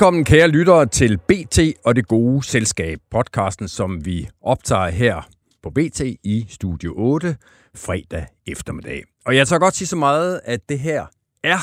Velkommen 0.00 0.24
kære 0.24 0.48
lyttere 0.48 0.86
til 0.86 1.18
BT 1.18 1.58
og 1.84 1.96
det 1.96 2.08
gode 2.08 2.44
selskab, 2.44 2.98
podcasten 3.10 3.68
som 3.68 4.04
vi 4.04 4.28
optager 4.42 4.88
her 4.88 5.28
på 5.62 5.70
BT 5.70 6.00
i 6.24 6.46
Studio 6.48 6.94
8 6.96 7.36
fredag 7.74 8.26
eftermiddag. 8.46 9.02
Og 9.24 9.36
jeg 9.36 9.48
tager 9.48 9.60
godt 9.60 9.74
sige 9.74 9.88
så 9.88 9.96
meget, 9.96 10.40
at 10.44 10.68
det 10.68 10.78
her 10.78 11.06
er 11.44 11.58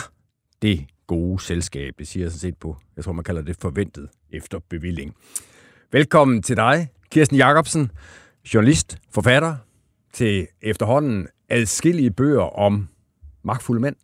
det 0.61 0.85
gode 1.07 1.41
selskab. 1.41 1.93
Det 1.99 2.07
siger 2.07 2.23
jeg 2.23 2.31
sådan 2.31 2.39
set 2.39 2.57
på, 2.57 2.77
jeg 2.95 3.03
tror 3.03 3.11
man 3.11 3.23
kalder 3.23 3.41
det 3.41 3.57
forventet 3.61 4.09
efter 4.31 4.59
bevilling. 4.69 5.15
Velkommen 5.91 6.43
til 6.43 6.55
dig, 6.55 6.87
Kirsten 7.11 7.37
Jacobsen, 7.37 7.91
journalist, 8.53 8.97
forfatter 9.11 9.55
til 10.13 10.47
efterhånden 10.61 11.27
adskillige 11.49 12.11
bøger 12.11 12.59
om 12.59 12.87
magtfulde 13.43 13.81
mænd. 13.81 13.95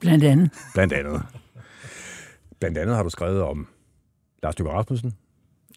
Blandt 0.00 0.24
andet. 0.24 0.50
Blandt 0.74 0.92
andet. 0.92 1.22
Blandt 2.60 2.78
andet 2.78 2.96
har 2.96 3.02
du 3.02 3.10
skrevet 3.10 3.42
om 3.42 3.66
Lars 4.42 4.58
Løkke 4.58 4.72
Rasmussen, 4.72 5.14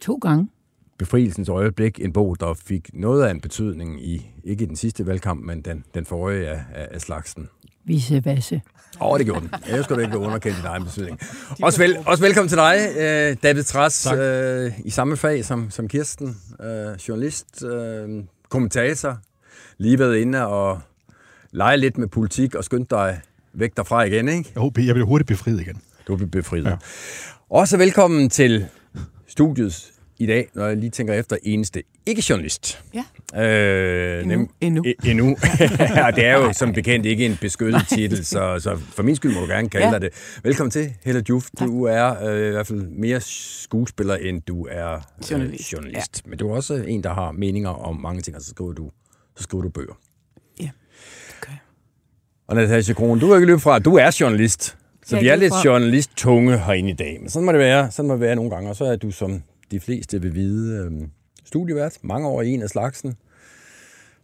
To 0.02 0.16
gange. 0.16 0.50
Befrielsens 0.98 1.50
øjeblik, 1.50 2.00
en 2.00 2.14
bog, 2.14 2.40
der 2.40 2.54
fik 2.54 2.90
noget 2.94 3.24
af 3.24 3.32
en 3.32 3.42
betydning 3.42 4.06
i, 4.06 4.32
ikke 4.44 4.64
i 4.64 4.68
den 4.68 4.76
sidste 4.76 5.06
valgkamp, 5.06 5.46
men 5.46 5.62
den, 5.62 5.84
den 5.94 6.06
forrige 6.06 6.48
af, 6.48 6.64
af, 6.74 6.88
af 6.92 7.02
slagsen. 7.02 7.50
Vise 7.86 8.26
vasse. 8.26 8.62
Åh, 9.02 9.12
oh, 9.12 9.18
det 9.18 9.26
gjorde 9.26 9.42
den. 9.42 9.54
Jeg 9.70 9.84
skulle 9.84 10.04
ikke 10.04 10.18
underkende 10.18 10.58
din 10.58 10.66
egen 10.66 10.84
betydning. 10.84 11.20
Også, 11.64 11.80
vel, 11.80 11.98
også 12.06 12.24
velkommen 12.24 12.50
til 12.50 12.58
dig, 12.58 12.78
øh, 12.98 13.38
David 13.44 13.64
Træs, 13.64 14.08
øh, 14.18 14.72
i 14.86 14.90
samme 14.90 15.18
fag 15.18 15.46
som, 15.46 15.70
som 15.70 15.88
Kirsten. 15.88 16.38
Øh, 16.62 16.96
journalist, 17.08 17.64
øh, 17.64 18.24
kommentator, 18.50 19.18
lige 19.78 20.00
været 20.00 20.18
inde 20.18 20.48
og 20.48 20.82
lege 21.52 21.78
lidt 21.78 21.98
med 21.98 22.08
politik 22.08 22.56
og 22.56 22.64
skyndt 22.64 22.90
dig 22.90 23.22
væk 23.54 23.78
derfra 23.78 24.04
igen, 24.04 24.28
ikke? 24.28 24.52
Jeg 24.56 24.62
håber, 24.62 24.82
jeg 24.82 24.96
bliver 24.96 25.08
hurtigt 25.08 25.28
befriet 25.28 25.62
igen. 25.62 25.82
Du 26.08 26.16
bliver 26.16 26.30
befriet. 26.30 26.66
Ja. 26.66 26.76
Også 27.50 27.78
velkommen 27.78 28.30
til 28.30 28.66
studiet 29.28 29.92
i 30.20 30.26
dag, 30.26 30.50
når 30.54 30.68
jeg 30.68 30.78
lige 30.78 30.90
tænker 30.90 31.14
efter, 31.14 31.38
eneste 31.44 31.84
ikke-journalist. 32.06 32.84
Ja. 32.94 33.04
Øh, 33.44 34.22
Endnu. 34.24 34.44
nem- 34.44 34.54
Endnu. 34.62 34.84
E- 34.88 35.10
endnu. 35.10 35.26
ja, 35.96 36.12
det 36.16 36.26
er 36.26 36.34
jo 36.38 36.54
som 36.54 36.74
bekendt 36.74 37.06
ikke 37.06 37.26
en 37.26 37.38
beskyttet 37.42 37.82
titel, 37.90 38.26
så, 38.26 38.60
så 38.60 38.76
for 38.76 39.04
min 39.04 39.16
skyld 39.16 39.34
må 39.34 39.40
du 39.42 39.46
gerne 39.48 39.70
kalde 39.70 39.88
Ja. 39.88 40.00
det. 40.00 40.10
Velkommen 40.44 40.72
til, 40.72 40.94
Helle 41.06 41.24
Juf. 41.30 41.48
Du 41.60 41.84
er 41.84 42.24
øh, 42.30 42.48
i 42.48 42.52
hvert 42.52 42.68
fald 42.68 42.82
mere 42.82 43.22
skuespiller, 43.22 44.16
end 44.16 44.42
du 44.42 44.68
er 44.72 44.94
øh, 44.96 45.32
Journalist. 45.32 45.74
journalist. 45.74 46.28
Men 46.28 46.38
du 46.38 46.50
er 46.50 46.56
også 46.56 46.74
en, 46.74 47.04
der 47.04 47.14
har 47.14 47.32
meninger 47.32 47.70
om 47.70 47.96
mange 47.96 48.22
ting, 48.22 48.36
og 48.36 48.42
så 48.42 48.50
skriver 48.50 48.74
du, 48.74 48.92
så 49.36 49.44
skriver 49.44 49.62
du 49.64 49.70
bøger. 49.70 49.94
Ja, 50.60 50.70
okay. 51.42 51.54
Og 52.48 52.56
Natasja 52.56 52.94
Krohn, 52.94 53.20
du 53.20 53.32
er 53.32 53.36
ikke 53.36 53.48
løbet 53.48 53.62
fra, 53.62 53.80
du 53.80 53.96
er 53.96 54.18
journalist. 54.20 54.78
Så 55.10 55.20
vi 55.20 55.28
er 55.28 55.36
lidt 55.36 55.54
journalist-tunge 55.66 56.58
herinde 56.58 56.90
i 56.90 56.94
dag. 56.94 57.18
Men 57.22 57.30
sådan 57.30 57.46
må 57.46 57.52
det 57.52 57.60
være. 57.60 57.92
Sådan 57.92 58.08
må 58.08 58.14
det 58.14 58.22
være 58.22 58.36
nogle 58.36 58.52
gange. 58.52 58.70
Og 58.70 58.76
så 58.76 58.86
er 58.86 58.96
du, 58.96 59.12
som 59.12 59.44
de 59.72 59.80
fleste 59.80 60.22
vil 60.22 60.36
vide, 60.36 60.84
øhm, 60.86 61.12
studievært. 61.46 61.98
Mange 62.02 62.28
år 62.28 62.42
i 62.42 62.50
en 62.50 62.62
af 62.62 62.70
slagsen. 62.70 63.16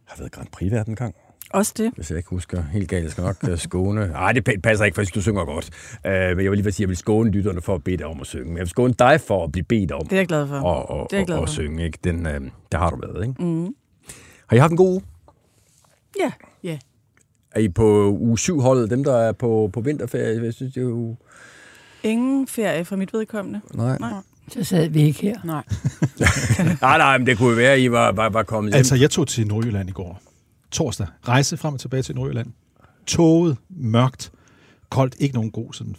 Har 0.06 0.18
været 0.18 0.32
Grand 0.32 0.48
Prix-vært 0.52 0.88
en 0.88 0.96
gang, 0.96 1.16
Også 1.50 1.74
det. 1.78 1.92
hvis 1.96 2.10
jeg 2.10 2.18
ikke 2.18 2.30
husker 2.30 2.64
helt 2.64 2.90
galt. 2.90 3.04
Jeg 3.04 3.12
skal 3.12 3.24
nok 3.24 3.36
øh, 3.50 3.58
skåne. 3.58 4.08
Nej, 4.08 4.32
det 4.32 4.50
pa- 4.50 4.60
passer 4.60 4.86
ikke, 4.86 4.96
for 4.96 5.04
du 5.16 5.22
synger 5.22 5.46
godt. 5.46 5.70
Øh, 6.06 6.12
men 6.38 6.44
jeg 6.44 6.52
vil 6.52 6.58
lige 6.58 6.64
sige, 6.64 6.68
at 6.76 6.80
jeg 6.80 6.90
vil 6.90 6.98
skåne 6.98 7.32
lytterne 7.32 7.62
for 7.62 7.76
at 7.76 7.84
bede 7.84 7.98
dig 7.98 8.06
om 8.06 8.22
at 8.22 8.28
synge. 8.28 8.46
Men 8.46 8.54
jeg 8.58 8.62
vil 8.62 8.70
skåne 8.70 8.94
dig 9.00 9.22
for 9.22 9.44
at 9.44 9.52
blive 9.52 9.64
bedt 9.64 9.92
om 9.92 10.02
Det 10.04 10.14
er 10.14 10.18
jeg 10.18 10.28
glad 10.28 10.48
for. 10.48 10.56
og, 10.56 10.90
og, 10.90 11.08
det 11.10 11.16
er 11.16 11.20
jeg 11.20 11.26
glad 11.28 11.38
og, 11.38 11.42
og 11.42 11.48
for. 11.48 11.54
synge. 11.54 11.86
Ikke? 11.86 12.00
Den, 12.04 12.26
øh, 12.26 12.42
der 12.72 12.78
har 12.78 12.90
du 12.90 12.98
været, 13.08 13.28
ikke? 13.28 13.44
Mm. 13.44 13.76
Har 14.48 14.56
I 14.56 14.60
haft 14.60 14.72
en 14.72 14.78
god 14.78 14.90
uge? 14.92 15.02
Ja, 16.20 16.32
ja. 16.64 16.78
Er 17.56 17.60
I 17.60 17.70
på 17.70 18.18
uge 18.20 18.38
7 18.40 18.60
holdet, 18.60 18.90
dem 18.90 19.04
der 19.04 19.16
er 19.16 19.32
på, 19.32 19.70
på 19.74 19.82
vinterferie? 19.82 20.44
Jeg 20.44 20.54
synes, 20.54 20.74
det 20.74 20.82
er 20.82 20.86
jo... 20.86 21.16
Ingen 22.04 22.48
ferie 22.48 22.86
fra 22.86 22.96
mit 22.96 23.14
vedkommende. 23.14 23.62
Nej. 23.74 23.98
Nej. 24.00 24.14
Så 24.48 24.64
sad 24.64 24.90
vi 24.90 25.02
ikke 25.02 25.22
her. 25.22 25.40
Nej. 25.44 25.64
Nej, 26.82 26.98
nej, 26.98 27.18
men 27.18 27.28
det 27.28 27.38
kunne 27.38 27.50
jo 27.50 27.56
være, 27.56 27.74
at 27.74 27.80
I 27.80 27.92
var, 27.92 28.12
var, 28.12 28.30
var 28.30 28.44
kommet 28.44 28.74
hjem. 28.74 28.78
Altså, 28.78 28.96
jeg 28.96 29.10
tog 29.10 29.28
til 29.28 29.48
Nordjylland 29.48 29.90
i 29.90 29.92
går. 29.92 30.22
Torsdag. 30.72 31.08
Rejse 31.28 31.58
frem 31.58 31.74
og 31.74 31.80
tilbage 31.80 32.04
til 32.04 32.16
Nordjylland. 32.16 32.48
Toget, 33.08 33.58
mørkt, 33.70 34.32
koldt. 34.90 35.16
Ikke 35.20 35.36
nogen 35.36 35.52
god 35.52 35.74
sådan 35.74 35.96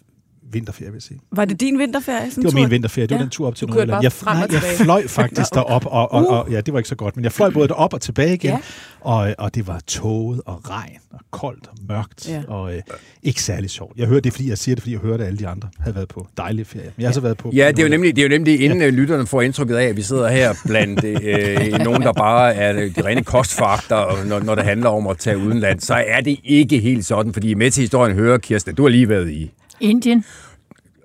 vinterferie, 0.52 0.90
vil 0.90 0.96
jeg 0.96 1.02
sige. 1.02 1.18
Var 1.32 1.44
det 1.44 1.60
din 1.60 1.78
vinterferie? 1.78 2.30
Sådan 2.30 2.42
Det 2.42 2.44
var 2.44 2.50
tur? 2.50 2.58
min 2.60 2.70
vinterferie. 2.70 3.06
Det 3.06 3.14
var 3.14 3.18
Ja. 3.18 3.22
den 3.22 3.30
tur 3.30 3.46
op 3.46 3.54
til 3.54 3.68
Nordjylland. 3.68 4.02
Jeg, 4.02 4.12
nej, 4.24 4.46
jeg 4.52 4.60
fløj 4.78 5.06
faktisk 5.08 5.54
derop, 5.54 5.86
og, 5.86 6.12
og, 6.12 6.28
og, 6.28 6.50
ja, 6.50 6.60
det 6.60 6.72
var 6.74 6.78
ikke 6.80 6.88
så 6.88 6.94
godt, 6.94 7.16
men 7.16 7.24
jeg 7.24 7.32
fløj 7.32 7.50
både 7.50 7.68
derop 7.68 7.94
og 7.94 8.00
tilbage 8.00 8.34
igen, 8.34 8.50
Ja. 8.50 8.58
og, 9.00 9.34
og 9.38 9.54
det 9.54 9.66
var 9.66 9.80
toget 9.86 10.40
og 10.46 10.70
regn 10.70 10.96
og 11.12 11.20
koldt 11.30 11.66
og 11.66 11.76
mørkt, 11.88 12.28
Ja. 12.28 12.42
og 12.48 12.74
øh, 12.74 12.82
ikke 13.22 13.42
særlig 13.42 13.70
sjovt. 13.70 13.96
Jeg 13.98 14.06
hører 14.06 14.20
det, 14.20 14.32
fordi 14.32 14.48
jeg 14.48 14.58
siger 14.58 14.74
det, 14.74 14.82
fordi 14.82 14.92
jeg 14.92 15.00
hørte, 15.00 15.22
at 15.22 15.26
alle 15.28 15.38
de 15.38 15.48
andre 15.48 15.68
havde 15.80 15.94
været 15.96 16.08
på 16.08 16.26
dejlige 16.36 16.64
ferie. 16.64 16.92
Men 16.96 17.02
jeg 17.02 17.08
har 17.08 17.12
så 17.14 17.20
været 17.20 17.36
på... 17.36 17.50
Ja, 17.54 17.68
det 17.68 17.78
er 17.78 17.82
jo 17.82 17.88
nemlig, 17.88 18.16
det 18.16 18.22
er 18.22 18.26
jo 18.26 18.28
nemlig 18.38 18.60
inden 18.60 18.80
ja. 18.80 18.88
lytterne 18.90 19.26
får 19.26 19.42
indtrykket 19.42 19.76
af, 19.76 19.84
at 19.84 19.96
vi 19.96 20.02
sidder 20.02 20.28
her 20.28 20.54
blandt 20.66 21.04
øh, 21.04 21.78
nogen, 21.84 22.02
der 22.02 22.12
bare 22.12 22.54
er 22.54 22.72
de 22.72 23.04
rene 23.04 23.24
kostfakter, 23.24 23.96
og 23.96 24.26
når, 24.26 24.40
når 24.40 24.54
det 24.54 24.64
handler 24.64 24.88
om 24.88 25.06
at 25.06 25.18
tage 25.18 25.38
udenland, 25.38 25.80
så 25.80 25.94
er 26.06 26.20
det 26.20 26.36
ikke 26.44 26.78
helt 26.78 27.04
sådan, 27.06 27.32
fordi 27.32 27.54
med 27.54 27.70
til 27.70 27.80
historien 27.80 28.16
hører, 28.16 28.38
Kirsten, 28.38 28.74
du 28.74 28.82
har 28.82 28.88
lige 28.88 29.08
været 29.08 29.30
i 29.30 29.50
Indien. 29.80 30.24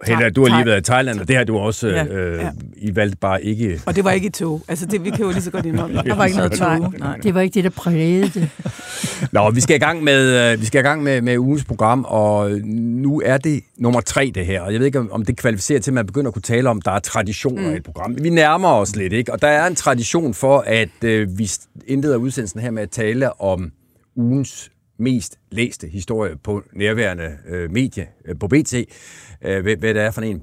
Heller, 0.08 0.30
du 0.30 0.48
har 0.48 0.58
lige 0.58 0.66
været 0.66 0.80
i 0.88 0.92
Thailand, 0.92 1.20
og 1.20 1.28
det 1.28 1.36
har 1.36 1.44
du 1.44 1.58
også, 1.58 1.88
Ja, 1.88 2.06
øh, 2.06 2.40
ja. 2.40 2.52
I 2.78 2.96
valgte 2.96 3.18
bare 3.18 3.44
ikke... 3.44 3.82
Og 3.86 3.96
det 3.96 4.04
var 4.04 4.12
ikke 4.12 4.28
i 4.28 4.30
tog. 4.30 4.62
Altså, 4.68 4.86
det, 4.86 5.04
vi 5.04 5.10
kan 5.10 5.20
jo 5.26 5.32
lige 5.32 5.42
så 5.42 5.52
godt 5.52 5.66
indrømme. 5.66 6.02
Der 6.04 6.16
var 6.16 6.26
ikke 6.26 6.38
noget 6.38 6.52
tog. 6.52 6.94
Nej. 7.00 7.18
Det 7.18 7.34
var 7.34 7.42
ikke 7.42 7.54
det, 7.54 7.64
der 7.64 7.70
prægede 7.70 8.30
det. 8.40 8.50
Nå, 9.34 9.50
vi 9.52 9.62
skal 9.62 9.76
i 9.76 9.80
gang 9.80 10.04
med, 10.04 10.52
øh, 10.54 10.62
vi 10.62 10.66
skal 10.66 10.80
i 10.80 10.84
gang 10.84 11.04
med, 11.04 11.22
med 11.22 11.38
ugens 11.38 11.64
program, 11.66 12.06
og 12.08 12.52
nu 12.74 13.22
er 13.26 13.38
det 13.38 13.62
nummer 13.78 14.02
tre, 14.02 14.32
det 14.36 14.46
her. 14.46 14.62
Og 14.62 14.72
jeg 14.74 14.80
ved 14.80 14.86
ikke, 14.88 15.00
om- 15.00 15.12
om 15.12 15.26
det 15.26 15.38
kvalificerer 15.38 15.80
til, 15.80 15.92
at 15.92 15.96
man 15.96 16.06
begynder 16.06 16.28
at 16.28 16.34
kunne 16.34 16.42
tale 16.42 16.70
om, 16.70 16.82
der 16.82 16.92
er 16.92 17.00
traditioner 17.00 17.68
mm. 17.68 17.74
i 17.74 17.78
et 17.78 17.84
program. 17.84 18.16
Vi 18.24 18.30
nærmer 18.30 18.70
os 18.70 18.96
lidt, 18.96 19.14
ikke? 19.14 19.34
Og 19.34 19.42
der 19.42 19.48
er 19.48 19.68
en 19.68 19.76
tradition 19.76 20.34
for, 20.34 20.60
at 20.68 21.04
øh, 21.04 21.38
vi 21.40 21.52
indleder 21.88 22.18
udsendelsen 22.18 22.60
her 22.60 22.72
med 22.72 22.84
at 22.84 22.90
tale 22.90 23.42
om 23.42 23.72
ugens 24.16 24.72
mest 25.00 25.38
læste 25.52 25.88
historie 25.88 26.36
på 26.44 26.64
nærværende 26.74 27.38
øh, 27.50 27.72
medie 27.72 28.08
øh, 28.28 28.36
på 28.40 28.48
BT. 28.48 28.74
Øh, 28.74 29.62
hvad, 29.62 29.76
hvad 29.76 29.94
det 29.94 30.02
er 30.02 30.12
for 30.12 30.22
en, 30.22 30.42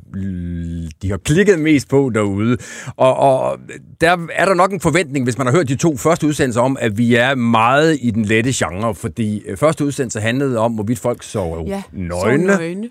de 1.03 1.11
har 1.11 1.17
klikket 1.17 1.59
mest 1.61 1.89
på 1.89 2.11
derude. 2.15 2.57
Og, 2.97 3.17
og 3.17 3.59
der 4.01 4.17
er 4.33 4.45
der 4.45 4.55
nok 4.55 4.73
en 4.73 4.81
forventning, 4.81 5.25
hvis 5.25 5.39
man 5.39 5.47
har 5.47 5.55
hørt 5.55 5.69
de 5.69 5.77
to 5.77 5.97
første 5.97 6.27
udsendelser 6.27 6.61
om, 6.61 6.77
at 6.81 6.99
vi 6.99 7.15
er 7.15 7.35
meget 7.35 7.99
i 8.01 8.11
den 8.11 8.25
lette 8.25 8.53
genre, 8.55 8.95
fordi 8.95 9.43
øh, 9.47 9.57
første 9.57 9.85
udsendelse 9.85 10.21
handlede 10.21 10.59
om, 10.59 10.73
hvorvidt 10.73 10.99
folk 10.99 11.23
så 11.23 11.65
Ja, 11.67 11.83
nøgne. 11.93 12.53
Så 12.53 12.59
nøgne. 12.59 12.91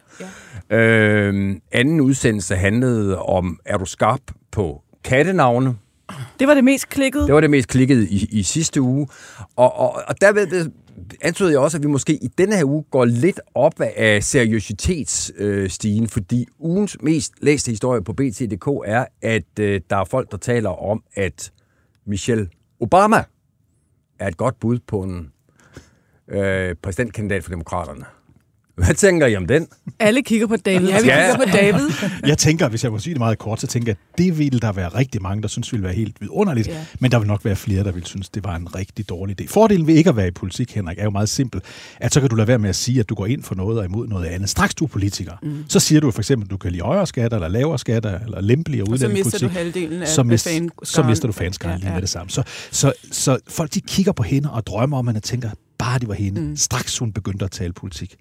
Ja. 0.70 0.78
Øh, 0.78 1.56
anden 1.72 2.02
udsendelse 2.02 2.56
handlede 2.56 3.20
om, 3.22 3.60
er 3.66 3.78
du 3.78 3.86
skarp 3.86 4.22
på 4.52 4.82
kattenavne? 5.04 5.76
Det 6.40 6.48
var 6.48 6.54
det 6.54 6.64
mest 6.64 6.90
klikkede. 6.90 7.26
Det 7.26 7.34
var 7.34 7.42
det 7.42 7.50
mest 7.50 7.68
klikkede 7.70 8.10
i, 8.10 8.28
i 8.32 8.44
sidste 8.44 8.82
uge. 8.82 9.08
Og, 9.56 9.76
og, 9.80 10.02
og 10.08 10.22
derved 10.22 10.72
antyder 11.22 11.50
jeg 11.50 11.60
også, 11.60 11.78
at 11.78 11.84
vi 11.84 11.88
måske 11.88 12.14
i 12.14 12.28
denne 12.28 12.56
her 12.56 12.64
uge 12.66 12.84
går 12.92 13.06
lidt 13.06 13.40
op 13.56 13.82
af 13.82 14.24
seriøsitetsstigen, 14.24 16.08
fordi 16.08 16.48
ugens 16.60 16.98
mest 17.02 17.34
læste 17.42 17.72
historie 17.72 18.04
på 18.04 18.14
BT.dk 18.14 18.68
er, 18.86 19.06
at 19.22 19.60
øh, 19.60 19.82
der 19.90 19.96
er 19.96 20.06
folk, 20.06 20.32
der 20.32 20.38
taler 20.38 20.70
om, 20.70 21.04
at 21.14 21.52
Michelle 22.06 22.50
Obama 22.80 23.24
er 24.20 24.28
et 24.28 24.38
godt 24.38 24.60
bud 24.60 24.80
på 24.88 25.02
en 25.04 25.32
øh, 26.28 26.76
præsidentkandidat 26.82 27.44
for 27.44 27.50
demokraterne. 27.50 28.06
Hvad 28.76 28.94
tænker 28.96 29.28
I 29.28 29.36
om 29.36 29.48
den? 29.48 29.68
Alle 30.00 30.22
kigger 30.24 30.48
på 30.48 30.56
David. 30.56 30.88
Ja, 30.90 31.02
vi 31.02 31.08
Ja. 31.08 31.32
kigger 31.32 31.46
på 31.46 31.52
David. 31.58 31.90
Jeg 32.30 32.38
tænker, 32.38 32.70
hvis 32.70 32.84
jeg 32.84 32.92
må 32.92 33.00
sige 33.00 33.14
det 33.14 33.20
meget 33.20 33.38
kort, 33.38 33.62
så 33.62 33.68
tænker 33.68 33.92
jeg, 33.92 33.98
at 34.14 34.18
det 34.18 34.38
ville 34.40 34.60
der 34.60 34.72
være 34.72 34.88
rigtig 34.88 35.22
mange, 35.22 35.42
der 35.42 35.48
synes 35.48 35.72
ville 35.72 35.84
være 35.84 35.94
helt 35.94 36.22
vidunderligt, 36.22 36.68
Ja. 36.68 36.86
men 37.00 37.12
der 37.12 37.20
vil 37.20 37.28
nok 37.28 37.46
være 37.46 37.56
flere, 37.56 37.84
der 37.84 37.92
vil 37.92 38.06
synes, 38.06 38.30
det 38.30 38.44
var 38.44 38.56
en 38.56 38.76
rigtig 38.76 39.10
dårlig 39.10 39.42
idé. 39.42 39.48
Fordelen 39.48 39.88
ved 39.88 39.96
ikke 39.96 40.10
at 40.10 40.16
være 40.16 40.28
i 40.28 40.32
politik, 40.32 40.72
Henrik, 40.76 40.98
er 41.00 41.04
jo 41.04 41.10
meget 41.10 41.30
simpel, 41.30 41.62
at 42.00 42.14
så 42.14 42.20
kan 42.22 42.30
du 42.30 42.36
lade 42.36 42.48
være 42.48 42.60
med 42.60 42.70
at 42.70 42.76
sige, 42.76 43.00
at 43.00 43.10
du 43.10 43.16
går 43.16 43.26
ind 43.26 43.44
for 43.44 43.56
noget 43.56 43.80
og 43.80 43.86
imod 43.86 44.08
noget 44.08 44.26
andet. 44.26 44.50
Straks 44.50 44.76
du 44.76 44.84
er 44.84 44.88
politiker, 44.90 45.32
mm. 45.44 45.64
så 45.70 45.80
siger 45.80 46.02
du 46.02 46.12
for 46.12 46.20
eksempel, 46.22 46.46
at 46.48 46.52
du 46.52 46.58
kan 46.58 46.72
lide 46.72 46.84
højere 46.84 47.08
skatter, 47.08 47.38
eller 47.38 47.48
lavere 47.48 47.80
skatter, 47.80 48.20
eller 48.20 48.42
lempeligere 48.42 48.84
Og 48.84 48.88
så 48.88 48.92
mister 48.92 49.08
udlændingepolitik. 49.08 49.50
du 49.50 49.54
halvdelen 49.54 50.02
af 50.02 50.08
så, 50.08 50.22
af 50.22 50.26
mist, 50.26 50.48
så 50.84 51.04
mister 51.04 51.28
du 51.28 51.32
fanskaren 51.34 51.74
Ja, 51.74 51.78
lige 51.80 51.88
ja. 51.90 51.94
med 51.94 52.02
det 52.02 52.10
samme. 52.10 52.30
Så, 52.30 52.44
så, 52.72 52.94
så 53.12 53.38
folk 53.48 53.74
de 53.74 53.82
kigger 53.82 54.12
på 54.12 54.24
hende 54.24 54.52
og 54.52 54.68
drømmer 54.68 54.98
om, 54.98 55.08
at 55.08 55.24
tænker, 55.24 55.50
bare 55.78 56.00
det 56.00 56.08
var 56.08 56.14
hende. 56.14 56.42
Mm. 56.42 56.58
Straks 56.58 56.98
hun 56.98 57.12
begyndte 57.12 57.46
at 57.46 57.52
tale 57.52 57.74
politik, 57.74 58.16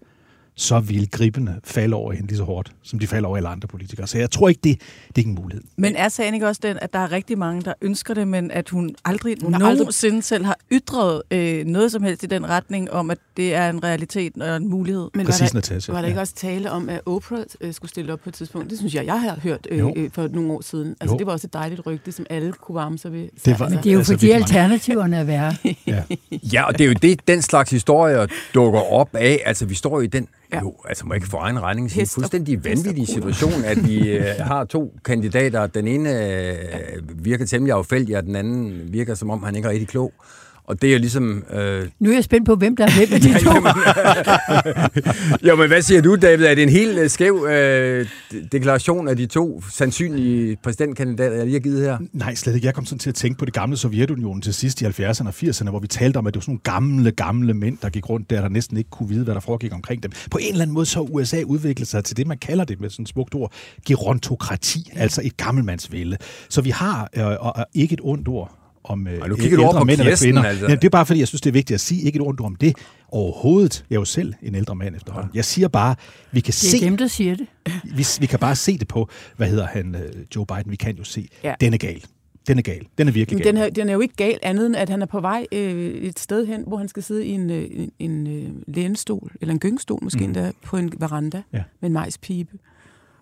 så 0.56 0.80
ville 0.80 1.06
gribende 1.06 1.60
falde 1.64 1.96
over 1.96 2.12
hende 2.12 2.26
lige 2.26 2.36
så 2.38 2.44
hårdt, 2.44 2.72
som 2.82 2.98
de 2.98 3.06
falder 3.06 3.28
over 3.28 3.36
alle 3.36 3.48
andre 3.48 3.68
politikere. 3.68 4.06
Så 4.06 4.18
jeg 4.18 4.30
tror 4.30 4.48
ikke, 4.48 4.60
det, 4.64 4.80
det 4.80 4.86
er 5.14 5.18
ikke 5.18 5.28
en 5.28 5.34
mulighed. 5.34 5.64
Men 5.76 5.96
er 5.96 6.08
sagen 6.08 6.34
ikke 6.34 6.48
også 6.48 6.60
den, 6.64 6.78
at 6.82 6.92
der 6.92 6.98
er 6.98 7.12
rigtig 7.12 7.38
mange, 7.38 7.62
der 7.62 7.72
ønsker 7.82 8.14
det, 8.14 8.28
men 8.28 8.50
at 8.50 8.68
hun 8.68 8.94
aldrig 9.04 9.36
Hun 9.42 9.52
nogensinde 9.52 10.22
selv 10.22 10.44
har 10.44 10.58
ytret 10.72 11.22
øh, 11.30 11.64
noget 11.66 11.92
som 11.92 12.02
helst 12.02 12.22
i 12.22 12.26
den 12.26 12.48
retning 12.48 12.90
om, 12.90 13.10
at 13.10 13.18
det 13.36 13.54
er 13.54 13.70
en 13.70 13.84
realitet 13.84 14.36
og 14.42 14.56
en 14.56 14.68
mulighed? 14.68 15.08
Men 15.14 15.26
Præcis, 15.26 15.40
var 15.40 15.46
der, 15.46 15.54
Natasja. 15.54 15.92
var 15.92 16.00
der 16.00 16.06
Ja. 16.06 16.10
ikke 16.10 16.20
også 16.20 16.34
tale 16.34 16.70
om, 16.70 16.88
at 16.88 17.00
Oprah 17.06 17.40
øh, 17.60 17.74
skulle 17.74 17.90
stille 17.90 18.12
op 18.12 18.20
på 18.20 18.28
et 18.30 18.34
tidspunkt? 18.34 18.70
Det 18.70 18.78
synes 18.78 18.94
jeg, 18.94 19.06
jeg 19.06 19.20
har 19.20 19.38
hørt 19.42 19.66
øh, 19.70 19.78
Jo. 19.78 19.92
øh, 19.96 20.10
for 20.12 20.28
nogle 20.28 20.52
år 20.52 20.60
siden. 20.60 20.96
Altså, 21.00 21.14
Jo. 21.14 21.18
det 21.18 21.26
var 21.26 21.32
også 21.32 21.46
et 21.46 21.52
dejligt 21.52 21.86
rygte, 21.86 22.12
som 22.12 22.26
alle 22.30 22.52
kunne 22.52 22.74
varme 22.74 22.98
sig 22.98 23.12
ved. 23.12 23.28
Det 23.44 23.60
var- 23.60 23.66
altså, 23.66 23.80
Det 23.82 23.86
er 23.88 23.92
jo 23.92 23.98
Altså, 23.98 24.12
fordi 24.12 24.30
alternativerne 24.30 25.16
er 25.16 25.24
værre. 25.24 25.54
Ja. 25.86 26.02
Ja, 26.52 26.62
og 26.62 26.78
det 26.78 26.84
er 26.84 26.88
jo 26.88 26.94
det, 27.02 27.28
den 27.28 27.42
slags 27.42 27.70
historier 27.70 28.26
dukker 28.54 28.80
op 28.92 29.14
af. 29.16 29.42
Altså, 29.46 29.66
vi 29.66 29.74
står 29.74 29.96
jo 29.96 30.00
i 30.00 30.06
den 30.06 30.28
Ja. 30.52 30.60
Jo, 30.60 30.74
altså 30.88 31.06
må 31.06 31.14
ikke 31.14 31.26
få 31.26 31.36
egen 31.36 31.62
regning 31.62 31.90
sige. 31.90 32.06
Fuldstændig 32.06 32.64
vanvittig 32.64 33.08
situation, 33.08 33.64
at 33.64 33.88
vi 33.88 34.08
øh, 34.16 34.24
har 34.38 34.64
to 34.64 34.94
kandidater. 35.04 35.66
Den 35.66 35.88
ene 35.88 36.10
øh, 36.10 37.24
virker 37.24 37.46
temmelig 37.46 37.72
affældig, 37.74 38.16
og 38.16 38.22
den 38.22 38.36
anden 38.36 38.92
virker 38.92 39.14
som 39.14 39.30
om, 39.30 39.42
han 39.42 39.56
ikke 39.56 39.66
er 39.66 39.72
rigtig 39.72 39.88
klog. 39.88 40.12
Og 40.64 40.82
det 40.82 40.94
er 40.94 40.98
ligesom... 40.98 41.44
Øh, 41.52 41.86
Nu 42.00 42.10
er 42.10 42.14
jeg 42.14 42.24
spændt 42.24 42.46
på, 42.46 42.54
hvem 42.54 42.76
der 42.76 42.84
er 42.86 42.90
hvem 42.96 43.08
af 43.12 43.20
de 43.20 43.32
to. 43.44 43.50
jo, 45.48 45.56
men 45.56 45.68
hvad 45.68 45.82
siger 45.82 46.00
du, 46.02 46.16
David? 46.16 46.44
Er 46.44 46.54
det 46.54 46.62
en 46.62 46.68
helt 46.68 46.98
øh, 46.98 47.10
skæv 47.10 47.46
øh, 47.50 48.06
de- 48.32 48.48
deklaration 48.52 49.08
af 49.08 49.16
de 49.16 49.26
to 49.26 49.62
sandsynlige 49.72 50.56
præsidentkandidater, 50.62 51.36
jeg 51.36 51.44
lige 51.44 51.52
har 51.54 51.60
givet 51.60 51.80
her? 51.82 51.98
Nej, 52.12 52.34
slet 52.34 52.54
ikke. 52.54 52.66
Jeg 52.66 52.74
kom 52.74 52.84
sådan 52.86 52.98
til 52.98 53.08
at 53.10 53.14
tænke 53.14 53.38
på 53.38 53.44
det 53.44 53.54
gamle 53.54 53.76
Sovjetunionen 53.76 54.42
til 54.42 54.54
sidst 54.54 54.82
i 54.82 54.84
70'erne 54.84 55.26
og 55.26 55.34
80'erne, 55.42 55.70
hvor 55.70 55.78
vi 55.80 55.86
talte 55.86 56.16
om, 56.16 56.26
at 56.26 56.34
det 56.34 56.38
var 56.38 56.42
sådan 56.42 56.60
nogle 56.66 56.78
gamle, 56.94 57.10
gamle 57.10 57.54
mænd, 57.54 57.78
der 57.82 57.88
gik 57.88 58.08
rundt 58.10 58.30
der, 58.30 58.40
der 58.40 58.48
næsten 58.48 58.76
ikke 58.76 58.90
kunne 58.90 59.08
vide, 59.08 59.24
hvad 59.24 59.34
der 59.34 59.40
foregik 59.40 59.72
omkring 59.74 60.02
dem. 60.02 60.12
På 60.30 60.38
en 60.38 60.48
eller 60.50 60.62
anden 60.62 60.74
måde 60.74 60.86
så 60.86 60.98
har 60.98 61.02
USA 61.14 61.42
udviklet 61.46 61.88
sig 61.88 62.04
til 62.04 62.16
det, 62.16 62.26
man 62.26 62.38
kalder 62.38 62.64
det 62.64 62.80
med 62.80 62.90
sådan 62.90 63.02
et 63.02 63.08
smukt 63.08 63.34
ord, 63.34 63.52
gerontokrati, 63.86 64.90
altså 64.96 65.20
et 65.24 65.36
gammelmandsvælde. 65.36 66.16
Så 66.48 66.60
vi 66.60 66.70
har 66.70 67.08
øh, 67.16 67.24
og, 67.26 67.36
og 67.56 67.66
ikke 67.74 67.92
et 67.92 68.00
ondt 68.02 68.28
ord 68.28 68.58
om 68.84 69.06
øh, 69.06 69.28
nu 69.28 69.36
kigger 69.36 69.56
du 69.56 69.62
over 69.62 69.70
ældre 69.72 69.80
på 69.80 69.84
mænd 69.84 70.00
eller 70.00 70.10
Kirsten, 70.10 70.26
kvinder. 70.26 70.42
altså. 70.48 70.68
Men 70.68 70.76
det 70.76 70.84
er 70.84 70.88
bare 70.90 71.06
fordi, 71.06 71.20
jeg 71.20 71.28
synes, 71.28 71.40
det 71.40 71.50
er 71.50 71.52
vigtigt 71.52 71.74
at 71.74 71.80
sige 71.80 72.02
ikke 72.02 72.16
et 72.16 72.22
ord 72.22 72.40
om 72.40 72.54
det 72.56 72.76
overhovedet. 73.08 73.84
Jeg 73.90 73.96
er 73.96 74.00
jo 74.00 74.04
selv 74.04 74.34
en 74.42 74.54
ældre 74.54 74.74
mand 74.74 74.96
efterhånden. 74.96 75.30
Jeg 75.34 75.44
siger 75.44 75.68
bare, 75.68 75.94
vi 76.32 76.40
kan 76.40 76.46
Det 76.46 76.54
se 76.54 76.76
er 76.76 76.80
dem, 76.80 76.96
der 76.96 77.06
siger 77.06 77.36
det. 77.36 77.46
vi, 77.96 78.06
vi 78.20 78.26
kan 78.26 78.38
bare 78.38 78.56
se 78.56 78.78
det 78.78 78.88
på, 78.88 79.08
hvad 79.36 79.48
hedder 79.48 79.66
han, 79.66 79.94
øh, 79.94 80.12
Joe 80.36 80.46
Biden, 80.46 80.70
vi 80.70 80.76
kan 80.76 80.96
jo 80.96 81.04
se, 81.04 81.28
ja. 81.44 81.54
Den 81.60 81.74
er 81.74 81.78
gal. 81.78 82.04
Den 82.48 82.58
er 82.58 82.62
gal. 82.62 82.86
Den 82.98 83.08
er 83.08 83.12
virkelig 83.12 83.36
Men 83.36 83.42
gal. 83.42 83.52
den, 83.54 83.62
her, 83.62 83.70
den 83.70 83.88
er 83.88 83.92
jo 83.92 84.00
ikke 84.00 84.14
gal 84.16 84.38
andet 84.42 84.66
end, 84.66 84.76
at 84.76 84.88
han 84.88 85.02
er 85.02 85.06
på 85.06 85.20
vej 85.20 85.46
øh, 85.52 85.94
et 85.94 86.18
sted 86.18 86.46
hen, 86.46 86.64
hvor 86.66 86.76
han 86.76 86.88
skal 86.88 87.02
sidde 87.02 87.26
i 87.26 87.30
en, 87.30 87.50
øh, 87.50 87.64
en, 87.70 87.90
en 87.98 88.26
øh, 88.26 88.50
lænestol, 88.66 89.32
eller 89.40 89.52
en 89.52 89.58
gyngestol 89.60 89.98
måske 90.02 90.18
mm. 90.18 90.24
endda, 90.24 90.52
på 90.64 90.76
en 90.76 90.92
veranda 90.98 91.42
Ja. 91.52 91.62
med 91.80 91.88
en 91.88 91.92
majspibe 91.92 92.58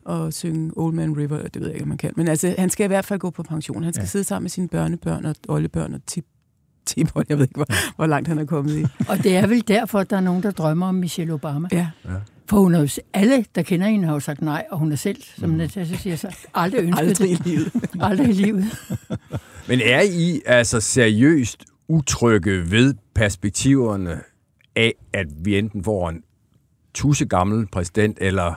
og 0.05 0.33
synge 0.33 0.71
Old 0.77 0.95
Man 0.95 1.17
River, 1.17 1.43
det 1.43 1.57
ved 1.61 1.67
jeg 1.69 1.75
ikke, 1.75 1.83
om 1.85 1.89
man 1.89 1.99
kan. 1.99 2.13
Men 2.17 2.29
altså, 2.29 2.55
han 2.59 2.71
skal 2.71 2.85
i 2.85 2.87
hvert 2.87 3.05
fald 3.05 3.21
gå 3.21 3.31
på 3.31 3.43
pension. 3.43 3.83
Han 3.85 3.93
skal 3.93 4.01
Ja. 4.01 4.05
ja. 4.05 4.09
sidde 4.09 4.25
sammen 4.25 4.45
med 4.45 4.51
sine 4.51 4.69
børnebørn 4.69 5.25
og 5.25 5.35
oldebørn 5.49 5.95
og 5.95 6.01
tip, 6.07 6.25
tip 6.87 7.09
jeg 7.29 7.39
ved 7.39 7.45
ikke, 7.45 7.55
hvor, 7.57 7.95
hvor 7.97 8.07
langt 8.07 8.29
han 8.29 8.39
er 8.39 8.45
kommet 8.45 8.79
i. 8.79 8.83
Og 9.11 9.19
det 9.23 9.37
er 9.37 9.47
vel 9.47 9.65
derfor, 9.69 9.99
at 9.99 10.11
der 10.11 10.17
er 10.17 10.21
nogen, 10.21 10.43
der 10.43 10.51
drømmer 10.51 10.87
om 10.87 10.95
Michelle 10.95 11.33
Obama. 11.35 11.69
Ja. 11.73 11.87
For 12.49 12.61
hun 12.61 12.75
har 12.75 12.81
jo, 12.81 12.89
alle, 13.13 13.45
der 13.55 13.63
kender 13.63 13.87
hende, 13.89 14.07
har 14.07 14.13
jo 14.15 14.21
sagt 14.21 14.43
nej, 14.43 14.65
og 14.71 14.79
hun 14.79 14.89
har 14.91 14.97
selv, 14.97 15.23
som 15.39 15.51
Natasha 15.51 15.97
siger, 15.97 16.17
så 16.17 16.37
aldrig 16.55 16.81
ønsket 16.85 16.99
Aldrig 17.01 17.31
i 17.31 17.35
det. 17.35 17.47
livet. 17.47 17.73
Aldrig 18.01 18.29
i 18.29 18.33
livet. 18.33 18.65
Men 19.69 19.81
er 19.85 20.01
I 20.01 20.41
altså 20.47 20.81
seriøst 20.81 21.65
utrygge 21.89 22.71
ved 22.71 22.95
perspektiverne 23.15 24.21
af, 24.77 24.93
at 25.13 25.27
vi 25.45 25.59
enten 25.59 25.85
får 25.85 26.09
en 26.09 26.23
tusse 26.95 27.25
gammel 27.25 27.67
præsident, 27.67 28.19
eller 28.21 28.55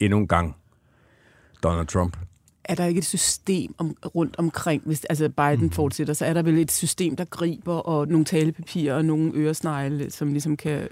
endnu 0.00 0.18
en 0.18 0.28
gang 0.28 0.56
Donald 1.62 1.86
Trump? 1.86 2.16
er 2.68 2.74
der 2.74 2.86
ikke 2.86 2.98
et 2.98 3.04
system 3.04 3.74
om, 3.78 3.96
rundt 4.14 4.34
omkring, 4.38 4.82
hvis 4.84 5.04
altså 5.04 5.28
Biden 5.28 5.64
mm. 5.64 5.70
fortsætter, 5.70 6.14
så 6.14 6.24
er 6.24 6.32
der 6.32 6.42
vel 6.42 6.58
et 6.58 6.72
system, 6.72 7.16
der 7.16 7.24
griber, 7.24 7.74
og 7.74 8.08
nogle 8.08 8.24
talepapirer 8.24 8.94
og 8.94 9.04
nogle 9.04 9.32
øresnegle, 9.34 10.10
som 10.10 10.32
ligesom 10.32 10.56
kan 10.56 10.88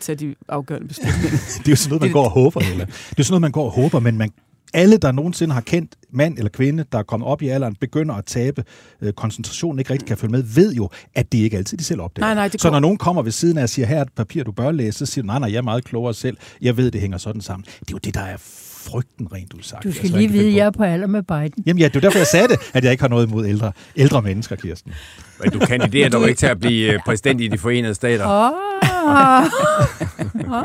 tage 0.00 0.16
de 0.16 0.34
afgørende 0.48 0.88
beslutninger. 0.88 1.30
Det 1.58 1.66
er 1.66 1.70
jo 1.70 1.76
sådan 1.76 1.90
noget, 1.90 2.02
man 2.02 2.12
går 2.12 2.24
og 2.24 2.30
håber. 2.30 2.60
Eller. 2.60 2.84
Det 2.84 2.92
er 2.92 3.14
jo 3.18 3.24
sådan 3.24 3.32
noget, 3.32 3.40
man 3.40 3.52
går 3.52 3.64
og 3.64 3.70
håber, 3.70 4.00
men 4.00 4.18
man, 4.18 4.30
alle, 4.74 4.96
der 4.96 5.12
nogensinde 5.12 5.54
har 5.54 5.60
kendt 5.60 5.96
mand 6.10 6.38
eller 6.38 6.50
kvinde, 6.50 6.84
der 6.92 6.98
er 6.98 7.02
kommet 7.02 7.28
op 7.28 7.42
i 7.42 7.48
alderen, 7.48 7.74
begynder 7.80 8.14
at 8.14 8.24
tabe 8.24 8.64
øh, 9.00 9.12
koncentrationen, 9.12 9.78
ikke 9.78 9.92
rigtig 9.92 10.08
kan 10.08 10.16
følge 10.16 10.32
med, 10.32 10.42
ved 10.42 10.74
jo, 10.74 10.90
at 11.14 11.32
det 11.32 11.38
ikke 11.38 11.56
altid 11.56 11.78
de 11.78 11.84
selv 11.84 12.00
opdager. 12.00 12.26
Nej, 12.26 12.34
nej, 12.34 12.48
det 12.48 12.60
så 12.60 12.70
når 12.70 12.80
nogen 12.80 12.96
kommer 12.96 13.22
ved 13.22 13.32
siden 13.32 13.58
af 13.58 13.62
og 13.62 13.68
siger, 13.68 13.86
her 13.86 13.96
er 13.96 14.02
et 14.02 14.12
papir, 14.16 14.44
du 14.44 14.52
bør 14.52 14.70
læse, 14.70 14.98
så 14.98 15.06
siger 15.06 15.22
du, 15.22 15.26
nej, 15.26 15.38
nej, 15.38 15.50
jeg 15.50 15.58
er 15.58 15.62
meget 15.62 15.84
klogere 15.84 16.14
selv. 16.14 16.36
Jeg 16.60 16.76
ved, 16.76 16.90
det 16.90 17.00
hænger 17.00 17.18
sådan 17.18 17.40
sammen. 17.40 17.64
Det 17.64 17.88
er 17.88 17.92
jo 17.92 17.98
det, 17.98 18.14
der 18.14 18.20
er 18.20 18.36
frygten 18.82 19.32
rent 19.32 19.52
udsagt. 19.52 19.84
Du 19.84 19.92
skal 19.92 20.02
Altså, 20.02 20.16
lige 20.18 20.30
vide, 20.30 20.56
jeg 20.56 20.72
på. 20.72 20.82
er 20.82 20.86
på 20.86 20.92
alder 20.92 21.06
med 21.06 21.22
Biden. 21.22 21.64
Jamen 21.66 21.80
ja, 21.80 21.88
det 21.88 21.96
er 21.96 22.00
derfor, 22.00 22.18
jeg 22.18 22.26
sagde 22.26 22.48
det, 22.48 22.58
at 22.74 22.84
jeg 22.84 22.92
ikke 22.92 23.02
har 23.02 23.08
noget 23.08 23.26
imod 23.28 23.46
ældre, 23.46 23.72
ældre 23.96 24.22
mennesker, 24.22 24.56
Kirsten. 24.56 24.92
Men 25.42 25.50
du 25.52 25.58
kandiderer 25.58 26.08
dog 26.08 26.28
ikke 26.28 26.38
til 26.38 26.46
at 26.46 26.60
blive 26.60 26.92
øh, 26.92 27.00
præsident 27.04 27.40
i 27.40 27.48
de 27.48 27.58
forenede 27.58 27.94
stater. 27.94 28.26
Åh, 28.28 28.52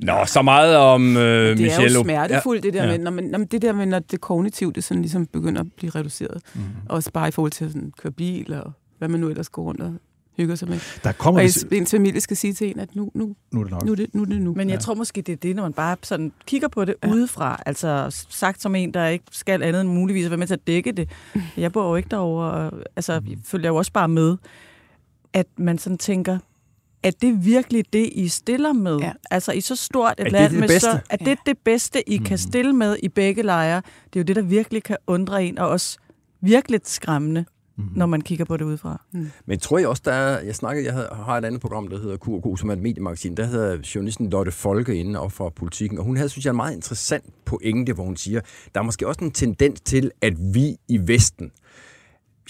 Nå, 0.00 0.12
så 0.26 0.42
meget 0.42 0.76
om 0.76 1.16
øh, 1.16 1.22
det 1.22 1.50
er 1.50 1.64
Michelle. 1.64 1.98
jo 1.98 2.02
smertefuldt, 2.04 2.62
det 2.62 2.74
der, 2.74 2.84
Ja. 2.84 2.90
med, 2.90 2.98
når, 2.98 3.10
man, 3.10 3.24
når, 3.24 3.38
det 3.38 3.62
der 3.62 3.72
med, 3.72 3.86
når 3.86 3.98
det 3.98 4.20
kognitive 4.20 4.72
det 4.72 4.84
sådan 4.84 5.02
ligesom 5.02 5.26
begynder 5.26 5.60
at 5.60 5.66
blive 5.76 5.90
reduceret. 5.90 6.42
Mm. 6.54 6.60
Også 6.88 7.10
bare 7.12 7.28
i 7.28 7.30
forhold 7.30 7.52
til 7.52 7.64
at 7.64 7.70
sådan, 7.72 7.92
køre 8.02 8.12
bil, 8.12 8.54
og 8.54 8.72
hvad 8.98 9.08
man 9.08 9.20
nu 9.20 9.28
ellers 9.28 9.48
går 9.48 9.62
rundt 9.62 9.80
og 9.80 9.92
hygger 10.36 10.54
sig 10.54 10.68
med. 10.68 10.78
Der 11.04 11.12
kommer 11.12 11.40
Og 11.40 11.42
vi... 11.42 11.46
ens, 11.46 11.66
ens 11.72 11.90
familie 11.90 12.20
skal 12.20 12.36
sige 12.36 12.52
til 12.52 12.70
en, 12.70 12.78
at 12.80 12.96
nu, 12.96 13.10
nu, 13.14 13.34
Nu 13.52 13.60
er 13.60 13.64
det 13.64 13.70
nok. 13.72 13.84
nu, 13.84 13.92
er 13.92 13.96
det, 13.96 14.14
nu 14.14 14.22
er 14.22 14.26
det 14.26 14.42
nu. 14.42 14.54
Men 14.54 14.68
jeg 14.68 14.74
Ja. 14.74 14.80
tror 14.80 14.94
måske, 14.94 15.22
det 15.22 15.32
er 15.32 15.36
det, 15.36 15.56
når 15.56 15.62
man 15.62 15.72
bare 15.72 15.96
sådan 16.02 16.32
kigger 16.46 16.68
på 16.68 16.84
det 16.84 16.94
Ja. 17.02 17.08
ja. 17.08 17.14
udefra. 17.14 17.62
Altså 17.66 18.06
sagt 18.30 18.62
som 18.62 18.74
en, 18.74 18.94
der 18.94 19.06
ikke 19.06 19.24
skal 19.30 19.62
andet 19.62 19.80
end 19.80 19.88
muligvis 19.90 20.30
være 20.30 20.36
med 20.38 20.46
til 20.46 20.54
at 20.54 20.66
dække 20.66 20.92
det. 20.92 21.08
Jeg 21.56 21.72
bor 21.72 21.88
jo 21.88 21.96
ikke 21.96 22.08
derovre, 22.08 22.50
og 22.50 22.72
altså, 22.96 23.12
jeg 23.12 23.22
følger 23.44 23.68
jo 23.68 23.76
også 23.76 23.92
bare 23.92 24.08
med, 24.08 24.36
at 25.32 25.46
man 25.58 25.78
sådan 25.78 25.98
tænker, 25.98 26.38
er 27.02 27.10
det 27.10 27.44
virkelig 27.44 27.84
det, 27.92 28.08
I 28.12 28.28
stiller 28.28 28.72
med? 28.72 28.96
Ja. 28.98 29.06
Ja. 29.06 29.12
Altså 29.30 29.52
i 29.52 29.60
så 29.60 29.76
stort 29.76 30.14
et 30.18 30.24
det 30.24 30.32
land 30.32 30.50
det 30.52 30.60
med 30.60 30.68
bedste? 30.68 30.90
så... 30.90 30.98
Er 31.10 31.16
det 31.16 31.38
det 31.46 31.58
bedste, 31.64 32.08
I 32.10 32.18
mm. 32.18 32.24
kan 32.24 32.38
stille 32.38 32.72
med 32.72 32.96
i 33.02 33.08
begge 33.08 33.42
lejre? 33.42 33.76
Det 34.04 34.16
er 34.16 34.20
jo 34.20 34.24
det, 34.24 34.36
der 34.36 34.42
virkelig 34.42 34.82
kan 34.82 34.96
undre 35.06 35.44
en, 35.44 35.58
og 35.58 35.68
også 35.68 35.98
virkelig 36.40 36.80
skræmmende, 36.84 37.44
mm. 37.76 37.84
når 37.96 38.06
man 38.06 38.20
kigger 38.20 38.44
på 38.44 38.56
det 38.56 38.64
udefra. 38.64 39.02
Men 39.46 39.58
tror 39.58 39.78
jeg 39.78 39.88
også, 39.88 40.02
der 40.04 40.12
er... 40.12 40.40
Jeg 40.40 40.54
snakkede, 40.54 40.86
jeg 40.86 41.08
har 41.12 41.38
et 41.38 41.44
andet 41.44 41.60
program, 41.60 41.88
der 41.88 41.98
hedder 41.98 42.16
Q&K, 42.16 42.58
som 42.58 42.68
er 42.68 42.72
et 42.72 42.82
mediemagasin. 42.82 43.36
Der 43.36 43.44
hedder 43.44 43.78
journalisten 43.94 44.30
Lotte 44.30 44.52
Folke 44.52 44.94
inde 44.94 45.20
og 45.20 45.32
fra 45.32 45.48
politikken, 45.48 45.98
og 45.98 46.04
hun 46.04 46.16
havde, 46.16 46.28
synes 46.28 46.44
jeg, 46.44 46.50
en 46.50 46.56
meget 46.56 46.74
interessant 46.74 47.24
pointe, 47.44 47.92
hvor 47.92 48.04
hun 48.04 48.16
siger, 48.16 48.40
der 48.74 48.80
er 48.80 48.84
måske 48.84 49.08
også 49.08 49.24
en 49.24 49.30
tendens 49.30 49.80
til, 49.80 50.10
at 50.22 50.34
vi 50.54 50.76
i 50.88 50.98
Vesten, 51.08 51.50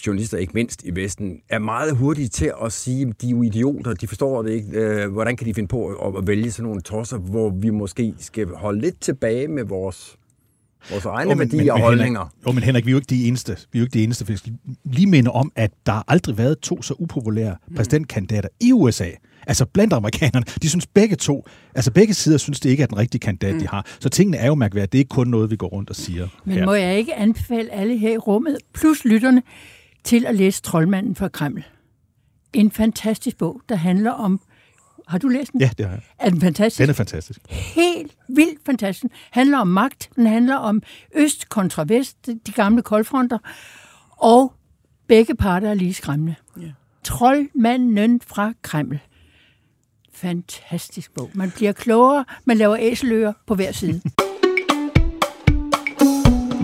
journalister 0.06 0.38
ikke 0.38 0.52
mindst 0.54 0.84
i 0.84 0.96
Vesten, 0.96 1.40
er 1.48 1.58
meget 1.58 1.96
hurtige 1.96 2.28
til 2.28 2.52
at 2.64 2.72
sige, 2.72 3.08
at 3.08 3.22
de 3.22 3.26
er 3.26 3.30
jo 3.30 3.42
idioter, 3.42 3.94
de 3.94 4.08
forstår 4.08 4.42
det 4.42 4.50
ikke. 4.50 4.68
Øh, 4.72 5.12
hvordan 5.12 5.36
kan 5.36 5.46
de 5.46 5.54
finde 5.54 5.68
på 5.68 5.86
at, 5.86 6.18
at 6.18 6.26
vælge 6.26 6.50
sådan 6.50 6.64
nogle 6.64 6.80
tosser, 6.80 7.18
hvor 7.18 7.50
vi 7.50 7.70
måske 7.70 8.14
skal 8.18 8.48
holde 8.48 8.80
lidt 8.80 9.00
tilbage 9.00 9.48
med 9.48 9.64
vores, 9.64 10.16
vores 10.90 11.04
egne 11.04 11.30
Jo, 11.30 11.36
men- 11.36 11.38
værdier 11.52 11.60
men- 11.62 11.70
og 11.70 11.80
holdninger? 11.80 12.20
Henrik, 12.20 12.46
jo, 12.46 12.52
men 12.52 12.62
Henrik, 12.62 12.86
vi 12.86 12.90
er 12.90 12.92
jo 12.92 12.98
ikke 12.98 13.10
de 13.10 13.24
eneste. 13.28 13.52
Vi 13.72 13.78
er 13.78 13.80
jo 13.80 13.84
ikke 13.84 13.94
de 13.98 14.04
eneste. 14.04 14.24
For 14.24 14.32
jeg 14.32 14.38
skal 14.38 14.52
lige 14.84 15.06
minde 15.06 15.30
om, 15.30 15.52
at 15.56 15.70
der 15.86 15.92
har 15.92 16.04
aldrig 16.08 16.38
været 16.38 16.58
to 16.60 16.82
så 16.82 16.94
upopulære 16.98 17.56
præsidentkandidater 17.76 18.48
i 18.60 18.72
USA. 18.72 19.08
Altså 19.46 19.64
blandt 19.66 19.92
amerikanerne. 19.92 20.44
De 20.62 20.68
synes 20.68 20.86
begge 20.86 21.16
to, 21.16 21.46
altså 21.74 21.90
begge 21.92 22.14
sider 22.14 22.38
synes, 22.38 22.60
det 22.60 22.70
ikke 22.70 22.82
er 22.82 22.86
den 22.86 22.98
rigtige 22.98 23.20
kandidat, 23.20 23.54
mm. 23.54 23.60
de 23.60 23.68
har. 23.68 23.86
Så 24.00 24.08
tingene 24.08 24.36
er 24.36 24.46
jo 24.46 24.54
mærkværdige. 24.54 24.90
Det 24.92 24.98
er 24.98 25.00
ikke 25.00 25.08
kun 25.08 25.28
noget, 25.28 25.50
vi 25.50 25.56
går 25.56 25.66
rundt 25.68 25.90
og 25.90 25.96
siger. 25.96 26.28
Men 26.44 26.54
her. 26.58 26.64
må 26.64 26.74
jeg 26.74 26.98
ikke 26.98 27.14
anbefale 27.14 27.72
alle 27.72 27.98
her 27.98 28.12
i 28.12 28.18
rummet, 28.18 28.58
plus 28.74 29.04
lytterne, 29.04 29.42
til 30.04 30.26
at 30.26 30.34
læse 30.34 30.62
Troldmanden 30.62 31.14
fra 31.16 31.28
Kreml. 31.28 31.64
En 32.52 32.70
fantastisk 32.70 33.38
bog, 33.38 33.60
der 33.68 33.76
handler 33.76 34.10
om... 34.10 34.40
Har 35.12 35.18
du 35.18 35.28
læst 35.28 35.52
den? 35.52 35.60
Ja, 35.60 35.70
det 35.78 35.86
har 35.86 35.92
jeg. 35.92 36.02
Er 36.18 36.30
den 36.30 36.40
fantastisk? 36.40 36.78
Den 36.78 36.90
er 36.90 36.94
fantastisk. 36.94 37.40
helt 37.48 38.12
vildt 38.28 38.60
fantastisk. 38.66 39.02
Den 39.02 39.10
handler 39.30 39.58
om 39.58 39.66
magt, 39.68 40.10
den 40.16 40.26
handler 40.26 40.56
om 40.56 40.82
øst 41.14 41.48
kontra 41.48 41.84
vest, 41.84 42.26
de 42.26 42.52
gamle 42.54 42.82
koldfronter, 42.82 43.38
og 44.16 44.52
begge 45.06 45.34
parter 45.34 45.70
er 45.70 45.74
lige 45.74 45.94
skræmmende. 45.94 46.34
Ja. 46.60 46.72
Troldmanden 47.04 48.20
fra 48.26 48.52
Kreml. 48.62 49.00
Fantastisk 50.14 51.14
bog. 51.14 51.30
Man 51.34 51.50
bliver 51.50 51.72
klogere, 51.72 52.24
man 52.44 52.56
laver 52.56 52.76
æseløer 52.80 53.32
på 53.46 53.54
hver 53.54 53.72
side. 53.72 54.02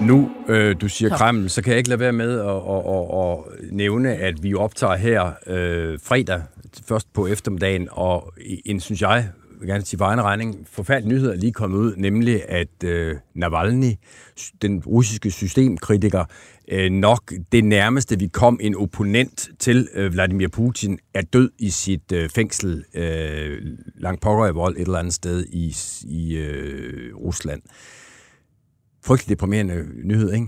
Nu, 0.08 0.30
øh, 0.48 0.76
du 0.80 0.88
siger. 0.88 1.16
Kreml, 1.16 1.50
så 1.50 1.62
kan 1.62 1.70
jeg 1.70 1.78
ikke 1.78 1.88
lade 1.88 2.00
være 2.00 2.12
med 2.12 2.40
at, 2.40 2.46
at, 2.46 2.82
at, 2.94 3.18
at 3.22 3.72
nævne, 3.72 4.14
at 4.14 4.42
vi 4.42 4.54
optager 4.54 4.96
her 4.96 5.32
øh, 5.46 5.98
fredag, 6.02 6.42
først 6.88 7.12
på 7.12 7.26
eftermiddagen, 7.26 7.88
og 7.90 8.32
en, 8.64 8.80
synes 8.80 9.02
jeg, 9.02 9.28
vil 9.60 9.68
gerne 9.68 9.84
sige 9.84 10.00
egen 10.00 10.22
regning, 10.22 10.66
forfærdelig 10.70 11.08
nyhed 11.14 11.30
er 11.30 11.36
lige 11.36 11.52
kommet 11.52 11.78
ud, 11.78 11.94
nemlig 11.96 12.48
at 12.48 12.84
øh, 12.84 13.16
Navalny, 13.34 13.92
den 14.62 14.82
russiske 14.86 15.30
systemkritiker, 15.30 16.24
øh, 16.68 16.90
nok 16.90 17.32
det 17.52 17.64
nærmeste, 17.64 18.18
vi 18.18 18.26
kom 18.26 18.58
en 18.62 18.76
opponent 18.76 19.48
til 19.58 19.88
øh, 19.94 20.12
Vladimir 20.12 20.48
Putin, 20.48 20.98
er 21.14 21.22
død 21.22 21.50
i 21.58 21.70
sit 21.70 22.12
øh, 22.12 22.28
fængsel 22.28 22.84
øh, 22.94 23.62
langt 23.96 24.20
pokker 24.20 24.46
i 24.46 24.52
vold 24.52 24.76
et 24.76 24.80
eller 24.80 24.98
andet 24.98 25.14
sted 25.14 25.46
i, 25.46 25.76
i 26.04 26.36
øh, 26.36 27.16
Rusland. 27.16 27.62
Frygtelig 29.08 29.28
deprimerende 29.30 29.84
nyhed, 30.04 30.32
ikke? 30.32 30.46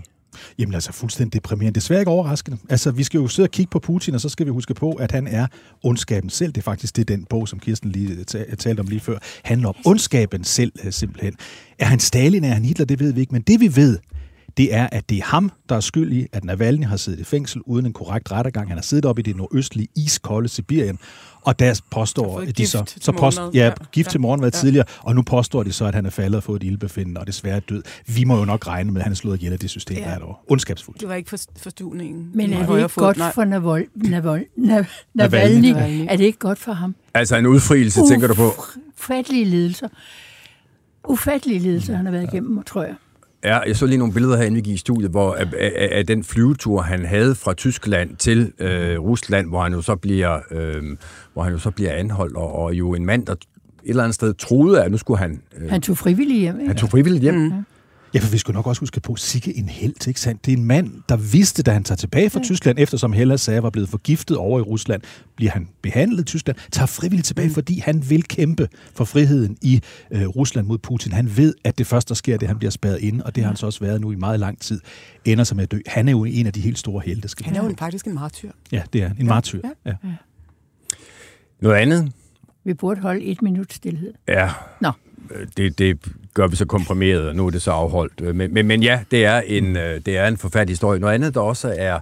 Jamen 0.59 0.75
altså 0.75 0.93
fuldstændig 0.93 1.35
deprimerende. 1.35 1.81
Desværre 1.81 2.01
ikke 2.01 2.11
overraskende. 2.11 2.59
Altså, 2.69 2.91
vi 2.91 3.03
skal 3.03 3.19
jo 3.19 3.29
sidde 3.29 3.47
og 3.47 3.51
kigge 3.51 3.71
på 3.71 3.79
Putin, 3.79 4.15
og 4.15 4.21
så 4.21 4.29
skal 4.29 4.47
vi 4.47 4.51
huske 4.51 4.75
på, 4.75 4.93
at 4.93 5.13
han 5.13 5.27
er 5.27 5.47
ondskaben 5.83 6.31
selv. 6.31 6.53
Det 6.53 6.59
er 6.61 6.63
faktisk 6.63 6.97
det, 6.97 7.09
den 7.09 7.25
bog, 7.25 7.49
som 7.49 7.59
Kirsten 7.59 7.91
lige 7.91 8.25
ta- 8.25 8.55
talte 8.59 8.81
om 8.81 8.87
lige 8.87 9.01
før, 9.01 9.19
handler 9.45 9.69
om 9.69 9.75
ondskaben 9.87 10.45
selv, 10.45 10.73
øh, 10.85 10.93
simpelthen. 10.93 11.35
Er 11.79 11.85
han 11.85 12.01
Stalin, 12.01 12.45
er 12.45 12.55
han 12.55 12.65
Hitler, 12.65 12.87
det 12.87 13.01
ved 13.01 13.13
vi 13.13 13.21
ikke, 13.21 13.33
men 13.33 13.43
det 13.43 13.61
vi 13.61 13.77
ved, 13.77 13.99
det 14.61 14.75
er, 14.75 14.89
at 14.93 15.11
det 15.11 15.19
er 15.19 15.23
ham, 15.25 15.51
der 15.69 15.77
er 15.77 15.81
skyld 15.81 16.13
i, 16.13 16.27
at 16.33 16.45
Navalny 16.45 16.85
har 16.85 16.97
siddet 16.97 17.21
i 17.21 17.25
fængsel 17.25 17.61
uden 17.67 17.87
en 17.87 17.93
korrekt 17.93 18.33
rettergang. 18.33 18.69
Han 18.69 18.77
har 18.77 18.83
siddet 18.83 19.05
op 19.05 19.19
i 19.19 19.23
det 19.23 19.37
nordøstlige 19.37 19.89
iskolde 19.97 20.49
Sibirien, 20.49 20.99
og 21.43 21.59
der 21.59 21.81
påstår 21.91 22.41
de 22.41 22.53
gift 22.53 22.71
så, 22.71 22.95
så 23.01 23.13
post, 23.13 23.39
ja, 23.39 23.65
Ja, 23.65 23.73
gift 23.93 24.07
ja, 24.07 24.11
til 24.11 24.21
morgenmad 24.21 24.53
ja. 24.53 24.59
tidligere, 24.59 24.87
og 24.99 25.15
nu 25.15 25.23
påstår 25.23 25.63
de 25.63 25.73
så, 25.73 25.85
at 25.85 25.95
han 25.95 26.07
er 26.07 26.11
faldet 26.11 26.37
og 26.37 26.43
fået 26.43 26.63
et 26.63 26.67
ildbefindende, 26.67 27.21
og 27.21 27.27
desværre 27.27 27.57
er 27.57 27.61
død. 27.61 27.83
Vi 28.07 28.25
må 28.25 28.39
jo 28.39 28.45
nok 28.45 28.67
regne 28.67 28.93
med, 28.93 29.01
at 29.01 29.05
han 29.05 29.13
er 29.13 29.17
slået 29.17 29.37
ihjel 29.37 29.53
af 29.53 29.59
det 29.59 29.71
system, 29.71 29.97
Ja. 29.97 30.03
der 30.03 30.09
er 30.11 30.19
der. 30.19 30.41
Ondskabsfuldt. 30.49 31.01
Det 31.01 31.09
var 31.09 31.15
ikke 31.15 31.31
for, 31.31 31.39
forstuvningen. 31.57 32.31
Men 32.35 32.53
er 32.53 32.67
det 32.67 32.77
ikke 32.77 32.89
fod. 32.89 33.03
godt 33.05 33.17
Nej. 33.19 33.33
for 33.33 33.45
Navol, 33.45 33.87
Navol, 33.95 34.45
Nav, 34.57 34.85
Navalny. 35.15 35.61
Navalny? 35.61 35.73
Navalny. 35.73 36.07
Er 36.09 36.17
det 36.17 36.25
ikke 36.25 36.39
godt 36.39 36.59
for 36.59 36.73
ham? 36.73 36.95
Altså 37.15 37.37
en 37.37 37.47
udfrielse, 37.47 38.01
tænker 38.09 38.27
du 38.29 38.35
på? 38.35 38.51
Ufattelige 38.99 39.45
lidelser. 39.45 39.89
Ufattelige 41.09 41.59
lidelser, 41.61 41.97
han 41.97 42.05
har 42.05 42.13
været 42.13 42.29
igennem, 42.33 42.63
tror 42.63 42.83
jeg. 42.83 42.95
Ja, 43.45 43.59
jeg 43.59 43.77
så 43.77 43.87
lige 43.87 43.99
nogle 43.99 44.13
billeder 44.15 44.37
herinde, 44.37 44.55
vi 44.55 44.61
gik 44.61 44.75
i 44.75 44.77
studiet, 44.77 45.11
hvor 45.11 45.35
af, 45.35 45.47
af, 45.59 45.89
af 45.93 46.07
den 46.07 46.25
flyvetur, 46.25 46.81
han 46.83 47.05
havde 47.05 47.35
fra 47.35 47.55
Tyskland 47.55 48.17
til 48.17 48.53
øh, 48.59 48.99
Rusland, 48.99 49.49
hvor 49.49 49.63
han 49.63 49.73
jo 49.73 49.83
så 49.83 49.97
bliver, 49.97 50.39
øh, 50.51 50.83
hvor 51.33 51.43
han 51.43 51.53
jo 51.53 51.59
så 51.59 51.71
bliver 51.71 51.93
anholdt, 51.93 52.37
og, 52.37 52.53
og 52.59 52.75
jo 52.75 52.95
en 52.95 53.07
mand, 53.07 53.27
der 53.27 53.33
et 53.33 53.39
eller 53.85 54.03
andet 54.03 54.15
sted 54.15 54.35
troede, 54.35 54.85
at 54.85 54.91
nu 54.91 54.97
skulle 54.99 55.19
han... 55.19 55.43
Øh, 55.61 55.71
Han 55.71 55.81
tog 55.81 55.99
frivillig 55.99 56.41
hjem. 56.41 56.55
han 56.55 56.63
Ikke? 56.63 56.75
tog 56.75 56.91
frivilligt 56.91 57.23
hjem. 57.23 57.35
Mm. 57.35 57.53
Ja, 58.15 58.19
for 58.19 58.31
vi 58.31 58.39
skulle 58.39 58.55
nok 58.55 58.67
også 58.67 58.81
huske 58.81 59.01
på, 59.01 59.17
sikke 59.17 59.57
en 59.57 59.69
held, 59.69 60.09
ikke 60.09 60.21
sandt? 60.21 60.47
Det 60.47 60.53
er 60.53 60.57
en 60.57 60.65
mand, 60.65 60.93
der 61.09 61.17
vidste, 61.17 61.63
da 61.63 61.73
han 61.73 61.85
tager 61.85 61.97
tilbage 61.97 62.31
fra 62.31 62.41
Tyskland, 62.43 62.79
eftersom 62.79 63.13
Hellas 63.13 63.41
sagde, 63.41 63.63
var 63.63 63.71
blevet 63.71 63.89
forgiftet 63.89 64.37
over 64.37 64.59
i 64.59 64.63
Rusland, 64.63 65.03
bliver 65.37 65.53
han 65.53 65.69
behandlet 65.83 66.21
i 66.21 66.25
Tyskland, 66.25 66.59
tager 66.71 66.87
frivilligt 66.87 67.27
tilbage, 67.27 67.49
mm. 67.49 67.55
fordi 67.55 67.79
han 67.79 68.11
vil 68.11 68.25
kæmpe 68.25 68.69
for 68.95 69.05
friheden 69.05 69.57
i 69.63 69.81
øh, 70.11 70.27
Rusland 70.27 70.67
mod 70.67 70.79
Putin. 70.79 71.13
Han 71.13 71.37
ved, 71.37 71.55
at 71.65 71.79
det 71.79 71.87
første, 71.87 72.09
der 72.09 72.15
sker, 72.15 72.33
det 72.33 72.43
er, 72.43 72.47
at 72.47 72.49
han 72.49 72.59
bliver 72.59 72.71
spærret 72.71 72.99
inde, 73.01 73.25
og 73.25 73.35
det 73.35 73.43
har 73.45 73.49
han 73.49 73.57
så 73.57 73.67
også 73.67 73.81
været 73.81 74.01
nu 74.01 74.13
i 74.13 74.17
meget 74.17 74.41
lang 74.41 74.61
tid, 74.61 74.81
ender 75.25 75.55
med 75.55 75.63
at 75.63 75.71
dø. 75.71 75.79
Han 75.87 76.09
er 76.09 76.13
jo 76.13 76.25
en 76.25 76.47
af 76.47 76.53
de 76.53 76.61
helt 76.61 76.79
store 76.79 77.03
helte, 77.05 77.29
skal 77.29 77.47
Han 77.47 77.57
er 77.57 77.63
jo 77.63 77.69
en, 77.69 77.77
faktisk 77.77 78.07
en 78.07 78.15
martyr. 78.15 78.51
Ja, 78.73 78.83
det 78.93 79.03
er 79.03 79.11
en 79.21 79.27
martyr. 79.27 79.63
Ja. 79.87 79.95
Noget 81.61 81.77
andet? 81.77 82.13
Vi 82.65 82.75
burde 82.75 83.01
holde 83.01 83.25
et 83.25 83.43
minut 83.43 83.73
stillhed. 83.73 84.13
Ja. 84.29 84.51
Nå. 84.81 84.93
Øh, 85.31 85.47
det, 85.57 85.79
det 85.79 85.99
gør 86.35 86.47
vi 86.47 86.57
så 86.57 86.65
komprimeret, 86.65 87.29
og 87.29 87.37
nu 87.37 87.47
er 87.47 87.51
det 87.51 87.63
så 87.63 87.71
afholdt. 87.71 88.21
Øh, 88.23 88.35
men, 88.35 88.55
men, 88.55 88.67
men 88.67 88.83
ja, 88.83 89.01
det 89.11 89.25
er, 89.25 89.41
en, 89.41 89.77
øh, 89.77 90.01
det 90.07 90.17
er 90.17 90.27
en 90.27 90.37
forfærdelig 90.37 90.73
historie. 90.73 91.01
Noget 91.01 91.15
andet, 91.15 91.35
der 91.35 91.41
også 91.41 91.75
er 91.79 92.01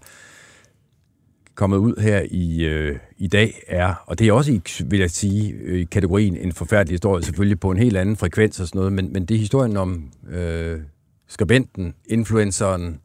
kommet 1.55 1.77
ud 1.77 2.01
her 2.01 2.23
i, 2.31 2.65
øh, 2.65 2.97
i 3.19 3.29
dag, 3.29 3.63
er, 3.67 3.95
og 4.07 4.19
det 4.19 4.29
er 4.29 4.33
også 4.33 4.53
i, 4.53 4.63
vil 4.85 5.01
jeg 5.01 5.11
sige, 5.11 5.55
i 5.81 5.85
kategorien 5.85 6.37
en 6.37 6.53
forfærdelig 6.53 6.93
historie, 6.93 7.25
selvfølgelig 7.25 7.61
på 7.61 7.71
en 7.71 7.79
helt 7.79 7.97
anden 7.97 8.17
frekvens 8.17 8.61
og 8.61 8.67
sådan 8.67 8.79
noget, 8.79 8.93
men, 8.93 9.13
men 9.13 9.27
det 9.27 9.35
er 9.35 9.39
historien 9.39 9.77
om 9.77 10.11
øh, 10.31 10.81
skribenten, 11.29 11.95
influenceren, 12.07 12.87
øh, 12.87 12.97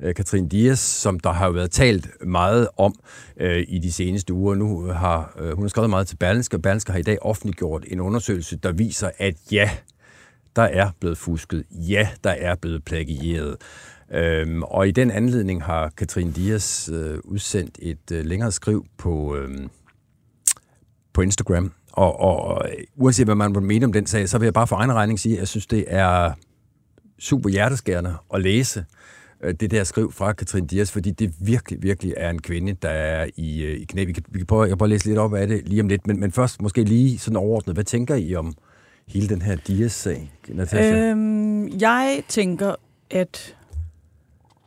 Øh, 0.00 0.14
Katrin 0.14 0.48
Dias, 0.48 0.78
som 0.78 1.20
der 1.20 1.32
har 1.32 1.50
været 1.50 1.70
talt 1.70 2.08
meget 2.26 2.68
om 2.76 2.94
øh, 3.40 3.64
i 3.68 3.78
de 3.78 3.92
seneste 3.92 4.32
uger. 4.32 4.54
Nu 4.54 4.86
har 4.86 5.36
øh, 5.40 5.54
hun 5.54 5.64
har 5.64 5.68
skrevet 5.68 5.90
meget 5.90 6.06
til 6.06 6.16
Berlingske, 6.16 6.56
og 6.56 6.62
Berlingske 6.62 6.92
har 6.92 6.98
i 6.98 7.02
dag 7.02 7.18
offentliggjort 7.22 7.84
en 7.88 8.00
undersøgelse, 8.00 8.56
der 8.56 8.72
viser, 8.72 9.10
at 9.18 9.34
ja, 9.52 9.70
der 10.56 10.62
er 10.62 10.90
blevet 11.00 11.18
fusket. 11.18 11.64
Ja, 11.70 12.08
der 12.24 12.30
er 12.30 12.54
blevet 12.54 12.84
plagieret. 12.84 13.56
Øhm, 14.12 14.62
og 14.62 14.88
i 14.88 14.90
den 14.90 15.10
anledning 15.10 15.62
har 15.62 15.92
Katrin 15.96 16.32
Dias 16.32 16.90
øh, 16.92 17.18
udsendt 17.24 17.78
et 17.82 18.10
øh, 18.12 18.24
længere 18.24 18.52
skriv 18.52 18.86
på, 18.98 19.36
øh, 19.36 19.68
på 21.12 21.20
Instagram. 21.20 21.72
Og, 21.92 22.20
og, 22.20 22.44
og 22.44 22.68
uanset 22.96 23.26
hvad 23.26 23.34
man 23.34 23.52
må 23.52 23.60
mene 23.60 23.86
om 23.86 23.92
den 23.92 24.06
sag, 24.06 24.28
så 24.28 24.38
vil 24.38 24.46
jeg 24.46 24.54
bare 24.54 24.66
for 24.66 24.76
egen 24.76 24.92
regning 24.92 25.20
sige, 25.20 25.34
at 25.34 25.38
jeg 25.38 25.48
synes, 25.48 25.66
det 25.66 25.84
er 25.88 26.32
super 27.18 27.50
hjerteskærende 27.50 28.14
at 28.34 28.40
læse 28.40 28.80
øh, 28.80 28.84
Øh, 29.44 29.54
det 29.60 29.70
der 29.70 29.84
skriv 29.84 30.12
fra 30.12 30.32
Katrin 30.32 30.66
Dias, 30.66 30.92
fordi 30.92 31.10
det 31.10 31.34
virkelig, 31.40 31.82
virkelig 31.82 32.14
er 32.16 32.30
en 32.30 32.42
kvinde, 32.42 32.76
der 32.82 32.88
er 32.88 33.26
i, 33.36 33.62
øh, 33.62 33.80
i 33.80 33.84
knæ. 33.84 34.04
Vi 34.04 34.12
kan, 34.12 34.24
vi 34.28 34.38
kan 34.38 34.46
prøve, 34.46 34.62
jeg 34.62 34.68
kan 34.68 34.78
prøve 34.78 34.86
at 34.86 34.90
læse 34.90 35.06
lidt 35.06 35.18
op 35.18 35.34
af 35.34 35.46
det 35.46 35.68
lige 35.68 35.80
om 35.80 35.88
lidt, 35.88 36.06
men, 36.06 36.20
men 36.20 36.32
først 36.32 36.62
måske 36.62 36.84
lige 36.84 37.18
sådan 37.18 37.36
overordnet. 37.36 37.76
Hvad 37.76 37.84
tænker 37.84 38.14
I 38.14 38.34
om 38.34 38.54
hele 39.06 39.28
den 39.28 39.42
her 39.42 39.56
Dias-sag, 39.56 40.32
Natasha? 40.48 40.96
Øhm, 40.96 41.68
jeg 41.80 42.22
tænker, 42.28 42.74
at 43.10 43.56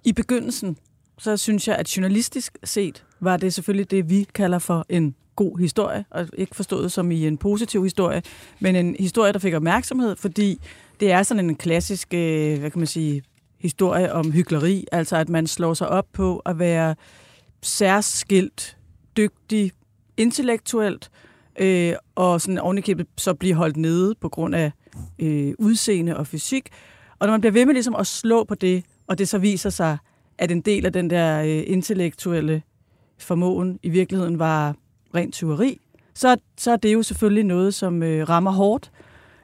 i 0.04 0.14
begyndelsen, 0.14 0.78
så 1.18 1.38
synes 1.38 1.68
jeg, 1.68 1.76
at 1.76 1.98
journalistisk 1.98 2.58
set 2.64 3.04
var 3.20 3.38
det 3.38 3.54
selvfølgelig 3.54 3.92
det, 3.92 4.10
vi 4.10 4.28
kalder 4.34 4.60
for 4.60 4.86
en 4.90 5.16
god 5.36 5.60
historie, 5.60 6.06
og 6.10 6.28
ikke 6.38 6.56
forstået 6.56 6.92
som 6.92 7.12
i 7.12 7.28
en 7.28 7.38
positiv 7.38 7.84
historie, 7.84 8.22
men 8.60 8.76
en 8.76 8.96
historie, 9.00 9.34
der 9.34 9.40
fik 9.40 9.54
opmærksomhed, 9.54 10.16
fordi 10.16 10.62
det 11.00 11.12
er 11.12 11.24
sådan 11.24 11.50
en 11.50 11.56
klassisk, 11.56 12.14
øh, 12.14 12.60
hvad 12.60 12.72
kan 12.72 12.80
man 12.80 12.88
sige, 12.88 13.24
historie 13.60 14.14
om 14.14 14.32
hyggeleri, 14.32 14.86
altså 14.92 15.18
at 15.18 15.30
man 15.30 15.48
slår 15.48 15.74
sig 15.74 15.90
op 15.90 16.06
på 16.14 16.38
at 16.38 16.60
være 16.60 16.96
særskilt, 17.62 18.78
dygtig, 19.18 19.72
intellektuelt, 20.18 21.12
øh, 21.60 21.94
og 22.16 22.42
sådan 22.42 22.58
ovenikøbet 22.58 23.08
så 23.18 23.34
blive 23.34 23.54
holdt 23.54 23.78
nede 23.78 24.16
på 24.22 24.30
grund 24.30 24.56
af 24.56 24.72
øh, 25.20 25.54
udseende 25.60 26.18
og 26.18 26.28
fysik. 26.28 26.70
Og 27.20 27.28
når 27.28 27.34
man 27.34 27.42
bliver 27.42 27.54
ved 27.54 27.66
med 27.66 27.74
ligesom 27.74 27.96
at 27.96 28.08
slå 28.08 28.44
på 28.44 28.56
det, 28.56 28.84
og 29.08 29.18
det 29.18 29.28
så 29.30 29.38
viser 29.38 29.70
sig, 29.70 29.98
at 30.38 30.52
en 30.52 30.62
del 30.62 30.86
af 30.86 30.94
den 30.94 31.10
der 31.10 31.42
øh, 31.42 31.64
intellektuelle 31.68 32.62
formåen 33.20 33.80
i 33.84 33.90
virkeligheden 33.90 34.40
var 34.40 34.76
rent 35.16 35.34
tyveri, 35.34 35.80
så, 36.14 36.38
så 36.58 36.72
er 36.72 36.76
det 36.76 36.94
jo 36.94 37.04
selvfølgelig 37.04 37.44
noget, 37.44 37.74
som 37.74 38.04
øh, 38.04 38.30
rammer 38.30 38.52
hårdt. 38.52 38.92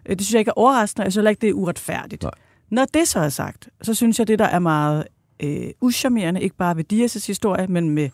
Øh, 0.06 0.16
det 0.16 0.26
synes 0.26 0.34
jeg 0.34 0.40
ikke 0.40 0.50
er 0.50 0.60
overraskende, 0.60 1.02
og 1.02 1.06
jeg 1.06 1.12
synes 1.12 1.20
heller 1.20 1.30
ikke, 1.30 1.42
det 1.42 1.50
er 1.50 1.54
uretfærdigt. 1.54 2.24
Nej. 2.24 2.32
Når 2.74 2.86
det 2.94 3.08
så 3.08 3.20
er 3.20 3.30
sagt, 3.30 3.70
så 3.82 3.94
synes 3.94 4.20
jeg, 4.20 4.28
det 4.28 4.40
der 4.40 4.46
er 4.46 4.60
meget 4.60 5.04
øh, 5.40 5.68
uschammerende, 5.82 6.42
ikke 6.42 6.56
bare 6.56 6.78
ved 6.78 6.84
Dias' 6.94 7.28
historie, 7.28 7.68
men 7.68 7.90
med 7.90 8.10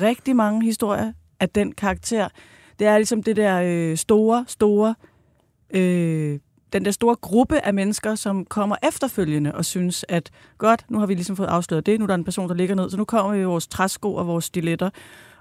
rigtig 0.00 0.36
mange 0.36 0.64
historier 0.64 1.12
af 1.40 1.48
den 1.48 1.72
karakter, 1.72 2.28
det 2.78 2.86
er 2.86 2.98
ligesom 2.98 3.22
det 3.22 3.36
der 3.36 3.62
øh, 3.64 3.96
store, 3.96 4.44
store, 4.48 4.94
øh, 5.70 6.38
den 6.72 6.84
der 6.84 6.90
store 6.90 7.16
gruppe 7.16 7.60
af 7.66 7.74
mennesker, 7.74 8.14
som 8.14 8.44
kommer 8.44 8.76
efterfølgende 8.88 9.54
og 9.54 9.64
synes, 9.64 10.04
at 10.08 10.30
godt, 10.58 10.84
nu 10.90 10.98
har 10.98 11.06
vi 11.06 11.14
ligesom 11.14 11.36
fået 11.36 11.46
afsløret 11.48 11.86
det, 11.86 11.98
nu 11.98 12.04
er 12.04 12.06
der 12.06 12.14
en 12.14 12.24
person, 12.24 12.48
der 12.48 12.54
ligger 12.54 12.74
ned, 12.74 12.90
så 12.90 12.96
nu 12.96 13.04
kommer 13.04 13.32
vi 13.32 13.40
i 13.40 13.44
vores 13.44 13.66
træsko 13.66 14.14
og 14.14 14.26
vores 14.26 14.44
stiletter 14.44 14.90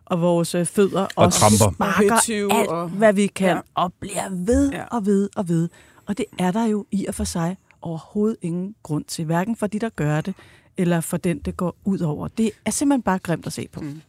og 0.06 0.22
vores 0.22 0.56
øh, 0.56 0.66
fødder 0.66 1.08
og, 1.16 1.34
tramper. 1.34 1.74
sparker 1.76 2.54
alt, 2.60 2.70
og- 2.70 2.90
hvad 2.90 3.14
vi 3.14 3.28
kan, 3.28 3.56
ja. 3.56 3.60
og 3.76 3.94
bliver 4.00 4.30
ved 4.32 4.72
Ja. 4.72 4.84
og 4.92 5.06
ved 5.06 5.30
og 5.36 5.50
ved. 5.50 5.70
Og 6.06 6.18
det 6.18 6.26
er 6.40 6.52
der 6.52 6.66
jo 6.66 6.86
i 6.92 7.06
og 7.06 7.16
for 7.16 7.24
sig 7.24 7.58
overhovedet 7.82 8.38
ingen 8.42 8.76
grund 8.84 9.06
til, 9.06 9.26
hverken 9.26 9.56
for 9.56 9.68
de, 9.68 9.80
der 9.80 9.90
gør 9.90 10.22
det, 10.22 10.36
eller 10.78 11.02
for 11.02 11.18
den, 11.18 11.40
det 11.40 11.58
går 11.58 11.78
ud 11.86 12.00
over. 12.00 12.28
Det 12.28 12.52
er 12.66 12.72
simpelthen 12.72 13.02
bare 13.02 13.20
grimt 13.20 13.48
at 13.48 13.54
se 13.54 13.68
på. 13.72 13.82
Mm. 13.82 14.02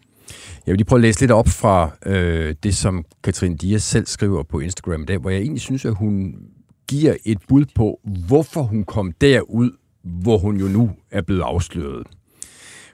Jeg 0.66 0.72
vil 0.72 0.76
lige 0.76 0.84
prøve 0.84 0.98
at 0.98 1.02
læse 1.02 1.20
lidt 1.20 1.30
op 1.30 1.48
fra 1.48 1.90
øh, 2.06 2.54
det, 2.62 2.76
som 2.76 3.04
Katrin 3.24 3.56
Dias 3.56 3.82
selv 3.82 4.06
skriver 4.06 4.42
på 4.42 4.60
Instagram, 4.60 5.06
der, 5.06 5.18
hvor 5.18 5.30
jeg 5.30 5.40
egentlig 5.40 5.60
synes, 5.60 5.84
at 5.84 5.94
hun 5.94 6.34
giver 6.88 7.16
et 7.24 7.38
bud 7.48 7.64
på, 7.74 8.00
hvorfor 8.26 8.62
hun 8.62 8.84
kom 8.84 9.12
derud, 9.12 9.70
hvor 10.02 10.38
hun 10.38 10.56
jo 10.56 10.68
nu 10.68 10.90
er 11.10 11.20
blevet 11.20 11.42
afsløret. 11.42 12.06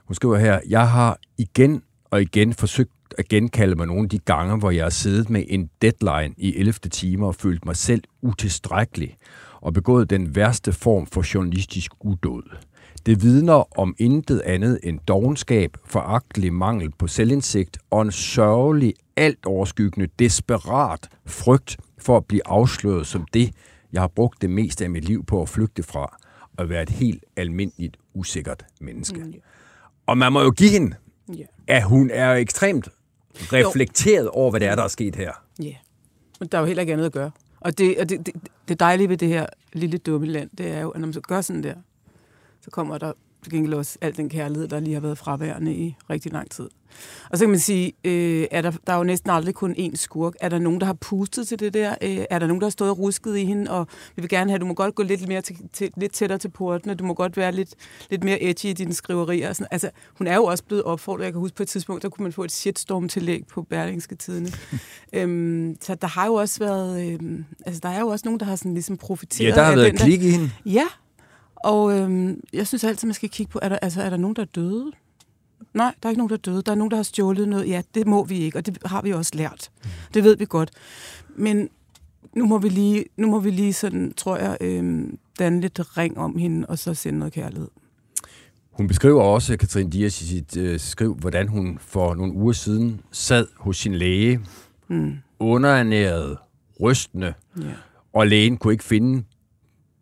Hun 0.05 0.15
skriver 0.15 0.37
her, 0.37 0.59
jeg 0.69 0.89
har 0.89 1.19
igen 1.37 1.81
og 2.11 2.21
igen 2.21 2.53
forsøgt 2.53 2.91
at 3.17 3.27
genkalde 3.27 3.75
mig 3.75 3.87
nogle 3.87 4.03
af 4.03 4.09
de 4.09 4.19
gange, 4.19 4.57
hvor 4.57 4.71
jeg 4.71 4.85
har 4.85 4.89
siddet 4.89 5.29
med 5.29 5.43
en 5.47 5.69
deadline 5.81 6.33
i 6.37 6.55
11. 6.55 6.73
time 6.73 7.25
og 7.25 7.35
følt 7.35 7.65
mig 7.65 7.75
selv 7.75 8.03
utilstrækkelig 8.21 9.17
og 9.61 9.73
begået 9.73 10.09
den 10.09 10.35
værste 10.35 10.73
form 10.73 11.05
for 11.07 11.33
journalistisk 11.35 11.91
udåd. 11.99 12.57
Det 13.05 13.21
vidner 13.23 13.79
om 13.79 13.95
intet 13.97 14.41
andet 14.41 14.79
end 14.83 14.99
dogenskab, 15.07 15.77
foragtelig 15.85 16.53
mangel 16.53 16.91
på 16.97 17.07
selvindsigt 17.07 17.77
og 17.89 18.01
en 18.01 18.11
sørgelig, 18.11 18.93
alt 19.15 19.45
overskyggende, 19.45 20.07
desperat 20.19 21.09
frygt 21.25 21.77
for 21.97 22.17
at 22.17 22.25
blive 22.25 22.41
afsløret 22.45 23.07
som 23.07 23.25
det, 23.33 23.51
jeg 23.93 24.01
har 24.01 24.07
brugt 24.07 24.41
det 24.41 24.49
meste 24.49 24.83
af 24.83 24.89
mit 24.89 25.05
liv 25.05 25.25
på 25.25 25.41
at 25.41 25.49
flygte 25.49 25.83
fra, 25.83 26.17
og 26.57 26.69
være 26.69 26.83
et 26.83 26.89
helt 26.89 27.23
almindeligt, 27.37 27.97
usikkert 28.13 28.65
menneske. 28.81 29.19
Mm, 29.23 29.33
Og 30.07 30.17
man 30.17 30.33
må 30.33 30.41
jo 30.41 30.51
give 30.51 30.69
hende, 30.69 30.95
Ja. 31.37 31.43
at 31.67 31.83
hun 31.83 32.09
er 32.13 32.33
ekstremt 32.33 32.89
reflekteret 33.35 34.29
over, 34.29 34.49
hvad 34.49 34.59
det 34.59 34.67
er, 34.67 34.75
der 34.75 34.83
er 34.83 34.87
sket 34.87 35.15
her. 35.15 35.31
Ja. 35.63 35.73
Men 36.39 36.49
der 36.51 36.57
er 36.57 36.61
jo 36.61 36.67
heller 36.67 36.81
ikke 36.81 36.93
andet 36.93 37.05
at 37.05 37.11
gøre. 37.11 37.31
Og 37.59 37.77
det, 37.77 37.99
og 37.99 38.09
det, 38.09 38.25
det, 38.25 38.35
det 38.67 38.79
dejlige 38.79 39.09
ved 39.09 39.17
det 39.17 39.27
her 39.27 39.45
lille 39.73 39.97
dumme 39.97 40.27
land, 40.27 40.49
det 40.57 40.71
er 40.71 40.81
jo, 40.81 40.89
at 40.89 40.99
når 40.99 41.07
man 41.07 41.13
så 41.13 41.21
gør 41.21 41.41
sådan 41.41 41.63
der, 41.63 41.75
så 42.61 42.71
kommer 42.71 42.97
der 42.97 43.13
til 43.43 43.51
gengæld 43.51 43.73
også 43.73 43.97
al 44.01 44.17
den 44.17 44.29
kærlighed, 44.29 44.67
der 44.67 44.79
lige 44.79 44.93
har 44.93 45.01
været 45.01 45.17
fraværende 45.17 45.73
i 45.75 45.95
rigtig 46.09 46.31
lang 46.31 46.51
tid. 46.51 46.69
Og 47.29 47.37
så 47.37 47.43
kan 47.43 47.49
man 47.49 47.59
sige, 47.59 47.93
øh, 48.03 48.47
er 48.51 48.61
der, 48.61 48.71
der 48.87 48.93
er 48.93 48.97
jo 48.97 49.03
næsten 49.03 49.29
aldrig 49.29 49.55
kun 49.55 49.75
én 49.77 49.95
skurk. 49.95 50.33
Er 50.41 50.49
der 50.49 50.59
nogen, 50.59 50.79
der 50.79 50.85
har 50.85 50.93
pustet 50.93 51.47
til 51.47 51.59
det 51.59 51.73
der? 51.73 51.95
Øh, 52.01 52.17
er 52.29 52.39
der 52.39 52.47
nogen, 52.47 52.61
der 52.61 52.65
har 52.65 52.71
stået 52.71 52.91
og 52.91 52.99
rusket 52.99 53.37
i 53.37 53.45
hende? 53.45 53.71
Og 53.71 53.87
vi 54.15 54.21
vil 54.21 54.29
gerne 54.29 54.51
have, 54.51 54.59
du 54.59 54.65
må 54.65 54.73
godt 54.73 54.95
gå 54.95 55.03
lidt, 55.03 55.27
mere 55.27 55.41
til, 55.41 55.55
til, 55.73 55.91
lidt 55.97 56.13
tættere 56.13 56.39
til 56.39 56.49
portene. 56.49 56.93
Du 56.93 57.03
må 57.05 57.13
godt 57.13 57.37
være 57.37 57.51
lidt, 57.51 57.69
lidt 58.09 58.23
mere 58.23 58.43
edgy 58.43 58.65
i 58.65 58.73
dine 58.73 58.93
skriverier. 58.93 59.49
Og 59.49 59.55
sådan. 59.55 59.67
Altså, 59.71 59.89
hun 60.17 60.27
er 60.27 60.35
jo 60.35 60.43
også 60.43 60.63
blevet 60.63 60.83
opfordret. 60.83 61.23
Jeg 61.23 61.31
kan 61.33 61.39
huske 61.39 61.55
på 61.55 61.63
et 61.63 61.69
tidspunkt, 61.69 62.03
der 62.03 62.09
kunne 62.09 62.23
man 62.23 62.31
få 62.33 62.43
et 62.43 62.51
shitstorm-tillæg 62.51 63.43
på 63.47 63.61
Berlingske 63.61 64.15
Tidene. 64.15 64.51
øhm, 65.13 65.75
så 65.81 65.95
der 65.95 66.07
har 66.07 66.25
jo 66.25 66.33
også 66.33 66.59
været... 66.59 67.11
Øhm, 67.13 67.45
altså, 67.65 67.79
der 67.83 67.89
er 67.89 67.99
jo 67.99 68.07
også 68.07 68.23
nogen, 68.25 68.39
der 68.39 68.45
har 68.45 68.55
sådan 68.55 68.73
ligesom 68.73 68.97
profiteret 68.97 69.49
Ja, 69.49 69.55
der 69.55 69.63
har 69.63 69.75
været 69.75 69.85
den 69.91 69.97
der- 69.97 70.05
klik 70.05 70.23
i 70.23 70.29
hende. 70.29 70.51
Ja, 70.65 70.85
Og 71.63 71.97
øhm, 71.99 72.41
jeg 72.53 72.67
synes 72.67 72.83
altid, 72.83 73.07
man 73.07 73.13
skal 73.13 73.29
kigge 73.29 73.51
på, 73.51 73.59
er 73.61 73.69
der, 73.69 73.75
altså, 73.81 74.01
er 74.01 74.09
der 74.09 74.17
nogen, 74.17 74.35
der 74.35 74.41
er 74.41 74.45
døde? 74.55 74.91
Nej, 75.73 75.93
der 76.03 76.07
er 76.07 76.11
ikke 76.11 76.19
nogen, 76.19 76.29
der 76.29 76.35
er 76.35 76.41
døde. 76.51 76.61
Der 76.61 76.71
er 76.71 76.75
nogen, 76.75 76.91
der 76.91 76.97
har 76.97 77.03
stjålet 77.03 77.47
noget. 77.47 77.67
Ja, 77.69 77.81
det 77.95 78.07
må 78.07 78.23
vi 78.23 78.37
ikke, 78.39 78.57
og 78.57 78.65
det 78.65 78.77
har 78.85 79.01
vi 79.01 79.13
også 79.13 79.31
lært. 79.35 79.71
Det 80.13 80.23
ved 80.23 80.37
vi 80.37 80.45
godt. 80.49 80.71
Men 81.35 81.69
nu 82.35 82.45
må 82.45 82.57
vi 82.57 82.69
lige, 82.69 83.05
nu 83.17 83.27
må 83.27 83.39
vi 83.39 83.49
lige 83.51 83.73
sådan, 83.73 84.13
tror 84.17 84.37
jeg, 84.37 84.57
øhm, 84.61 85.17
danne 85.39 85.61
lidt 85.61 85.97
ring 85.97 86.17
om 86.17 86.37
hende, 86.37 86.67
og 86.67 86.79
så 86.79 86.93
sende 86.93 87.19
noget 87.19 87.33
kærlighed. 87.33 87.67
Hun 88.71 88.87
beskriver 88.87 89.23
også, 89.23 89.57
Katrine 89.57 89.89
Dias, 89.89 90.21
i 90.21 90.27
sit 90.27 90.57
øh, 90.57 90.79
skriv, 90.79 91.15
hvordan 91.15 91.47
hun 91.47 91.77
for 91.81 92.13
nogle 92.15 92.33
uger 92.33 92.53
siden 92.53 93.01
sad 93.11 93.47
hos 93.57 93.77
sin 93.77 93.95
læge, 93.95 94.39
Mm. 94.87 95.13
underernæret, 95.39 96.37
rystende, 96.81 97.33
Ja. 97.57 97.63
og 98.13 98.27
lægen 98.27 98.57
kunne 98.57 98.73
ikke 98.73 98.83
finde 98.83 99.23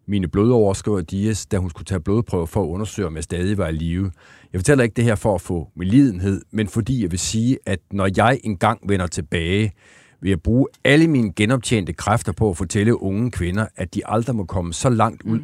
mine 0.07 0.27
blodover, 0.27 0.73
skriver 0.73 1.01
Dias, 1.01 1.45
da 1.45 1.57
hun 1.57 1.69
skulle 1.69 1.85
tage 1.85 1.99
blodprøver 1.99 2.45
for 2.45 2.63
at 2.63 2.67
undersøge, 2.67 3.07
om 3.07 3.15
jeg 3.15 3.23
stadig 3.23 3.57
var 3.57 3.67
i 3.67 3.71
live. 3.71 4.11
Jeg 4.53 4.59
fortæller 4.59 4.83
ikke 4.83 4.93
det 4.93 5.03
her 5.03 5.15
for 5.15 5.35
at 5.35 5.41
få 5.41 5.69
lidenhed, 5.75 6.41
men 6.51 6.67
fordi 6.67 7.01
jeg 7.01 7.11
vil 7.11 7.19
sige, 7.19 7.59
at 7.65 7.79
når 7.91 8.09
jeg 8.17 8.39
engang 8.43 8.89
vender 8.89 9.07
tilbage, 9.07 9.71
vil 10.21 10.29
jeg 10.29 10.41
bruge 10.41 10.67
alle 10.83 11.07
mine 11.07 11.33
genoptjente 11.33 11.93
kræfter 11.93 12.31
på 12.31 12.49
at 12.49 12.57
fortælle 12.57 13.01
unge 13.01 13.31
kvinder, 13.31 13.65
at 13.75 13.95
de 13.95 14.01
aldrig 14.05 14.35
må 14.35 14.45
komme 14.45 14.73
så 14.73 14.89
langt 14.89 15.23
ud, 15.23 15.39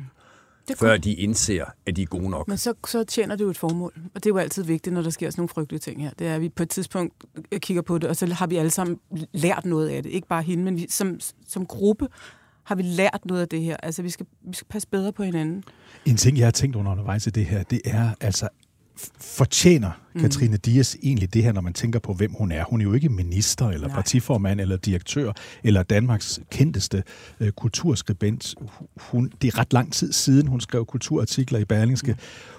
Det 0.67 0.73
er 0.73 0.77
før 0.77 0.97
de 0.97 1.13
indser, 1.13 1.65
at 1.85 1.95
de 1.95 2.01
er 2.01 2.05
gode 2.05 2.29
nok. 2.29 2.47
Men 2.47 2.57
så, 2.57 2.73
så 2.87 3.03
tjener 3.03 3.35
det 3.35 3.43
jo 3.43 3.49
et 3.49 3.57
formål, 3.57 3.93
og 4.15 4.23
det 4.23 4.25
er 4.25 4.29
jo 4.29 4.37
altid 4.37 4.63
vigtigt, 4.63 4.93
når 4.93 5.01
der 5.01 5.09
sker 5.09 5.29
sådan 5.29 5.39
nogle 5.41 5.49
frygtelige 5.49 5.79
ting 5.79 6.01
her. 6.01 6.11
Det 6.19 6.27
er, 6.27 6.35
at 6.35 6.41
vi 6.41 6.49
på 6.49 6.63
et 6.63 6.69
tidspunkt 6.69 7.13
øh, 7.51 7.59
kigger 7.59 7.81
på 7.81 7.97
det, 7.97 8.09
og 8.09 8.15
så 8.15 8.33
har 8.33 8.47
vi 8.47 8.55
alle 8.55 8.71
sammen 8.71 8.99
lært 9.33 9.65
noget 9.65 9.89
af 9.89 10.03
det. 10.03 10.09
Ikke 10.09 10.27
bare 10.27 10.43
hende, 10.43 10.63
men 10.63 10.75
vi, 10.77 10.85
som, 10.89 11.19
som 11.47 11.65
gruppe 11.65 12.07
har 12.63 12.75
vi 12.75 12.83
lært 12.83 13.19
noget 13.25 13.41
af 13.41 13.47
det 13.47 13.61
her. 13.61 13.77
Altså, 13.83 14.01
vi 14.01 14.09
skal, 14.09 14.25
vi 14.41 14.55
skal 14.55 14.67
passe 14.69 14.87
bedre 14.87 15.11
på 15.13 15.23
hinanden. 15.23 15.63
En 16.05 16.17
ting, 16.17 16.37
jeg 16.37 16.45
har 16.45 16.51
tænkt 16.51 16.75
under 16.75 16.91
undervejs 16.91 17.27
i 17.27 17.29
det 17.29 17.45
her, 17.45 17.63
det 17.63 17.81
er 17.85 18.09
altså, 18.21 18.49
fortjener 19.19 19.91
Katrine 20.19 20.57
Dias 20.57 20.97
egentlig 21.03 21.33
det 21.33 21.43
her, 21.43 21.51
når 21.51 21.61
man 21.61 21.73
tænker 21.73 21.99
på, 21.99 22.13
hvem 22.13 22.33
hun 22.33 22.51
er? 22.51 22.63
Hun 22.63 22.81
er 22.81 22.85
jo 22.85 22.93
ikke 22.93 23.09
minister, 23.09 23.69
eller 23.69 23.87
Nej. 23.87 23.95
partiformand, 23.95 24.61
eller 24.61 24.77
direktør, 24.77 25.31
eller 25.63 25.83
Danmarks 25.83 26.39
kendteste 26.51 27.03
øh, 27.39 27.51
kulturskribent. 27.51 28.55
Hun, 28.97 29.31
det 29.41 29.53
er 29.53 29.59
ret 29.59 29.73
lang 29.73 29.93
tid 29.93 30.13
siden, 30.13 30.47
hun 30.47 30.61
skrev 30.61 30.85
kulturartikler 30.85 31.59
i 31.59 31.65
Berlingske. 31.65 32.15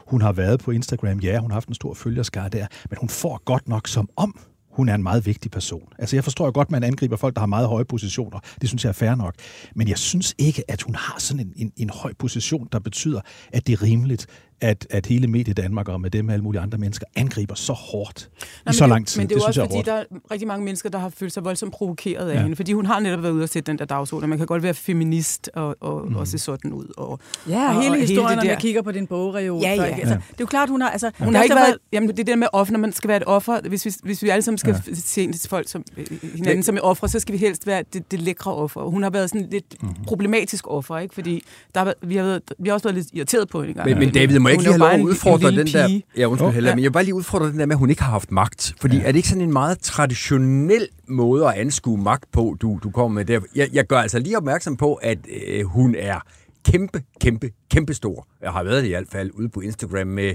Hun 0.06 0.20
har 0.22 0.32
været 0.32 0.60
på 0.60 0.70
Instagram, 0.70 1.18
ja, 1.18 1.38
hun 1.38 1.50
har 1.50 1.54
haft 1.54 1.68
en 1.68 1.74
stor 1.74 1.94
følgerskare 1.94 2.48
der, 2.48 2.66
men 2.90 2.98
hun 3.00 3.08
får 3.08 3.42
godt 3.44 3.68
nok 3.68 3.88
som 3.88 4.08
om, 4.16 4.38
hun 4.74 4.88
er 4.88 4.94
en 4.94 5.02
meget 5.02 5.26
vigtig 5.26 5.50
person. 5.50 5.88
Altså 5.98 6.16
jeg 6.16 6.24
forstår 6.24 6.44
jo 6.44 6.50
godt, 6.54 6.66
at 6.68 6.72
man 6.72 6.82
angriber 6.82 7.16
folk, 7.16 7.34
der 7.34 7.40
har 7.40 7.46
meget 7.46 7.68
høje 7.68 7.84
positioner. 7.84 8.40
Det 8.60 8.68
synes 8.68 8.84
jeg 8.84 8.88
er 8.88 8.92
fair 8.92 9.14
nok. 9.14 9.34
Men 9.74 9.88
jeg 9.88 9.98
synes 9.98 10.34
ikke, 10.38 10.70
at 10.70 10.82
hun 10.82 10.94
har 10.94 11.16
sådan 11.18 11.40
en, 11.40 11.52
en, 11.56 11.72
en 11.76 11.90
høj 11.90 12.12
position, 12.18 12.68
der 12.72 12.78
betyder, 12.78 13.20
at 13.52 13.66
det 13.66 13.72
er 13.72 13.82
rimeligt, 13.82 14.26
at, 14.60 14.86
at 14.90 15.06
hele 15.06 15.26
medie 15.26 15.54
Danmark 15.54 15.88
og 15.88 16.00
med 16.00 16.10
dem 16.10 16.28
og 16.28 16.32
alle 16.32 16.42
mulige 16.44 16.60
andre 16.60 16.78
mennesker 16.78 17.06
angriber 17.16 17.54
så 17.54 17.72
hårdt 17.72 18.28
i 18.32 18.44
men 18.64 18.74
så 18.74 18.84
det- 18.84 18.88
lang 18.90 19.06
tid. 19.06 19.20
Men 19.20 19.28
det 19.28 19.34
er 19.34 19.36
jo 19.36 19.40
synes 19.40 19.48
også, 19.48 19.60
er 19.60 19.64
fordi 19.64 19.74
hårdt. 19.74 19.86
der 19.86 19.92
er 19.94 20.04
rigtig 20.30 20.48
mange 20.48 20.64
mennesker, 20.64 20.88
der 20.90 20.98
har 20.98 21.08
følt 21.08 21.32
sig 21.32 21.44
voldsomt 21.44 21.72
provokeret 21.72 22.28
af 22.28 22.32
Ja. 22.32 22.36
ja. 22.38 22.42
hende. 22.42 22.56
Fordi 22.56 22.72
hun 22.72 22.86
har 22.86 23.00
netop 23.00 23.22
været 23.22 23.32
ude 23.32 23.42
og 23.42 23.48
sætte 23.48 23.70
den 23.72 23.78
der 23.78 23.84
dagsorden. 23.84 24.28
Man 24.28 24.38
kan 24.38 24.46
godt 24.46 24.62
være 24.62 24.74
feminist 24.74 25.50
og, 25.54 25.76
og, 25.80 26.08
mm. 26.08 26.16
og 26.16 26.26
se 26.28 26.38
sådan 26.38 26.72
ud. 26.72 26.86
Og, 26.96 27.18
Ja, 27.48 27.68
og- 27.76 27.82
hele 27.82 27.94
og 27.94 28.00
historien, 28.00 28.28
det 28.38 28.44
når 28.44 28.50
jeg 28.50 28.58
kigger 28.60 28.82
på 28.82 28.92
din 28.92 29.06
bogreol. 29.06 29.60
Ja, 29.62 29.70
ja. 29.70 29.76
Så, 29.76 29.82
altså, 29.82 30.14
Det 30.14 30.14
er 30.14 30.20
jo 30.40 30.46
klart, 30.46 30.68
hun 30.68 30.80
har... 30.80 30.90
Altså, 30.90 31.10
Hun 31.18 31.26
det 31.28 31.34
har 31.36 31.40
er 31.40 31.42
ikke 31.44 31.54
været, 31.56 31.76
jamen 31.92 32.08
det 32.08 32.12
er 32.12 32.16
det 32.16 32.26
der 32.26 32.36
med 32.36 32.46
offer, 32.52 32.72
når 32.72 32.80
man 32.80 32.92
skal 32.92 33.08
være 33.08 33.16
et 33.16 33.22
offer, 33.26 33.60
hvis 33.68 33.84
vi, 33.86 33.92
hvis 34.02 34.22
vi 34.22 34.28
alle 34.28 34.42
sammen 34.42 34.58
skal 34.58 34.70
Ja. 34.70 34.80
ja. 34.88 34.94
se 34.94 35.32
til 35.32 35.48
folk 35.50 35.68
som, 35.68 35.84
øh, 35.96 36.06
hinanden 36.34 36.62
som 36.62 36.76
er 36.76 36.80
offer, 36.80 37.06
så 37.06 37.20
skal 37.20 37.32
vi 37.32 37.38
helst 37.38 37.66
være 37.66 37.82
det, 37.92 38.10
det 38.10 38.20
lækre 38.20 38.54
offer. 38.54 38.80
Hun 38.82 39.02
har 39.02 39.10
været 39.10 39.30
sådan 39.30 39.48
lidt 39.50 39.64
mm-hmm. 39.82 40.04
problematisk 40.04 40.64
offer, 40.68 40.98
ikke? 40.98 41.14
fordi 41.14 41.42
der 41.74 41.92
vi, 42.02 42.16
har 42.16 42.24
været, 42.24 42.42
vi 42.58 42.68
har 42.68 42.74
også 42.74 42.84
været 42.84 42.94
lidt 42.94 43.06
irriteret 43.12 43.48
på 43.48 43.62
hende. 43.62 43.82
Men, 43.84 43.98
men 43.98 44.10
David, 44.14 44.38
må 44.38 44.48
ikke 44.54 44.70
Hun 44.70 44.72
lige 44.72 44.72
have 44.72 44.78
lov 44.78 44.88
at 44.88 45.00
en- 45.00 45.06
udfordre 45.06 45.48
en 45.48 45.56
den 45.56 45.64
lille 45.64 45.78
der... 45.78 46.00
Ja, 46.16 46.26
undskyld, 46.26 46.46
Jo. 46.48 46.52
Hella, 46.52 46.74
men 46.74 46.84
jeg 46.84 46.88
vil 46.88 46.92
bare 46.92 47.04
lige 47.04 47.14
udfordre 47.14 47.46
den 47.50 47.58
der 47.58 47.66
med, 47.66 47.74
at 47.74 47.78
hun 47.78 47.90
ikke 47.90 48.02
har 48.02 48.10
haft 48.10 48.32
magt. 48.32 48.74
Fordi 48.80 48.96
er 48.96 49.06
det 49.06 49.16
ikke 49.16 49.28
sådan 49.28 49.42
en 49.42 49.52
meget 49.52 49.78
traditionel 49.78 50.88
måde 51.08 51.46
at 51.48 51.54
anskue 51.54 51.98
magt 51.98 52.24
på, 52.32 52.56
du, 52.60 52.78
du 52.82 52.90
kommer 52.90 53.14
med 53.14 53.24
der? 53.24 53.40
Jeg, 53.54 53.68
jeg 53.72 53.86
gør 53.86 53.98
altså 53.98 54.18
lige 54.18 54.36
opmærksom 54.36 54.76
på, 54.76 54.94
at 54.94 55.18
øh, 55.48 55.64
hun 55.64 55.94
er 55.98 56.20
kæmpe, 56.64 57.02
kæmpe, 57.20 57.50
kæmpe 57.70 57.94
stor. 57.94 58.26
Jeg 58.42 58.50
har 58.50 58.62
været 58.64 58.82
det 58.82 58.88
i 58.88 58.92
hvert 58.92 59.08
fald 59.12 59.30
ude 59.34 59.48
på 59.48 59.60
Instagram 59.60 60.06
med 60.06 60.34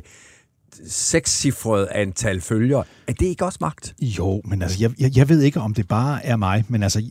sekscifret 0.88 1.88
antal 1.92 2.42
følgere. 2.42 2.84
Er 3.08 3.14
det 3.14 3.26
ikke 3.26 3.46
også 3.46 3.58
magt? 3.62 3.96
Jo, 4.02 4.42
men 4.46 4.62
altså, 4.62 4.78
jeg, 4.82 4.92
jeg, 5.00 5.18
jeg 5.18 5.30
ved 5.30 5.42
ikke, 5.42 5.60
om 5.60 5.74
det 5.74 5.88
bare 5.88 6.26
er 6.26 6.36
mig, 6.36 6.64
men 6.68 6.84
altså, 6.84 7.04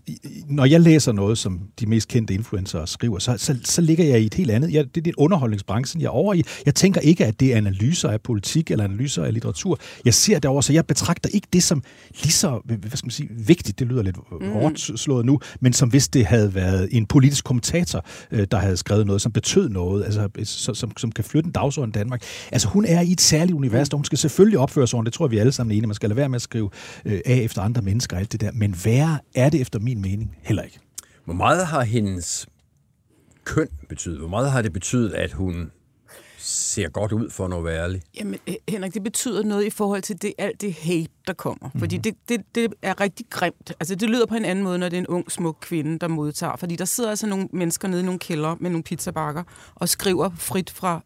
når 0.48 0.64
jeg 0.64 0.80
læser 0.80 1.12
noget, 1.12 1.38
som 1.38 1.60
de 1.80 1.86
mest 1.86 2.08
kendte 2.08 2.34
influencer 2.34 2.84
skriver, 2.84 3.18
så, 3.18 3.36
så, 3.36 3.56
så 3.64 3.80
ligger 3.80 4.04
jeg 4.04 4.20
i 4.20 4.26
et 4.26 4.34
helt 4.34 4.50
andet. 4.50 4.72
Jeg, 4.72 4.84
det 4.84 4.96
er 4.96 5.02
det 5.02 5.14
underholdningsbranchen, 5.16 6.00
jeg 6.02 6.06
er 6.06 6.10
over 6.10 6.34
i. 6.34 6.42
Jeg 6.66 6.74
tænker 6.74 7.00
ikke, 7.00 7.26
at 7.26 7.40
det 7.40 7.52
er 7.52 7.56
analyser 7.56 8.08
af 8.08 8.20
politik 8.20 8.70
eller 8.70 8.84
analyser 8.84 9.24
af 9.24 9.32
litteratur. 9.32 9.78
Jeg 10.04 10.14
ser 10.14 10.38
derover, 10.38 10.60
så 10.60 10.72
jeg 10.72 10.86
betragter 10.86 11.30
ikke 11.32 11.46
det 11.52 11.62
som 11.62 11.82
lige 12.22 12.32
så, 12.32 12.60
hvad 12.64 12.96
skal 12.96 13.06
man 13.06 13.10
sige, 13.10 13.28
vigtigt. 13.30 13.78
Det 13.78 13.86
lyder 13.86 14.02
lidt 14.02 14.16
mm. 14.40 14.52
hårdt 14.52 15.00
slået 15.00 15.26
nu, 15.26 15.40
men 15.60 15.72
som 15.72 15.88
hvis 15.88 16.08
det 16.08 16.26
havde 16.26 16.54
været 16.54 16.88
en 16.92 17.06
politisk 17.06 17.44
kommentator, 17.44 18.04
øh, 18.30 18.46
der 18.50 18.58
havde 18.58 18.76
skrevet 18.76 19.06
noget, 19.06 19.22
som 19.22 19.32
betød 19.32 19.68
noget, 19.68 20.04
altså, 20.04 20.28
som, 20.44 20.74
som, 20.74 20.96
som 20.96 21.12
kan 21.12 21.24
flytte 21.24 21.46
en 21.46 21.52
dagsorden 21.52 21.90
i 21.90 21.92
Danmark. 21.92 22.22
Altså, 22.52 22.68
hun 22.68 22.84
er 22.84 23.00
i 23.00 23.12
et 23.12 23.20
særligt 23.20 23.47
univers, 23.54 23.88
og 23.88 23.96
hun 23.96 24.04
skal 24.04 24.18
selvfølgelig 24.18 24.58
opføre 24.58 24.86
sig 24.86 24.96
ordentligt. 24.96 25.12
Det 25.12 25.18
tror 25.18 25.26
jeg, 25.26 25.30
vi 25.30 25.38
alle 25.38 25.52
sammen 25.52 25.70
er 25.72 25.76
enige. 25.76 25.86
Man 25.86 25.94
skal 25.94 26.08
lade 26.08 26.16
være 26.16 26.28
med 26.28 26.36
at 26.36 26.42
skrive 26.42 26.70
øh, 27.04 27.20
af 27.26 27.36
efter 27.36 27.62
andre 27.62 27.82
mennesker 27.82 28.16
og 28.16 28.20
alt 28.20 28.32
det 28.32 28.40
der. 28.40 28.52
Men 28.52 28.76
værre 28.84 29.18
er 29.34 29.50
det 29.50 29.60
efter 29.60 29.78
min 29.78 30.02
mening 30.02 30.36
heller 30.42 30.62
ikke. 30.62 30.78
Hvor 31.24 31.34
meget 31.34 31.66
har 31.66 31.82
hendes 31.82 32.46
køn 33.44 33.68
betydet? 33.88 34.18
Hvor 34.18 34.28
meget 34.28 34.50
har 34.50 34.62
det 34.62 34.72
betydet, 34.72 35.12
at 35.12 35.32
hun 35.32 35.70
ser 36.38 36.88
godt 36.88 37.12
ud 37.12 37.30
for 37.30 37.58
at 37.58 37.64
være 37.64 37.82
ærlig? 37.82 38.02
Jamen, 38.18 38.38
Henrik, 38.68 38.94
det 38.94 39.02
betyder 39.02 39.42
noget 39.42 39.64
i 39.64 39.70
forhold 39.70 40.02
til 40.02 40.22
det, 40.22 40.32
alt 40.38 40.60
det 40.60 40.72
hate, 40.72 41.08
der 41.26 41.32
kommer. 41.32 41.66
Mm-hmm. 41.66 41.80
Fordi 41.80 41.96
det, 41.96 42.14
det, 42.28 42.40
det 42.54 42.74
er 42.82 43.00
rigtig 43.00 43.26
grimt. 43.30 43.72
Altså, 43.80 43.94
det 43.94 44.10
lyder 44.10 44.26
på 44.26 44.34
en 44.34 44.44
anden 44.44 44.64
måde, 44.64 44.78
når 44.78 44.88
det 44.88 44.96
er 44.96 45.00
en 45.00 45.06
ung, 45.06 45.32
smuk 45.32 45.56
kvinde, 45.60 45.98
der 45.98 46.08
modtager. 46.08 46.56
Fordi 46.56 46.76
der 46.76 46.84
sidder 46.84 47.10
altså 47.10 47.26
nogle 47.26 47.48
mennesker 47.52 47.88
nede 47.88 48.00
i 48.00 48.04
nogle 48.04 48.18
kælder 48.18 48.56
med 48.60 48.70
nogle 48.70 48.82
pizzabakker 48.82 49.42
og 49.74 49.88
skriver 49.88 50.30
frit 50.36 50.70
fra 50.70 51.04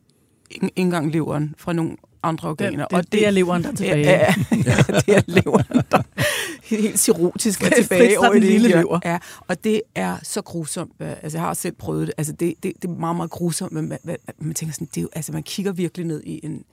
ikke 0.51 0.71
engang 0.77 1.13
leveren, 1.13 1.55
fra 1.59 1.73
nogle 1.73 1.97
andre 2.23 2.49
organer. 2.49 2.87
det, 2.87 2.97
det, 2.97 3.13
det 3.13 3.27
er 3.27 3.31
leveren, 3.31 3.63
der 3.63 3.69
er 3.71 3.75
tilbage. 3.83 3.99
Ja, 3.99 4.19
ja, 4.19 4.35
ja, 4.51 4.77
det 5.07 5.17
er 5.17 5.23
leveren, 5.27 5.83
der 5.91 6.03
helt 6.77 6.99
sirotisk 6.99 7.63
er 7.63 7.71
tilbage 7.71 8.19
over 8.19 8.33
i 8.33 8.35
den 8.35 8.43
det 8.43 8.51
lille 8.51 8.69
lever. 8.69 9.01
Ja, 9.05 9.19
og 9.49 9.65
det 9.65 9.83
er 9.95 10.17
så 10.23 10.43
grusomt. 10.43 10.93
Altså, 11.01 11.39
jeg 11.39 11.47
har 11.47 11.55
selv 11.55 11.75
prøvet 11.75 12.07
det. 12.07 12.15
Altså, 12.19 12.33
det, 12.33 12.55
det, 12.63 12.73
det 12.83 12.91
er 12.91 12.95
meget, 12.95 13.17
meget 13.17 13.31
grusomt. 13.31 13.73
Men 13.73 13.89
man, 13.89 13.99
man, 14.05 14.17
man 14.39 14.55
tænker 14.55 14.73
sådan, 14.73 14.87
det 14.87 14.97
er 14.97 15.03
jo, 15.03 15.09
altså, 15.13 15.33
man 15.33 15.43
kigger 15.43 15.73
virkelig 15.73 16.07
ned 16.07 16.23
i 16.25 16.41
en, 16.43 16.65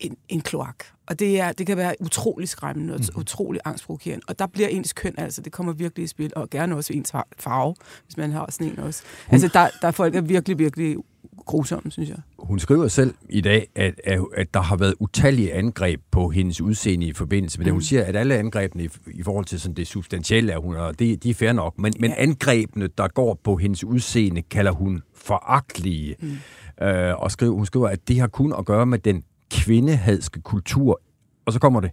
en, 0.00 0.16
en 0.28 0.40
kloak. 0.40 0.76
Og 1.06 1.18
det, 1.18 1.40
er, 1.40 1.52
det 1.52 1.66
kan 1.66 1.76
være 1.76 1.94
utrolig 2.00 2.48
skræmmende 2.48 2.94
og 2.94 3.00
mm. 3.00 3.20
utrolig 3.20 3.60
angstprovokerende. 3.64 4.24
Og 4.28 4.38
der 4.38 4.46
bliver 4.46 4.68
ens 4.68 4.92
køn, 4.92 5.14
altså, 5.18 5.40
det 5.40 5.52
kommer 5.52 5.72
virkelig 5.72 6.04
i 6.04 6.06
spil. 6.06 6.32
Og 6.36 6.50
gerne 6.50 6.76
også 6.76 6.92
ens 6.92 7.10
far- 7.10 7.28
farve, 7.38 7.74
hvis 8.04 8.16
man 8.16 8.32
har 8.32 8.46
sådan 8.50 8.66
en 8.66 8.78
også. 8.78 9.02
Altså, 9.28 9.48
der, 9.48 9.68
der 9.82 9.88
er 9.88 9.92
folk, 9.92 10.12
der 10.12 10.18
er 10.18 10.24
virkelig, 10.24 10.58
virkelig 10.58 10.96
grusomme, 11.44 11.90
synes 11.90 12.08
jeg. 12.08 12.18
Hun 12.38 12.58
skriver 12.58 12.88
selv 12.88 13.14
i 13.28 13.40
dag, 13.40 13.68
at, 13.74 14.00
at, 14.34 14.54
der 14.54 14.60
har 14.60 14.76
været 14.76 14.94
utallige 15.00 15.52
angreb 15.52 16.00
på 16.10 16.28
hendes 16.28 16.60
udseende 16.60 17.06
i 17.06 17.12
forbindelse 17.12 17.58
med 17.58 17.64
det. 17.64 17.72
Hun 17.72 17.82
siger, 17.82 18.04
at 18.04 18.16
alle 18.16 18.36
angrebene 18.36 18.84
i, 18.84 18.88
i 19.06 19.22
forhold 19.22 19.44
til 19.44 19.60
sådan 19.60 19.74
det 19.74 19.86
substantielle 19.86 20.52
er 20.52 20.58
hun, 20.58 20.76
og 20.76 20.98
det, 20.98 21.22
de 21.22 21.30
er 21.30 21.34
fair 21.34 21.52
nok, 21.52 21.78
men, 21.78 21.92
men 22.00 22.12
angrebene, 22.16 22.88
der 22.98 23.08
går 23.08 23.40
på 23.44 23.56
hendes 23.56 23.84
udseende, 23.84 24.42
kalder 24.42 24.72
hun 24.72 25.02
foragtelige. 25.14 26.16
Mm. 26.20 26.86
Øh, 26.86 27.22
og 27.22 27.30
skriver, 27.30 27.54
hun 27.54 27.66
skriver, 27.66 27.88
at 27.88 28.08
det 28.08 28.20
har 28.20 28.26
kun 28.26 28.54
at 28.58 28.64
gøre 28.64 28.86
med 28.86 28.98
den 28.98 29.24
kvindehadske 29.50 30.40
kultur, 30.40 31.00
og 31.46 31.52
så 31.52 31.58
kommer 31.58 31.80
det, 31.80 31.90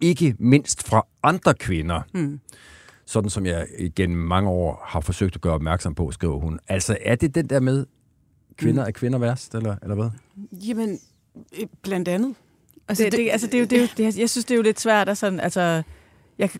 ikke 0.00 0.34
mindst 0.38 0.88
fra 0.88 1.06
andre 1.22 1.54
kvinder. 1.54 2.00
Mm. 2.14 2.40
Sådan 3.06 3.30
som 3.30 3.46
jeg 3.46 3.66
gennem 3.96 4.18
mange 4.18 4.50
år 4.50 4.82
har 4.86 5.00
forsøgt 5.00 5.34
at 5.34 5.40
gøre 5.40 5.54
opmærksom 5.54 5.94
på, 5.94 6.10
skriver 6.10 6.38
hun. 6.38 6.58
Altså, 6.68 6.96
er 7.00 7.14
det 7.14 7.34
den 7.34 7.46
der 7.50 7.60
med, 7.60 7.86
kvinder 8.56 8.84
er 8.84 8.90
kvinder 8.90 9.18
værst, 9.18 9.54
eller, 9.54 9.76
eller 9.82 9.94
hvad? 9.94 10.10
Jamen, 10.52 10.98
øh, 11.60 11.66
blandt 11.82 12.08
andet. 12.08 12.34
Altså, 12.88 13.04
det, 13.04 13.12
det, 13.12 13.30
altså, 13.30 13.46
det 13.52 13.54
er 13.54 13.58
jo, 13.58 13.64
det 13.64 13.78
er 13.78 13.80
jo, 13.80 13.88
det, 13.96 14.18
jeg 14.18 14.30
synes, 14.30 14.44
det 14.44 14.50
er 14.50 14.56
jo 14.56 14.62
lidt 14.62 14.80
svært 14.80 15.08
at 15.08 15.18
sådan, 15.18 15.40
altså, 15.40 15.82
jeg, 16.38 16.50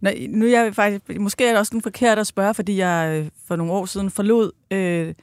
når, 0.00 0.12
nu 0.28 0.46
er 0.46 0.50
jeg 0.50 0.74
faktisk, 0.74 1.20
måske 1.20 1.44
er 1.44 1.50
det 1.50 1.58
også 1.58 1.70
den 1.70 1.82
forkert 1.82 2.18
at 2.18 2.26
spørge, 2.26 2.54
fordi 2.54 2.76
jeg 2.76 3.20
øh, 3.20 3.30
for 3.46 3.56
nogle 3.56 3.72
år 3.72 3.86
siden 3.86 4.10
forlod 4.10 4.52
øh, 4.70 5.14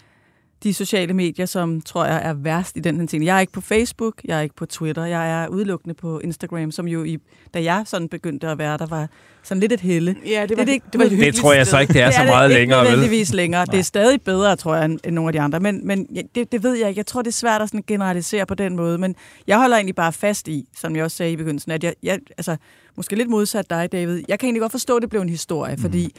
de 0.64 0.74
sociale 0.74 1.14
medier, 1.14 1.46
som 1.46 1.82
tror 1.82 2.06
jeg 2.06 2.22
er 2.24 2.34
værst 2.34 2.78
i 2.78 2.80
den 2.80 3.00
her 3.00 3.08
ting. 3.08 3.26
Jeg 3.26 3.36
er 3.36 3.40
ikke 3.40 3.54
på 3.54 3.62
Facebook, 3.62 4.14
jeg 4.26 4.38
er 4.38 4.42
ikke 4.42 4.56
på 4.56 4.66
Twitter, 4.66 5.06
jeg 5.06 5.44
er 5.44 5.48
udelukkende 5.48 5.96
på 5.96 6.20
Instagram, 6.20 6.72
som 6.72 6.88
jo, 6.88 7.04
i, 7.04 7.18
da 7.54 7.64
jeg 7.64 7.84
sådan 7.86 8.08
begyndte 8.10 8.48
at 8.48 8.58
være, 8.58 8.78
der 8.78 8.86
var 8.86 9.08
sådan 9.44 9.62
lidt 9.62 9.72
et 9.72 9.80
helle. 9.82 10.16
Ja, 10.26 10.42
det 10.42 10.50
Det 10.50 10.58
var, 10.58 10.62
er 10.62 10.66
det 10.66 10.68
det, 10.68 10.74
ikke- 10.74 10.86
det, 10.94 11.00
var 11.00 11.06
et 11.06 11.10
det 11.12 11.18
hyggeligt 11.18 11.36
tror 11.38 11.54
jeg 11.54 11.68
så 11.68 11.80
ikke, 11.80 11.94
det 11.94 12.02
er, 12.02 12.06
Det 12.06 12.16
så 12.16 12.22
det 12.22 12.30
meget 12.30 12.50
ikke 12.50 12.60
længere, 12.62 12.80
vel? 12.80 12.90
nødvendigvis 12.90 13.34
længere. 13.34 13.66
Det 13.66 13.80
er 13.80 13.84
stadig 13.84 14.22
bedre, 14.22 14.56
tror 14.56 14.76
jeg, 14.76 14.86
end, 14.86 15.00
end 15.04 15.16
nogle 15.16 15.30
af 15.30 15.34
de 15.34 15.40
andre. 15.42 15.60
Men, 15.60 15.88
men 15.88 16.08
det, 16.36 16.52
det 16.52 16.64
ved 16.64 16.74
jeg 16.76 16.90
ikke. 16.90 17.00
Jeg 17.00 17.06
tror, 17.06 17.22
det 17.22 17.28
er 17.28 17.32
svært 17.34 17.62
at 17.62 17.70
sådan 17.70 17.84
generalisere 17.88 18.46
på 18.46 18.56
den 18.56 18.76
måde. 18.76 18.98
Men 18.98 19.16
jeg 19.48 19.58
holder 19.58 19.76
egentlig 19.76 19.96
bare 19.96 20.14
fast 20.14 20.48
i, 20.48 20.68
som 20.78 20.96
jeg 20.96 21.04
også 21.04 21.18
sagde 21.18 21.32
i 21.32 21.36
begyndelsen, 21.36 21.72
at 21.72 21.84
jeg, 21.84 21.94
jeg 22.04 22.20
altså, 22.38 22.56
måske 22.96 23.16
lidt 23.16 23.30
modsat 23.30 23.70
dig, 23.70 23.92
David. 23.92 24.24
Jeg 24.28 24.40
kan 24.40 24.48
egentlig 24.48 24.62
godt 24.62 24.72
forstå, 24.72 24.96
at 24.96 25.02
det 25.02 25.10
blev 25.10 25.22
en 25.22 25.30
historie, 25.30 25.78
fordi 25.78 26.16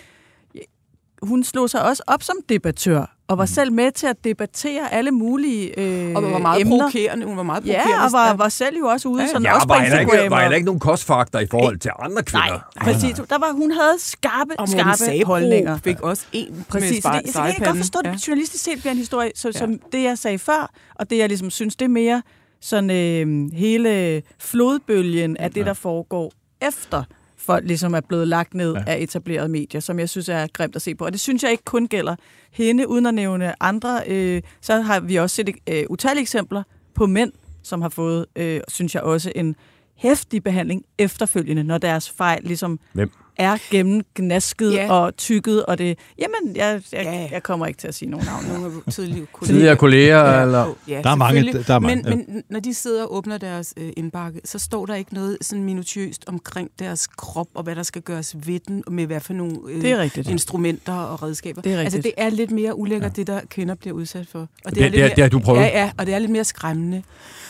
hun 1.27 1.45
slog 1.45 1.71
sig 1.71 1.83
også 1.89 2.03
op 2.07 2.23
som 2.23 2.37
debattør, 2.49 3.11
og 3.29 3.39
var 3.39 3.47
selv 3.47 3.73
med 3.73 3.93
til 3.93 4.07
at 4.07 4.25
debattere 4.25 4.93
alle 4.93 5.11
mulige 5.11 5.81
øh, 5.81 6.17
Og 6.17 6.23
var 6.23 6.39
meget 6.39 6.61
emner. 6.61 6.79
provokerende. 6.79 7.27
Hun 7.27 7.37
var 7.37 7.43
meget 7.43 7.63
provokerende. 7.63 7.95
Ja, 7.95 8.05
og 8.05 8.13
var, 8.13 8.35
var 8.35 8.49
selv 8.49 8.77
jo 8.79 8.87
også 8.87 9.09
ude 9.09 9.21
Ja, 9.21 9.27
ja. 9.27 9.33
sådan 9.33 9.43
Ja, 9.47 9.55
også 9.55 9.67
var 9.69 9.75
på 9.77 9.83
heller 9.83 9.99
ikke, 9.99 10.11
Instagram. 10.13 10.31
var 10.31 10.37
og- 10.37 10.43
heller 10.43 10.57
ikke 10.57 10.67
nogen 10.67 10.81
kostfaktor 10.81 11.39
i 11.39 11.47
forhold 11.51 11.79
til 11.79 11.91
andre 11.99 12.23
kvinder. 12.23 12.47
Nej, 12.77 12.93
præcis. 12.93 13.15
Der 13.29 13.39
var, 13.39 13.53
hun 13.53 13.71
havde 13.73 13.95
skarpe, 13.99 14.51
Og 14.61 14.69
skarpe 14.69 14.97
Sabro 14.99 15.25
holdninger. 15.27 15.79
fik 15.85 16.01
også 16.01 16.23
en 16.33 16.65
Præcis, 16.69 16.91
med 16.91 17.03
så 17.03 17.21
det, 17.25 17.33
så 17.35 17.43
jeg 17.45 17.55
kan 17.55 17.67
godt 17.67 17.77
forstå, 17.77 17.99
at 17.99 18.07
Ja. 18.07 18.17
journalistisk 18.29 18.65
set 18.65 18.79
bliver 18.81 18.93
en 18.93 18.99
historie, 18.99 19.31
så, 19.35 19.49
Ja. 19.49 19.59
som 19.59 19.79
det, 19.93 20.03
jeg 20.03 20.19
sagde 20.19 20.39
før, 20.39 20.71
og 20.95 21.11
det, 21.11 21.19
jeg 21.19 21.29
ligesom 21.29 21.51
synes, 21.51 21.77
det 21.77 21.85
er 21.85 21.89
mere 21.89 22.23
sådan 22.61 22.91
øh, 22.91 23.53
hele 23.59 24.23
flodbølgen 24.41 25.37
af 25.37 25.51
det, 25.51 25.67
der 25.67 25.75
foregår 25.75 26.33
efter 26.69 27.03
folk 27.45 27.67
ligesom 27.67 27.95
er 27.95 28.01
blevet 28.01 28.29
lagt 28.29 28.55
ned 28.55 28.73
Ja. 28.75 28.83
af 28.87 28.99
etablerede 29.01 29.49
medier, 29.49 29.81
som 29.81 29.99
jeg 29.99 30.09
synes 30.09 30.29
er 30.29 30.47
grimt 30.53 30.77
at 30.77 30.83
se 30.83 30.95
på. 30.95 31.05
Og 31.05 31.13
det 31.13 31.21
synes 31.21 31.43
jeg 31.43 31.51
ikke 31.51 31.65
kun 31.65 31.87
gælder 31.87 32.17
hende, 32.53 32.89
uden 32.89 33.07
at 33.07 33.15
nævne 33.15 33.63
andre. 33.63 34.03
Øh, 34.07 34.43
så 34.61 34.81
har 34.81 35.01
vi 35.01 35.17
også 35.17 35.37
set 35.37 35.51
øh, 35.69 35.85
utallige 35.91 36.23
eksempler 36.23 36.63
på 36.95 37.07
mænd, 37.07 37.33
som 37.63 37.83
har 37.83 37.89
fået, 37.89 38.27
øh, 38.37 38.61
synes 38.69 38.95
jeg 38.95 39.03
også, 39.03 39.33
en 39.35 39.57
hæftig 39.97 40.43
behandling 40.45 40.83
efterfølgende, 40.99 41.65
når 41.65 41.79
deres 41.79 42.11
fejl 42.11 42.41
ligesom 42.45 42.79
Hvem? 42.93 43.11
Er 43.37 43.57
gennemgnasket 43.71 44.73
Ja. 44.73 44.85
ja. 44.85 44.93
og 44.93 45.17
tykket, 45.17 45.67
og 45.67 45.79
det... 45.79 45.99
Jamen, 46.19 46.57
jeg, 46.57 46.83
jeg, 46.93 47.03
Ja. 47.05 47.29
jeg 47.33 47.43
kommer 47.43 47.67
ikke 47.67 47.79
til 47.79 47.89
at 47.89 47.95
sige 47.95 48.11
nogen 48.11 48.27
navne. 48.27 48.49
Nogle 48.49 48.83
tidligere 48.91 49.27
kolleger. 49.33 49.53
Tidligere 49.55 49.77
kolleger, 49.77 50.43
eller... 50.43 50.75
Ja, 50.89 51.01
Der 51.05 51.11
er 51.11 51.15
mange, 51.15 51.53
der 51.53 51.75
er 51.75 51.79
mange, 51.79 52.03
Men, 52.03 52.25
men 52.29 52.43
når 52.51 52.61
de 52.61 52.75
sidder 52.75 53.03
og 53.05 53.15
åbner 53.15 53.39
deres 53.39 53.75
øh, 53.77 53.93
indbakke, 53.97 54.41
så 54.45 54.59
står 54.59 54.87
der 54.87 54.95
ikke 54.95 55.15
noget 55.15 55.39
sådan 55.41 55.65
minutiøst 55.65 56.25
omkring 56.27 56.71
deres 56.79 57.07
krop, 57.07 57.47
og 57.55 57.63
hvad 57.63 57.77
der 57.77 57.83
skal 57.83 58.03
gøres 58.03 58.37
ved 58.47 58.61
den, 58.69 58.83
og 58.87 58.93
med 58.93 59.07
hvad 59.07 59.21
for 59.21 59.33
nogle 59.33 59.57
øh, 59.69 59.83
Det 59.83 59.91
er 59.91 59.99
rigtigt. 59.99 60.29
instrumenter 60.29 60.93
og 60.95 61.23
redskaber. 61.23 61.63
Det 61.63 61.73
er 61.73 61.79
altså, 61.81 61.97
rigtigt. 61.99 62.17
det 62.17 62.25
er 62.25 62.31
lidt 62.31 62.51
mere 62.51 62.79
ulækkert, 62.79 63.11
ja. 63.11 63.15
det 63.17 63.27
der 63.27 63.41
kvinder 63.51 63.75
bliver 63.75 63.95
udsat 63.97 64.27
for. 64.29 64.39
Og 64.39 64.49
Det- 64.65 64.77
lidt 64.77 64.93
det 64.93 65.01
har- 65.01 65.09
mere- 65.09 65.15
det 65.17 65.25
har 65.25 65.29
du 65.29 65.39
prøvet? 65.39 65.61
Ja, 65.61 65.67
ja, 65.67 65.91
og 65.99 66.07
det 66.07 66.15
er 66.15 66.19
lidt 66.19 66.31
mere 66.31 66.45
skræmmende. 66.45 67.03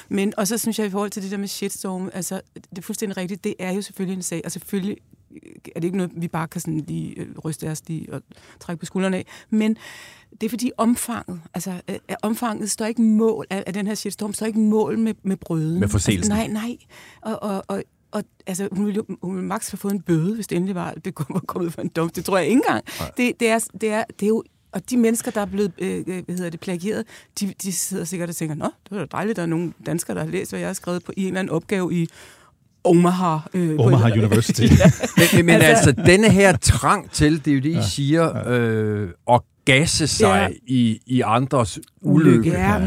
Men, 0.09 0.33
og 0.37 0.49
så 0.49 0.59
synes 0.59 0.79
jeg 0.79 0.87
i 0.87 0.91
forhold 0.91 1.11
til 1.11 1.23
det 1.23 1.31
der 1.31 1.37
med 1.37 1.49
shitstorm, 1.49 2.11
altså, 2.15 2.41
det 2.71 2.79
er 2.79 2.83
fuldstændig 2.83 3.17
rigtigt, 3.17 3.45
det 3.45 3.55
er 3.59 3.73
jo 3.73 3.83
selvfølgelig 3.83 4.17
en 4.17 4.23
sag, 4.23 4.43
og 4.45 4.53
selvfølgelig 4.53 4.97
er 5.75 5.81
det 5.81 5.85
ikke 5.85 5.97
noget, 5.97 6.13
vi 6.17 6.29
bare 6.29 6.49
kan 6.49 6.61
sådan 6.61 6.81
lige 6.81 7.21
øh, 7.21 7.39
ryste 7.45 7.71
os 7.71 7.83
lige 7.89 8.13
og 8.13 8.23
trække 8.61 8.81
på 8.81 8.87
skuldrene 8.87 9.17
af, 9.17 9.27
men 9.51 9.77
det 10.41 10.43
er 10.43 10.51
fordi 10.51 10.71
omfanget, 10.79 11.41
altså 11.55 11.81
øh, 11.89 11.97
omfanget 12.23 12.71
står 12.71 12.87
ikke 12.87 13.03
mål 13.03 13.47
af, 13.51 13.65
af 13.67 13.73
den 13.73 13.87
her 13.87 13.95
shitstorm, 13.95 14.33
står 14.33 14.47
ikke 14.47 14.59
mål 14.59 14.99
med, 14.99 15.15
med 15.23 15.37
brøden. 15.37 15.81
Med 15.81 15.89
forseelsen. 15.89 16.33
Altså, 16.33 16.53
nej, 16.53 16.67
nej. 16.67 16.77
Og, 17.23 17.43
og, 17.43 17.65
og, 17.69 17.83
og 18.11 18.25
altså, 18.47 18.69
hun 18.73 18.87
ville, 18.87 18.97
jo, 19.09 19.17
hun 19.23 19.35
ville 19.35 19.49
max 19.49 19.71
have 19.71 19.79
fået 19.79 19.93
en 19.93 20.03
bøde, 20.03 20.35
hvis 20.35 20.47
det 20.47 20.57
endelig 20.57 20.75
var, 20.75 20.95
det 21.05 21.15
var 21.29 21.41
kommet 21.47 21.73
for 21.73 21.83
en 21.83 21.89
dom. 21.89 22.09
Det 22.09 22.25
tror 22.25 22.39
jeg 22.39 22.47
ikke 22.47 22.57
engang. 22.57 22.85
Det, 23.17 23.41
det, 23.41 23.49
er, 23.49 23.59
det, 23.81 23.93
er, 23.93 24.05
det 24.21 24.27
er 24.27 24.29
jo 24.29 24.45
og 24.75 24.91
de 24.91 24.97
mennesker, 24.97 25.31
der 25.31 25.41
er 25.41 25.47
blevet 25.47 25.73
øh, 25.79 26.05
øh, 26.07 26.25
hvad 26.25 26.37
hedder 26.37 26.51
det, 26.51 26.61
plagieret, 26.61 27.05
de, 27.41 27.55
de 27.63 27.73
sidder 27.73 28.05
sikkert 28.05 28.29
og 28.29 28.37
tænker, 28.37 28.55
nå, 28.55 28.65
det 28.65 28.91
var 28.91 28.99
da 28.99 29.07
dejligt, 29.13 29.37
der 29.37 29.43
er 29.43 29.47
nogle 29.47 29.73
danskere, 29.87 30.17
der 30.17 30.25
har 30.25 30.31
læst, 30.31 30.51
hvad 30.51 30.61
jeg 30.61 30.69
har 30.69 30.75
skrevet 30.75 31.05
på 31.05 31.13
i 31.17 31.21
en 31.21 31.27
eller 31.27 31.41
anden 31.41 31.55
opgave 31.55 31.95
i 31.95 32.09
Omaha. 32.85 33.39
Øh, 33.55 33.77
Omaha 33.79 34.11
University. 34.19 34.63
Men, 34.63 35.27
men, 35.37 35.47
men 35.47 35.55
altså, 35.55 35.89
Altså- 35.91 36.03
denne 36.07 36.31
her 36.31 36.57
trang 36.57 37.11
til, 37.11 37.45
det 37.45 37.51
er 37.51 37.55
jo 37.55 37.61
det, 37.61 37.79
I 37.79 37.91
siger, 37.91 38.49
øh, 38.49 39.09
at 39.31 39.41
gasse 39.65 40.07
sig 40.07 40.49
Ja. 40.51 40.57
i, 40.67 41.01
i 41.07 41.21
andres 41.25 41.79
ulykke. 42.01 42.51
Ja. 42.51 42.81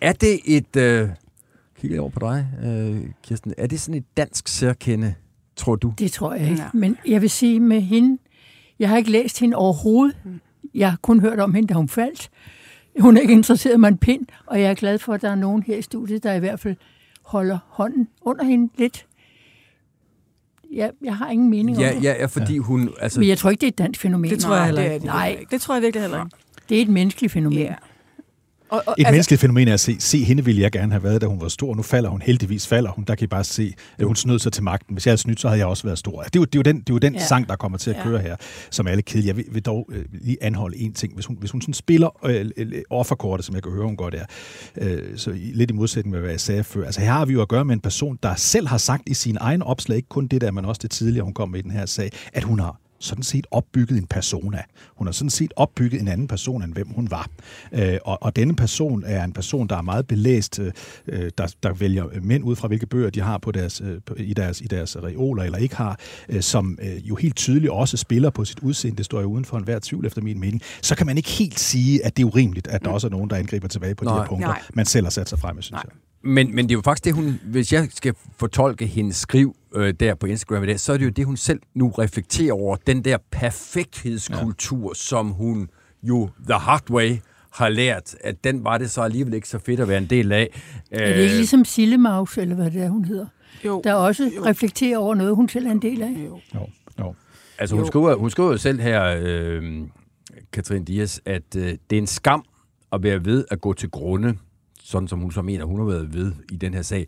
Er 0.00 0.12
det 0.12 0.38
et... 0.44 0.76
Øh, 0.76 1.08
kigger 1.80 1.94
jeg 1.94 2.00
over 2.00 2.10
på 2.10 2.20
dig, 2.20 2.46
øh, 2.64 3.00
Kirsten. 3.22 3.52
Er 3.58 3.66
det 3.66 3.80
sådan 3.80 3.94
et 3.94 4.04
dansk 4.16 4.48
særkende, 4.48 5.14
tror 5.56 5.76
du? 5.76 5.92
Det 5.98 6.12
tror 6.12 6.34
jeg 6.34 6.50
ikke. 6.50 6.62
Ja. 6.62 6.68
Men 6.74 6.96
jeg 7.06 7.22
vil 7.22 7.30
sige 7.30 7.60
med 7.60 7.80
hende, 7.80 8.18
jeg 8.78 8.88
har 8.88 8.96
ikke 8.96 9.10
læst 9.10 9.40
hende 9.40 9.56
overhovedet. 9.56 10.16
Jeg 10.74 10.90
har 10.90 10.98
kun 11.02 11.20
hørt 11.20 11.40
om 11.40 11.54
hende, 11.54 11.68
da 11.68 11.74
hun 11.74 11.88
faldt. 11.88 12.30
Hun 13.00 13.16
er 13.16 13.20
ikke 13.20 13.32
interesseret 13.32 13.80
mig 13.80 13.88
en 13.88 13.98
pind, 13.98 14.26
og 14.46 14.60
jeg 14.60 14.70
er 14.70 14.74
glad 14.74 14.98
for, 14.98 15.12
at 15.14 15.22
der 15.22 15.30
er 15.30 15.34
nogen 15.34 15.62
her 15.62 15.76
i 15.76 15.82
studiet, 15.82 16.22
der 16.22 16.32
i 16.32 16.38
hvert 16.38 16.60
fald 16.60 16.76
holder 17.24 17.58
hånden 17.68 18.08
under 18.20 18.44
hende 18.44 18.72
lidt. 18.78 19.06
Jeg, 20.74 20.90
jeg 21.04 21.16
har 21.16 21.30
ingen 21.30 21.50
mening 21.50 21.78
Ja, 21.78 21.88
om 21.88 21.94
det. 21.94 22.04
ja, 22.04 22.14
ja 22.18 22.26
fordi 22.26 22.58
hun... 22.58 22.90
Altså, 23.00 23.20
Men 23.20 23.28
jeg 23.28 23.38
tror 23.38 23.50
ikke, 23.50 23.60
det 23.60 23.66
er 23.66 23.70
et 23.70 23.78
dansk 23.78 24.00
fænomen. 24.00 24.30
Det 24.30 24.38
tror 24.40 24.56
jeg 24.56 24.64
heller 24.64 24.82
er 24.82 24.92
ikke. 24.92 25.06
Nej, 25.06 25.44
Det 25.50 25.60
tror 25.60 25.74
jeg 25.74 25.82
virkelig 25.82 26.02
heller 26.02 26.24
ikke. 26.24 26.36
det 26.68 26.78
er 26.78 26.82
et 26.82 26.88
menneskeligt 26.88 27.32
fænomen. 27.32 27.58
Ja. 27.58 27.74
Og, 28.68 28.82
og, 28.86 28.94
Et 28.98 29.06
menneskeligt 29.10 29.40
fænomen 29.40 29.68
er 29.68 29.74
at 29.74 29.80
se, 29.80 29.96
se 29.98 30.24
hende 30.24 30.44
ville 30.44 30.62
jeg 30.62 30.72
gerne 30.72 30.92
have 30.92 31.02
været, 31.02 31.20
da 31.20 31.26
hun 31.26 31.40
var 31.40 31.48
stor. 31.48 31.74
Nu 31.74 31.82
falder 31.82 32.10
hun, 32.10 32.22
heldigvis 32.22 32.66
falder 32.66 32.90
hun. 32.90 33.04
Der 33.04 33.14
kan 33.14 33.24
I 33.24 33.26
bare 33.26 33.44
se, 33.44 33.74
at 33.98 34.06
hun 34.06 34.16
snød 34.16 34.38
sig 34.38 34.52
til 34.52 34.62
magten. 34.62 34.94
Hvis 34.94 35.06
jeg 35.06 35.10
havde 35.10 35.20
snydt, 35.20 35.40
så 35.40 35.48
havde 35.48 35.58
jeg 35.58 35.66
også 35.66 35.82
været 35.84 35.98
stor. 35.98 36.22
Det 36.22 36.36
er 36.36 36.40
jo, 36.40 36.44
det 36.44 36.54
er 36.54 36.58
jo 36.58 36.62
den, 36.62 36.80
det 36.80 36.90
er 36.90 36.94
jo 36.94 36.98
den 36.98 37.14
Ja. 37.14 37.20
ja. 37.20 37.26
sang, 37.26 37.48
der 37.48 37.56
kommer 37.56 37.78
til 37.78 37.90
at 37.90 37.96
køre 38.02 38.18
her, 38.18 38.36
som 38.70 38.86
er 38.86 38.90
alle 38.90 39.02
kedelige. 39.02 39.28
Jeg 39.28 39.36
vil, 39.36 39.44
vil 39.52 39.62
dog 39.62 39.88
øh, 39.92 40.04
lige 40.12 40.36
anholde 40.40 40.76
en 40.78 40.92
ting. 40.92 41.14
Hvis 41.14 41.26
hun, 41.26 41.36
hvis 41.40 41.50
hun 41.50 41.60
sådan 41.60 41.74
spiller 41.74 42.26
øh, 42.26 42.50
øh, 42.56 42.82
offerkortet, 42.90 43.46
som 43.46 43.54
jeg 43.54 43.62
kan 43.62 43.72
høre, 43.72 43.84
hun 43.84 43.96
går 43.96 44.10
der, 44.10 44.24
øh, 44.76 45.02
så 45.16 45.30
lidt 45.34 45.70
i 45.70 45.74
modsætning 45.74 46.10
med, 46.12 46.20
hvad 46.20 46.30
jeg 46.30 46.40
sagde 46.40 46.64
før. 46.64 46.84
Altså 46.84 47.00
her 47.00 47.12
har 47.12 47.24
vi 47.24 47.32
jo 47.32 47.42
at 47.42 47.48
gøre 47.48 47.64
med 47.64 47.74
en 47.74 47.80
person, 47.80 48.18
der 48.22 48.34
selv 48.34 48.66
har 48.68 48.78
sagt 48.78 49.02
i 49.06 49.14
sin 49.14 49.36
egen 49.40 49.62
opslag, 49.62 49.96
ikke 49.96 50.08
kun 50.08 50.26
det 50.26 50.40
der, 50.40 50.50
men 50.50 50.64
også 50.64 50.78
det 50.82 50.90
tidligere, 50.90 51.24
hun 51.24 51.34
kom 51.34 51.48
med 51.48 51.58
i 51.58 51.62
den 51.62 51.70
her 51.70 51.86
sag, 51.86 52.10
at 52.32 52.42
hun 52.44 52.58
har 52.60 52.80
sådan 52.98 53.22
set 53.22 53.46
opbygget 53.50 53.98
en 53.98 54.06
persona. 54.06 54.62
Hun 54.96 55.06
har 55.06 55.12
sådan 55.12 55.30
set 55.30 55.52
opbygget 55.56 56.00
en 56.00 56.08
anden 56.08 56.28
person, 56.28 56.62
end 56.62 56.72
hvem 56.72 56.88
hun 56.88 57.10
var. 57.10 57.28
Øh, 57.72 57.98
og, 58.04 58.18
og 58.22 58.36
denne 58.36 58.56
person 58.56 59.04
er 59.06 59.24
en 59.24 59.32
person, 59.32 59.68
der 59.68 59.76
er 59.76 59.82
meget 59.82 60.06
belæst, 60.06 60.58
øh, 61.06 61.30
der, 61.38 61.54
der 61.62 61.72
vælger 61.72 62.04
mænd 62.22 62.44
ud 62.44 62.56
fra, 62.56 62.68
hvilke 62.68 62.86
bøger 62.86 63.10
de 63.10 63.20
har 63.20 63.38
på 63.38 63.52
deres, 63.52 63.80
øh, 63.80 64.00
i, 64.16 64.34
deres, 64.34 64.60
i 64.60 64.64
deres 64.64 64.96
reoler 64.96 65.42
eller 65.42 65.58
ikke 65.58 65.76
har, 65.76 65.98
øh, 66.28 66.42
som 66.42 66.78
øh, 66.82 67.08
jo 67.08 67.14
helt 67.14 67.36
tydeligt 67.36 67.72
også 67.72 67.96
spiller 67.96 68.30
på 68.30 68.44
sit 68.44 68.60
udseende. 68.60 68.96
Det 68.96 69.04
står 69.04 69.20
jo 69.20 69.26
uden 69.26 69.44
for 69.44 69.56
enhver 69.56 69.78
tvivl 69.82 70.06
efter 70.06 70.22
min 70.22 70.40
mening. 70.40 70.62
Så 70.82 70.96
kan 70.96 71.06
man 71.06 71.16
ikke 71.16 71.28
helt 71.28 71.60
sige, 71.60 72.04
at 72.06 72.16
det 72.16 72.22
er 72.22 72.26
urimeligt, 72.26 72.68
at 72.68 72.84
der 72.84 72.90
også 72.90 73.06
er 73.06 73.10
nogen, 73.10 73.30
der 73.30 73.36
angriber 73.36 73.68
tilbage 73.68 73.94
på 73.94 74.04
de 74.04 74.10
Nej. 74.10 74.18
her 74.18 74.26
punkter, 74.26 74.48
Nej. 74.48 74.62
man 74.74 74.86
selv 74.86 75.06
har 75.06 75.10
sat 75.10 75.28
sig 75.28 75.38
frem 75.38 75.62
synes 75.62 75.72
Nej. 75.72 75.82
jeg. 75.84 76.05
Men, 76.26 76.54
men 76.54 76.64
det 76.68 76.70
er 76.72 76.76
jo 76.78 76.82
faktisk 76.84 77.04
det, 77.04 77.14
hun... 77.14 77.40
Hvis 77.44 77.72
jeg 77.72 77.88
skal 77.90 78.14
fortolke 78.36 78.86
hendes 78.86 79.16
skriv 79.16 79.56
øh, 79.74 79.94
der 80.00 80.14
på 80.14 80.26
Instagram 80.26 80.62
i 80.62 80.66
dag, 80.66 80.80
så 80.80 80.92
er 80.92 80.96
det 80.96 81.04
jo 81.04 81.10
det, 81.10 81.26
hun 81.26 81.36
selv 81.36 81.60
nu 81.74 81.88
reflekterer 81.88 82.52
over. 82.52 82.76
Den 82.86 83.04
der 83.04 83.18
perfekthedskultur, 83.30 84.88
ja. 84.90 84.94
som 84.94 85.28
hun 85.30 85.68
jo 86.02 86.30
the 86.48 86.58
hard 86.58 86.90
way 86.90 87.16
har 87.52 87.68
lært, 87.68 88.16
at 88.20 88.44
den 88.44 88.64
var 88.64 88.78
det 88.78 88.90
så 88.90 89.00
alligevel 89.02 89.34
ikke 89.34 89.48
så 89.48 89.58
fedt 89.58 89.80
at 89.80 89.88
være 89.88 89.98
en 89.98 90.06
del 90.10 90.32
af. 90.32 90.48
Er 90.90 91.14
det 91.14 91.22
ikke 91.22 91.36
ligesom 91.36 91.64
Sillemaus, 91.64 92.38
eller 92.38 92.54
hvad 92.54 92.70
det 92.70 92.82
er, 92.82 92.88
hun 92.88 93.04
hedder? 93.04 93.26
jo, 93.64 93.80
Der 93.84 93.94
også 93.94 94.30
Jo. 94.36 94.44
reflekterer 94.44 94.98
over 94.98 95.14
noget, 95.14 95.36
hun 95.36 95.48
selv 95.48 95.66
er 95.66 95.70
en 95.70 95.82
del 95.82 96.02
af. 96.02 96.14
jo. 96.26 96.40
Jo, 96.54 96.68
jo. 96.98 97.14
Altså, 97.58 97.76
hun 97.76 97.84
Jo. 97.84 97.86
skriver, 97.88 98.14
hun 98.14 98.30
skriver 98.30 98.50
jo 98.50 98.56
selv 98.56 98.80
her, 98.80 99.16
øh, 99.22 99.62
Katrine 100.52 100.84
Dias, 100.84 101.20
at 101.24 101.56
øh, 101.56 101.64
det 101.90 101.96
er 101.96 102.00
en 102.00 102.06
skam 102.06 102.44
at 102.92 103.02
være 103.02 103.24
ved 103.24 103.44
at 103.50 103.60
gå 103.60 103.72
til 103.72 103.90
grunde, 103.90 104.34
sådan 104.86 105.08
som 105.08 105.18
hun 105.18 105.32
så 105.32 105.42
mener, 105.42 105.64
hun 105.64 105.78
har 105.78 105.86
været 105.86 106.14
ved 106.14 106.32
i 106.52 106.56
den 106.56 106.74
her 106.74 106.82
sag, 106.82 107.06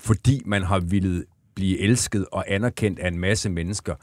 fordi 0.00 0.42
man 0.46 0.62
har 0.62 0.78
ville 0.80 1.24
blive 1.54 1.80
elsket 1.80 2.26
og 2.32 2.44
anerkendt 2.48 2.98
af 2.98 3.08
en 3.08 3.18
masse 3.18 3.48
mennesker, 3.50 3.94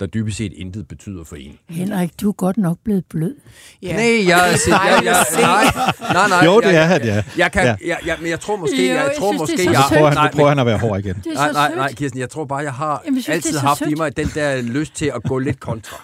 der 0.00 0.06
dybest 0.06 0.36
set 0.36 0.52
intet 0.52 0.88
betyder 0.88 1.24
for 1.24 1.36
en. 1.36 1.58
Henrik, 1.68 2.20
du 2.20 2.28
er 2.28 2.32
godt 2.32 2.56
nok 2.56 2.78
blevet 2.84 3.04
blød. 3.10 3.34
Ja. 3.82 3.92
Nej, 3.92 4.04
jeg, 4.04 4.26
jeg, 4.28 4.58
jeg, 4.68 5.00
jeg, 5.04 5.24
nej, 5.40 5.64
nej, 6.12 6.28
nej. 6.28 6.44
Jo, 6.44 6.60
det 6.60 6.74
er 6.74 6.82
han, 6.84 7.02
ja. 7.04 7.22
Jeg 7.38 7.52
kan, 7.52 7.64
Ja. 7.64 7.76
jeg, 7.86 7.98
jeg, 8.06 8.16
men 8.20 8.30
jeg 8.30 8.40
tror 8.40 8.56
måske, 8.56 8.86
Jo, 8.88 8.94
jeg, 8.94 9.04
jeg 9.04 9.12
tror 9.18 9.32
synes, 9.32 9.40
måske, 9.40 9.70
jeg. 9.70 9.82
Prøver 9.88 10.04
han, 10.08 10.14
nej, 10.14 10.26
nu 10.26 10.30
prøver 10.36 10.48
han 10.48 10.58
at 10.58 10.66
være 10.66 10.78
hård 10.78 10.98
igen. 10.98 11.22
Nej, 11.34 11.52
nej, 11.52 11.74
nej, 11.74 11.92
Kirsten, 11.92 12.20
jeg 12.20 12.30
tror 12.30 12.44
bare, 12.44 12.58
jeg 12.58 12.72
har 12.72 13.02
Jamen, 13.04 13.16
jeg 13.16 13.22
synes, 13.22 13.36
altid 13.46 13.58
haft 13.58 13.80
i 13.80 13.84
sødt. 13.84 13.98
mig 13.98 14.16
den 14.16 14.26
der 14.34 14.62
lyst 14.62 14.94
til 14.94 15.12
at 15.14 15.22
gå 15.22 15.38
lidt 15.38 15.60
kontra. 15.60 15.96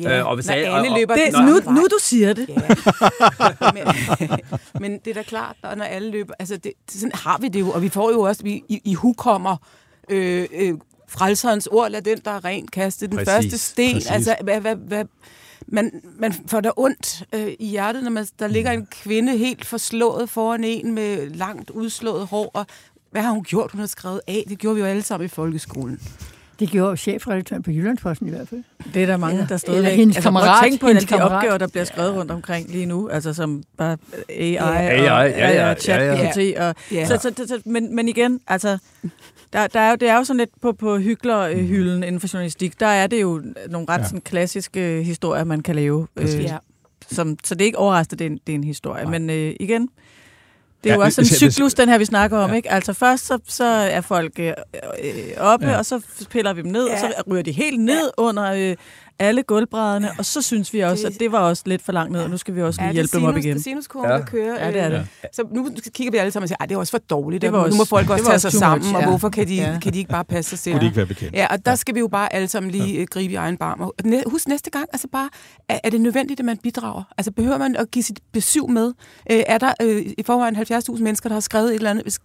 Ja. 0.00 0.18
Øh, 0.18 0.26
og 0.26 0.34
hvis 0.34 0.46
Når 0.46 0.54
alle 0.54 0.98
løber 0.98 1.14
Det, 1.14 1.32
nu, 1.32 1.72
nu 1.72 1.82
du 1.82 1.98
siger 2.00 2.32
det. 2.32 2.48
Ja. 2.48 2.60
men, 3.74 3.82
men 4.80 4.98
det 5.04 5.10
er 5.10 5.14
da 5.14 5.22
klart, 5.22 5.56
når 5.76 5.84
alle 5.84 6.10
løber, 6.10 6.34
altså 6.38 6.56
det, 6.56 6.72
sådan 6.90 7.12
har 7.14 7.38
vi 7.38 7.48
det 7.48 7.60
jo, 7.60 7.70
og 7.70 7.82
vi 7.82 7.88
får 7.88 8.10
jo 8.10 8.20
også, 8.20 8.42
vi, 8.42 8.62
i, 8.68 8.80
i 8.84 8.94
hukommer, 8.94 9.56
øh, 10.10 10.46
øh, 10.54 10.74
frelserens 11.08 11.66
ord, 11.66 11.90
lad 11.90 12.02
den, 12.02 12.18
der 12.24 12.30
er 12.30 12.44
rent, 12.44 12.70
kaste 12.70 13.06
den 13.06 13.16
Præcis, 13.16 13.32
første 13.32 13.58
sten. 13.58 13.92
præcis. 13.92 14.10
Altså, 14.10 14.36
hvad, 14.42 14.60
hvad, 14.60 14.76
hvad, 14.76 15.04
man, 15.66 16.02
man 16.18 16.34
får 16.48 16.60
da 16.60 16.70
ondt 16.76 17.22
øh, 17.32 17.52
i 17.58 17.66
hjertet, 17.66 18.02
når 18.02 18.10
man, 18.10 18.26
der 18.38 18.48
ligger 18.48 18.70
en 18.70 18.86
kvinde 18.86 19.36
helt 19.36 19.64
forslået 19.64 20.30
foran 20.30 20.64
en 20.64 20.92
med 20.92 21.30
langt 21.30 21.70
udslået 21.70 22.26
hår, 22.26 22.50
og 22.54 22.66
hvad 23.10 23.22
har 23.22 23.30
hun 23.30 23.44
gjort? 23.44 23.70
Hun 23.70 23.80
har 23.80 23.86
skrevet 23.86 24.20
af. 24.26 24.44
Det 24.48 24.58
gjorde 24.58 24.74
vi 24.74 24.80
jo 24.80 24.86
alle 24.86 25.02
sammen 25.02 25.24
i 25.24 25.28
folkeskolen. 25.28 26.00
Det 26.60 26.68
gjorde 26.68 26.96
chefredaktøren 26.96 27.62
på 27.62 27.70
Jyllandsposten 27.70 28.26
i 28.26 28.30
hvert 28.30 28.48
fald. 28.48 28.62
Det 28.94 29.02
er 29.02 29.06
der 29.06 29.16
mange, 29.16 29.46
der 29.48 29.56
stadig 29.56 29.76
eller 29.78 29.90
hendes 29.90 30.16
altså, 30.16 30.26
kammerat, 30.26 30.62
tænke 30.64 30.78
på 30.80 30.86
alle 30.86 31.00
de 31.00 31.06
kammerat. 31.06 31.32
opgaver, 31.32 31.58
der 31.58 31.66
bliver 31.68 31.84
skrevet 31.84 32.14
rundt 32.14 32.30
omkring 32.30 32.70
lige 32.70 32.86
nu, 32.86 33.08
altså 33.08 33.34
som 33.34 33.62
bare 33.78 33.96
AI, 34.28 34.52
Ja. 34.52 34.64
og, 34.64 34.80
AI, 34.82 35.02
ja, 35.02 35.22
ja, 35.22 35.68
ja, 35.68 35.74
chat 35.74 36.00
ja. 36.00 36.68
og 36.68 36.74
Ja. 36.92 37.06
Så, 37.06 37.16
så, 37.46 37.60
men, 37.64 37.96
men 37.96 38.08
igen, 38.08 38.40
altså, 38.48 38.78
der, 39.52 39.66
der 39.66 39.80
er 39.80 39.90
jo, 39.90 39.96
det 39.96 40.08
er 40.08 40.16
jo 40.16 40.24
sådan 40.24 40.38
lidt 40.38 40.50
på, 40.62 40.72
på 40.72 40.98
hyggelerhylden 40.98 42.02
inden 42.02 42.20
for 42.20 42.28
journalistik, 42.32 42.80
der 42.80 42.86
er 42.86 43.06
det 43.06 43.22
jo 43.22 43.42
nogle 43.68 43.88
ret 43.88 43.98
Ja. 44.00 44.04
sådan, 44.04 44.20
klassiske 44.20 45.02
historier, 45.02 45.44
man 45.44 45.60
kan 45.62 45.74
lave. 45.74 46.06
Øh, 46.16 46.42
Ja. 46.44 46.56
som, 47.10 47.36
så 47.44 47.54
det 47.54 47.60
er 47.62 47.66
ikke 47.66 47.78
overraskende, 47.78 48.18
det 48.18 48.26
er 48.26 48.30
en, 48.30 48.38
det 48.46 48.52
er 48.52 48.56
en 48.56 48.64
historie. 48.64 49.02
Nej. 49.04 49.18
Men 49.18 49.30
øh, 49.30 49.54
igen, 49.60 49.88
det 50.84 50.90
er 50.90 50.94
Ja, 50.94 50.98
jo 50.98 51.04
også 51.04 51.24
sådan 51.24 51.46
en 51.46 51.50
cyklus, 51.52 51.74
den 51.74 51.88
her 51.88 51.98
vi 51.98 52.04
snakker 52.04 52.38
om. 52.38 52.50
Ja. 52.50 52.56
ikke? 52.56 52.70
Altså 52.70 52.92
først 52.92 53.26
så, 53.26 53.38
så 53.48 53.64
er 53.64 54.00
folk 54.00 54.32
øh, 54.38 54.46
øh, 55.04 55.12
oppe, 55.38 55.66
Ja. 55.66 55.78
og 55.78 55.86
så 55.86 56.00
piller 56.30 56.52
vi 56.52 56.62
dem 56.62 56.70
ned, 56.70 56.86
Ja. 56.86 56.92
og 56.92 56.98
så 56.98 57.22
ryger 57.30 57.42
de 57.42 57.52
helt 57.52 57.80
ned 57.80 58.10
under 58.18 58.52
øh, 58.52 58.76
alle 59.18 59.42
gulvbrædderne, 59.42 60.10
og 60.18 60.24
så 60.24 60.42
synes 60.42 60.72
vi 60.72 60.80
også, 60.80 61.06
Det- 61.08 61.14
at 61.14 61.20
det 61.20 61.32
var 61.32 61.38
også 61.38 61.62
lidt 61.66 61.82
for 61.82 61.92
langt 61.92 62.12
ned, 62.12 62.20
og 62.22 62.30
nu 62.30 62.36
skal 62.36 62.54
vi 62.54 62.62
også 62.62 62.80
lige 62.80 62.88
det 62.88 62.94
hjælpe 62.94 63.16
dem 63.16 63.24
op 63.24 63.34
sinus- 63.34 63.44
igen. 63.44 63.62
sinuskurven, 63.62 64.10
Ja. 64.10 64.16
der 64.16 64.24
kører? 64.24 64.64
Ja, 64.66 64.72
det 64.72 64.80
er 64.80 64.88
det. 64.88 64.98
Øh, 64.98 65.06
Så 65.32 65.42
nu 65.52 65.68
kigger 65.94 66.10
vi 66.10 66.16
alle 66.16 66.30
sammen 66.32 66.44
og 66.44 66.48
siger, 66.48 66.56
at 66.60 66.68
det 66.68 66.74
er 66.74 66.78
også 66.78 66.90
for 66.90 66.98
dårligt. 66.98 67.42
Det 67.42 67.48
Det 67.48 67.52
var 67.52 67.58
var 67.58 67.68
nu 67.68 67.74
må 67.74 67.80
også- 67.80 67.90
folk 67.90 68.10
også 68.10 68.16
det 68.16 68.24
var 68.24 68.30
tage 68.30 68.34
også 68.36 68.50
sig 68.50 68.58
sammen, 68.58 68.86
much, 68.86 68.94
og 68.94 69.00
ja. 69.02 69.08
hvorfor 69.08 69.28
kan 69.28 69.48
de, 69.48 69.54
Ja. 69.54 69.78
kan 69.82 69.92
de 69.92 69.98
ikke 69.98 70.10
bare 70.10 70.24
passe 70.24 70.48
sig 70.50 70.58
selv? 70.58 70.74
Kunne 70.74 70.80
de 70.80 70.86
ikke 70.86 70.96
være 70.96 71.06
bekendt? 71.06 71.34
Ja, 71.34 71.46
og 71.50 71.66
der 71.66 71.74
skal 71.74 71.94
vi 71.94 72.00
jo 72.00 72.08
bare 72.08 72.34
alle 72.34 72.48
sammen 72.48 72.70
lige 72.70 72.98
ja. 72.98 73.04
gribe 73.04 73.32
i 73.32 73.36
egen 73.36 73.56
barm. 73.56 73.80
Og 73.80 73.94
husk 74.26 74.48
næste 74.48 74.70
gang, 74.70 74.86
altså 74.92 75.08
bare, 75.12 75.28
er, 75.68 75.78
er 75.84 75.90
det 75.90 76.00
nødvendigt, 76.00 76.40
at 76.40 76.46
man 76.46 76.56
bidrager? 76.56 77.02
Altså 77.18 77.32
behøver 77.32 77.58
man 77.58 77.76
at 77.76 77.90
give 77.90 78.02
sit 78.02 78.20
besøg 78.32 78.70
med? 78.70 78.92
Øh, 79.30 79.42
er 79.46 79.58
der 79.58 79.72
øh, 79.82 80.02
i 80.18 80.22
forvejen 80.26 80.56
70.000 80.56 81.02
mennesker, 81.04 81.28
der 81.28 81.34
har 81.34 81.40
skrevet 81.40 81.68
et 81.68 81.74
eller 81.74 81.90
andet? 81.90 82.18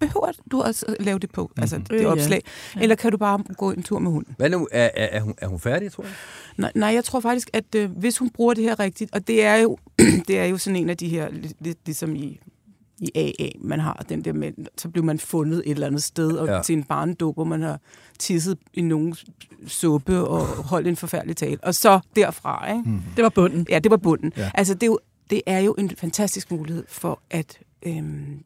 Behøver 0.00 0.30
du 0.50 0.62
også 0.62 0.86
at 0.88 0.96
lave 1.00 1.18
det 1.18 1.30
på, 1.32 1.50
altså 1.58 1.76
Øh, 1.76 1.82
det 1.90 2.00
ja. 2.04 2.06
opslag? 2.10 2.40
Eller 2.80 2.96
kan 2.96 3.10
du 3.10 3.16
bare 3.16 3.40
gå 3.56 3.70
en 3.70 3.82
tur 3.82 3.98
med 3.98 4.10
hunden? 4.10 4.34
Hvad 4.38 4.50
nu? 4.50 4.68
Er, 4.72 4.82
er, 4.96 5.08
er, 5.12 5.20
hun, 5.20 5.34
er 5.38 5.46
hun 5.46 5.60
færdig, 5.60 5.92
tror 5.92 6.02
jeg? 6.04 6.12
Nej, 6.56 6.72
nej, 6.74 6.88
jeg 6.88 7.04
tror 7.04 7.20
faktisk, 7.20 7.50
at 7.52 7.74
øh, 7.76 7.90
hvis 7.90 8.18
hun 8.18 8.30
bruger 8.30 8.54
det 8.54 8.64
her 8.64 8.80
rigtigt, 8.80 9.14
og 9.14 9.26
det 9.28 9.44
er 9.44 9.54
jo, 9.56 9.78
det 10.28 10.38
er 10.38 10.44
jo 10.44 10.58
sådan 10.58 10.76
en 10.76 10.90
af 10.90 10.96
de 10.96 11.08
her, 11.08 11.30
lidt, 11.30 11.52
lidt 11.60 11.78
ligesom 11.86 12.16
i, 12.16 12.40
i 13.00 13.10
AA, 13.14 13.48
man 13.60 13.80
har 13.80 14.04
den 14.08 14.24
der 14.24 14.32
med, 14.32 14.52
så 14.78 14.88
bliver 14.88 15.04
man 15.04 15.18
fundet 15.18 15.62
et 15.66 15.70
eller 15.70 15.86
andet 15.86 16.02
sted, 16.02 16.32
og 16.32 16.46
Ja. 16.46 16.62
til 16.62 16.72
en 16.76 16.84
barnedåb, 16.84 17.34
hvor 17.36 17.44
man 17.44 17.62
har 17.62 17.80
tisset 18.18 18.58
i 18.74 18.80
nogen 18.82 19.16
suppe 19.66 20.18
og 20.28 20.40
holdt 20.46 20.88
en 20.88 20.96
forfærdelig 20.96 21.36
tale. 21.36 21.58
Og 21.62 21.74
så 21.74 22.00
derfra, 22.16 22.72
ikke? 22.72 22.90
Mm. 22.90 23.02
Det 23.16 23.22
var 23.24 23.28
bunden. 23.30 23.66
Ja, 23.70 23.78
det 23.78 23.90
var 23.90 23.96
bunden. 23.96 24.32
Ja. 24.36 24.42
Ja. 24.42 24.50
Altså, 24.54 24.74
det 24.74 24.82
er, 24.82 24.86
jo, 24.86 24.98
det 25.30 25.42
er 25.46 25.58
jo 25.58 25.74
en 25.78 25.90
fantastisk 25.98 26.50
mulighed 26.50 26.84
for 26.88 27.20
at, 27.30 27.58
øhm, 27.86 28.42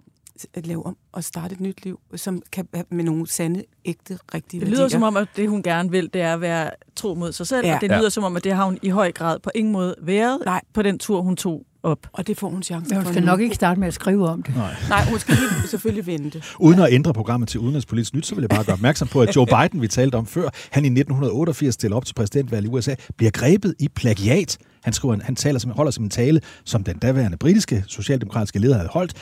at 0.55 0.67
lave 0.67 0.87
om 0.87 0.97
og 1.13 1.25
starte 1.25 1.53
et 1.53 1.61
nyt 1.61 1.85
liv, 1.85 2.01
som 2.17 2.43
kan 2.53 2.69
have 2.75 2.85
med 2.91 3.05
nogle 3.05 3.27
sande, 3.29 3.63
ægte, 3.85 4.19
rigtige 4.35 4.61
Det 4.61 4.69
lyder 4.69 4.89
som 4.89 5.03
om, 5.03 5.17
at 5.17 5.29
det 5.37 5.49
hun 5.49 5.63
gerne 5.63 5.91
vil, 5.91 6.11
det 6.13 6.23
er 6.23 6.35
at 6.35 6.41
være 6.41 6.71
tro 6.97 7.15
mod 7.15 7.33
sig 7.33 7.47
selv, 7.47 7.65
ja. 7.65 7.71
Ja. 7.71 7.75
og 7.77 7.81
det 7.81 7.89
Ja. 7.91 7.99
lyder 7.99 8.09
som 8.09 8.25
om, 8.25 8.37
at 8.37 8.45
det 8.45 8.53
har 8.53 8.65
hun 8.65 8.79
i 8.83 8.89
høj 8.89 9.13
grad 9.13 9.39
på 9.39 9.51
ingen 9.55 9.73
måde 9.73 9.95
været 10.03 10.39
Nej. 10.45 10.61
på 10.75 10.83
den 10.83 10.99
tur, 10.99 11.21
hun 11.23 11.37
tog 11.37 11.65
op. 11.83 11.99
Og 12.13 12.27
det 12.27 12.37
får 12.39 12.49
hun 12.51 12.63
chancen 12.63 12.89
Men 12.91 12.97
hun 12.97 13.05
for 13.05 13.13
skal 13.13 13.23
nu. 13.23 13.27
nok 13.27 13.41
ikke 13.41 13.55
starte 13.55 13.81
med 13.81 13.89
at 13.89 13.95
skrive 13.95 14.29
om 14.29 14.43
det. 14.43 14.55
Nej, 14.89 15.05
hun 15.11 15.19
skal 15.19 15.35
lige, 15.35 15.69
selvfølgelig 15.69 16.07
vente. 16.07 16.43
Uden 16.61 16.81
at 16.81 16.93
ændre 16.93 17.13
programmet 17.15 17.49
til 17.49 17.61
Udenrigspolitisk 17.61 18.15
Nyt, 18.15 18.27
så 18.27 18.35
vil 18.35 18.43
jeg 18.43 18.49
bare 18.49 18.65
gøre 18.65 18.73
opmærksom 18.75 19.09
på, 19.09 19.23
at 19.23 19.37
Joe 19.37 19.47
Biden, 19.47 19.83
vi 19.83 19.89
talte 19.89 20.15
om 20.17 20.27
før, 20.27 20.49
han 20.71 20.85
i 20.85 20.89
1988 20.89 21.75
stiller 21.75 21.97
op 21.97 22.05
til 22.07 22.15
præsidentvalget 22.15 22.69
i 22.69 22.73
USA, 22.73 22.95
bliver 23.17 23.31
grebet 23.31 23.75
i 23.79 23.89
plagiat. 23.89 24.59
Han, 24.83 24.93
skriver, 24.93 25.17
han 25.23 25.37
taler 25.37 25.59
som, 25.59 25.71
holder 25.71 25.91
som 25.91 26.05
en 26.05 26.11
tale, 26.11 26.41
som 26.65 26.85
den 26.85 26.99
daværende 26.99 27.37
britiske 27.39 27.85
socialdemokratiske 27.87 28.59
leder 28.59 28.75
havde 28.77 28.89
holdt, 28.93 29.13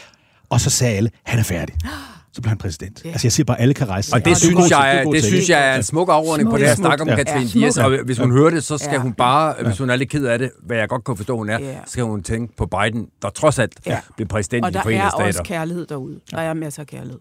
og 0.50 0.60
så 0.60 0.70
sagde 0.70 0.96
alle, 0.96 1.10
han 1.24 1.38
er 1.38 1.42
færdig. 1.42 1.74
Så 2.32 2.42
blev 2.42 2.48
han 2.48 2.58
præsident. 2.58 3.02
Ja. 3.04 3.08
Altså 3.10 3.26
jeg 3.26 3.32
siger 3.32 3.44
bare, 3.44 3.60
alle 3.60 3.74
kan 3.74 3.88
rejse 3.88 4.08
sig. 4.08 4.16
Og 4.16 4.24
det, 4.24 4.30
Ja, 4.30 4.34
synes, 4.34 4.54
er 4.56 4.62
til- 4.62 4.68
jeg, 4.70 4.96
er 4.96 5.00
er, 5.00 5.04
det 5.04 5.12
til. 5.12 5.22
synes 5.22 5.50
jeg 5.50 5.70
er 5.72 5.76
en 5.76 5.82
smuk 5.82 6.08
afrunding 6.12 6.50
på 6.50 6.58
det 6.58 6.66
her 6.68 6.74
snak 6.74 7.00
om 7.00 7.08
Ja. 7.08 7.16
Katrine 7.16 7.40
Ja, 7.54 7.58
Dias. 7.60 7.78
Og 7.78 7.98
hvis 8.04 8.18
hun 8.18 8.32
hører 8.32 8.50
det, 8.50 8.64
så 8.64 8.78
skal 8.78 8.92
Ja. 8.92 8.98
hun 8.98 9.12
bare, 9.12 9.54
hvis 9.64 9.78
hun 9.78 9.90
er 9.90 9.96
lidt 9.96 10.10
ked 10.10 10.24
af 10.24 10.38
det, 10.38 10.50
hvad 10.66 10.76
jeg 10.76 10.88
godt 10.88 11.04
kan 11.04 11.16
forstå, 11.16 11.36
hun 11.36 11.48
er, 11.48 11.58
Ja. 11.60 11.74
så 11.74 11.92
skal 11.92 12.04
hun 12.04 12.22
tænke 12.22 12.56
på 12.56 12.66
Biden, 12.66 13.06
der 13.22 13.30
trods 13.30 13.58
alt 13.58 13.72
Ja. 13.86 13.98
bliver 14.16 14.28
præsident 14.28 14.64
i 14.64 14.66
Og 14.66 14.72
de 14.72 14.74
der 14.76 14.82
forenede 14.82 15.02
er 15.02 15.10
stater. 15.10 15.26
også 15.26 15.42
kærlighed 15.42 15.86
derude. 15.86 16.20
Der 16.30 16.38
er 16.38 16.54
masser 16.54 16.82
af 16.82 16.86
kærlighed. 16.86 17.18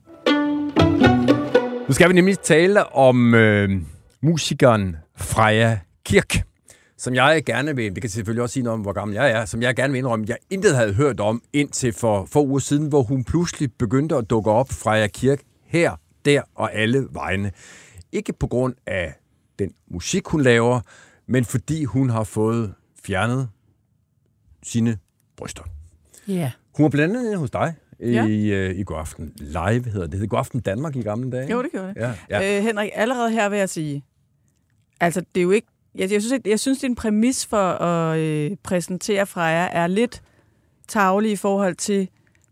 Nu 1.87 1.93
skal 1.93 2.09
vi 2.09 2.13
nemlig 2.13 2.39
tale 2.39 2.93
om 2.95 3.33
øh, 3.33 3.69
musikeren 4.23 4.95
Freja 5.17 5.77
Kirk, 6.05 6.41
som 6.97 7.15
jeg 7.15 7.43
gerne 7.45 7.75
vil, 7.75 7.95
det 7.95 8.01
kan 8.01 8.09
selvfølgelig 8.09 8.43
også 8.43 8.53
sige 8.53 8.63
noget 8.63 8.73
om, 8.73 8.81
hvor 8.81 8.93
gammel 8.93 9.15
jeg 9.15 9.31
er, 9.31 9.45
som 9.45 9.61
jeg 9.61 9.75
gerne 9.75 9.91
vil 9.93 9.99
indrømme, 9.99 10.25
jeg 10.29 10.37
intet 10.49 10.75
havde 10.75 10.93
hørt 10.93 11.19
om 11.19 11.41
indtil 11.53 11.93
for 11.93 12.25
få 12.25 12.45
uger 12.45 12.59
siden, 12.59 12.87
hvor 12.87 13.03
hun 13.03 13.23
pludselig 13.23 13.73
begyndte 13.73 14.15
at 14.15 14.29
dukke 14.29 14.51
op, 14.51 14.71
Freja 14.71 15.07
Kirk, 15.07 15.41
her, 15.65 15.95
der 16.25 16.41
og 16.55 16.73
alle 16.75 17.07
vegne. 17.11 17.51
Ikke 18.11 18.33
på 18.33 18.47
grund 18.47 18.75
af 18.87 19.13
den 19.59 19.71
musik, 19.87 20.27
hun 20.27 20.41
laver, 20.41 20.79
men 21.27 21.45
fordi 21.45 21.83
hun 21.83 22.09
har 22.09 22.23
fået 22.23 22.73
fjernet 23.05 23.49
sine 24.63 24.97
bryster. 25.37 25.63
Ja. 26.27 26.51
Hun 26.77 26.83
var 26.83 26.89
blandt 26.89 27.17
andet 27.17 27.37
hos 27.37 27.51
dig 27.51 27.75
i, 27.99 28.11
Ja. 28.11 28.27
øh, 28.27 28.75
i 28.79 28.83
går 28.83 28.97
aften 28.97 29.33
live, 29.37 29.83
hedder 29.85 30.01
det. 30.01 30.11
Det 30.11 30.19
hed 30.19 30.27
God 30.27 30.39
Aften 30.39 30.59
Danmark 30.59 30.95
i 30.95 31.01
gamle 31.01 31.31
dage. 31.31 31.51
Jo, 31.51 31.63
det 31.63 31.71
gjorde 31.71 31.87
det. 31.87 31.95
Ja. 31.95 32.13
Ja. 32.29 32.57
Øh, 32.57 32.63
Henrik, 32.63 32.89
allerede 32.93 33.31
her 33.31 33.49
vil 33.49 33.59
jeg 33.59 33.69
sige, 33.69 34.03
altså 34.99 35.21
det 35.35 35.41
er 35.41 35.43
jo 35.43 35.51
ikke, 35.51 35.67
jeg, 35.97 36.11
jeg, 36.11 36.21
synes, 36.21 36.31
jeg, 36.31 36.47
jeg 36.47 36.59
synes, 36.59 36.79
det 36.79 36.87
en 36.87 36.95
præmis 36.95 37.45
for 37.45 37.71
at 37.71 38.19
øh, 38.19 38.51
præsentere 38.63 39.25
Freja 39.25 39.67
er 39.71 39.87
lidt 39.87 40.21
tavlig 40.87 41.31
i 41.31 41.35
forhold 41.35 41.75
til, 41.75 42.09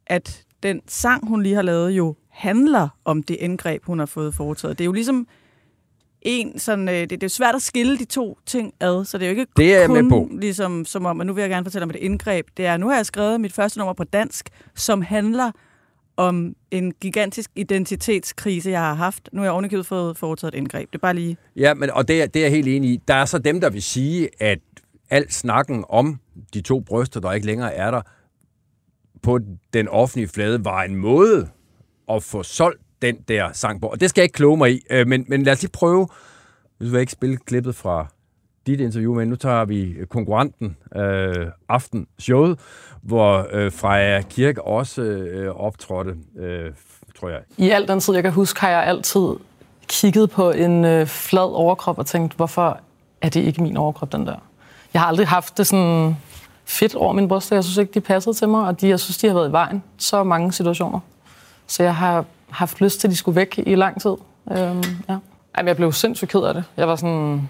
at 0.07 0.43
den 0.63 0.81
sang, 0.87 1.27
hun 1.27 1.43
lige 1.43 1.55
har 1.55 1.61
lavet, 1.61 1.91
jo 1.91 2.15
handler 2.29 2.87
om 3.05 3.23
det 3.23 3.37
indgreb, 3.39 3.85
hun 3.85 3.99
har 3.99 4.05
fået 4.05 4.35
foretaget. 4.35 4.77
Det 4.77 4.83
er 4.83 4.85
jo 4.85 4.91
ligesom 4.91 5.27
en 6.21 6.59
sådan, 6.59 6.89
øh, 6.89 6.95
det, 6.95 7.09
det 7.09 7.23
er 7.23 7.27
svært 7.27 7.55
at 7.55 7.61
skille 7.61 7.97
de 7.97 8.05
to 8.05 8.37
ting 8.45 8.73
ad, 8.79 9.05
så 9.05 9.17
det 9.17 9.25
er 9.25 9.29
jo 9.31 9.39
ikke 9.39 9.51
Det 9.57 9.75
er 9.75 9.87
kun 9.87 9.93
med 9.93 10.09
på. 10.09 10.29
ligesom 10.31 10.85
som 10.85 11.05
om, 11.05 11.21
at 11.21 11.27
nu 11.27 11.33
vil 11.33 11.41
jeg 11.41 11.49
gerne 11.49 11.65
fortælle 11.65 11.83
om 11.83 11.89
et 11.89 11.95
indgreb. 11.95 12.47
Det 12.57 12.65
er, 12.65 12.77
nu 12.77 12.87
har 12.87 12.95
jeg 12.95 13.05
skrevet 13.05 13.41
mit 13.41 13.53
første 13.53 13.79
nummer 13.79 13.93
på 13.93 14.03
dansk, 14.03 14.49
som 14.75 15.01
handler 15.01 15.51
om 16.17 16.55
en 16.71 16.93
gigantisk 17.01 17.51
identitetskrise, 17.55 18.69
jeg 18.71 18.79
har 18.79 18.93
haft. 18.93 19.29
Nu 19.31 19.39
har 19.39 19.45
jeg 19.45 19.51
ovenikøbet 19.51 19.85
fået 19.85 20.17
foretaget 20.17 20.53
et 20.53 20.57
indgreb. 20.57 20.89
Det 20.89 20.95
er 20.95 20.99
bare 21.01 21.13
lige... 21.13 21.37
Ja, 21.55 21.73
men, 21.73 21.89
og 21.91 22.07
det, 22.07 22.21
er- 22.21 22.27
det 22.27 22.39
er 22.39 22.43
jeg 22.43 22.51
helt 22.51 22.67
enig 22.67 22.89
i. 22.89 22.99
Der 23.07 23.13
er 23.13 23.25
så 23.25 23.37
dem, 23.39 23.61
der 23.61 23.69
vil 23.69 23.81
sige, 23.83 24.29
at 24.39 24.59
al 25.09 25.31
snakken 25.31 25.85
om 25.89 26.19
de 26.53 26.61
to 26.61 26.79
bryster, 26.79 27.19
der 27.19 27.31
ikke 27.31 27.47
længere 27.47 27.73
er 27.73 27.91
der, 27.91 28.01
på 29.21 29.39
den 29.73 29.87
offentlige 29.87 30.27
flade, 30.27 30.65
var 30.65 30.83
en 30.83 30.95
måde 30.95 31.49
at 32.11 32.23
få 32.23 32.43
solgt 32.43 32.81
den 33.01 33.15
der 33.27 33.51
sang 33.53 33.81
på. 33.81 33.87
Og 33.87 34.01
det 34.01 34.09
skal 34.09 34.21
jeg 34.21 34.25
ikke 34.25 34.33
kloge 34.33 34.57
mig 34.57 34.71
i, 34.73 34.81
øh, 34.91 35.07
men, 35.07 35.25
men 35.27 35.43
lad 35.43 35.53
os 35.53 35.61
lige 35.61 35.71
prøve. 35.71 36.07
Nu 36.79 36.85
vil 36.85 36.91
jeg 36.91 36.99
ikke 37.01 37.11
spille 37.11 37.37
klippet 37.37 37.75
fra 37.75 38.07
dit 38.67 38.79
interview, 38.79 39.15
men 39.15 39.27
nu 39.27 39.35
tager 39.35 39.65
vi 39.65 39.81
øh, 39.81 40.07
konkurrenten 40.07 40.77
øh, 40.95 41.47
aftenshowet, 41.69 42.59
hvor 43.01 43.47
øh, 43.51 43.71
Freja 43.71 44.21
Kirk 44.21 44.57
også 44.57 45.01
øh, 45.01 45.55
optrådte, 45.55 46.15
øh, 46.39 46.71
tror 47.19 47.29
jeg. 47.29 47.39
I 47.57 47.69
al 47.69 47.87
den 47.87 47.99
tid, 47.99 48.13
jeg 48.13 48.23
kan 48.23 48.31
huske, 48.31 48.61
har 48.61 48.69
jeg 48.69 48.83
altid 48.83 49.27
kigget 49.87 50.31
på 50.31 50.51
en 50.51 50.85
øh, 50.85 51.07
flad 51.07 51.55
overkrop 51.55 51.97
og 51.97 52.05
tænkt, 52.05 52.33
hvorfor 52.33 52.79
er 53.21 53.29
det 53.29 53.41
ikke 53.41 53.63
min 53.63 53.77
overkrop, 53.77 54.11
den 54.11 54.27
der? 54.27 54.35
Jeg 54.93 55.01
har 55.01 55.07
aldrig 55.07 55.27
haft 55.27 55.57
det 55.57 55.67
sådan 55.67 56.17
fedt 56.65 56.95
over 56.95 57.13
min 57.13 57.27
bryster. 57.27 57.55
Jeg 57.55 57.63
synes 57.63 57.77
ikke, 57.77 57.93
de 57.93 58.01
passede 58.01 58.35
til 58.35 58.49
mig, 58.49 58.67
og 58.67 58.81
de, 58.81 58.87
jeg 58.87 58.99
synes, 58.99 59.17
de 59.17 59.27
har 59.27 59.33
været 59.33 59.49
i 59.49 59.51
vejen 59.51 59.83
så 59.97 60.23
mange 60.23 60.51
situationer. 60.51 60.99
Så 61.67 61.83
jeg 61.83 61.95
har 61.95 62.25
haft 62.49 62.81
lyst 62.81 62.99
til, 62.99 63.07
at 63.07 63.11
de 63.11 63.15
skulle 63.15 63.35
væk 63.35 63.59
i 63.65 63.75
lang 63.75 64.01
tid. 64.01 64.15
Øhm, 64.51 64.83
ja. 65.09 65.17
Jamen, 65.57 65.67
jeg 65.67 65.75
blev 65.75 65.91
sindssygt 65.91 66.31
ked 66.31 66.41
af 66.41 66.53
det. 66.53 66.63
Jeg 66.77 66.87
var 66.87 66.95
sådan... 66.95 67.49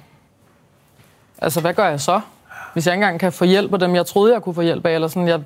Altså, 1.38 1.62
hvad 1.62 1.74
gør 1.74 1.88
jeg 1.88 2.02
så? 2.02 2.22
Hvis 2.74 2.88
jeg 2.88 2.93
ikke 2.93 3.04
engang 3.04 3.19
kan 3.19 3.32
få 3.32 3.46
hjælp 3.46 3.74
af 3.74 3.80
dem, 3.80 3.96
jeg 3.96 4.06
troede, 4.06 4.34
jeg 4.34 4.41
kunne 4.41 4.56
få 4.56 4.62
hjælp 4.62 4.86
af, 4.86 4.96
eller 4.96 5.08
sådan, 5.08 5.28
jeg 5.28 5.41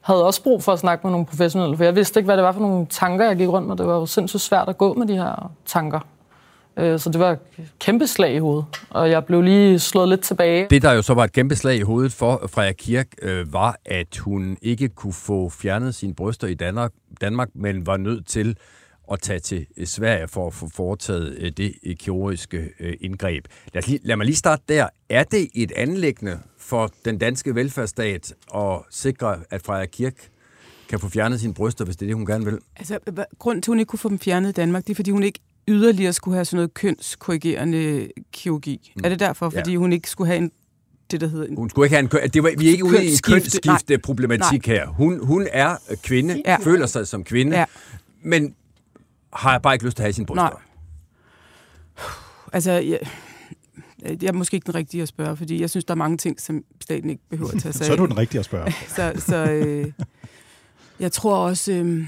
havde 0.00 0.26
også 0.26 0.42
brug 0.42 0.62
for 0.62 0.72
at 0.72 0.78
snakke 0.78 1.06
med 1.06 1.10
nogle 1.10 1.26
professionelle, 1.26 1.76
for 1.76 1.84
jeg 1.84 1.96
vidste 1.96 2.20
ikke, 2.20 2.26
hvad 2.26 2.36
det 2.36 2.44
var 2.44 2.52
for 2.52 2.60
nogle 2.60 2.86
tanker, 2.86 3.26
jeg 3.26 3.36
gik 3.36 3.48
rundt 3.48 3.68
med. 3.68 3.76
Det 3.76 3.86
var 3.86 3.94
jo 3.94 4.06
sindssygt 4.06 4.42
svært 4.42 4.68
at 4.68 4.78
gå 4.78 4.94
med 4.94 5.06
de 5.06 5.16
her 5.16 5.52
tanker. 5.66 6.00
Øh, 6.76 6.98
så 6.98 7.10
det 7.10 7.20
var 7.20 7.30
et 7.30 7.38
kæmpe 7.80 8.06
slag 8.06 8.34
i 8.34 8.38
hovedet, 8.38 8.64
og 8.90 9.10
jeg 9.10 9.24
blev 9.24 9.42
lige 9.42 9.78
slået 9.78 10.08
lidt 10.08 10.20
tilbage. 10.20 10.66
Det, 10.70 10.82
der 10.82 10.92
jo 10.92 11.02
så 11.02 11.14
var 11.14 11.24
et 11.24 11.32
kæmpe 11.32 11.56
slag 11.56 11.76
i 11.76 11.80
hovedet 11.80 12.12
for 12.12 12.46
Freja 12.52 12.72
Kirk, 12.72 13.06
øh, 13.22 13.52
var, 13.52 13.76
at 13.84 14.16
hun 14.18 14.56
ikke 14.62 14.88
kunne 14.88 15.12
få 15.12 15.48
fjernet 15.48 15.94
sine 15.94 16.14
bryster 16.14 16.46
i 16.46 16.54
Danmark, 16.54 16.92
Danmark, 17.20 17.48
men 17.54 17.86
var 17.86 17.96
nødt 17.96 18.26
til 18.26 18.56
at 19.12 19.20
tage 19.20 19.38
til 19.40 19.66
øh, 19.76 19.86
Sverige 19.86 20.28
for 20.28 20.46
at 20.46 20.54
få 20.54 20.68
foretaget 20.74 21.36
øh, 21.38 21.52
det 21.56 21.74
øh, 21.86 21.96
kirurgiske 21.96 22.68
indgreb. 23.00 23.44
Lad, 23.74 23.82
lige, 23.86 24.00
lad 24.02 24.16
mig 24.16 24.26
lige 24.26 24.36
starte 24.36 24.62
der. 24.68 24.88
Er 25.08 25.24
det 25.24 25.48
et 25.54 25.72
anlæggende 25.76 26.38
for 26.58 26.90
den 27.04 27.18
danske 27.18 27.54
velfærdsstat 27.54 28.34
at 28.54 28.78
sikre, 28.90 29.38
at 29.50 29.62
Freja 29.62 29.86
Kirk 29.86 30.14
kan 30.88 31.00
få 31.00 31.08
fjernet 31.08 31.40
sine 31.40 31.54
bryster, 31.54 31.84
hvis 31.84 31.96
det 31.96 32.06
er 32.06 32.08
det, 32.08 32.16
hun 32.16 32.26
gerne 32.26 32.44
vil? 32.44 32.58
Altså, 32.76 32.98
grunden 33.38 33.62
til, 33.62 33.70
at 33.70 33.72
hun 33.72 33.78
ikke 33.78 33.88
kunne 33.88 33.98
få 33.98 34.08
dem 34.08 34.18
fjernet 34.18 34.48
i 34.48 34.52
Danmark, 34.52 34.84
det 34.86 34.90
er, 34.90 34.94
fordi 34.94 35.10
hun 35.10 35.22
ikke 35.22 35.38
yderligere 35.68 36.12
skulle 36.12 36.34
have 36.34 36.44
sådan 36.44 36.56
noget 36.56 36.74
kønskorrigerende 36.74 38.08
kirurgi. 38.32 38.92
Mm. 38.96 39.02
Er 39.04 39.08
det 39.08 39.20
derfor? 39.20 39.50
Ja. 39.54 39.60
Fordi 39.60 39.76
hun 39.76 39.92
ikke 39.92 40.10
skulle 40.10 40.28
have 40.28 40.38
en, 40.38 40.52
det, 41.10 41.20
der 41.20 41.26
hedder 41.26 41.46
en... 41.46 41.56
Hun 41.56 41.70
skulle 41.70 41.86
ikke 41.86 41.96
have 41.96 42.22
en. 42.24 42.30
Det 42.30 42.42
var, 42.42 42.52
vi 42.58 42.66
er 42.68 42.70
ikke 42.72 42.84
ude 42.84 43.04
i 43.04 43.06
en 43.12 43.18
Kønsskifte. 43.22 43.60
kønsskifte 43.68 43.98
problematik 43.98 44.66
her. 44.66 44.86
Hun, 44.86 45.26
hun 45.26 45.46
er 45.52 45.76
kvinde, 46.02 46.42
Ja. 46.46 46.56
føler 46.56 46.86
sig 46.86 47.06
som 47.08 47.24
kvinde, 47.24 47.56
Ja. 47.58 47.64
men 48.22 48.54
har 49.32 49.58
bare 49.58 49.74
ikke 49.74 49.84
lyst 49.84 49.96
til 49.96 50.02
at 50.02 50.06
have 50.06 50.12
sine 50.12 50.26
bryster. 50.26 50.42
Nej. 50.42 50.52
Altså, 52.52 52.72
jeg, 52.72 53.00
jeg 54.02 54.28
er 54.28 54.32
måske 54.32 54.54
ikke 54.54 54.66
den 54.66 54.74
rigtige 54.74 55.02
at 55.02 55.08
spørge, 55.08 55.36
fordi 55.36 55.60
jeg 55.60 55.70
synes, 55.70 55.84
der 55.84 55.94
er 55.94 55.98
mange 55.98 56.16
ting, 56.16 56.40
som 56.40 56.64
staten 56.80 57.10
ikke 57.10 57.22
behøver 57.30 57.50
at 57.50 57.62
tage 57.62 57.72
sig 57.72 57.86
Så 57.86 57.92
er 57.92 57.96
du 57.96 58.06
den 58.06 58.18
rigtige 58.18 58.38
at 58.38 58.44
spørge. 58.44 58.72
Så, 58.96 59.12
så 59.16 59.36
øh, 59.36 59.92
jeg 61.00 61.12
tror 61.12 61.36
også, 61.36 61.72
øh, 61.72 62.06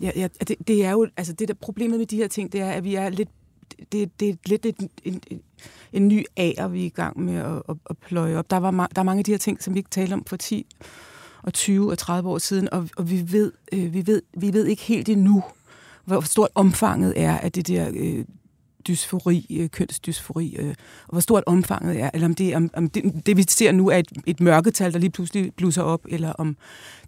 ja, 0.00 0.10
ja, 0.16 0.28
det, 0.48 0.56
det 0.68 0.84
er 0.84 0.90
jo, 0.90 1.08
altså 1.16 1.32
det 1.32 1.48
der 1.48 1.54
problemet 1.54 1.98
med 1.98 2.06
de 2.06 2.16
her 2.16 2.28
ting, 2.28 2.52
det 2.52 2.60
er, 2.60 2.70
at 2.70 2.84
vi 2.84 2.94
er 2.94 3.08
lidt, 3.08 3.28
det, 3.92 4.20
det 4.20 4.28
er 4.28 4.34
lidt 4.46 4.66
et, 4.66 4.76
en, 5.04 5.20
en, 5.30 5.40
en 5.92 6.08
ny 6.08 6.24
ager, 6.36 6.68
vi 6.68 6.82
er 6.82 6.86
i 6.86 6.88
gang 6.88 7.20
med 7.20 7.36
at, 7.36 7.62
at, 7.68 7.76
at 7.90 7.98
pløje 7.98 8.36
op. 8.36 8.50
Der, 8.50 8.56
var 8.56 8.70
ma- 8.70 8.92
der 8.94 9.00
er 9.00 9.04
mange 9.04 9.18
af 9.18 9.24
de 9.24 9.30
her 9.30 9.38
ting, 9.38 9.62
som 9.62 9.74
vi 9.74 9.78
ikke 9.78 9.90
talte 9.90 10.12
om 10.12 10.24
for 10.24 10.36
10 10.36 10.66
og 11.42 11.52
20 11.52 11.90
og 11.90 11.98
30 11.98 12.28
år 12.28 12.38
siden, 12.38 12.68
og, 12.72 12.88
og 12.96 13.10
vi, 13.10 13.32
ved, 13.32 13.52
øh, 13.72 13.94
vi, 13.94 14.06
ved, 14.06 14.22
vi 14.38 14.52
ved 14.52 14.66
ikke 14.66 14.82
helt 14.82 15.08
endnu, 15.08 15.44
hvor 16.08 16.20
stort 16.20 16.50
omfanget 16.54 17.12
er 17.16 17.38
af 17.38 17.52
det 17.52 17.68
der 17.68 17.90
øh, 17.94 18.24
dysfori, 18.88 19.58
øh, 19.60 19.70
kønsdysfori, 19.70 20.56
øh, 20.58 20.74
og 21.06 21.12
hvor 21.12 21.20
stort 21.20 21.42
omfanget 21.46 22.00
er, 22.00 22.10
eller 22.14 22.26
om 22.26 22.34
det, 22.34 22.56
om, 22.56 22.70
om 22.74 22.90
det, 22.90 23.26
det 23.26 23.36
vi 23.36 23.44
ser 23.48 23.72
nu 23.72 23.88
er 23.88 23.96
et, 23.96 24.12
et 24.26 24.40
mørketal, 24.40 24.92
der 24.92 24.98
lige 24.98 25.10
pludselig 25.10 25.52
bluser 25.56 25.82
op, 25.82 26.00
eller 26.08 26.32
om 26.32 26.56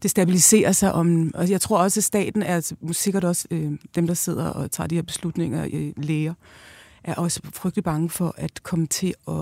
det 0.02 0.10
stabiliserer 0.10 0.72
sig. 0.72 0.92
Om, 0.92 1.30
og 1.34 1.50
jeg 1.50 1.60
tror 1.60 1.78
også, 1.78 2.00
at 2.00 2.04
staten 2.04 2.42
er 2.42 2.54
altså, 2.54 2.74
sikkert 2.92 3.24
også 3.24 3.48
øh, 3.50 3.72
dem, 3.94 4.06
der 4.06 4.14
sidder 4.14 4.46
og 4.46 4.70
tager 4.70 4.88
de 4.88 4.94
her 4.94 5.02
beslutninger, 5.02 5.68
øh, 5.72 5.92
læger, 5.96 6.34
er 7.04 7.14
også 7.14 7.40
frygtelig 7.54 7.84
bange 7.84 8.10
for 8.10 8.34
at 8.36 8.62
komme 8.62 8.86
til 8.86 9.14
at... 9.28 9.34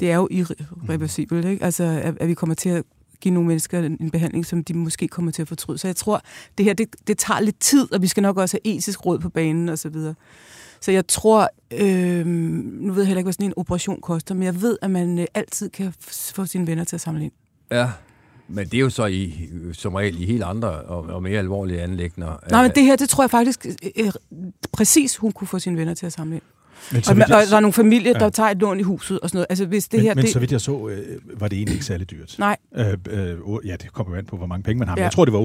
Det 0.00 0.10
er 0.10 0.16
jo 0.16 0.28
irreversibelt, 0.30 1.44
ikke? 1.44 1.64
Altså, 1.64 1.84
at, 1.84 2.14
at 2.20 2.28
vi 2.28 2.34
kommer 2.34 2.54
til 2.54 2.68
at 2.68 2.84
give 3.22 3.34
nogle 3.34 3.48
mennesker 3.48 3.80
en, 3.80 4.10
behandling, 4.10 4.46
som 4.46 4.64
de 4.64 4.74
måske 4.74 5.08
kommer 5.08 5.32
til 5.32 5.42
at 5.42 5.48
fortryde. 5.48 5.78
Så 5.78 5.88
jeg 5.88 5.96
tror, 5.96 6.22
det 6.58 6.64
her, 6.64 6.72
det, 6.72 6.88
det 7.06 7.18
tager 7.18 7.40
lidt 7.40 7.60
tid, 7.60 7.92
og 7.92 8.02
vi 8.02 8.06
skal 8.06 8.22
nok 8.22 8.36
også 8.36 8.58
have 8.64 8.76
etisk 8.76 9.06
råd 9.06 9.18
på 9.18 9.28
banen 9.28 9.68
og 9.68 9.78
så 9.78 9.88
videre. 9.88 10.14
Så 10.80 10.92
jeg 10.92 11.06
tror, 11.06 11.48
øh, 11.72 12.26
nu 12.26 12.92
ved 12.92 13.02
jeg 13.02 13.06
heller 13.06 13.18
ikke, 13.18 13.26
hvad 13.26 13.32
sådan 13.32 13.46
en 13.46 13.54
operation 13.56 14.00
koster, 14.00 14.34
men 14.34 14.42
jeg 14.42 14.62
ved, 14.62 14.78
at 14.82 14.90
man 14.90 15.18
øh, 15.18 15.26
altid 15.34 15.70
kan 15.70 15.94
få 16.34 16.46
sine 16.46 16.66
venner 16.66 16.84
til 16.84 16.96
at 16.96 17.00
samle 17.00 17.24
ind. 17.24 17.32
Ja, 17.70 17.90
men 18.48 18.64
det 18.64 18.74
er 18.74 18.80
jo 18.80 18.90
så 18.90 19.06
i, 19.06 19.50
som 19.72 19.94
regel 19.94 20.22
i 20.22 20.26
helt 20.26 20.42
andre 20.42 20.68
og, 20.68 21.02
og 21.02 21.22
mere 21.22 21.38
alvorlige 21.38 21.82
anlægner. 21.82 22.38
Nej, 22.50 22.62
men 22.62 22.70
det 22.74 22.82
her, 22.82 22.96
det 22.96 23.08
tror 23.08 23.24
jeg 23.24 23.30
faktisk 23.30 23.66
øh, 23.66 24.04
øh, 24.04 24.12
præcis, 24.72 25.16
hun 25.16 25.32
kunne 25.32 25.48
få 25.48 25.58
sine 25.58 25.78
venner 25.78 25.94
til 25.94 26.06
at 26.06 26.12
samle 26.12 26.34
ind. 26.34 26.42
Men 26.92 27.02
Og, 27.08 27.12
og 27.12 27.18
jeg, 27.18 27.46
der 27.50 27.56
er 27.56 27.60
nogle 27.60 27.72
familier, 27.72 28.12
der 28.18 28.28
tager 28.28 28.48
et 28.50 28.58
lån 28.60 28.80
i 28.80 28.82
huset 28.82 29.20
og 29.20 29.28
sådan 29.28 29.36
noget. 29.36 29.46
Altså, 29.50 29.66
hvis 29.66 29.88
det 29.88 29.98
men, 29.98 30.06
her... 30.06 30.14
men 30.14 30.24
det, 30.24 30.32
så 30.32 30.38
vidt 30.38 30.52
jeg 30.52 30.60
så, 30.60 30.88
øh, 30.88 31.40
var 31.40 31.48
det 31.48 31.56
egentlig 31.56 31.72
ikke 31.74 31.84
særlig 31.84 32.10
dyrt. 32.10 32.36
Nej. 32.38 32.56
Øh, 32.76 32.86
øh, 33.10 33.36
ja, 33.64 33.76
det 33.76 33.92
kommer 33.92 34.12
jo 34.12 34.18
an 34.18 34.24
på, 34.26 34.36
hvor 34.36 34.46
mange 34.46 34.62
penge 34.62 34.78
man 34.78 34.88
har. 34.88 34.94
Men 34.94 35.00
Ja. 35.00 35.04
jeg 35.04 35.12
tror, 35.12 35.24
det 35.24 35.34
var 35.34 35.40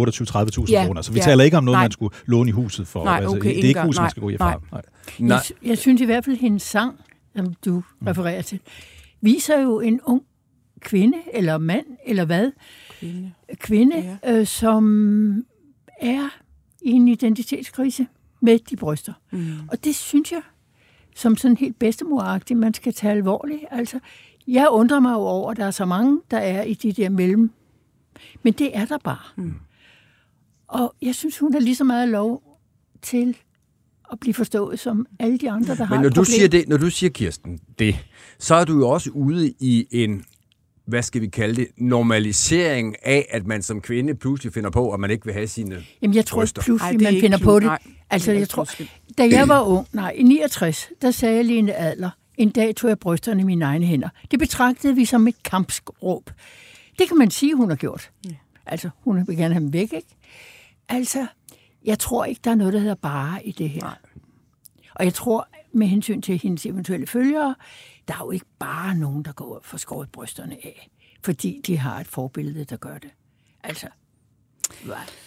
28-30.000 0.65 0.71
Ja, 0.71 0.86
kroner. 0.86 1.02
Så 1.02 1.12
vi 1.12 1.19
ja. 1.19 1.23
taler 1.26 1.43
ikke 1.43 1.58
om 1.58 1.63
noget, 1.63 1.76
Nej. 1.76 1.84
man 1.84 1.91
skulle 1.91 2.15
låne 2.26 2.50
i 2.50 2.52
huset 2.52 2.88
for. 2.88 3.04
Nej, 3.04 3.15
altså, 3.17 3.30
okay, 3.30 3.41
det 3.41 3.52
er 3.52 3.56
ikke 3.56 3.67
engang. 3.67 3.88
huset, 3.88 4.00
man 4.00 4.04
Nej, 4.04 4.10
skal 4.10 4.21
gå 4.21 4.30
i 4.30 4.36
nej. 4.39 4.56
Nej. 4.71 4.82
Nej, 5.19 5.36
Jeg, 5.36 5.41
sy- 5.43 5.52
jeg 5.65 5.78
synes 5.78 6.02
i 6.02 6.06
hvert 6.06 6.26
fald, 6.26 6.36
at 6.36 6.41
hendes 6.41 6.63
sang, 6.63 6.95
som 7.36 7.54
du 7.65 7.84
refererer 8.08 8.41
til, 8.41 8.60
viser 9.21 9.62
jo 9.62 9.80
en 9.80 10.00
ung 10.04 10.21
kvinde, 10.82 11.17
eller 11.34 11.58
mand, 11.58 11.86
eller 12.06 12.26
hvad, 12.26 12.52
Kvinde. 13.00 13.32
kvinde, 13.60 14.17
ja. 14.23 14.39
øh, 14.39 14.47
som 14.47 15.43
er 16.02 16.30
i 16.82 16.89
en 16.91 17.08
identitetskrise 17.08 18.08
med 18.41 18.60
de 18.69 18.76
bryster. 18.76 19.13
Mm. 19.32 19.47
Og 19.71 19.84
det 19.84 19.95
synes 19.95 20.32
jeg, 20.32 20.41
som 21.17 21.38
sådan 21.38 21.58
helt 21.58 21.80
bedstemoragtigt, 21.80 22.60
man 22.60 22.73
skal 22.73 22.93
tage 22.93 23.12
alvorligt. 23.12 23.62
Altså, 23.71 23.99
jeg 24.47 24.67
undrer 24.71 24.99
mig 24.99 25.12
jo 25.12 25.17
over, 25.19 25.51
at 25.51 25.58
der 25.58 25.65
er 25.65 25.71
så 25.71 25.86
mange, 25.86 26.21
der 26.32 26.38
er 26.38 26.63
i 26.63 26.73
de 26.73 26.91
der 26.91 27.10
mellem. 27.10 27.51
Men 28.43 28.53
det 28.53 28.77
er 28.77 28.86
der 28.86 28.97
bare. 28.97 29.19
Mm. 29.36 29.53
Og 30.67 30.95
jeg 31.01 31.15
synes, 31.15 31.39
hun 31.39 31.53
har 31.53 31.60
lige 31.60 31.75
så 31.75 31.84
meget 31.84 32.10
lov 32.10 32.60
til 33.01 33.38
at 34.12 34.19
blive 34.19 34.34
forstået 34.34 34.80
som 34.80 35.06
alle 35.19 35.38
de 35.38 35.51
andre, 35.51 35.75
der 35.75 35.84
har 35.84 35.95
Men 35.95 36.01
når 36.01 36.10
et 36.10 36.15
du 36.15 36.21
problem. 36.21 36.36
siger 36.36 36.47
det, 36.47 36.67
når 36.67 36.77
du 36.77 36.89
siger, 36.89 37.10
Kirsten, 37.10 37.60
det, 37.80 37.95
så 38.39 38.56
er 38.56 38.65
du 38.65 38.77
jo 38.77 38.89
også 38.89 39.10
ude 39.12 39.53
i 39.60 39.88
en, 39.91 40.23
hvad 40.88 41.02
skal 41.04 41.21
vi 41.21 41.28
kalde 41.28 41.56
det, 41.56 41.67
normalisering 41.78 42.95
af, 43.04 43.26
at 43.30 43.45
man 43.47 43.62
som 43.62 43.82
kvinde 43.82 44.15
pludselig 44.15 44.54
finder 44.54 44.69
på, 44.69 44.91
at 44.93 45.00
man 45.00 45.12
ikke 45.12 45.26
vil 45.26 45.34
have 45.34 45.47
sine 45.47 45.84
Jamen, 46.02 46.15
jeg 46.15 46.26
tror 46.26 46.39
bryster. 46.39 46.62
ikke 46.62 46.65
pludselig, 46.65 46.88
Ej, 46.88 46.91
det 46.91 47.02
er 47.02 47.04
man 47.04 47.13
ikke 47.13 47.26
finder 47.26 47.38
plu- 47.38 47.43
på 47.43 47.60
det. 47.60 47.65
nej, 47.65 47.80
altså, 48.10 48.32
det 48.32 48.36
jeg 48.36 48.41
ikke 48.41 48.52
tror, 48.52 48.63
pludselig. 48.63 48.91
da 49.17 49.28
jeg 49.32 49.47
var 49.47 49.62
ung, 49.62 49.88
nej, 49.93 50.12
i 50.15 50.23
69, 50.23 50.89
der 51.02 51.12
sagde 51.12 51.43
Lene 51.43 51.73
Adler, 51.76 52.10
en 52.38 52.50
dag 52.50 52.76
tog 52.76 52.89
jeg 52.89 53.00
brysterne 53.00 53.41
i 53.41 53.43
mine 53.43 53.65
egne 53.65 53.86
hænder. 53.86 54.10
Det 54.32 54.39
betragtede 54.39 54.95
vi 54.95 55.06
som 55.06 55.28
et 55.28 55.43
kampsråb. 55.43 56.30
Det 57.00 57.08
kan 57.08 57.17
man 57.17 57.32
sige, 57.32 57.56
hun 57.56 57.69
har 57.69 57.76
gjort. 57.78 58.12
Ja. 58.26 58.30
Altså, 58.65 58.89
hun 59.04 59.28
vil 59.28 59.38
gerne 59.38 59.54
have 59.54 59.63
dem 59.63 59.73
væk, 59.73 59.93
ikke? 59.93 60.08
Altså, 60.89 61.26
jeg 61.86 62.00
tror 62.00 62.26
ikke, 62.26 62.41
der 62.43 62.52
er 62.52 62.56
noget, 62.56 62.73
der 62.73 62.80
hedder 62.80 62.95
bare 62.95 63.47
i 63.47 63.52
det 63.52 63.69
her. 63.69 63.82
Nej. 63.82 63.95
Og 64.95 65.06
jeg 65.06 65.13
tror, 65.13 65.47
med 65.73 65.88
hensyn 65.88 66.21
til 66.21 66.38
hendes 66.43 66.65
eventuelle 66.65 67.08
følgere, 67.08 67.56
der 68.08 68.13
er 68.13 68.20
jo 68.26 68.32
ikke 68.32 68.46
bare 68.60 68.96
nogen, 68.96 69.24
der 69.24 69.32
går 69.32 69.56
og 69.56 69.62
får 69.63 69.78
skåret 69.78 70.10
brysterne 70.12 70.54
af, 70.54 70.89
fordi 71.24 71.62
de 71.67 71.78
har 71.78 72.00
et 72.00 72.08
forbillede, 72.08 72.65
der 72.65 72.78
gør 72.78 72.98
det. 72.98 73.10
Altså? 73.63 73.88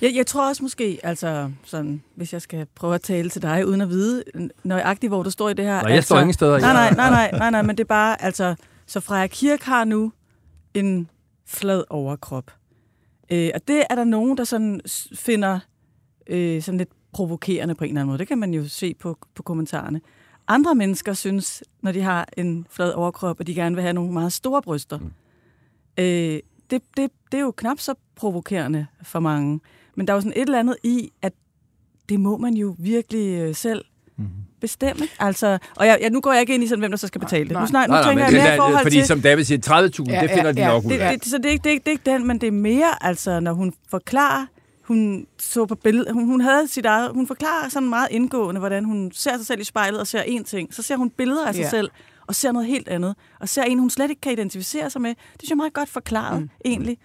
Jeg, 0.03 0.15
jeg 0.15 0.27
tror 0.27 0.49
også 0.49 0.63
måske, 0.63 1.01
altså 1.03 1.53
sådan, 1.65 2.03
hvis 2.15 2.33
jeg 2.33 2.43
skal 2.43 2.67
prøve 2.75 2.95
at 2.95 3.01
tale 3.03 3.31
til 3.31 3.43
dig, 3.43 3.67
uden 3.67 3.81
at 3.81 3.89
vide 3.89 4.25
nøjagtigt, 4.65 5.11
hvor 5.11 5.23
du 5.23 5.31
står 5.31 5.49
i 5.49 5.55
det 5.55 5.65
her. 5.65 5.73
Nej, 5.73 5.83
jeg 5.87 5.91
altså, 5.97 6.09
står 6.09 6.21
ingen 6.21 6.33
steder. 6.35 6.59
Nej, 6.61 6.73
nej, 6.73 6.83
Jeg- 6.83 6.95
nej, 6.97 7.11
nej, 7.11 7.31
nej, 7.39 7.51
nej, 7.51 7.63
men 7.63 7.77
det 7.79 7.85
er 7.85 7.89
bare, 7.89 8.23
altså, 8.23 8.55
så 8.87 9.01
Freja 9.01 9.27
Kirk 9.27 9.63
har 9.63 9.85
nu 9.85 10.13
en 10.75 11.09
flad 11.47 11.85
overkrop. 11.91 12.51
Øh, 13.33 13.51
og 13.55 13.61
det 13.69 13.83
er 13.91 13.95
der 13.95 14.05
nogen, 14.05 14.37
der 14.37 14.45
sådan 14.45 14.81
finder 15.15 15.61
øh, 16.27 16.63
sådan 16.63 16.79
lidt 16.79 16.89
provokerende 17.13 17.75
på 17.75 17.85
en 17.85 17.89
eller 17.91 18.01
anden 18.01 18.07
måde. 18.11 18.19
Det 18.19 18.29
kan 18.29 18.39
man 18.39 18.55
jo 18.55 18.69
se 18.69 18.95
på, 18.95 19.19
på 19.35 19.43
kommentarerne. 19.43 20.01
Andre 20.51 20.75
mennesker 20.75 21.13
synes, 21.13 21.63
når 21.83 21.93
de 21.93 22.01
har 22.03 22.29
en 22.37 22.67
flad 22.71 22.93
overkrop, 22.93 23.41
at 23.41 23.47
de 23.47 23.55
gerne 23.55 23.75
vil 23.77 23.83
have 23.83 23.93
nogle 23.93 24.13
meget 24.13 24.33
store 24.33 24.63
bryster. 24.63 24.99
Mm. 24.99 25.11
Øh, 25.99 26.05
det, 26.71 26.83
det, 26.97 27.11
det 27.33 27.39
er 27.39 27.41
jo 27.41 27.51
knap 27.57 27.79
så 27.81 27.95
provokerende 28.17 28.87
for 29.03 29.21
mange. 29.21 29.61
Men 29.95 30.07
der 30.07 30.13
er 30.13 30.17
jo 30.17 30.21
sådan 30.21 30.33
et 30.37 30.43
eller 30.43 30.59
andet 30.59 30.77
i, 30.83 31.11
at 31.23 31.33
det 32.09 32.21
må 32.21 32.37
man 32.37 32.55
jo 32.55 32.77
virkelig 32.79 33.41
øh, 33.41 33.55
selv 33.55 33.85
Mhm. 34.17 34.29
bestemme. 34.61 35.03
Altså, 35.21 35.59
og 35.77 35.87
jeg, 35.87 35.99
jeg, 36.03 36.11
nu 36.11 36.21
går 36.21 36.33
jeg 36.33 36.41
ikke 36.41 36.55
ind 36.55 36.65
i 36.65 36.67
sådan, 36.67 36.81
hvem 36.81 36.91
der 36.91 36.99
så 36.99 37.07
skal 37.07 37.21
betale 37.21 37.49
det. 37.49 37.59
Nu, 37.61 37.67
snak, 37.67 37.89
nu 37.89 37.93
Nej, 37.95 38.03
nej, 38.03 38.11
tænker 38.11 38.25
men 38.25 38.35
jeg 38.35 38.43
det 38.43 38.43
mere 38.49 38.55
i 38.55 38.59
forhold 38.59 38.83
fordi 38.85 38.97
til... 38.97 39.07
som 39.07 39.21
David 39.23 39.45
siger, 39.45 39.59
30.000, 40.09 40.13
Ja, 40.13 40.23
det 40.23 40.31
finder 40.31 40.45
ja, 40.47 40.53
de 40.53 40.61
ja, 40.61 40.69
nok 40.69 40.85
ud 40.85 40.91
Det, 40.91 40.99
af. 41.01 41.19
det, 41.21 41.29
så 41.29 41.37
det 41.39 41.47
er, 41.47 41.51
ikke, 41.51 41.63
det, 41.63 41.69
er 41.71 41.73
ikke, 41.73 41.85
det 41.85 41.89
er 41.89 41.93
ikke 41.93 42.11
den, 42.11 42.27
men 42.27 42.39
det 42.41 42.47
er 42.47 42.51
mere, 42.53 43.05
altså, 43.05 43.41
når 43.41 43.53
hun 43.53 43.73
forklarer, 43.91 44.47
hun 44.91 45.27
så 45.39 45.67
på 45.67 45.75
billedet, 45.75 46.13
hun, 46.13 46.25
hun 46.27 46.41
havde 46.41 46.69
sit 46.69 46.87
eget, 46.87 47.11
hun 47.15 47.27
forklarer 47.27 47.69
sådan 47.69 47.89
meget 47.89 48.09
indgående, 48.11 48.59
hvordan 48.59 48.85
hun 48.85 49.11
ser 49.15 49.37
sig 49.37 49.47
selv 49.47 49.61
i 49.61 49.65
spejlet 49.65 50.01
og 50.01 50.07
ser 50.07 50.23
én 50.23 50.43
ting. 50.43 50.75
Så 50.75 50.83
ser 50.83 50.97
hun 50.97 51.11
billeder 51.11 51.47
af 51.47 51.55
sig 51.55 51.63
Ja. 51.63 51.69
selv 51.71 51.91
og 52.27 52.35
ser 52.35 52.53
noget 52.53 52.69
helt 52.69 52.89
andet. 52.89 53.15
Og 53.41 53.49
ser 53.49 53.63
en, 53.63 53.79
hun 53.79 53.91
slet 53.91 54.11
ikke 54.11 54.21
kan 54.21 54.33
identificere 54.33 54.91
sig 54.91 55.03
med. 55.03 55.11
Det 55.11 55.17
synes 55.39 55.49
jeg 55.51 55.55
er 55.55 55.57
meget 55.57 55.73
godt 55.73 55.89
forklaret, 55.89 56.41
mm. 56.43 56.49
egentlig. 56.65 56.99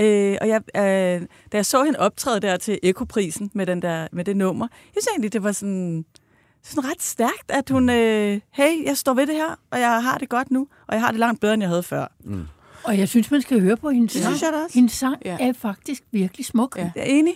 Øh, 0.00 0.36
og 0.40 0.48
jeg, 0.48 0.60
øh, 0.76 1.26
da 1.52 1.56
jeg 1.56 1.66
så 1.66 1.84
hende 1.84 1.98
optræde 1.98 2.40
der 2.40 2.56
til 2.56 2.78
Ekoprisen 2.82 3.50
med, 3.54 3.66
den 3.66 3.82
der, 3.82 4.08
med 4.12 4.24
det 4.24 4.36
nummer, 4.36 4.68
jeg 4.94 5.02
synes 5.02 5.06
egentlig, 5.12 5.32
det 5.32 5.42
var 5.42 5.52
sådan, 5.52 6.04
sådan 6.62 6.90
ret 6.90 7.02
stærkt, 7.02 7.50
at 7.50 7.70
hun, 7.70 7.90
øh, 7.90 8.40
hey, 8.50 8.84
jeg 8.86 8.96
står 8.96 9.14
ved 9.14 9.26
det 9.26 9.34
her, 9.34 9.54
og 9.70 9.80
jeg 9.80 10.02
har 10.02 10.18
det 10.18 10.28
godt 10.28 10.50
nu, 10.50 10.66
og 10.88 10.94
jeg 10.94 11.00
har 11.02 11.10
det 11.10 11.20
langt 11.20 11.40
bedre, 11.40 11.54
end 11.54 11.62
jeg 11.62 11.68
havde 11.70 11.82
før. 11.82 12.06
Og 12.84 12.98
jeg 12.98 13.08
synes, 13.08 13.30
man 13.30 13.42
skal 13.42 13.60
høre 13.60 13.76
på 13.76 13.90
hendes 13.90 14.12
Det 14.12 14.22
sang. 14.22 14.34
synes 14.34 14.42
jeg 14.42 14.52
da 14.52 14.64
også. 14.64 14.74
Hendes 14.74 14.92
sang 14.92 15.16
Ja. 15.24 15.36
er 15.40 15.52
faktisk 15.52 16.02
virkelig 16.12 16.46
smuk. 16.46 16.76
Ja. 16.78 16.82
Jeg 16.96 17.02
er 17.02 17.06
enig, 17.06 17.34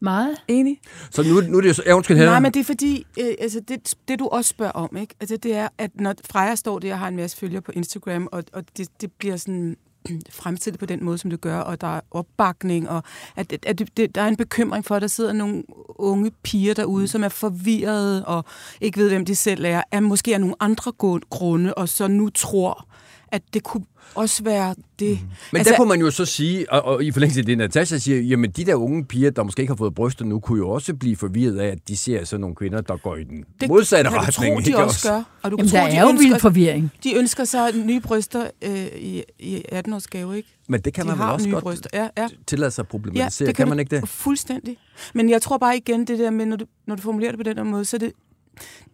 Meget. 0.00 0.36
enig. 0.48 0.80
Så 1.10 1.22
nu, 1.22 1.40
nu 1.40 1.56
er 1.56 1.60
det 1.60 1.68
jo 1.68 1.74
så... 1.74 1.82
Ja, 1.86 1.92
undskyld. 1.94 2.16
Nej, 2.16 2.40
men 2.40 2.52
det 2.54 2.60
er 2.60 2.64
fordi, 2.64 3.06
øh, 3.20 3.34
altså 3.40 3.60
det, 3.60 3.94
det 4.08 4.18
du 4.18 4.28
også 4.28 4.48
spørger 4.48 4.72
om, 4.72 4.96
ikke? 4.96 5.14
Altså 5.20 5.36
det 5.36 5.54
er, 5.54 5.68
at 5.78 5.90
når 5.94 6.14
Freja 6.30 6.54
står 6.54 6.78
der 6.78 6.92
og 6.92 6.98
har 6.98 7.08
en 7.08 7.16
masse 7.16 7.36
følgere 7.36 7.62
på 7.62 7.72
Instagram, 7.74 8.28
og, 8.32 8.44
og 8.52 8.64
det, 8.76 8.88
det 9.00 9.12
bliver 9.12 9.36
sådan 9.36 9.76
fremstillet 10.30 10.80
på 10.80 10.86
den 10.86 11.04
måde, 11.04 11.18
som 11.18 11.30
det 11.30 11.40
gør, 11.40 11.58
og 11.58 11.80
der 11.80 11.96
er 11.96 12.00
opbakning, 12.10 12.88
og 12.88 13.02
at, 13.36 13.52
at 13.66 13.78
det, 13.78 13.96
det, 13.96 14.14
der 14.14 14.22
er 14.22 14.28
en 14.28 14.36
bekymring 14.36 14.84
for, 14.84 14.94
at 14.94 15.02
der 15.02 15.08
sidder 15.08 15.32
nogle 15.32 15.62
unge 15.88 16.30
piger 16.42 16.74
derude, 16.74 17.08
som 17.08 17.24
er 17.24 17.28
forvirrede 17.28 18.24
og 18.24 18.44
ikke 18.80 18.98
ved, 19.00 19.08
hvem 19.08 19.24
de 19.24 19.34
selv 19.36 19.64
er, 19.64 19.82
er 19.90 20.00
måske 20.00 20.34
af 20.34 20.40
nogle 20.40 20.54
andre 20.60 20.92
grunde, 21.30 21.74
og 21.74 21.88
så 21.88 22.08
nu 22.08 22.28
tror, 22.30 22.88
at 23.32 23.42
det 23.54 23.62
kunne 23.62 23.84
også 24.14 24.44
være 24.44 24.74
det. 24.98 25.18
Men 25.52 25.58
altså, 25.58 25.70
der 25.70 25.76
kunne 25.76 25.88
man 25.88 26.00
jo 26.00 26.10
så 26.10 26.24
sige, 26.24 26.72
og, 26.72 26.82
og 26.84 27.04
i 27.04 27.10
forlængelse 27.10 27.40
af 27.40 27.46
det, 27.46 27.58
Natasha 27.58 27.98
siger, 27.98 28.20
jamen 28.20 28.50
de 28.50 28.64
der 28.64 28.74
unge 28.74 29.04
piger, 29.04 29.30
der 29.30 29.42
måske 29.42 29.60
ikke 29.60 29.70
har 29.70 29.76
fået 29.76 29.94
bryster 29.94 30.24
nu, 30.24 30.40
kunne 30.40 30.58
jo 30.58 30.70
også 30.70 30.94
blive 30.94 31.16
forvirret 31.16 31.58
af, 31.58 31.66
at 31.66 31.88
de 31.88 31.96
ser 31.96 32.24
sådan 32.24 32.40
nogle 32.40 32.56
kvinder, 32.56 32.80
der 32.80 32.96
går 32.96 33.16
i 33.16 33.24
den 33.24 33.44
det 33.60 33.68
modsatte 33.68 34.10
kan 34.10 34.18
retning. 34.18 34.54
Tro, 34.54 34.60
de 34.60 34.66
ikke 34.66 34.84
også 34.84 35.08
gør. 35.08 35.22
Og 35.42 35.50
du 35.50 35.56
kan 35.56 35.66
Jamen, 35.66 35.70
tro, 35.70 35.76
der 35.76 35.90
de 35.90 35.96
er 35.96 36.02
jo 36.02 36.08
ønsker, 36.08 36.28
vild 36.28 36.40
forvirring. 36.40 36.92
De 37.04 37.14
ønsker 37.14 37.44
sig 37.44 37.72
nye 37.84 38.00
bryster 38.00 38.50
øh, 38.62 38.86
i, 38.96 39.22
i 39.38 39.62
18-årsgave, 39.72 40.32
ikke? 40.32 40.48
Men 40.68 40.80
det 40.80 40.94
kan 40.94 41.04
de 41.04 41.08
man 41.08 41.18
vel 41.18 41.26
også 41.26 41.46
nye 41.46 41.52
godt 41.52 41.64
bryster. 41.64 41.90
Ja, 41.92 42.08
ja. 42.16 42.28
tillade 42.46 42.70
sig 42.70 42.82
at 42.82 42.88
problematisere. 42.88 43.46
det 43.46 43.56
kan, 43.56 43.66
du 43.66 43.68
man 43.68 43.78
ikke 43.78 43.96
det? 43.96 44.08
Fuldstændig. 44.08 44.76
Men 45.14 45.30
jeg 45.30 45.42
tror 45.42 45.58
bare 45.58 45.76
igen, 45.76 46.04
det 46.04 46.18
der 46.18 46.30
med, 46.30 46.46
når 46.46 46.56
du, 46.56 46.64
når 46.86 46.96
du 46.96 47.02
formulerer 47.02 47.30
det 47.30 47.38
på 47.38 47.42
den 47.42 47.56
her 47.56 47.64
måde, 47.64 47.84
så 47.84 47.96
er 47.96 47.98
det, 47.98 48.12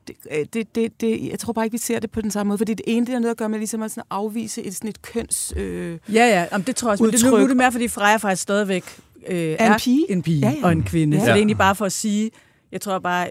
det, 0.08 0.16
øh, 0.30 0.46
det, 0.52 0.74
det, 0.74 1.00
det, 1.00 1.30
jeg 1.30 1.38
tror 1.38 1.52
bare 1.52 1.64
ikke, 1.64 1.74
vi 1.74 1.78
ser 1.78 1.98
det 1.98 2.10
på 2.10 2.20
den 2.20 2.30
samme 2.30 2.48
måde, 2.48 2.58
fordi 2.58 2.74
det 2.74 2.84
ene, 2.86 3.06
det 3.06 3.14
er 3.14 3.18
noget 3.18 3.30
at 3.30 3.36
gøre 3.36 3.48
med 3.48 3.58
ligesom 3.58 3.82
at 3.82 3.90
sådan 3.90 4.04
afvise 4.10 4.62
et, 4.62 4.74
sådan 4.74 4.90
et 4.90 5.02
køns... 5.02 5.52
Øh, 5.56 5.98
Ja, 6.12 6.26
ja, 6.26 6.46
Jamen, 6.52 6.66
det 6.66 6.76
tror 6.76 6.88
jeg 6.88 6.92
også. 6.92 7.04
Men 7.04 7.12
det, 7.12 7.24
nu, 7.24 7.30
nu 7.30 7.36
er 7.36 7.46
det 7.46 7.56
mere, 7.56 7.72
fordi 7.72 7.88
Freja 7.88 8.16
faktisk 8.16 8.42
stadigvæk 8.42 8.84
øh, 9.26 9.36
er, 9.58 9.72
en 9.72 9.80
pige. 9.80 10.10
en 10.12 10.22
pige 10.22 10.40
Ja, 10.40 10.54
ja, 10.60 10.64
og 10.66 10.72
en 10.72 10.82
kvinde. 10.82 11.16
Ja. 11.16 11.20
Så 11.20 11.26
det 11.26 11.32
er 11.32 11.36
egentlig 11.36 11.58
bare 11.58 11.74
for 11.74 11.84
at 11.84 11.92
sige, 11.92 12.30
jeg 12.72 12.80
tror 12.80 12.98
bare, 12.98 13.28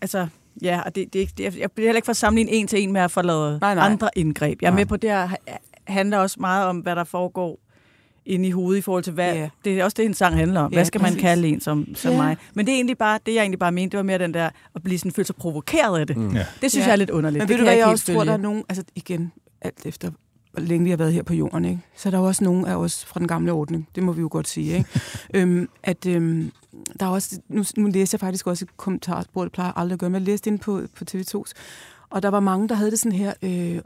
altså, 0.00 0.26
ja, 0.62 0.80
og 0.80 0.94
det, 0.94 1.12
det, 1.12 1.38
det, 1.38 1.58
jeg 1.58 1.72
bliver 1.72 1.88
heller 1.88 1.96
ikke 1.98 2.06
for 2.06 2.10
at 2.10 2.16
sammenligne 2.16 2.50
en 2.50 2.66
til 2.66 2.82
en 2.82 2.92
med 2.92 3.00
at 3.00 3.12
Nej, 3.16 3.58
nej. 3.60 3.74
andre 3.74 4.10
indgreb. 4.16 4.62
Jeg 4.62 4.66
er 4.68 4.70
Nej. 4.70 4.80
med 4.80 4.86
på, 4.86 4.96
det 4.96 5.10
her 5.10 5.28
handler 5.86 6.18
også 6.18 6.36
meget 6.40 6.66
om, 6.66 6.78
hvad 6.78 6.96
der 6.96 7.04
foregår 7.04 7.60
inde 8.26 8.48
i 8.48 8.50
hovedet 8.50 8.78
i 8.78 8.82
forhold 8.82 9.02
til, 9.04 9.12
hvad, 9.12 9.34
Ja. 9.34 9.48
det 9.64 9.80
er 9.80 9.84
også 9.84 9.94
det, 9.98 10.04
en 10.06 10.14
sang 10.14 10.34
handler 10.36 10.60
om. 10.60 10.72
Ja, 10.72 10.76
Hvad 10.76 10.84
skal 10.84 11.00
man 11.00 11.08
præcis. 11.10 11.20
kalde 11.22 11.48
en 11.48 11.60
som, 11.60 11.86
som 11.94 12.10
Ja. 12.12 12.16
mig? 12.16 12.36
Men 12.54 12.66
det 12.66 12.72
er 12.72 12.76
egentlig 12.76 12.98
bare, 12.98 13.18
det 13.26 13.34
jeg 13.34 13.40
egentlig 13.40 13.58
bare 13.58 13.72
mente, 13.72 13.90
det 13.92 13.96
var 13.96 14.02
mere 14.02 14.18
den 14.18 14.34
der, 14.34 14.50
at 14.74 14.82
blive 14.82 14.98
sådan 14.98 15.12
følt 15.12 15.26
sig 15.26 15.36
provokeret 15.36 15.98
af 16.00 16.06
det. 16.06 16.16
Mm. 16.16 16.34
Ja. 16.34 16.46
Det 16.62 16.70
synes 16.70 16.76
Ja. 16.84 16.86
jeg 16.86 16.92
er 16.92 16.96
lidt 16.96 17.10
underligt. 17.10 17.40
Men 17.42 17.48
det 17.48 17.54
ved 17.54 17.58
du 17.58 17.64
hvad, 17.64 17.74
jeg 17.74 17.84
helt 17.84 17.92
også 17.92 18.06
tror, 18.06 18.14
følge. 18.14 18.26
der 18.26 18.32
er 18.32 18.36
nogen... 18.36 18.62
Altså 18.68 18.84
igen, 18.94 19.32
alt 19.62 19.86
efter 19.86 20.10
hvor 20.52 20.60
længe 20.64 20.84
vi 20.84 20.90
har 20.90 20.96
været 20.96 21.12
her 21.12 21.22
på 21.22 21.34
jorden, 21.34 21.64
ikke? 21.64 21.80
så 21.96 22.08
er 22.08 22.10
der 22.10 22.18
jo 22.18 22.24
også 22.24 22.44
nogen 22.44 22.66
af 22.66 22.76
os 22.76 23.04
fra 23.04 23.20
den 23.20 23.28
gamle 23.28 23.52
ordning, 23.52 23.88
det 23.94 24.02
må 24.02 24.12
vi 24.12 24.20
jo 24.20 24.28
godt 24.30 24.48
sige, 24.48 24.76
ikke? 24.76 24.88
øhm, 25.34 25.68
at 25.82 26.06
øhm, 26.06 26.52
der 27.00 27.06
er 27.06 27.10
også, 27.10 27.40
nu, 27.48 27.64
nu 27.76 27.86
læser 27.88 28.16
jeg 28.18 28.20
faktisk 28.20 28.46
også 28.46 28.64
et 28.64 28.76
kommentarspor, 28.76 29.42
det 29.42 29.52
plejer 29.52 29.68
jeg 29.68 29.74
aldrig 29.76 29.92
at 29.94 29.98
gøre, 30.00 30.10
men 30.10 30.20
jeg 30.22 30.26
læste 30.26 30.50
ind 30.50 30.58
på, 30.58 30.82
på 30.96 31.04
TV2's, 31.10 31.52
Og 32.10 32.22
der 32.22 32.28
var 32.28 32.40
mange, 32.40 32.68
der 32.68 32.74
havde 32.74 32.90
det 32.90 32.98
sådan 32.98 33.18
her, 33.18 33.32
øh, 33.42 33.78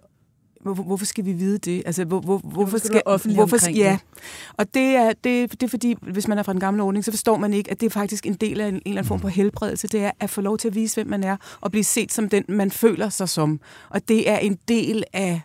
hvor, 0.63 0.75
hvorfor 0.75 1.05
skal 1.05 1.25
vi 1.25 1.33
vide 1.33 1.59
det? 1.59 1.83
Altså, 1.87 2.05
hvor, 2.05 2.21
hvor, 2.21 2.39
hvorfor 2.39 2.79
skal 2.79 3.03
offentlig 3.07 3.37
hvorfor, 3.37 3.57
omkring 3.57 3.77
ja. 3.77 3.99
det? 4.15 4.23
Og 4.57 4.75
det 4.75 4.83
er, 4.83 5.13
det, 5.25 5.53
det 5.53 5.63
er 5.63 5.69
fordi, 5.69 5.95
hvis 6.03 6.29
man 6.29 6.39
er 6.39 6.43
fra 6.43 6.53
den 6.53 6.61
gamle 6.61 6.83
ordning, 6.83 7.05
så 7.05 7.13
forstår 7.13 7.37
man 7.37 7.55
ikke, 7.55 7.71
at 7.71 7.81
det 7.81 7.87
er 7.87 7.91
faktisk 7.91 8.27
en 8.27 8.35
del 8.35 8.61
af 8.61 8.69
en, 8.69 8.75
en 8.75 8.81
eller 8.85 8.99
anden 8.99 9.09
form 9.09 9.21
for 9.21 9.29
helbredelse. 9.29 9.89
Det 9.89 10.01
er 10.01 10.11
at 10.21 10.31
få 10.31 10.41
lov 10.41 10.59
til 10.59 10.69
at 10.69 10.75
vise, 10.75 10.97
hvem 10.97 11.07
man 11.07 11.25
er, 11.25 11.37
og 11.61 11.71
blive 11.71 11.85
set 11.85 12.13
som 12.13 12.29
den, 12.29 12.45
man 12.49 12.71
føler 12.71 13.09
sig 13.09 13.29
som. 13.29 13.61
Og 13.91 14.09
det 14.09 14.31
er 14.31 14.39
en 14.39 14.59
del 14.69 15.05
af 15.13 15.41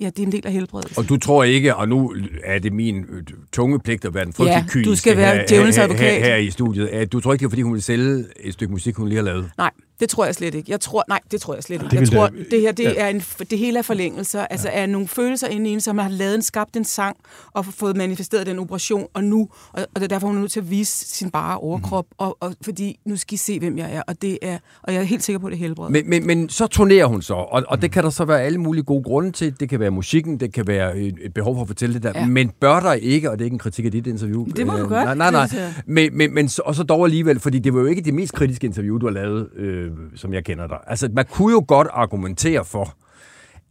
Ja, 0.00 0.06
det 0.06 0.18
er 0.18 0.26
en 0.26 0.32
del 0.32 0.46
af 0.46 0.52
helbredelsen. 0.52 0.98
Og 0.98 1.08
du 1.08 1.16
tror 1.16 1.44
ikke, 1.44 1.76
og 1.76 1.88
nu 1.88 2.14
er 2.44 2.58
det 2.58 2.72
min 2.72 3.04
øh, 3.08 3.22
tunge 3.52 3.80
pligt 3.80 4.04
at 4.04 4.14
være 4.14 4.24
den 4.24 4.32
frygtelig 4.32 4.56
Ja, 4.56 4.64
kyniske 4.68 4.90
du 4.90 4.96
skal 4.96 5.16
være 5.16 5.34
her, 5.34 5.72
her, 5.76 5.96
her, 5.96 6.24
her 6.24 6.36
i 6.36 6.50
studiet, 6.50 6.86
at 6.86 7.12
du 7.12 7.20
tror 7.20 7.32
ikke, 7.32 7.42
det 7.42 7.46
er, 7.46 7.50
fordi 7.50 7.62
hun 7.62 7.72
vil 7.72 7.82
sælge 7.82 8.24
et 8.40 8.52
stykke 8.52 8.72
musik, 8.72 8.94
hun 8.94 9.08
lige 9.08 9.16
har 9.16 9.24
lavet? 9.24 9.50
Nej, 9.58 9.70
det 10.00 10.08
tror 10.08 10.24
jeg 10.24 10.34
slet 10.34 10.54
ikke. 10.54 10.70
Jeg 10.70 10.80
tror, 10.80 11.04
nej, 11.08 11.20
det 11.30 11.40
tror 11.40 11.54
jeg 11.54 11.62
slet 11.62 11.82
ikke. 11.82 11.96
Det 11.96 12.00
Jeg 12.00 12.08
tror, 12.08 12.26
da- 12.26 12.34
det 12.50 12.60
her 12.60 12.72
det 12.72 12.84
ja. 12.84 12.92
er 12.96 13.08
en, 13.08 13.22
det 13.50 13.58
hele 13.58 13.78
er 13.78 13.82
forlængelser, 13.82 14.46
altså 14.46 14.68
er 14.72 14.86
nogle 14.86 15.08
følelser 15.08 15.46
inde 15.48 15.70
i 15.70 15.72
en, 15.72 15.80
som 15.80 15.98
har 15.98 16.08
lavet 16.08 16.34
en, 16.34 16.42
skabt 16.42 16.76
en 16.76 16.84
sang 16.84 17.16
og 17.52 17.64
fået 17.64 17.96
manifesteret 17.96 18.46
den 18.46 18.58
operation, 18.58 19.06
og 19.14 19.24
nu, 19.24 19.48
og, 19.72 19.80
og 19.94 20.00
det 20.00 20.02
er 20.02 20.08
derfor, 20.08 20.26
hun 20.26 20.36
er 20.36 20.40
nødt 20.40 20.52
til 20.52 20.60
at 20.60 20.70
vise 20.70 21.06
sin 21.16 21.30
bare 21.30 21.58
overkrop, 21.58 22.04
Mhm. 22.08 22.14
og, 22.18 22.36
og, 22.40 22.54
fordi 22.64 22.98
nu 23.06 23.16
skal 23.16 23.34
I 23.34 23.36
se, 23.36 23.58
hvem 23.58 23.78
jeg 23.78 23.94
er, 23.94 24.02
og 24.06 24.22
det 24.22 24.38
er, 24.42 24.58
og 24.82 24.92
jeg 24.94 25.00
er 25.00 25.04
helt 25.04 25.22
sikker 25.22 25.38
på, 25.38 25.46
at 25.46 25.50
det 25.50 25.58
helbred. 25.58 25.90
Men, 25.90 26.10
men, 26.10 26.26
men 26.26 26.48
så 26.48 26.66
turnerer 26.66 27.06
hun 27.06 27.22
så, 27.22 27.34
og, 27.34 27.62
og 27.68 27.82
det 27.82 27.90
kan 27.92 28.04
der 28.04 28.10
så 28.10 28.24
være 28.24 28.42
alle 28.42 28.58
mulige 28.58 28.84
gode 28.84 29.02
grunde 29.04 29.32
til. 29.32 29.60
Det 29.60 29.68
kan 29.68 29.80
være 29.80 29.90
musikken, 29.90 30.40
det 30.40 30.52
kan 30.52 30.66
være 30.66 30.98
et, 30.98 31.14
et 31.22 31.34
behov 31.34 31.54
for 31.56 31.62
at 31.62 31.66
fortælle 31.68 31.94
det 31.94 32.02
der. 32.02 32.12
Ja. 32.14 32.20
Ja. 32.20 32.26
Men 32.26 32.50
bør 32.60 32.80
der 32.80 32.92
ikke, 32.92 33.30
og 33.30 33.38
det 33.38 33.42
er 33.42 33.46
ikke 33.46 33.54
en 33.54 33.58
kritik 33.58 33.84
af 33.84 33.92
dit 33.92 34.06
interview. 34.06 34.46
Det 34.56 34.66
må 34.66 34.72
du 34.72 34.78
øh, 34.82 34.88
godt, 34.88 35.04
Nej, 35.04 35.14
nej, 35.14 35.30
nej. 35.30 35.48
jeg. 35.52 35.74
Men, 35.86 36.16
men, 36.16 36.34
men 36.34 36.48
og 36.64 36.74
så 36.74 36.82
dog 36.82 37.04
alligevel, 37.04 37.40
fordi 37.40 37.58
det 37.58 37.74
var 37.74 37.80
jo 37.80 37.86
ikke 37.86 38.02
det 38.02 38.14
mest 38.14 38.32
kritiske 38.32 38.66
interview, 38.66 38.98
du 38.98 39.06
har 39.06 39.12
lavet, 39.12 39.48
øh, 39.56 39.87
Øh, 39.88 40.16
som 40.16 40.32
jeg 40.32 40.44
kender 40.44 40.66
dig. 40.66 40.78
Altså, 40.86 41.08
man 41.12 41.24
kunne 41.30 41.52
jo 41.52 41.64
godt 41.68 41.88
argumentere 41.92 42.64
for, 42.64 42.94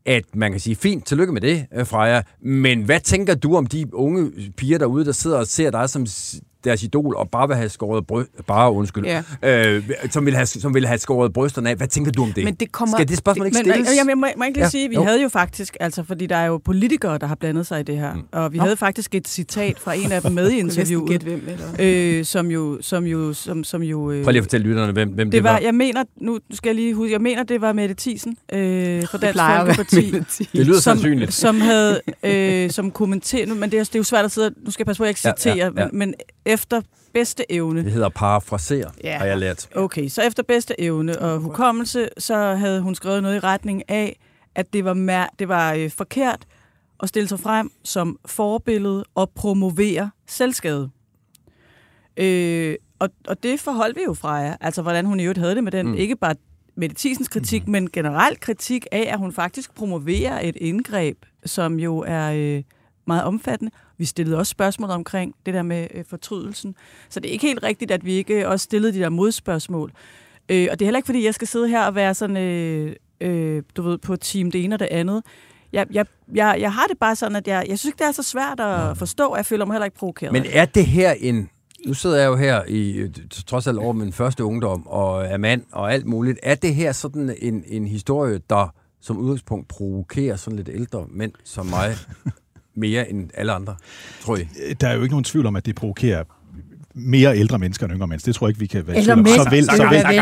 at 0.05 0.23
man 0.35 0.51
kan 0.51 0.59
sige, 0.59 0.75
fint, 0.75 1.05
tillykke 1.05 1.33
med 1.33 1.41
det, 1.41 1.65
øh, 1.73 1.85
Freja, 1.85 2.21
men 2.41 2.83
hvad 2.83 2.99
tænker 2.99 3.35
du 3.35 3.55
om 3.55 3.65
de 3.65 3.95
unge 3.95 4.31
piger 4.57 4.77
derude, 4.77 5.05
der 5.05 5.11
sidder 5.11 5.37
og 5.37 5.47
ser 5.47 5.71
dig 5.71 5.89
som 5.89 6.05
deres 6.63 6.83
idol, 6.83 7.15
og 7.15 7.29
bare 7.29 7.47
vil 7.47 7.57
have 7.57 7.69
skåret 7.69 8.07
bryst, 8.07 8.29
bare 8.47 8.71
undskyld, 8.71 9.05
Ja. 9.05 9.23
øh, 9.77 9.83
som, 10.09 10.25
vil 10.25 10.35
have, 10.35 10.45
som 10.45 10.73
vil 10.73 10.87
have 10.87 10.97
skåret 10.97 11.33
brysterne 11.33 11.69
af. 11.69 11.75
Hvad 11.75 11.87
tænker 11.87 12.11
du 12.11 12.23
om 12.23 12.31
det? 12.33 12.43
Men 12.43 12.53
det 12.55 12.71
kommer- 12.71 12.97
Skal 12.97 13.07
det 13.07 13.17
spørgsmål 13.17 13.45
ikke 13.45 13.55
Men 13.57 13.63
stilles? 13.73 13.89
jeg, 13.89 14.07
jeg, 14.07 14.17
må, 14.17 14.25
må 14.37 14.43
ikke 14.45 14.57
lige 14.57 14.59
Ja, 14.59 14.65
ja, 14.65 14.69
sige, 14.69 14.89
vi 14.89 14.95
jo. 14.95 15.03
havde 15.03 15.21
jo 15.21 15.29
faktisk, 15.29 15.77
altså 15.79 16.03
fordi 16.03 16.25
der 16.25 16.35
er 16.35 16.45
jo 16.45 16.57
politikere, 16.57 17.17
der 17.17 17.27
har 17.27 17.35
blandet 17.35 17.67
sig 17.67 17.79
i 17.79 17.83
det 17.83 17.97
her, 17.97 18.13
mm. 18.13 18.21
og 18.31 18.53
vi 18.53 18.57
Nå. 18.57 18.63
havde 18.63 18.77
faktisk 18.77 19.15
et 19.15 19.27
citat 19.27 19.79
fra 19.79 19.93
en 19.93 20.11
af 20.11 20.21
dem 20.21 20.31
med 20.31 20.51
i 20.51 20.57
interviewet, 20.65 21.21
hvem, 21.23 21.47
eller? 21.47 22.17
øh, 22.19 22.25
som 22.25 22.51
jo, 22.51 22.77
som 22.81 23.03
jo, 23.05 23.33
som, 23.33 23.63
som 23.63 23.83
jo 23.83 24.11
øh, 24.11 24.23
Prøv 24.23 24.31
lige 24.31 24.39
at 24.39 24.43
fortælle 24.45 24.67
lytterne, 24.67 24.91
hvem, 24.93 25.09
hvem 25.09 25.27
det, 25.27 25.33
det 25.33 25.43
var, 25.43 25.51
var. 25.51 25.59
jeg 25.59 25.75
mener, 25.75 26.03
nu 26.21 26.39
skal 26.53 26.69
jeg 26.69 26.75
lige 26.75 26.93
huske, 26.93 27.13
jeg 27.13 27.21
mener, 27.21 27.43
det 27.43 27.61
var 27.61 27.73
Mette 27.73 27.95
Thiesen 27.99 28.37
øh, 28.53 29.03
fra 29.07 29.17
Dansk 29.17 29.39
Folkeparti. 29.57 30.11
Det 30.57 30.65
lyder 30.67 30.79
som, 30.79 30.81
sandsynligt. 30.81 31.33
som 31.33 31.61
havde 31.61 32.01
øh, 32.23 32.69
som 32.71 32.91
kommenteret, 32.91 33.57
men 33.57 33.71
det 33.71 33.79
er, 33.79 33.83
det 33.83 33.95
er 33.95 33.99
jo 33.99 34.03
svært 34.03 34.25
at 34.25 34.31
sidde, 34.31 34.51
nu 34.65 34.71
skal 34.71 34.81
jeg 34.81 34.85
passe 34.85 34.99
på, 34.99 35.03
at 35.03 35.07
jeg 35.07 35.11
ikke 35.11 35.21
Ja, 35.23 35.29
ja, 35.29 35.35
citerer, 35.37 35.71
ja. 35.83 35.87
Men, 35.91 35.99
men 35.99 36.13
efter 36.47 36.81
bedste 37.13 37.51
evne, 37.51 37.83
Det 37.83 37.91
hedder 37.91 38.09
parafrasere, 38.09 38.91
Ja. 39.03 39.17
har 39.17 39.25
jeg 39.25 39.37
lært. 39.37 39.69
Okay, 39.75 40.07
så 40.07 40.21
efter 40.21 40.43
bedste 40.43 40.81
evne 40.81 41.19
og 41.19 41.39
hukommelse, 41.39 42.09
så 42.17 42.35
havde 42.55 42.81
hun 42.81 42.95
skrevet 42.95 43.23
noget 43.23 43.35
i 43.35 43.39
retning 43.39 43.89
af, 43.89 44.19
at 44.55 44.73
det 44.73 44.85
var, 44.85 44.93
mær- 44.93 45.35
det 45.39 45.47
var 45.47 45.73
øh, 45.73 45.91
forkert 45.91 46.45
at 47.03 47.09
stille 47.09 47.29
sig 47.29 47.39
frem 47.39 47.71
som 47.83 48.19
forbillede 48.25 49.05
og 49.15 49.29
promovere 49.29 50.11
selvskade. 50.27 50.89
Øh, 52.17 52.75
og, 52.99 53.09
og 53.27 53.43
det 53.43 53.59
forholdt 53.59 53.97
vi 53.97 54.01
jo 54.03 54.13
fra 54.13 54.33
jer, 54.33 54.55
altså 54.61 54.81
hvordan 54.81 55.05
hun 55.05 55.19
i 55.19 55.23
øvrigt 55.23 55.39
havde 55.39 55.55
det 55.55 55.63
med 55.63 55.71
den, 55.71 55.87
Mm. 55.87 55.93
ikke 55.93 56.15
bare 56.15 56.35
medicinens 56.75 57.27
kritik, 57.27 57.65
mm. 57.67 57.71
men 57.71 57.89
generelt 57.93 58.39
kritik 58.39 58.85
af, 58.91 59.09
at 59.13 59.17
hun 59.19 59.33
faktisk 59.33 59.75
promoverer 59.75 60.39
et 60.43 60.55
indgreb, 60.55 61.17
som 61.45 61.79
jo 61.79 61.97
er 62.07 62.31
øh, 62.35 62.63
meget 63.07 63.23
omfattende. 63.23 63.71
Vi 63.97 64.05
stillede 64.05 64.37
også 64.37 64.49
spørgsmål 64.49 64.89
omkring 64.89 65.35
det 65.45 65.53
der 65.53 65.61
med 65.61 65.87
øh, 65.93 66.05
fortrydelsen. 66.09 66.75
Så 67.09 67.19
det 67.19 67.29
er 67.29 67.33
ikke 67.33 67.47
helt 67.47 67.63
rigtigt, 67.63 67.91
at 67.91 68.05
vi 68.05 68.13
ikke 68.13 68.47
også 68.47 68.63
stillede 68.63 68.93
de 68.93 68.99
der 68.99 69.09
modspørgsmål. 69.09 69.91
Øh, 70.49 70.67
og 70.71 70.79
det 70.79 70.85
er 70.85 70.87
heller 70.87 70.97
ikke, 70.97 71.05
fordi 71.05 71.25
jeg 71.25 71.33
skal 71.33 71.47
sidde 71.47 71.67
her 71.67 71.85
og 71.85 71.95
være 71.95 72.13
sådan, 72.13 72.37
øh, 72.37 72.95
øh, 73.21 73.63
du 73.75 73.81
ved, 73.81 73.97
på 73.97 74.15
team 74.15 74.51
det 74.51 74.63
ene 74.63 74.75
og 74.75 74.79
det 74.79 74.87
andet. 74.91 75.23
Jeg, 75.73 75.87
jeg, 75.91 76.05
jeg, 76.33 76.57
jeg 76.59 76.73
har 76.73 76.87
det 76.87 76.97
bare 76.99 77.15
sådan, 77.15 77.35
at 77.35 77.47
jeg, 77.47 77.65
jeg 77.69 77.79
synes 77.79 77.89
ikke, 77.89 77.99
det 77.99 78.07
er 78.07 78.11
så 78.11 78.23
svært 78.23 78.59
at 78.59 78.97
forstå, 78.97 79.27
og 79.27 79.37
jeg 79.37 79.45
føler 79.45 79.65
mig 79.65 79.73
heller 79.73 79.85
ikke 79.85 79.97
provokeret. 79.97 80.33
Men 80.33 80.45
er 80.51 80.65
det 80.65 80.85
her 80.85 81.11
en... 81.19 81.49
Nu 81.87 81.93
sidder 81.93 82.17
jeg 82.17 82.27
jo 82.27 82.35
her 82.35 82.63
i 82.67 82.91
øh, 82.91 83.09
trods 83.47 83.67
alt 83.67 83.77
over 83.77 83.93
min 83.93 84.13
første 84.13 84.43
ungdom, 84.43 84.87
og 84.87 85.25
er 85.25 85.37
mand 85.37 85.63
og 85.71 85.93
alt 85.93 86.05
muligt. 86.05 86.39
Er 86.43 86.55
det 86.55 86.75
her 86.75 86.91
sådan 86.91 87.35
en, 87.39 87.63
en 87.67 87.87
historie, 87.87 88.39
der 88.49 88.73
som 89.01 89.17
udgangspunkt 89.17 89.67
provokerer 89.67 90.35
sådan 90.35 90.57
lidt 90.57 90.69
ældre 90.69 91.05
mænd 91.09 91.31
som 91.43 91.65
mig 91.65 91.95
mere 92.77 93.11
end 93.11 93.29
alle 93.33 93.51
andre, 93.51 93.75
tror 94.21 94.37
jeg? 94.37 94.47
Der 94.81 94.87
er 94.87 94.93
jo 94.95 95.01
ikke 95.01 95.13
nogen 95.13 95.23
tvivl 95.23 95.45
om, 95.45 95.55
at 95.55 95.65
det 95.65 95.75
provokerer 95.75 96.23
mere 96.99 97.37
ældre 97.37 97.59
mennesker 97.59 97.85
end 97.85 97.93
yngre 97.93 98.07
mennesker. 98.07 98.29
Det 98.31 98.35
tror 98.35 98.47
jeg 98.47 98.49
ikke, 98.49 98.59
vi 98.59 98.65
kan 98.67 98.87
være 98.87 98.97
Eller 98.97 99.15
mænd. 99.15 99.25
Vel, 99.27 99.35
Så 99.35 99.43
så 99.43 99.49
vel, 99.49 99.65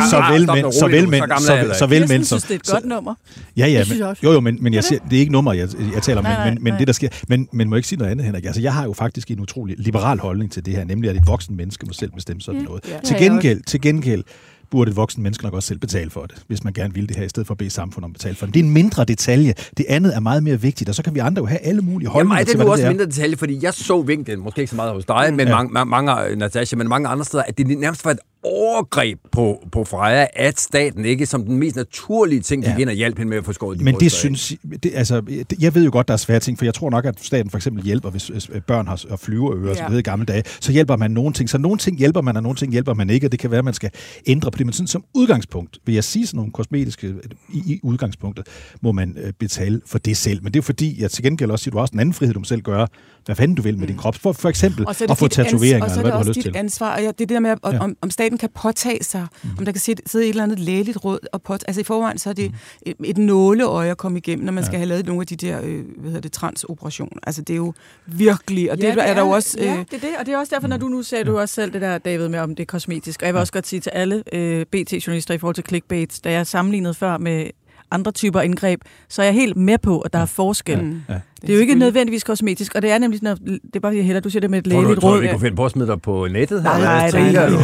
så 0.09 0.23
vel, 0.31 0.45
nu, 0.45 0.53
mænd, 0.53 0.73
så 0.73 0.85
rolig 0.85 0.95
vel, 0.95 1.03
nu, 1.03 1.09
mænd, 1.09 1.21
så 1.21 1.27
gammel 1.27 1.45
så 1.75 1.85
er 1.85 1.89
jeg 1.99 2.07
mænd, 2.09 2.23
synes, 2.23 2.43
det 2.43 2.51
er 2.51 2.55
et 2.55 2.67
så- 2.67 2.73
godt 2.73 2.85
nummer. 2.85 3.15
Ja, 3.57 3.67
ja, 3.67 3.83
men, 3.89 4.15
jo, 4.23 4.31
jo, 4.33 4.39
men, 4.39 4.57
men 4.61 4.73
jeg 4.73 4.83
siger, 4.83 4.99
det 5.09 5.15
er 5.15 5.19
ikke 5.19 5.31
nummer, 5.31 5.53
jeg, 5.53 5.69
jeg 5.93 6.03
taler 6.03 6.19
om, 6.19 6.25
men, 6.53 6.63
men 6.63 6.71
nej. 6.73 6.77
det, 6.79 6.87
der 6.87 6.93
sker, 6.93 7.09
men, 7.27 7.47
men 7.53 7.69
må 7.69 7.75
jeg 7.75 7.79
ikke 7.79 7.87
sige 7.87 7.99
noget 7.99 8.11
andet, 8.11 8.25
Henrik? 8.25 8.45
Altså, 8.45 8.61
jeg 8.61 8.73
har 8.73 8.83
jo 8.83 8.93
faktisk 8.93 9.31
en 9.31 9.39
utrolig 9.39 9.75
liberal 9.79 10.19
holdning 10.19 10.51
til 10.51 10.65
det 10.65 10.73
her, 10.75 10.83
nemlig 10.85 11.09
at 11.09 11.15
et 11.15 11.27
voksen 11.27 11.55
menneske 11.55 11.85
må 11.85 11.93
selv 11.93 12.11
bestemme 12.11 12.41
sådan 12.41 12.61
noget. 12.61 12.83
Til 13.03 13.15
gengæld, 13.17 13.61
til 13.63 13.81
gengæld 13.81 14.23
burde 14.71 14.89
et 14.91 14.95
voksen 14.97 15.23
menneske 15.23 15.43
nok 15.43 15.53
også 15.53 15.67
selv 15.67 15.79
betale 15.79 16.09
for 16.09 16.25
det, 16.25 16.35
hvis 16.47 16.63
man 16.63 16.73
gerne 16.73 16.93
vil 16.93 17.07
det 17.09 17.17
her, 17.17 17.23
i 17.25 17.29
stedet 17.29 17.47
for 17.47 17.53
at 17.53 17.57
bede 17.57 17.69
samfundet 17.69 18.05
om 18.05 18.09
at 18.11 18.13
betale 18.13 18.35
for 18.35 18.45
det. 18.45 18.53
Det 18.55 18.59
er 18.59 18.63
en 18.63 18.69
mindre 18.73 19.05
detalje. 19.05 19.53
Det 19.77 19.85
andet 19.89 20.15
er 20.15 20.19
meget 20.19 20.43
mere 20.43 20.61
vigtigt, 20.61 20.89
og 20.89 20.95
så 20.95 21.03
kan 21.03 21.13
vi 21.15 21.19
andre 21.19 21.41
jo 21.41 21.45
have 21.45 21.59
alle 21.59 21.81
mulige 21.81 22.05
Jamen, 22.05 22.13
holdninger 22.13 22.35
er 22.35 22.39
det 22.43 22.47
til, 22.47 22.57
hvad 22.57 22.65
også 22.67 22.81
det 22.81 22.85
er. 22.85 22.91
mindre 22.91 23.05
detalje, 23.05 23.35
fordi 23.37 23.59
jeg 23.63 23.73
så 23.73 24.01
vinklen, 24.01 24.39
måske 24.39 24.61
ikke 24.61 24.69
så 24.69 24.75
meget 24.75 24.93
hos 24.93 25.05
dig, 25.05 25.33
men 25.33 25.47
Ja. 25.47 25.55
mange, 25.55 25.73
mange, 25.73 25.89
mange, 25.89 26.35
Natasha, 26.35 26.75
men 26.77 26.87
mange 26.89 27.07
andre 27.07 27.25
steder, 27.25 27.43
at 27.47 27.57
det 27.57 27.67
nærmest 27.67 28.05
var 28.05 28.11
et 28.11 28.19
overgreb 28.45 29.19
på, 29.31 29.63
på 29.71 29.83
Freja, 29.83 30.27
at 30.33 30.59
staten 30.59 31.05
ikke 31.05 31.25
som 31.25 31.45
den 31.45 31.57
mest 31.57 31.75
naturlige 31.75 32.41
ting 32.41 32.63
gik 32.63 32.71
Ja. 32.73 32.77
ind 32.77 32.89
og 32.89 32.95
hjalp 32.95 33.17
hende 33.17 33.29
med 33.29 33.37
at 33.37 33.45
få 33.45 33.53
skåret 33.53 33.79
de 33.79 33.83
Men 33.83 33.95
det 33.99 34.11
synes 34.11 34.53
det, 34.83 34.91
altså, 34.95 35.21
det, 35.21 35.53
jeg 35.59 35.75
ved 35.75 35.85
jo 35.85 35.91
godt, 35.91 36.07
der 36.07 36.13
er 36.13 36.17
svære 36.17 36.39
ting, 36.39 36.57
for 36.57 36.65
jeg 36.65 36.73
tror 36.73 36.89
nok, 36.89 37.05
at 37.05 37.19
staten 37.21 37.49
for 37.49 37.57
eksempel 37.57 37.83
hjælper, 37.83 38.09
hvis, 38.09 38.27
hvis 38.27 38.49
børn 38.67 38.87
har 38.87 39.05
har 39.09 39.17
flyveører, 39.17 39.67
ja. 39.69 39.75
som 39.75 39.91
det 39.91 39.99
i 39.99 40.01
gamle 40.01 40.25
dage, 40.25 40.43
så 40.59 40.71
hjælper 40.71 40.95
man 40.95 41.11
nogle 41.11 41.33
ting. 41.33 41.49
Så 41.49 41.57
nogle 41.57 41.77
ting 41.77 41.97
hjælper 41.97 42.21
man, 42.21 42.37
og 42.37 42.43
nogle 42.43 42.55
ting 42.55 42.71
hjælper 42.71 42.93
man 42.93 43.09
ikke, 43.09 43.27
og 43.27 43.31
det 43.31 43.39
kan 43.39 43.51
være, 43.51 43.57
at 43.57 43.65
man 43.65 43.73
skal 43.73 43.91
ændre 44.25 44.51
på 44.51 44.57
det. 44.57 44.65
Men 44.65 44.73
sådan 44.73 44.87
som 44.87 45.03
udgangspunkt, 45.13 45.79
vil 45.85 45.95
jeg 45.95 46.03
sige 46.03 46.27
sådan 46.27 46.37
nogle 46.37 46.51
kosmetiske, 46.51 47.13
i, 47.53 47.57
i 47.65 47.79
udgangspunktet, 47.83 48.47
må 48.81 48.91
man 48.91 49.17
øh, 49.23 49.33
betale 49.39 49.81
for 49.85 49.97
det 49.99 50.17
selv. 50.17 50.43
Men 50.43 50.53
det 50.53 50.59
er 50.59 50.63
fordi, 50.63 51.01
jeg 51.01 51.11
til 51.11 51.23
gengæld 51.23 51.51
også 51.51 51.63
siger, 51.63 51.71
du 51.71 51.77
har 51.77 51.81
også 51.81 51.93
en 51.93 51.99
anden 51.99 52.13
frihed, 52.13 52.33
du 52.33 52.39
må 52.39 52.43
selv 52.43 52.61
gøre, 52.61 52.87
hvad 53.25 53.35
fanden 53.35 53.55
du 53.55 53.61
vil 53.61 53.77
med 53.77 53.87
din 53.87 53.97
krop. 53.97 54.15
For, 54.15 54.31
for 54.31 54.49
eksempel 54.49 54.81
Mm. 54.81 54.87
Og 54.87 54.95
så 54.95 55.03
er 55.03 55.07
det 55.07 55.11
at 55.11 55.17
få 55.17 55.27
dit 55.27 55.39
ans- 55.39 55.43
tatoveringer, 55.43 55.83
Og 55.83 55.89
så 55.89 55.99
eller 55.99 55.99
er 55.99 56.03
hvad 56.03 56.05
det 56.05 56.11
du 56.11 56.11
har 56.11 56.19
også 56.19 56.29
lyst 56.29 56.35
dit 56.45 56.53
til. 56.53 56.59
ansvar. 56.59 56.93
Og 56.95 56.99
ja, 57.01 57.07
det 57.07 57.11
er 57.13 57.13
det 57.17 57.29
der 57.29 57.39
med, 57.39 57.49
at, 57.49 57.59
Ja. 57.73 57.79
om, 57.79 57.95
om 58.01 58.09
staten 58.09 58.37
kan 58.37 58.49
påtage 58.61 59.03
sig, 59.03 59.27
mm. 59.43 59.49
om 59.59 59.65
der 59.65 59.71
kan 59.71 59.81
sidde, 59.81 60.01
sidde 60.05 60.25
et 60.25 60.29
eller 60.29 60.43
andet 60.43 60.59
lægeligt 60.59 60.97
råd 61.05 61.19
og 61.33 61.41
påtage. 61.41 61.67
Altså 61.69 61.81
i 61.81 61.83
forvejen, 61.83 62.17
så 62.17 62.29
er 62.29 62.33
det 62.33 62.51
et, 62.81 62.95
et 63.05 63.17
nåleøje 63.17 63.91
at 63.91 63.97
komme 63.97 64.17
igennem, 64.17 64.45
når 64.45 64.51
man 64.53 64.63
ja. 64.63 64.65
skal 64.65 64.77
have 64.79 64.87
lavet 64.87 65.05
nogle 65.05 65.21
af 65.21 65.27
de 65.27 65.35
der, 65.35 65.59
øh, 65.63 65.83
hvad 65.97 66.05
hedder 66.11 66.21
det, 66.21 66.31
transoperationer. 66.31 67.19
Altså 67.23 67.41
det 67.41 67.53
er 67.53 67.57
jo 67.57 67.73
virkelig, 68.05 68.71
og 68.71 68.77
det, 68.77 68.83
ja, 68.83 68.95
er 68.97 69.13
der 69.13 69.21
jo 69.21 69.29
også... 69.29 69.57
Ja, 69.59 69.73
Øh, 69.73 69.79
det 69.79 69.93
er 69.93 69.99
det, 69.99 70.09
og 70.19 70.25
det 70.25 70.33
er 70.33 70.37
også 70.37 70.55
derfor, 70.55 70.67
når 70.67 70.77
du 70.77 70.87
nu 70.87 71.03
sagde 71.03 71.23
du 71.23 71.39
også 71.39 71.55
selv 71.55 71.73
det 71.73 71.81
der, 71.81 71.97
David, 71.97 72.27
med 72.27 72.39
om 72.39 72.55
det 72.55 72.63
er 72.63 72.65
kosmetisk. 72.65 73.21
Og 73.21 73.25
jeg 73.25 73.33
vil 73.33 73.39
også 73.39 73.53
godt 73.53 73.67
sige 73.67 73.79
til 73.79 73.89
alle 73.89 74.23
øh, 74.33 74.65
BT-journalister 74.65 75.33
i 75.33 75.37
forhold 75.37 75.55
til 75.55 75.63
clickbait, 75.67 76.19
da 76.23 76.31
jeg 76.31 76.47
sammenlignede 76.47 76.93
før 76.93 77.17
med 77.17 77.45
andre 77.91 78.11
typer 78.11 78.41
indgreb, 78.41 78.81
så 79.09 79.21
er 79.21 79.25
jeg 79.25 79.33
helt 79.33 79.57
med 79.57 79.77
på, 79.77 79.99
at 79.99 80.13
der 80.13 80.19
er 80.19 80.25
forskel. 80.25 80.83
mm. 80.83 81.01
Ja. 81.09 81.19
Det 81.41 81.49
er 81.49 81.53
jo 81.53 81.59
ikke 81.59 81.75
nødvendigvis 81.75 82.23
kosmetisk, 82.23 82.75
og 82.75 82.81
det 82.81 82.91
er 82.91 82.97
nemlig 82.97 83.19
sådan, 83.19 83.31
at, 83.31 83.61
det 83.63 83.75
er 83.75 83.79
bare 83.79 83.91
fordi, 83.91 84.01
Hella, 84.01 84.19
du 84.19 84.29
siger 84.29 84.41
det 84.41 84.49
med 84.49 84.59
et 84.59 84.67
lægeligt 84.67 85.01
tror 85.01 85.09
du, 85.09 85.15
råd. 85.15 85.21
vi 85.21 85.27
kunne 85.27 85.39
finde 85.39 85.55
på 85.55 85.65
at 85.65 85.71
smide 85.71 85.87
dig 85.87 86.01
på 86.01 86.27
nettet? 86.31 86.63
Nej, 86.63 86.81
nej, 86.81 87.11
nej, 87.11 87.31
nej, 87.31 87.49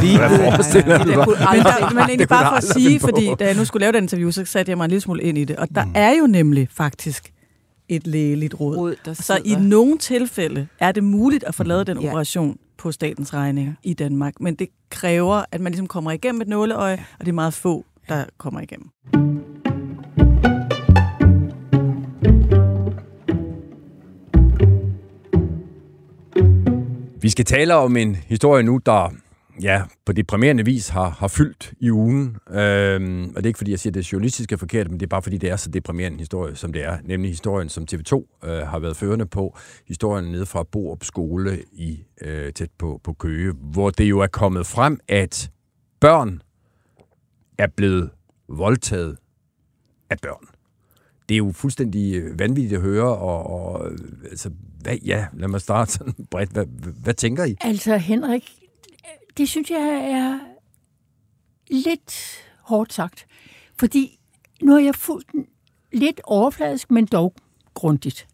Men, 1.94 1.98
egentlig 1.98 2.20
Det 2.20 2.30
bare 2.30 2.52
for 2.52 2.56
at 2.56 2.64
sige, 2.64 3.00
fordi 3.00 3.30
da 3.40 3.46
jeg 3.46 3.56
nu 3.56 3.66
skulle 3.66 3.82
lave 3.82 3.92
den 3.92 4.04
interview, 4.04 4.32
så 4.32 4.46
satte 4.46 4.70
jeg 4.70 4.78
mig 4.78 4.86
en 4.86 4.90
lille 4.90 5.02
smule 5.02 5.24
ind 5.24 5.38
i 5.38 5.44
det. 5.44 5.56
Og 5.56 5.68
der 5.76 5.86
er 5.96 6.12
jo 6.12 6.28
nemlig 6.28 6.68
faktisk 6.72 7.32
et 7.90 8.08
lægeligt 8.08 8.60
råd. 8.60 8.78
råd, 8.78 8.96
der 9.06 9.14
Så 9.14 9.40
i 9.46 9.56
nogle 9.56 9.98
tilfælde 9.98 10.68
er 10.80 10.92
det 10.92 11.04
muligt 11.04 11.44
at 11.44 11.56
få 11.56 11.64
lavet 11.64 11.88
den 11.88 11.98
operation 11.98 12.58
på 12.78 12.92
statens 12.92 13.34
regning 13.34 13.78
i 13.84 13.94
Danmark, 13.94 14.34
men 14.40 14.56
det 14.56 14.68
kræver, 14.90 15.44
at 15.52 15.62
man 15.62 15.72
ligesom 15.72 15.88
kommer 15.88 16.12
igennem 16.12 16.42
et 16.42 16.48
nåleøje, 16.48 17.06
og 17.20 17.26
det 17.26 17.28
er 17.28 17.34
meget 17.34 17.54
få, 17.54 17.86
der 18.10 18.24
kommer 18.38 18.60
igennem. 18.60 18.90
Skal 27.32 27.46
tale 27.46 27.76
om 27.76 27.98
en 27.98 28.16
historie 28.16 28.64
nu, 28.64 28.80
der 28.86 29.10
ja, 29.62 29.82
på 30.06 30.12
deprimerende 30.12 30.66
vis 30.66 30.90
har, 30.90 31.10
har 31.10 31.28
fyldt 31.28 31.74
i 31.80 31.92
ugen. 31.92 32.38
Øhm, 32.50 33.30
og 33.30 33.36
det 33.36 33.44
er 33.44 33.48
ikke, 33.48 33.58
fordi 33.58 33.72
jeg 33.72 33.80
siger, 33.80 33.92
at 33.92 33.96
det 33.96 34.12
journalistiske 34.14 34.54
er 34.54 34.58
forkert, 34.58 34.90
men 34.90 35.00
det 35.00 35.06
er 35.06 35.10
bare, 35.10 35.22
fordi 35.22 35.38
det 35.38 35.50
er 35.50 35.56
så 35.56 35.70
deprimerende 35.70 36.16
en 36.16 36.20
historie, 36.20 36.56
som 36.56 36.74
det 36.74 36.84
er. 36.84 36.98
Nemlig 37.04 37.32
historien, 37.32 37.70
som 37.70 37.86
TV2 37.92 38.40
øh, 38.50 38.68
har 38.68 38.80
været 38.80 38.98
førende 38.98 39.26
på. 39.26 39.58
Historien 39.88 40.32
nede 40.32 40.46
fra 40.46 40.64
Borup 40.64 41.04
Skole 41.04 41.64
i 41.72 42.04
øh, 42.22 42.54
tæt 42.54 42.70
på, 42.78 43.02
på 43.04 43.14
Køge, 43.14 43.54
hvor 43.54 43.90
det 43.90 44.06
jo 44.06 44.20
er 44.20 44.28
kommet 44.28 44.68
frem, 44.68 45.00
at 45.08 45.52
børn 46.00 46.42
er 47.58 47.68
blevet 47.68 48.10
voldtaget 48.50 49.18
af 50.10 50.18
børn 50.22 50.51
det 51.32 51.36
er 51.36 51.38
jo 51.38 51.52
fuldstændig 51.52 52.16
øh, 52.16 52.40
vanvittigt 52.40 52.74
at 52.74 52.82
høre, 52.82 53.18
og, 53.18 53.46
og 53.46 53.92
øh, 53.92 53.98
altså, 54.24 54.52
hvad, 54.82 54.98
ja, 54.98 55.26
lad 55.34 55.48
mig 55.48 55.62
starte 55.62 55.92
sådan 55.92 56.14
bredt. 56.32 56.52
Hvad, 56.52 56.66
hvad, 56.66 56.94
hvad 56.94 57.14
tænker 57.14 57.44
I? 57.44 57.56
Altså, 57.62 57.98
Henrik, 57.98 58.52
det 59.38 59.50
synes 59.50 59.72
jeg 59.72 60.12
er 60.12 60.40
lidt 61.70 62.44
hårdt 62.62 62.94
sagt. 62.94 63.26
Fordi 63.80 64.20
nu 64.62 64.72
har 64.72 64.80
jeg 64.80 64.96
fulgt 64.96 65.32
den 65.32 65.46
lidt 65.94 66.22
overfladisk, 66.24 66.92
men 66.92 67.06
dog 67.06 67.34
grundigt 67.74 68.28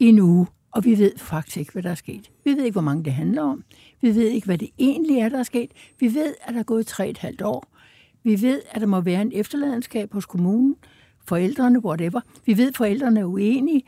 i 0.00 0.06
en 0.06 0.18
uge, 0.18 0.46
og 0.70 0.84
vi 0.84 0.98
ved 0.98 1.12
faktisk 1.16 1.56
ikke, 1.56 1.72
hvad 1.72 1.82
der 1.82 1.90
er 1.90 1.94
sket. 1.94 2.30
Vi 2.44 2.50
ved 2.50 2.64
ikke, 2.64 2.74
hvor 2.74 2.80
mange 2.80 3.04
det 3.04 3.12
handler 3.12 3.42
om. 3.42 3.64
Vi 4.00 4.14
ved 4.14 4.28
ikke, 4.28 4.46
hvad 4.46 4.58
det 4.58 4.70
egentlig 4.78 5.18
er, 5.18 5.28
der 5.28 5.38
er 5.38 5.42
sket. 5.42 5.70
Vi 6.00 6.14
ved, 6.14 6.34
at 6.42 6.54
der 6.54 6.60
er 6.60 6.64
gået 6.64 6.86
tre 6.86 7.08
et 7.08 7.18
halvt 7.18 7.42
år. 7.42 7.66
Vi 8.22 8.42
ved, 8.42 8.62
at 8.70 8.80
der 8.80 8.86
må 8.86 9.00
være 9.00 9.22
en 9.22 9.32
efterladenskab 9.34 10.12
hos 10.12 10.26
kommunen, 10.26 10.76
forældrene, 11.28 11.84
whatever. 11.84 12.20
Vi 12.46 12.56
ved, 12.56 12.68
at 12.68 12.76
forældrene 12.76 13.20
er 13.20 13.24
uenige. 13.24 13.82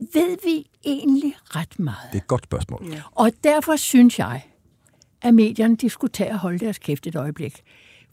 Ved 0.00 0.36
vi 0.44 0.66
egentlig 0.84 1.36
ret 1.44 1.78
meget? 1.78 1.96
Det 2.12 2.18
er 2.18 2.22
et 2.22 2.26
godt 2.26 2.44
spørgsmål. 2.44 2.86
Ja. 2.90 3.02
Og 3.10 3.30
derfor 3.44 3.76
synes 3.76 4.18
jeg, 4.18 4.42
at 5.22 5.34
medierne 5.34 5.76
de 5.76 5.90
skulle 5.90 6.10
tage 6.12 6.30
og 6.30 6.38
holde 6.38 6.58
deres 6.58 6.78
kæft 6.78 7.06
et 7.06 7.16
øjeblik. 7.16 7.62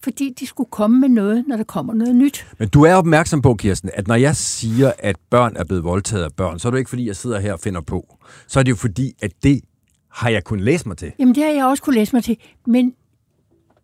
Fordi 0.03 0.33
de 0.39 0.47
skulle 0.47 0.69
komme 0.69 0.99
med 0.99 1.09
noget, 1.09 1.47
når 1.47 1.57
der 1.57 1.63
kommer 1.63 1.93
noget 1.93 2.15
nyt. 2.15 2.47
Men 2.57 2.69
du 2.69 2.83
er 2.83 2.93
opmærksom 2.93 3.41
på, 3.41 3.55
Kirsten, 3.55 3.89
at 3.93 4.07
når 4.07 4.15
jeg 4.15 4.35
siger, 4.35 4.91
at 4.99 5.15
børn 5.29 5.55
er 5.55 5.63
blevet 5.63 5.83
voldtaget 5.83 6.23
af 6.23 6.33
børn, 6.33 6.59
så 6.59 6.67
er 6.67 6.71
det 6.71 6.77
ikke, 6.77 6.89
fordi 6.89 7.07
jeg 7.07 7.15
sidder 7.15 7.39
her 7.39 7.53
og 7.53 7.59
finder 7.59 7.81
på. 7.81 8.17
Så 8.47 8.59
er 8.59 8.63
det 8.63 8.71
jo 8.71 8.75
fordi, 8.75 9.13
at 9.21 9.31
det 9.43 9.61
har 10.09 10.29
jeg 10.29 10.43
kun 10.43 10.59
læst 10.59 10.85
mig 10.85 10.97
til. 10.97 11.11
Jamen, 11.19 11.35
det 11.35 11.43
har 11.43 11.51
jeg 11.51 11.65
også 11.65 11.83
kunne 11.83 11.95
læse 11.95 12.15
mig 12.15 12.23
til. 12.23 12.37
Men 12.67 12.95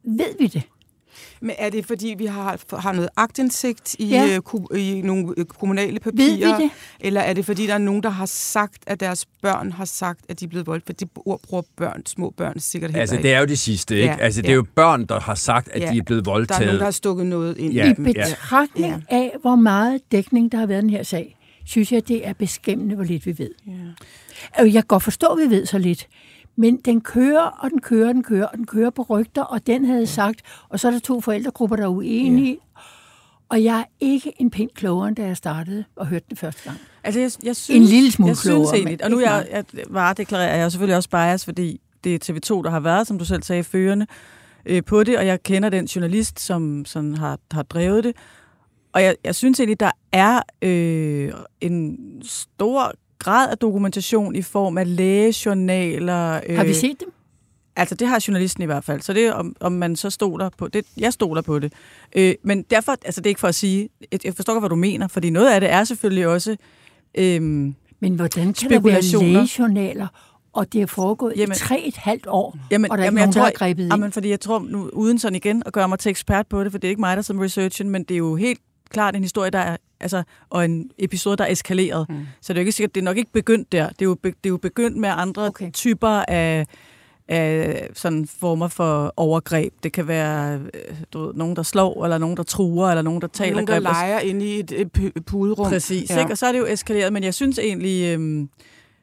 ved 0.03 0.37
vi 0.39 0.47
det? 0.47 0.63
Men 1.41 1.51
er 1.57 1.69
det, 1.69 1.85
fordi 1.85 2.15
vi 2.17 2.25
har, 2.25 2.77
har 2.79 2.91
noget 2.93 3.09
agtindsigt 3.17 3.95
i, 3.99 4.05
ja. 4.07 4.27
øh, 4.35 4.41
ku, 4.41 4.67
i 4.75 5.01
nogle 5.01 5.33
øh, 5.37 5.45
kommunale 5.45 5.99
papirer? 5.99 6.47
Ved 6.47 6.57
vi 6.57 6.63
det? 6.63 6.71
Eller 6.99 7.21
er 7.21 7.33
det, 7.33 7.45
fordi 7.45 7.67
der 7.67 7.73
er 7.73 7.77
nogen, 7.77 8.03
der 8.03 8.09
har 8.09 8.25
sagt, 8.25 8.77
at 8.87 8.99
deres 8.99 9.25
børn 9.41 9.71
har 9.71 9.85
sagt, 9.85 10.19
at 10.29 10.39
de 10.39 10.45
er 10.45 10.49
blevet 10.49 10.67
voldt? 10.67 10.85
For 10.85 10.93
det 10.93 11.09
ord 11.15 11.39
bruger 11.43 11.63
børn, 11.77 12.05
små 12.05 12.29
børn 12.37 12.59
sikkert 12.59 12.91
heller 12.91 13.01
Altså, 13.01 13.15
ikke. 13.15 13.27
det 13.27 13.33
er 13.35 13.39
jo 13.39 13.45
det 13.45 13.59
sidste, 13.59 13.95
ikke? 13.95 14.07
Ja, 14.07 14.17
altså, 14.19 14.41
det 14.41 14.47
er 14.47 14.51
ja. 14.51 14.55
jo 14.55 14.65
børn, 14.75 15.05
der 15.05 15.19
har 15.19 15.35
sagt, 15.35 15.69
at 15.69 15.81
Ja, 15.81 15.91
de 15.91 15.97
er 15.97 16.03
blevet 16.03 16.25
voldtaget. 16.25 16.59
Der 16.59 16.63
er 16.63 16.67
nogen, 16.67 16.79
der 16.79 16.85
har 16.85 16.91
stukket 16.91 17.25
noget 17.25 17.57
ind 17.57 17.73
Ja. 17.73 17.91
i 17.91 17.93
betragtning 17.93 19.03
af, 19.09 19.31
hvor 19.41 19.55
meget 19.55 20.01
dækning, 20.11 20.51
der 20.51 20.57
har 20.57 20.65
været 20.65 20.79
i 20.79 20.81
den 20.81 20.89
her 20.89 21.03
sag, 21.03 21.35
synes 21.65 21.91
jeg, 21.91 22.07
det 22.07 22.27
er 22.27 22.33
beskæmmende, 22.33 22.95
hvor 22.95 23.03
lidt 23.03 23.25
vi 23.25 23.37
ved. 23.37 23.49
Ja. 23.67 23.71
Øh, 24.63 24.73
Jeg 24.73 24.83
kan 24.83 24.87
godt 24.87 25.03
forstå, 25.03 25.27
at 25.27 25.49
vi 25.49 25.55
ved 25.55 25.65
så 25.65 25.77
lidt. 25.77 26.07
Men 26.59 26.77
den 26.77 27.01
kører, 27.01 27.41
og 27.41 27.69
den 27.69 27.81
kører, 27.81 28.07
og 28.07 28.13
den 28.13 28.23
kører, 28.23 28.45
og 28.45 28.57
den 28.57 28.65
kører 28.65 28.89
på 28.89 29.01
rygter, 29.09 29.41
og 29.41 29.67
den 29.67 29.85
havde 29.85 30.07
sagt, 30.07 30.41
og 30.69 30.79
så 30.79 30.87
er 30.87 30.91
der 30.91 30.99
to 30.99 31.21
forældregrupper, 31.21 31.75
der 31.75 31.83
er 31.83 31.87
uenige. 31.87 32.57
Og 33.49 33.63
jeg 33.63 33.79
er 33.79 33.83
ikke 33.99 34.33
en 34.39 34.51
pind 34.51 34.69
klogere, 34.75 35.07
end 35.07 35.15
da 35.15 35.25
jeg 35.25 35.37
startede 35.37 35.83
og 35.95 36.07
hørte 36.07 36.25
det 36.29 36.39
første 36.39 36.61
gang. 36.63 36.77
Altså, 37.03 37.19
jeg, 37.19 37.31
jeg 37.43 37.55
synes, 37.55 37.79
En 37.79 37.83
lille 37.83 38.11
smule 38.11 38.27
jeg 38.29 38.37
synes 38.37 38.53
klogere, 38.53 38.75
egentlig, 38.75 38.97
men 39.01 39.03
og 39.03 39.11
nu 39.11 39.19
jeg, 39.19 39.47
jeg 39.51 39.63
varedeklarerer 39.89 40.55
jeg 40.55 40.65
er 40.65 40.69
selvfølgelig 40.69 40.95
også 40.95 41.09
bias, 41.09 41.45
fordi 41.45 41.81
det 42.03 42.29
er 42.29 42.33
TV2, 42.33 42.63
der 42.63 42.69
har 42.69 42.79
været, 42.79 43.07
som 43.07 43.19
du 43.19 43.25
selv 43.25 43.43
sagde, 43.43 43.63
førende 43.63 44.07
øh, 44.65 44.83
på 44.83 45.03
det, 45.03 45.17
og 45.17 45.25
jeg 45.25 45.43
kender 45.43 45.69
den 45.69 45.85
journalist, 45.85 46.39
som 46.39 46.85
sådan 46.85 47.15
har, 47.15 47.39
har 47.51 47.63
drevet 47.63 48.03
det. 48.03 48.15
Og 48.93 49.03
jeg, 49.03 49.15
jeg 49.23 49.35
synes 49.35 49.59
egentlig, 49.59 49.79
der 49.79 49.91
er 50.11 50.41
øh, 50.61 51.31
en 51.61 51.97
stor 52.23 52.93
grad 53.19 53.49
af 53.51 53.57
dokumentation 53.57 54.35
i 54.35 54.41
form 54.41 54.77
af 54.77 54.95
lægejournaler. 54.95 56.41
Øh, 56.49 56.57
Har 56.57 56.63
vi 56.63 56.73
set 56.73 56.99
dem? 56.99 57.13
Altså, 57.75 57.95
det 57.95 58.07
har 58.07 58.23
journalisten 58.27 58.63
i 58.63 58.65
hvert 58.65 58.83
fald. 58.83 59.01
Så 59.01 59.13
det 59.13 59.25
er, 59.25 59.33
om, 59.33 59.55
om 59.59 59.71
man 59.71 59.95
så 59.95 60.09
stoler 60.09 60.49
på 60.57 60.67
det. 60.67 60.85
Jeg 60.97 61.13
stoler 61.13 61.41
på 61.41 61.59
det. 61.59 61.73
Øh, 62.15 62.35
men 62.43 62.63
derfor, 62.63 62.95
altså 63.05 63.21
det 63.21 63.25
er 63.27 63.29
ikke 63.31 63.39
for 63.39 63.47
at 63.47 63.55
sige, 63.55 63.89
jeg, 64.23 64.35
forstår 64.35 64.53
godt, 64.53 64.61
hvad 64.61 64.69
du 64.69 64.75
mener, 64.75 65.07
fordi 65.07 65.29
noget 65.29 65.51
af 65.51 65.61
det 65.61 65.71
er 65.71 65.83
selvfølgelig 65.83 66.27
også... 66.27 66.55
Øh, 67.15 67.41
Men 67.41 68.15
hvordan 68.15 68.53
kan 68.53 68.69
der 68.69 68.79
være 68.79 69.01
lægejournaler, 69.01 70.07
og 70.53 70.73
det 70.73 70.81
er 70.81 70.85
foregået 70.85 71.33
Jamen- 71.37 71.55
i 71.55 71.59
tre 71.59 71.83
et 71.85 71.95
halvt 71.97 72.27
år, 72.27 72.57
Jamen, 72.71 72.91
og 72.91 72.97
der 72.97 73.03
er 73.03 73.05
jamen, 73.07 73.15
nogen, 73.17 73.27
jeg 73.27 73.33
tror, 73.33 73.41
der 73.41 73.45
har 73.45 73.51
grebet 73.51 73.83
ind? 73.83 73.93
Jamen, 73.93 74.11
fordi 74.11 74.29
jeg 74.29 74.39
tror, 74.39 74.59
nu, 74.59 74.89
uden 74.93 75.19
sådan 75.19 75.35
igen 75.35 75.63
at 75.65 75.73
gøre 75.73 75.87
mig 75.87 75.99
til 75.99 76.09
ekspert 76.09 76.47
på 76.47 76.63
det, 76.63 76.71
for 76.71 76.79
det 76.79 76.87
er 76.87 76.89
ikke 76.89 77.01
mig, 77.01 77.17
der 77.17 77.23
som 77.23 77.39
researchen, 77.39 77.89
men 77.89 78.03
det 78.03 78.13
er 78.13 78.17
jo 78.17 78.35
helt 78.35 78.59
klart 78.89 79.15
en 79.15 79.21
historie, 79.23 79.49
der 79.49 79.59
er, 79.59 79.77
altså, 79.99 80.23
og 80.49 80.65
en 80.65 80.91
episode, 80.97 81.37
der 81.37 81.43
er 81.43 81.51
eskaleret. 81.51 82.05
Mm. 82.09 82.27
Så 82.41 82.53
det 82.53 82.57
er 82.57 82.61
jo 82.61 82.65
ikke 82.65 82.71
sikkert, 82.71 82.95
det 82.95 83.01
er 83.01 83.05
nok 83.05 83.17
ikke 83.17 83.31
begyndt 83.31 83.71
der. 83.71 83.89
Det 83.89 84.01
er 84.01 84.05
jo, 84.05 84.15
be, 84.23 84.27
det 84.29 84.45
er 84.45 84.49
jo 84.49 84.57
begyndt 84.57 84.97
med 84.97 85.09
andre 85.09 85.45
Okay. 85.47 85.71
typer 85.71 86.23
af, 86.27 86.65
af 87.27 87.89
sådan 87.93 88.27
former 88.39 88.67
for 88.67 89.13
overgreb. 89.17 89.73
Det 89.83 89.91
kan 89.91 90.07
være 90.07 90.59
øh, 90.73 90.95
du 91.13 91.25
ved, 91.25 91.33
nogen, 91.33 91.55
der 91.55 91.63
slår, 91.63 92.03
eller 92.03 92.17
nogen, 92.17 92.37
der 92.37 92.43
truer, 92.43 92.89
eller 92.89 93.01
nogen, 93.01 93.21
der 93.21 93.27
taler 93.27 93.51
Nogen, 93.51 93.67
der 93.67 93.79
leger 93.79 94.19
inde 94.19 94.45
i 94.45 94.59
et, 94.59 94.71
et 94.71 94.89
pu- 94.97 95.21
puderum. 95.25 95.69
Præcis, 95.69 96.09
ja. 96.09 96.19
ikke? 96.19 96.31
og 96.33 96.37
så 96.37 96.45
er 96.45 96.51
det 96.51 96.59
jo 96.59 96.65
eskaleret, 96.65 97.13
men 97.13 97.23
jeg 97.23 97.33
synes 97.33 97.59
egentlig, 97.59 98.13
øhm, 98.13 98.49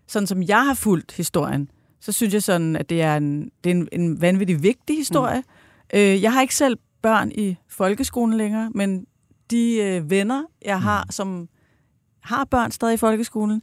sådan 0.07 0.27
som 0.27 0.43
jeg 0.43 0.67
har 0.67 0.75
fulgt 0.75 1.13
historien, 1.13 1.71
så 2.01 2.13
synes 2.13 2.35
jeg 2.35 2.43
sådan, 2.43 2.77
at 2.77 2.91
det 2.91 3.03
er 3.03 3.17
en, 3.17 3.51
det 3.65 3.71
er 3.71 3.75
en, 3.75 3.89
en 3.93 4.21
vanvittig 4.21 4.63
vigtig 4.63 4.97
historie. 4.97 5.39
Mm. 5.93 5.99
Øh, 5.99 6.23
jeg 6.23 6.33
har 6.33 6.41
ikke 6.43 6.55
selv 6.55 6.79
børn 7.03 7.33
i 7.35 7.57
folkeskolen 7.69 8.37
længere, 8.39 8.71
men 8.75 9.07
de 9.51 9.77
øh, 9.77 10.11
venner, 10.11 10.45
jeg 10.65 10.83
har, 10.83 11.05
mm. 11.05 11.11
som 11.11 11.49
har 12.21 12.45
børn 12.45 12.71
stadig 12.71 12.95
i 12.95 12.97
folkeskolen, 12.97 13.63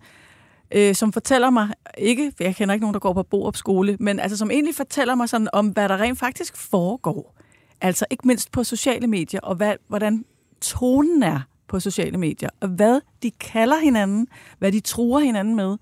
øh, 0.71 0.95
som 0.95 1.13
fortæller 1.13 1.49
mig, 1.49 1.69
ikke, 1.97 2.33
for 2.37 2.43
jeg 2.43 2.55
kender 2.55 2.73
ikke 2.73 2.83
nogen, 2.83 2.93
der 2.93 2.99
går 2.99 3.13
på 3.13 3.23
Borup 3.23 3.55
skole, 3.55 3.97
men 3.99 4.19
altså 4.19 4.37
som 4.37 4.51
egentlig 4.51 4.75
fortæller 4.75 5.15
mig 5.15 5.29
sådan 5.29 5.47
om, 5.53 5.67
hvad 5.67 5.89
der 5.89 6.01
rent 6.01 6.19
faktisk 6.19 6.57
foregår. 6.57 7.35
Altså 7.81 8.05
ikke 8.09 8.27
mindst 8.27 8.51
på 8.51 8.63
sociale 8.63 9.07
medier, 9.07 9.39
og 9.39 9.55
hvad, 9.55 9.75
hvordan 9.87 10.25
tonen 10.61 11.23
er 11.23 11.39
på 11.67 11.79
sociale 11.79 12.17
medier, 12.17 12.49
og 12.59 12.67
hvad 12.67 13.01
de 13.23 13.31
kalder 13.31 13.79
hinanden, 13.79 14.27
hvad 14.59 14.71
de 14.71 14.79
truer 14.79 15.19
hinanden 15.19 15.55
med. 15.55 15.77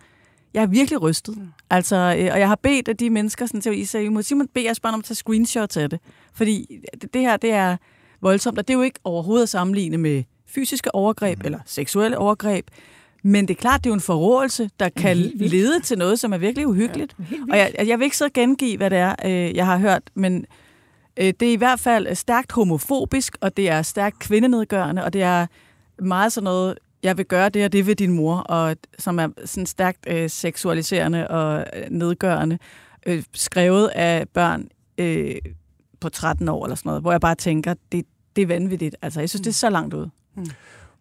Jeg 0.53 0.63
er 0.63 0.67
virkelig 0.67 1.01
rystet. 1.01 1.37
Mm. 1.37 1.47
Altså, 1.69 1.95
øh, 1.95 2.29
og 2.33 2.39
jeg 2.39 2.47
har 2.47 2.55
bedt 2.55 2.87
af 2.87 2.97
de 2.97 3.09
mennesker, 3.09 3.45
sådan, 3.45 3.61
til, 3.61 3.79
I 3.79 3.85
sagde, 3.85 4.05
I 4.05 4.09
må 4.09 4.21
Simon 4.21 4.47
bede 4.47 4.65
jeres 4.65 4.79
børn 4.79 4.93
om 4.93 4.99
at 4.99 5.03
tage 5.03 5.15
screenshots 5.15 5.77
af 5.77 5.89
det. 5.89 5.99
Fordi 6.33 6.79
det, 7.01 7.13
det 7.13 7.21
her, 7.21 7.37
det 7.37 7.51
er 7.51 7.77
voldsomt, 8.21 8.57
og 8.57 8.67
det 8.67 8.73
er 8.73 8.77
jo 8.77 8.83
ikke 8.83 8.99
overhovedet 9.03 9.43
at 9.43 9.49
sammenligne 9.49 9.97
med 9.97 10.23
fysiske 10.47 10.95
overgreb 10.95 11.39
mm. 11.39 11.45
eller 11.45 11.59
seksuelle 11.65 12.17
overgreb. 12.17 12.67
Men 13.23 13.47
det 13.47 13.53
er 13.53 13.61
klart, 13.61 13.83
det 13.83 13.89
er 13.89 13.91
jo 13.91 13.93
en 13.93 14.01
forrådelse, 14.01 14.69
der 14.79 14.89
kan 14.89 15.17
lede 15.35 15.79
til 15.79 15.97
noget, 15.97 16.19
som 16.19 16.33
er 16.33 16.37
virkelig 16.37 16.67
uhyggeligt. 16.67 17.15
Vildt. 17.17 17.51
Og 17.51 17.57
jeg, 17.57 17.73
jeg 17.87 17.99
vil 17.99 18.05
ikke 18.05 18.17
så 18.17 18.29
gengive, 18.33 18.77
hvad 18.77 18.89
det 18.89 18.97
er, 18.97 19.15
øh, 19.25 19.55
jeg 19.55 19.65
har 19.65 19.77
hørt, 19.77 20.03
men 20.13 20.45
øh, 21.17 21.33
det 21.39 21.41
er 21.41 21.53
i 21.53 21.55
hvert 21.55 21.79
fald 21.79 22.15
stærkt 22.15 22.51
homofobisk, 22.51 23.37
og 23.41 23.57
det 23.57 23.69
er 23.69 23.81
stærkt 23.81 24.19
kvindenedgørende, 24.19 25.03
og 25.03 25.13
det 25.13 25.21
er 25.21 25.47
meget 25.99 26.33
sådan 26.33 26.43
noget, 26.43 26.77
jeg 27.03 27.17
vil 27.17 27.25
gøre 27.25 27.49
det 27.49 27.65
og 27.65 27.71
det 27.71 27.87
ved 27.87 27.95
din 27.95 28.11
mor, 28.11 28.35
og 28.35 28.75
som 28.99 29.19
er 29.19 29.27
sådan 29.45 29.65
stærkt 29.65 30.05
øh, 30.07 30.29
seksualiserende 30.29 31.27
og 31.27 31.65
øh, 31.75 31.83
nedgørende, 31.89 32.57
øh, 33.05 33.23
skrevet 33.33 33.87
af 33.87 34.29
børn 34.29 34.67
øh, 34.97 35.35
på 36.01 36.09
13 36.09 36.49
år 36.49 36.65
eller 36.65 36.75
sådan 36.75 36.89
noget, 36.89 37.01
hvor 37.01 37.11
jeg 37.11 37.21
bare 37.21 37.35
tænker, 37.35 37.73
det, 37.91 38.05
det 38.35 38.41
er 38.41 38.45
vanvittigt. 38.45 38.95
Altså, 39.01 39.19
jeg 39.19 39.29
synes, 39.29 39.41
det 39.41 39.49
er 39.49 39.53
så 39.53 39.69
langt 39.69 39.93
ud. 39.93 40.07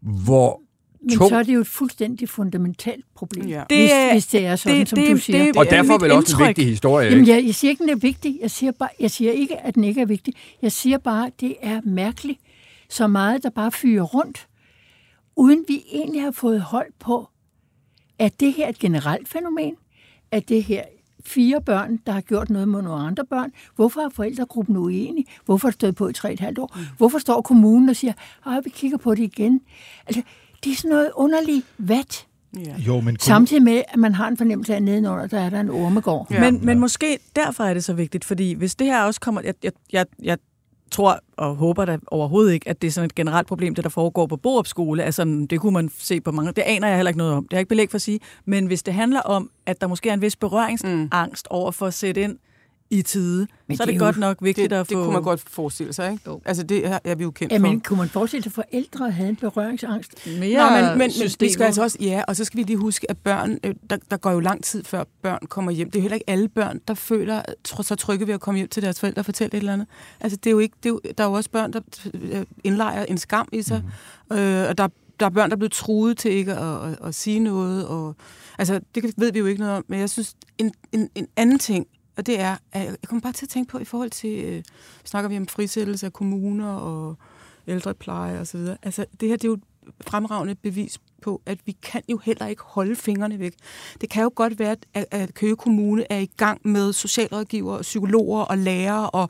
Hvor 0.01 0.61
Men 1.03 1.11
så 1.11 1.37
er 1.37 1.43
det 1.43 1.55
jo 1.55 1.61
et 1.61 1.67
fuldstændig 1.67 2.29
fundamentalt 2.29 3.05
problem, 3.15 3.47
Ja. 3.49 3.63
Det 3.71 3.79
hvis, 3.79 3.91
er- 3.93 4.13
hvis 4.13 4.27
det 4.27 4.47
er 4.47 4.57
sådan, 4.57 4.79
det- 4.81 4.89
som 4.89 4.99
det- 4.99 5.11
du 5.13 5.17
siger. 5.17 5.39
det- 5.45 5.57
Og 5.57 5.65
det 5.65 5.73
er 5.73 5.77
derfor 5.77 5.93
mit 5.93 6.03
vel 6.03 6.11
også 6.13 6.37
en 6.37 6.41
indtryk. 6.41 6.47
vigtig 6.49 6.67
historie, 6.67 7.07
Jamen, 7.09 7.21
ikke? 7.21 7.37
jeg, 7.37 7.47
jeg 7.47 7.55
siger 7.55 7.71
ikke, 7.71 7.83
den 7.83 7.91
er 7.91 7.97
vigtig. 7.97 8.39
Jeg 8.43 8.51
siger, 8.51 8.73
bare, 8.73 8.89
jeg 9.01 9.11
siger 9.11 9.33
ikke, 9.33 9.59
at 9.61 9.75
den 9.75 9.85
ikke 9.85 10.01
er 10.01 10.07
vigtig. 10.07 10.35
Jeg 10.63 10.73
siger 10.73 10.99
bare, 10.99 11.27
at 11.27 11.41
det 11.41 11.57
er 11.63 11.81
mærkeligt. 11.85 12.39
Så 12.89 13.07
meget, 13.07 13.43
der 13.43 13.51
bare 13.51 13.73
fyrer 13.73 14.03
rundt, 14.03 14.47
uden 15.37 15.65
vi 15.69 15.83
egentlig 15.93 16.23
har 16.23 16.31
fået 16.31 16.61
hold 16.61 16.93
på, 16.99 17.29
at 18.19 18.41
det 18.41 18.53
her 18.53 18.65
er 18.65 18.69
et 18.69 18.79
generelt 18.79 19.29
fænomen, 19.29 19.75
at 20.31 20.49
det 20.49 20.65
her 20.65 20.83
fire 21.25 21.61
børn, 21.61 21.99
der 22.07 22.13
har 22.13 22.21
gjort 22.21 22.51
noget 22.51 22.69
mod 22.69 22.83
nogle 22.83 23.03
andre 23.07 23.25
børn. 23.25 23.51
Hvorfor 23.77 24.01
er 24.01 24.09
forældregruppen 24.09 24.77
uenige? 24.77 25.27
Hvorfor 25.45 25.69
har 25.69 25.71
det 25.71 25.75
stået 25.75 25.95
på 25.95 26.09
i 26.09 26.13
tre 26.13 26.33
et 26.33 26.41
halvt 26.41 26.59
år? 26.59 26.79
Hvorfor 26.97 27.19
står 27.19 27.41
kommunen 27.41 27.89
og 27.89 27.97
siger, 27.97 28.13
at 28.47 28.65
vi 28.65 28.71
kigger 28.71 28.99
på 28.99 29.15
det 29.15 29.23
igen? 29.23 29.61
Altså, 30.07 30.23
det 30.65 30.73
er 30.73 30.77
sådan 30.77 30.91
noget 30.91 31.11
underligt 31.15 31.67
vat. 31.79 32.27
Ja. 32.57 32.75
Jo, 32.79 33.01
men 33.01 33.05
kun, 33.05 33.19
Samtidig 33.19 33.63
med, 33.63 33.83
at 33.89 33.99
man 33.99 34.15
har 34.15 34.29
en 34.29 34.37
fornemmelse 34.37 34.73
af, 34.73 34.77
at 34.77 34.83
nedenunder, 34.83 35.27
der 35.27 35.41
er 35.41 35.51
der 35.51 35.61
en 35.61 35.71
ormegård. 35.71 36.27
Ja. 36.31 36.41
Men, 36.41 36.67
men 36.67 36.79
måske 36.79 37.19
derfor 37.37 37.65
er 37.65 37.75
det 37.75 37.85
så 37.85 37.93
vigtigt, 37.93 38.25
fordi 38.25 38.53
hvis 38.53 38.75
det 38.75 38.87
her 38.87 39.03
også 39.03 39.21
kommer... 39.21 39.41
Jeg, 39.41 39.55
jeg, 39.63 39.73
jeg, 39.93 40.07
jeg 40.23 40.39
tror 40.91 41.21
og 41.37 41.57
håber 41.57 41.85
da 41.85 41.99
overhovedet 42.07 42.53
ikke, 42.53 42.69
at 42.69 42.83
det 42.83 42.89
er 42.89 42.93
sådan 42.93 43.07
et 43.07 43.15
generelt 43.15 43.49
problem, 43.49 43.75
det 43.75 43.85
der 43.85 43.91
foregår 43.91 44.27
på 44.27 44.37
Borup 44.37 44.67
skole. 44.67 45.03
Altså, 45.03 45.47
det 45.51 45.61
kunne 45.61 45.73
man 45.73 45.91
se 45.99 46.21
på 46.21 46.33
mange... 46.33 46.53
Det 46.53 46.63
aner 46.63 46.89
jeg 46.89 46.97
heller 46.97 47.11
ikke 47.11 47.19
noget 47.19 47.33
om. 47.33 47.43
Det 47.43 47.53
har 47.53 47.57
jeg 47.57 47.61
ikke 47.61 47.69
belæg 47.69 47.91
for 47.91 47.97
at 47.97 48.03
sige. 48.03 48.21
Men 48.45 48.67
hvis 48.67 48.83
det 48.83 48.95
handler 48.95 49.21
om, 49.21 49.51
at 49.67 49.81
der 49.81 49.87
måske 49.87 50.09
er 50.09 50.15
en 50.15 50.21
vis 50.21 50.37
berøringsangst 50.37 51.47
mm. 51.51 51.57
over 51.57 51.71
for 51.71 51.87
at 51.87 51.95
sætte 51.95 52.21
ind 52.23 52.39
i 52.93 53.03
tide, 53.03 53.47
Men 53.67 53.77
så 53.77 53.83
er 53.83 53.87
det 53.87 53.93
det, 53.95 54.01
er 54.01 54.05
jo- 54.05 54.05
godt 54.05 54.17
nok 54.19 54.37
vigtigt 54.43 54.71
Det, 54.71 54.77
at 54.77 54.89
det 54.89 54.95
få... 54.95 55.03
kunne 55.05 55.13
man 55.13 55.23
godt 55.23 55.41
forestille 55.47 55.93
sig, 55.93 56.13
ikke? 56.13 56.23
Jo. 56.27 56.41
Altså, 56.45 56.63
det 56.63 56.89
her 56.89 56.99
er 57.05 57.15
vi 57.15 57.23
jo 57.23 57.31
kendt 57.31 57.53
Ja, 57.53 57.57
for. 57.59 57.63
men 57.63 57.81
kunne 57.81 57.97
man 57.99 58.09
forestille 58.09 58.43
sig, 58.43 58.51
at 58.51 58.55
forældre 58.55 59.11
havde 59.11 59.29
en 59.29 59.37
berøringsangst? 59.37 60.27
mere 60.39 60.71
Nå, 60.71 60.77
men, 60.77 60.99
men, 60.99 61.11
men 61.19 61.31
vi 61.41 61.51
skal 61.51 61.65
altså 61.65 61.83
også, 61.83 61.99
ja, 62.01 62.23
og 62.29 62.37
så 62.37 62.45
skal 62.45 62.59
vi 62.59 62.63
lige 62.63 62.77
huske, 62.77 63.11
at 63.11 63.19
børn, 63.19 63.59
øh, 63.65 63.75
der, 63.91 63.97
der 64.11 64.17
går 64.17 64.31
jo 64.31 64.41
lang 64.41 64.65
tid 64.65 64.85
før 64.85 65.05
børn 65.23 65.39
kommer 65.49 65.73
hjem. 65.73 65.91
Det 65.91 65.97
er 65.97 66.01
jo 66.01 66.03
heller 66.03 66.15
ikke 66.15 66.31
alle 66.31 66.49
børn, 66.49 66.81
der 66.89 66.95
føler 66.95 67.43
så 67.65 67.95
trygge 67.95 68.27
ved 68.27 68.35
at 68.35 68.41
komme 68.41 68.59
hjem 68.59 68.69
til 68.69 68.83
deres 68.83 69.01
forældre 69.01 69.21
og 69.21 69.25
fortælle 69.25 69.55
et 69.55 69.59
eller 69.59 69.73
andet. 69.73 69.87
Altså, 70.21 70.37
det 70.37 70.47
er 70.47 70.51
jo 70.53 70.59
ikke, 70.59 70.75
det 70.83 70.87
er 70.89 70.91
jo, 70.91 71.01
der 71.19 71.25
er 71.25 71.29
jo 71.29 71.33
også 71.35 71.51
børn, 71.51 71.73
der 71.73 71.81
øh, 72.15 72.45
indlejer 72.65 73.05
en 73.05 73.19
skam 73.19 73.49
i 73.53 73.63
sig, 73.63 73.83
mm. 74.31 74.37
øh, 74.37 74.69
og 74.69 74.79
der 74.79 74.89
der 75.21 75.27
er 75.27 75.31
børn, 75.31 75.51
der 75.51 75.57
er 75.57 75.59
blevet 75.59 75.73
truet 75.73 76.19
til 76.19 76.33
ikke 76.33 76.53
at, 76.55 76.91
at, 76.93 76.99
at 77.05 77.15
sige 77.15 77.39
noget. 77.39 77.87
Og, 77.87 78.17
altså, 78.59 78.81
det 78.95 79.15
ved 79.17 79.33
vi 79.33 79.39
jo 79.39 79.47
ikke 79.47 79.61
noget 79.61 79.77
om, 79.77 79.85
men 79.89 80.01
jeg 80.01 80.11
synes, 80.11 80.35
en, 80.59 80.73
en, 80.93 81.09
en 81.15 81.27
anden 81.37 81.59
ting, 81.59 81.87
og 82.21 82.27
det 82.27 82.41
er, 82.41 82.57
at 82.73 82.85
jeg 82.85 82.97
kommer 83.07 83.21
bare 83.21 83.33
til 83.33 83.47
at 83.47 83.49
tænke 83.49 83.71
på 83.71 83.79
i 83.79 83.85
forhold 83.85 84.11
til, 84.11 84.45
øh, 84.45 84.63
snakker 85.05 85.29
vi 85.29 85.37
om 85.37 85.47
frisættelse 85.47 86.07
af 86.07 86.13
kommuner 86.13 86.73
og 86.73 87.17
ældrepleje 87.67 88.41
og 88.41 88.47
så 88.47 88.59
videre. 88.59 88.77
Altså, 88.83 89.07
det 89.21 89.29
her, 89.29 89.37
det 89.37 89.45
er 89.45 89.49
jo 89.49 89.55
et 89.55 89.63
fremragende 90.01 90.55
bevis 90.55 91.01
på, 91.23 91.43
at 91.47 91.59
vi 91.67 91.77
kan 91.83 92.03
jo 92.09 92.21
heller 92.25 92.47
ikke 92.47 92.63
holde 92.65 92.97
fingrene 92.97 93.39
væk. 93.39 93.53
Det 94.01 94.11
kan 94.11 94.23
jo 94.23 94.31
godt 94.35 94.59
være, 94.59 94.77
at, 94.95 95.05
at 95.11 95.35
Køge 95.35 95.57
Kommune 95.57 96.13
er 96.13 96.19
i 96.19 96.31
gang 96.37 96.61
med 96.65 96.93
socialrådgivere, 96.93 97.83
psykologer 97.83 98.41
og 98.41 98.59
lærere 98.59 99.11
og 99.11 99.29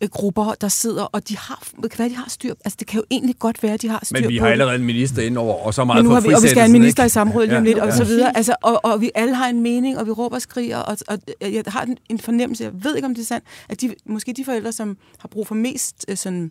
øh, 0.00 0.08
grupper, 0.08 0.54
der 0.60 0.68
sidder, 0.68 1.02
og 1.04 1.28
de 1.28 1.36
har, 1.36 1.68
det 1.82 1.90
kan 1.90 1.98
være, 1.98 2.08
de 2.08 2.16
har 2.16 2.28
styr. 2.28 2.54
Altså, 2.64 2.76
det 2.78 2.86
kan 2.86 2.98
jo 3.00 3.04
egentlig 3.10 3.38
godt 3.38 3.62
være, 3.62 3.72
at 3.72 3.82
de 3.82 3.88
har 3.88 4.00
styr 4.04 4.20
Men 4.20 4.28
vi 4.28 4.38
på 4.38 4.44
har 4.44 4.52
allerede 4.52 4.76
en 4.76 4.84
minister 4.84 5.22
indover, 5.22 5.54
og 5.54 5.74
så 5.74 5.84
meget 5.84 6.04
Men 6.04 6.08
nu 6.08 6.14
har 6.14 6.20
vi, 6.20 6.34
og 6.34 6.42
vi 6.42 6.48
skal 6.48 6.60
have 6.60 6.66
en 6.66 6.72
minister 6.80 7.02
ikke? 7.02 7.06
i 7.06 7.10
samråd 7.10 7.46
lige 7.46 7.58
om 7.58 7.64
Ja. 7.64 7.70
lidt, 7.70 7.78
og 7.78 7.92
så 7.92 8.04
videre. 8.04 8.36
Altså, 8.36 8.54
og, 8.62 8.80
og 8.84 9.00
vi 9.00 9.10
alle 9.14 9.34
har 9.34 9.48
en 9.48 9.60
mening, 9.62 9.98
og 9.98 10.06
vi 10.06 10.10
råber 10.10 10.36
og 10.36 10.42
skriger, 10.42 10.78
og, 10.78 10.96
og 11.08 11.18
jeg 11.40 11.62
har 11.66 11.82
en, 11.82 11.96
en 12.08 12.18
fornemmelse, 12.18 12.64
jeg 12.64 12.72
ved 12.84 12.96
ikke, 12.96 13.06
om 13.06 13.14
det 13.14 13.22
er 13.22 13.26
sandt, 13.26 13.44
at 13.68 13.80
de, 13.80 13.94
måske 14.06 14.32
de 14.32 14.44
forældre, 14.44 14.72
som 14.72 14.96
har 15.18 15.28
brug 15.28 15.46
for 15.46 15.54
mest 15.54 16.04
øh, 16.08 16.16
sådan, 16.16 16.50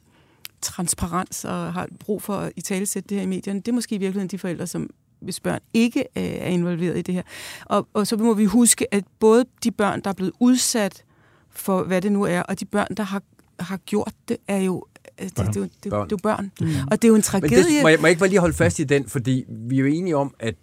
transparens 0.62 1.46
og 1.46 1.74
har 1.74 1.88
brug 2.00 2.22
for 2.22 2.34
at 2.34 2.52
i 2.56 2.62
talesætte 2.62 3.10
det 3.10 3.18
her 3.18 3.24
i 3.24 3.28
medierne, 3.28 3.60
det 3.60 3.68
er 3.68 3.74
måske 3.74 3.96
i 3.96 3.98
virkeligheden 3.98 4.28
de 4.28 4.38
forældre, 4.38 4.68
som 4.68 4.90
hvis 5.20 5.40
børn 5.40 5.60
ikke 5.74 6.00
øh, 6.00 6.24
er 6.24 6.48
involveret 6.48 6.98
i 6.98 7.02
det 7.02 7.14
her. 7.14 7.22
Og, 7.66 7.88
og 7.94 8.08
så 8.08 8.18
må 8.18 8.34
vi 8.34 8.46
huske, 8.46 8.94
at 8.94 9.04
både 9.20 9.46
de 9.64 9.72
børn, 9.72 10.02
der 10.02 10.10
er 10.10 10.14
blevet 10.14 10.34
udsat 10.40 11.04
for, 11.52 11.84
hvad 11.84 12.02
det 12.02 12.12
nu 12.12 12.24
er, 12.24 12.42
og 12.42 12.60
de 12.60 12.66
børn, 12.66 12.88
der 12.98 13.04
har, 13.04 13.22
har 13.60 13.78
gjort 13.78 14.14
det, 14.28 14.38
er 14.48 14.58
jo 14.58 14.86
øh, 15.22 15.30
det, 15.30 15.38
det, 15.38 15.46
det, 15.48 15.56
det, 15.56 15.84
det, 15.84 15.94
er 15.94 16.06
jo 16.12 16.18
børn. 16.24 16.52
Mm. 16.62 16.68
Og 16.92 17.02
det 17.02 17.04
er 17.04 17.08
jo 17.08 17.14
en 17.14 17.18
Men 17.18 17.22
tragedie. 17.22 17.58
det, 17.58 17.66
må, 17.82 17.88
jeg, 17.88 18.00
må 18.00 18.08
jeg 18.08 18.10
ikke 18.10 18.20
bare 18.20 18.30
lige 18.30 18.40
holde 18.40 18.56
fast 18.56 18.80
i 18.80 18.84
den, 18.84 19.10
fordi 19.10 19.46
vi 19.48 19.76
er 19.76 19.80
jo 19.80 19.86
enige 19.86 20.18
om, 20.18 20.34
at 20.40 20.56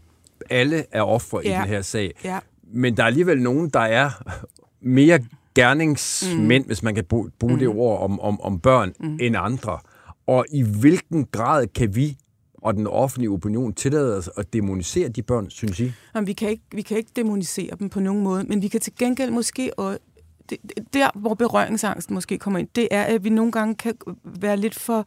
alle 0.51 0.84
er 0.92 1.03
ofre 1.03 1.40
ja. 1.45 1.59
i 1.59 1.61
den 1.61 1.68
her 1.68 1.82
sag. 1.82 2.12
Ja. 2.24 2.38
Men 2.72 2.97
der 2.97 3.03
er 3.03 3.07
alligevel 3.07 3.42
nogen, 3.42 3.70
der 3.70 3.80
er 3.80 4.11
mere 4.80 5.18
gerningsmænd, 5.55 6.64
mm. 6.64 6.66
hvis 6.66 6.82
man 6.82 6.94
kan 6.94 7.05
bruge, 7.05 7.30
mm. 7.42 7.59
det 7.59 7.68
ord 7.68 8.02
om, 8.02 8.20
om, 8.20 8.40
om 8.40 8.61
børn, 8.61 8.92
mm. 9.00 9.18
end 9.20 9.36
andre. 9.38 9.78
Og 10.26 10.46
i 10.52 10.62
hvilken 10.62 11.26
grad 11.32 11.66
kan 11.66 11.96
vi 11.96 12.16
og 12.64 12.74
den 12.74 12.86
offentlige 12.86 13.30
opinion 13.30 13.74
tillade 13.74 14.16
os 14.16 14.30
at 14.36 14.52
demonisere 14.52 15.09
de 15.09 15.22
børn, 15.22 15.50
synes 15.50 15.80
I? 15.80 15.92
Jamen, 16.14 16.26
vi, 16.26 16.32
kan 16.32 16.50
ikke, 16.50 16.62
vi 16.72 16.82
kan 16.82 16.96
ikke 16.96 17.11
demonisere 17.16 17.76
dem 17.78 17.88
på 17.88 18.00
nogen 18.00 18.22
måde, 18.22 18.44
men 18.44 18.62
vi 18.62 18.68
kan 18.68 18.80
til 18.80 18.92
gengæld 18.98 19.30
måske, 19.30 19.78
og 19.78 19.98
det, 20.50 20.59
der 20.92 21.11
hvor 21.14 21.34
berøringsangsten 21.34 22.14
måske 22.14 22.38
kommer 22.38 22.59
ind, 22.59 22.68
det 22.74 22.88
er, 22.90 23.02
at 23.02 23.24
vi 23.24 23.28
nogle 23.28 23.52
gange 23.52 23.74
kan 23.74 23.94
være 24.24 24.57
lidt 24.57 24.74
for 24.74 25.07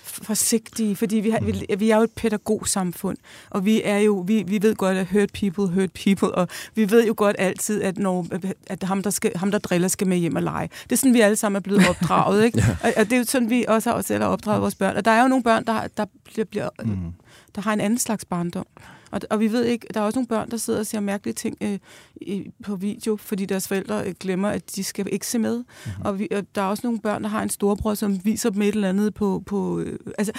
forsigtige, 0.00 0.96
fordi 0.96 1.16
vi, 1.16 1.30
har, 1.30 1.40
vi, 1.40 1.66
vi 1.78 1.90
er 1.90 1.96
jo 1.96 2.02
et 2.02 2.10
pædagogsamfund, 2.10 3.16
og 3.50 3.64
vi 3.64 3.82
er 3.84 3.98
jo, 3.98 4.24
vi, 4.26 4.42
vi 4.42 4.62
ved 4.62 4.74
godt, 4.74 4.96
at 4.96 5.06
hurt 5.06 5.32
people, 5.32 5.66
hurt 5.66 5.90
people, 5.92 6.34
og 6.34 6.48
vi 6.74 6.90
ved 6.90 7.06
jo 7.06 7.14
godt 7.16 7.36
altid, 7.38 7.82
at, 7.82 7.98
når, 7.98 8.26
at 8.66 8.82
ham, 8.82 9.02
der 9.02 9.10
skal, 9.10 9.32
ham, 9.36 9.50
der 9.50 9.58
driller, 9.58 9.88
skal 9.88 10.06
med 10.06 10.16
hjem 10.16 10.36
og 10.36 10.42
lege. 10.42 10.68
Det 10.82 10.92
er 10.92 10.96
sådan, 10.96 11.14
vi 11.14 11.20
alle 11.20 11.36
sammen 11.36 11.56
er 11.56 11.60
blevet 11.60 11.88
opdraget, 11.88 12.44
ikke? 12.44 12.64
og, 12.84 12.92
og 12.96 13.04
det 13.04 13.12
er 13.12 13.18
jo 13.18 13.24
sådan, 13.24 13.50
vi 13.50 13.64
også 13.68 13.90
har 13.90 14.02
selv 14.02 14.22
har 14.22 14.28
opdraget 14.28 14.62
vores 14.62 14.74
børn. 14.74 14.96
Og 14.96 15.04
der 15.04 15.10
er 15.10 15.22
jo 15.22 15.28
nogle 15.28 15.42
børn, 15.42 15.64
der, 15.64 15.86
der, 15.96 16.04
bliver, 16.24 16.44
bliver, 16.44 16.68
mm. 16.84 17.12
der 17.54 17.60
har 17.60 17.72
en 17.72 17.80
anden 17.80 17.98
slags 17.98 18.24
barndom. 18.24 18.66
Og, 19.10 19.20
og 19.30 19.40
vi 19.40 19.52
ved 19.52 19.64
ikke, 19.64 19.86
der 19.94 20.00
er 20.00 20.04
også 20.04 20.18
nogle 20.18 20.26
børn, 20.26 20.50
der 20.50 20.56
sidder 20.56 20.78
og 20.78 20.86
ser 20.86 21.00
mærkelige 21.00 21.34
ting 21.34 21.56
øh, 21.60 21.78
i, 22.16 22.50
på 22.64 22.76
video, 22.76 23.16
fordi 23.16 23.44
deres 23.44 23.68
forældre 23.68 24.06
øh, 24.06 24.14
glemmer, 24.20 24.48
at 24.48 24.76
de 24.76 24.84
skal 24.84 25.08
ikke 25.12 25.26
se 25.26 25.38
med. 25.38 25.56
Mm-hmm. 25.56 26.02
Og, 26.04 26.18
vi, 26.18 26.28
og 26.30 26.46
der 26.54 26.62
er 26.62 26.66
også 26.66 26.80
nogle 26.84 27.00
børn, 27.00 27.22
der 27.22 27.28
har 27.28 27.42
en 27.42 27.48
storebror, 27.48 27.94
som 27.94 28.24
viser 28.24 28.50
dem 28.50 28.62
et 28.62 28.74
eller 28.74 28.88
andet 28.88 29.14
på... 29.14 29.29
på 29.38 29.80
øh, 29.80 29.98
altså, 30.18 30.32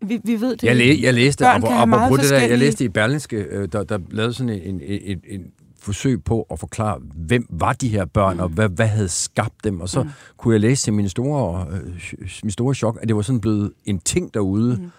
vi, 0.00 0.20
vi 0.24 0.40
ved 0.40 0.56
det. 0.56 0.62
Jeg, 0.62 0.76
læ, 0.76 0.98
jeg 1.02 1.14
læste, 1.14 1.44
have 1.44 1.80
og, 1.80 1.88
meget 1.88 2.20
det 2.20 2.30
der, 2.30 2.40
jeg 2.40 2.58
læste 2.58 2.84
i 2.84 2.88
Berlingske, 2.88 3.36
øh, 3.36 3.68
der, 3.72 3.84
der 3.84 3.98
lavede 4.10 4.32
sådan 4.32 4.50
en, 4.50 4.80
en, 4.80 5.00
en, 5.04 5.20
en 5.28 5.52
forsøg 5.78 6.24
på 6.24 6.46
at 6.50 6.58
forklare, 6.58 6.98
hvem 7.14 7.46
var 7.50 7.72
de 7.72 7.88
her 7.88 8.04
børn, 8.04 8.36
mm. 8.36 8.42
og 8.42 8.48
hvad, 8.48 8.68
hvad 8.68 8.86
havde 8.86 9.08
skabt 9.08 9.64
dem. 9.64 9.80
Og 9.80 9.88
så 9.88 10.02
mm. 10.02 10.08
kunne 10.36 10.54
jeg 10.54 10.60
læse 10.60 10.84
til 10.84 10.92
min 10.92 11.08
store, 11.08 11.66
øh, 11.70 12.28
min 12.42 12.50
store 12.50 12.74
chok, 12.74 12.98
at 13.02 13.08
det 13.08 13.16
var 13.16 13.22
sådan 13.22 13.40
blevet 13.40 13.72
en 13.84 13.98
ting 13.98 14.34
derude, 14.34 14.76
mm. 14.76 14.90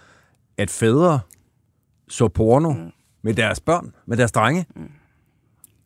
at 0.57 0.69
fædre 0.69 1.19
så 2.07 2.27
porno 2.27 2.73
mm. 2.73 2.91
med 3.21 3.33
deres 3.33 3.59
børn, 3.59 3.93
med 4.05 4.17
deres 4.17 4.31
drenge. 4.31 4.65
Mm. 4.75 4.81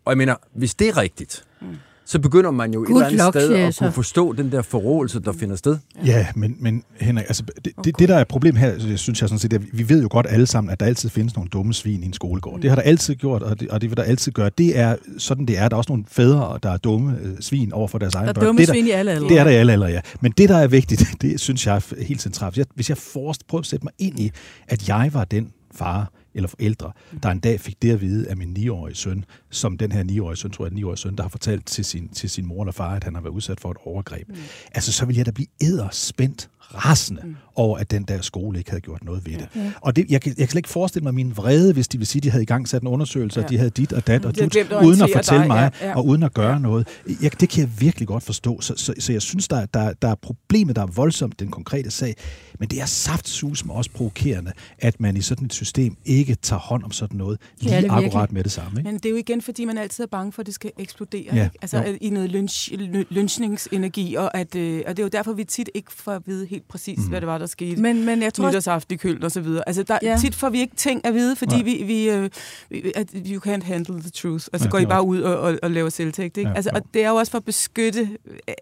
Og 0.06 0.12
jeg 0.12 0.18
mener, 0.18 0.36
hvis 0.54 0.76
det 0.76 0.88
er 0.88 0.98
rigtigt, 0.98 1.46
mm. 1.62 1.68
Så 2.06 2.20
begynder 2.20 2.52
man 2.52 2.74
jo 2.74 2.82
et 2.82 2.88
Good 2.88 3.02
eller 3.02 3.08
andet 3.08 3.26
luck, 3.26 3.46
sted 3.46 3.56
at 3.56 3.76
kunne 3.80 3.92
forstå 3.92 4.34
den 4.34 4.52
der 4.52 4.62
forrådelse, 4.62 5.20
der 5.20 5.32
finder 5.34 5.56
sted. 5.56 5.78
Ja, 6.06 6.28
men, 6.36 6.56
men 6.60 6.84
Henrik, 7.00 7.26
altså, 7.28 7.44
det, 7.66 7.74
det, 7.86 8.00
det, 8.00 8.10
der 8.10 8.16
er 8.16 8.24
problem 8.24 8.56
her, 8.56 8.96
synes 8.98 9.22
jeg 9.22 9.30
sådan 9.30 9.40
set, 9.40 9.54
at 9.54 9.62
vi 9.74 9.90
ved 9.90 10.02
jo 10.02 10.08
godt 10.12 10.26
alle 10.30 10.48
sammen, 10.48 10.72
at 10.72 10.80
der 10.80 10.86
altid 10.86 11.10
findes 11.10 11.36
nogle 11.36 11.50
dumme 11.50 11.74
svin 11.74 12.04
i 12.04 12.06
en 12.06 12.14
skolegård. 12.14 12.62
Det 12.62 12.70
har 12.70 12.76
der 12.76 12.84
altid 12.84 13.16
gjort, 13.16 13.44
og 13.44 13.60
det, 13.60 13.70
og 13.70 13.82
det 13.82 13.90
vil 13.90 13.98
der 13.98 14.04
altid 14.04 14.32
gøre. 14.32 14.50
Det 14.58 14.80
er 14.80 14.96
sådan, 15.18 15.46
det 15.46 15.58
er. 15.58 15.70
Der 15.70 15.76
er 15.76 15.78
også 15.78 15.92
nogle 15.92 16.04
fædre, 16.08 16.60
der 16.64 16.70
er 16.70 16.78
dumme 16.78 17.18
øh, 17.24 17.38
svin 17.40 17.74
over 17.74 17.88
for 17.88 17.98
deres 17.98 18.14
Der 18.14 18.20
egne 18.20 18.30
er 18.30 18.34
børn. 18.34 18.46
dumme 18.46 18.60
det, 18.60 18.68
der, 18.68 18.74
svin 18.74 18.88
i 18.88 18.92
alle 18.92 19.12
aldre. 19.12 19.30
det 19.30 19.38
er 19.40 19.44
der 19.44 19.52
i 19.52 19.56
alle 19.56 19.74
aldre, 19.74 19.88
ja. 19.88 20.02
Men 20.22 20.34
det, 20.38 20.50
der 20.50 20.58
er 20.58 20.68
vigtigt, 20.68 21.06
det 21.22 21.40
synes 21.40 21.68
jeg 21.68 21.76
er 21.76 22.04
helt 22.04 22.22
centralt. 22.22 22.54
Hvis 22.54 22.58
jeg, 22.60 22.66
hvis 22.76 22.90
jeg 22.90 22.98
forrest, 22.98 23.48
prøver 23.48 23.62
at 23.62 23.66
sætte 23.66 23.86
mig 23.86 23.94
ind 24.00 24.20
i, 24.20 24.32
at 24.68 24.88
jeg 24.90 25.10
var 25.14 25.24
den 25.24 25.48
far 25.76 26.12
eller 26.36 26.48
forældre, 26.48 26.92
der 27.24 27.30
en 27.30 27.40
dag 27.40 27.60
fik 27.60 27.82
det 27.82 27.92
at 27.92 28.02
vide 28.02 28.30
af 28.30 28.38
min 28.38 28.58
9-årige 28.58 28.96
søn, 28.96 29.26
som 29.50 29.78
den 29.78 29.92
her 29.92 30.04
9-årige 30.04 30.38
søn, 30.38 30.52
tror 30.52 30.66
jeg, 30.66 30.74
9-årige 30.74 30.98
søn, 30.98 31.16
der 31.16 31.24
har 31.24 31.30
fortalt 31.30 31.66
til 31.66 31.86
sin, 31.86 32.10
til 32.10 32.30
sin 32.30 32.46
mor 32.46 32.64
eller 32.64 32.72
far, 32.72 32.96
at 32.96 33.04
han 33.04 33.16
har 33.16 33.22
været 33.22 33.34
udsat 33.34 33.60
for 33.60 33.72
et 33.72 33.78
overgreb. 33.86 34.30
Mm. 34.30 34.36
Altså, 34.72 34.92
så 34.92 35.06
vil 35.06 35.16
jeg 35.16 35.26
da 35.26 35.32
blive 35.32 35.48
æderspændt 35.62 36.50
rasende 36.76 37.22
mm. 37.26 37.36
over, 37.56 37.78
at 37.78 37.92
den 37.92 38.04
der 38.04 38.22
skole 38.22 38.58
ikke 38.58 38.70
havde 38.70 38.82
gjort 38.82 39.04
noget 39.04 39.26
ved 39.26 39.34
det. 39.34 39.48
Ja. 39.56 39.72
Og 39.82 39.96
det, 39.96 40.06
jeg, 40.10 40.22
kan, 40.22 40.30
jeg 40.30 40.38
kan 40.38 40.52
slet 40.52 40.60
ikke 40.60 40.70
forestille 40.70 41.04
mig 41.04 41.14
min 41.14 41.38
vrede, 41.38 41.74
hvis 41.74 41.88
de 41.88 41.98
vil 41.98 42.08
sige, 42.08 42.20
at 42.20 42.24
de 42.24 42.30
havde 42.30 42.44
i 42.44 42.46
gang 42.46 42.68
sat 42.68 42.82
en 42.82 42.88
undersøgelse, 42.88 43.40
ja. 43.40 43.46
og 43.46 43.50
de 43.50 43.58
havde 43.58 43.70
dit 43.70 43.94
og 43.94 44.08
dat 44.08 44.26
og 44.26 44.36
dut, 44.40 44.56
uden 44.84 45.02
at 45.02 45.10
fortælle 45.16 45.40
dig, 45.40 45.48
mig, 45.48 45.72
ja, 45.82 45.88
ja. 45.88 45.96
og 45.96 46.06
uden 46.06 46.24
at 46.24 46.34
gøre 46.34 46.54
ja. 46.54 46.60
noget. 46.60 46.88
Jeg, 47.22 47.40
det 47.40 47.50
kan 47.50 47.62
jeg 47.62 47.70
virkelig 47.80 48.08
godt 48.08 48.24
forstå. 48.24 48.62
Så, 48.62 48.74
så, 48.78 48.94
så 49.00 49.12
jeg 49.12 49.22
synes, 49.22 49.48
der, 49.48 49.66
der, 49.66 49.94
der 49.94 50.08
er 50.08 50.16
problemet, 50.16 50.76
der 50.76 50.82
er 50.82 50.88
voldsomt, 50.88 51.40
den 51.40 51.52
konkrete 51.52 51.92
sag. 51.92 52.16
Men 52.60 52.70
det 52.70 52.82
er 52.82 52.86
saftsus 52.86 53.66
med 53.66 53.76
også 53.76 53.92
provokerende, 53.92 54.52
at 54.78 55.00
man 55.00 55.18
i 55.18 55.22
sådan 55.22 55.46
et 55.46 55.54
system 55.54 55.98
ikke 56.06 56.36
tager 56.36 56.60
hånd 56.60 56.84
om 56.84 56.92
sådan 56.92 57.18
noget 57.18 57.40
lige 57.60 57.72
virkelig. 57.72 57.92
akkurat 58.06 58.32
med 58.32 58.44
det 58.44 58.52
samme. 58.52 58.80
Ikke? 58.80 58.92
Men 58.92 58.96
det 58.96 59.06
er 59.06 59.10
jo 59.10 59.16
igen, 59.16 59.42
fordi 59.42 59.66
man 59.66 59.78
altid 59.78 60.04
er 60.04 60.08
bange 60.08 60.32
for, 60.32 60.42
at 60.42 60.46
det 60.46 60.56
skal 60.56 60.72
eksplodere. 60.80 61.36
Ja, 61.36 61.44
Ikke? 61.44 61.58
Altså 61.62 61.78
jo. 61.78 61.98
i 62.02 62.10
noget 62.10 62.30
lynch, 62.30 62.72
ly- 62.74 63.04
lynchningsenergi, 63.10 64.16
og, 64.16 64.38
at, 64.38 64.56
øh, 64.56 64.84
og 64.88 64.98
det 64.98 65.00
er 65.00 65.04
jo 65.04 65.10
derfor, 65.10 65.34
vi 65.34 65.44
tit 65.44 65.70
ikke 65.74 65.94
får 65.94 66.12
at 66.12 66.22
vide 66.26 66.46
helt 66.46 66.63
præcis, 66.70 66.98
mm. 67.00 67.10
hvad 67.10 67.22
det 67.22 67.28
var, 67.28 67.38
der 67.38 67.46
skete. 67.46 67.82
Men, 67.82 68.06
men 68.06 68.22
jeg 68.22 68.34
tror 68.34 68.48
nytårsaften 68.50 68.94
i 68.94 68.98
Køln 68.98 69.24
og 69.24 69.32
så 69.32 69.42
videre. 69.42 69.64
Altså, 69.68 69.84
der, 69.84 70.00
Ja. 70.02 70.10
ja. 70.12 70.18
tit 70.18 70.36
får 70.36 70.50
vi 70.50 70.60
ikke 70.60 70.76
ting 70.76 71.06
at 71.06 71.14
vide, 71.14 71.36
fordi 71.36 71.56
Nej. 71.56 71.64
vi, 71.64 71.84
vi, 71.84 72.10
øh, 72.10 72.30
vi, 72.70 72.92
at 72.96 73.10
you 73.26 73.42
can't 73.48 73.64
handle 73.64 74.00
the 74.02 74.10
truth. 74.10 74.48
Og 74.54 74.60
så 74.60 74.64
Ja, 74.64 74.66
ja, 74.66 74.70
går 74.70 74.78
I 74.80 74.86
bare 74.86 75.04
ud 75.06 75.22
og, 75.22 75.40
og, 75.40 75.60
og 75.64 75.72
laver 75.72 75.90
selvtægt. 75.90 76.38
Ikke? 76.38 76.48
Ja, 76.48 76.52
Ja, 76.52 76.56
altså, 76.56 76.72
jo. 76.74 76.80
og 76.80 76.94
det 76.94 77.04
er 77.04 77.10
jo 77.10 77.16
også 77.16 77.32
for 77.32 77.38
at 77.38 77.46
beskytte 77.46 78.10
øh, 78.48 78.54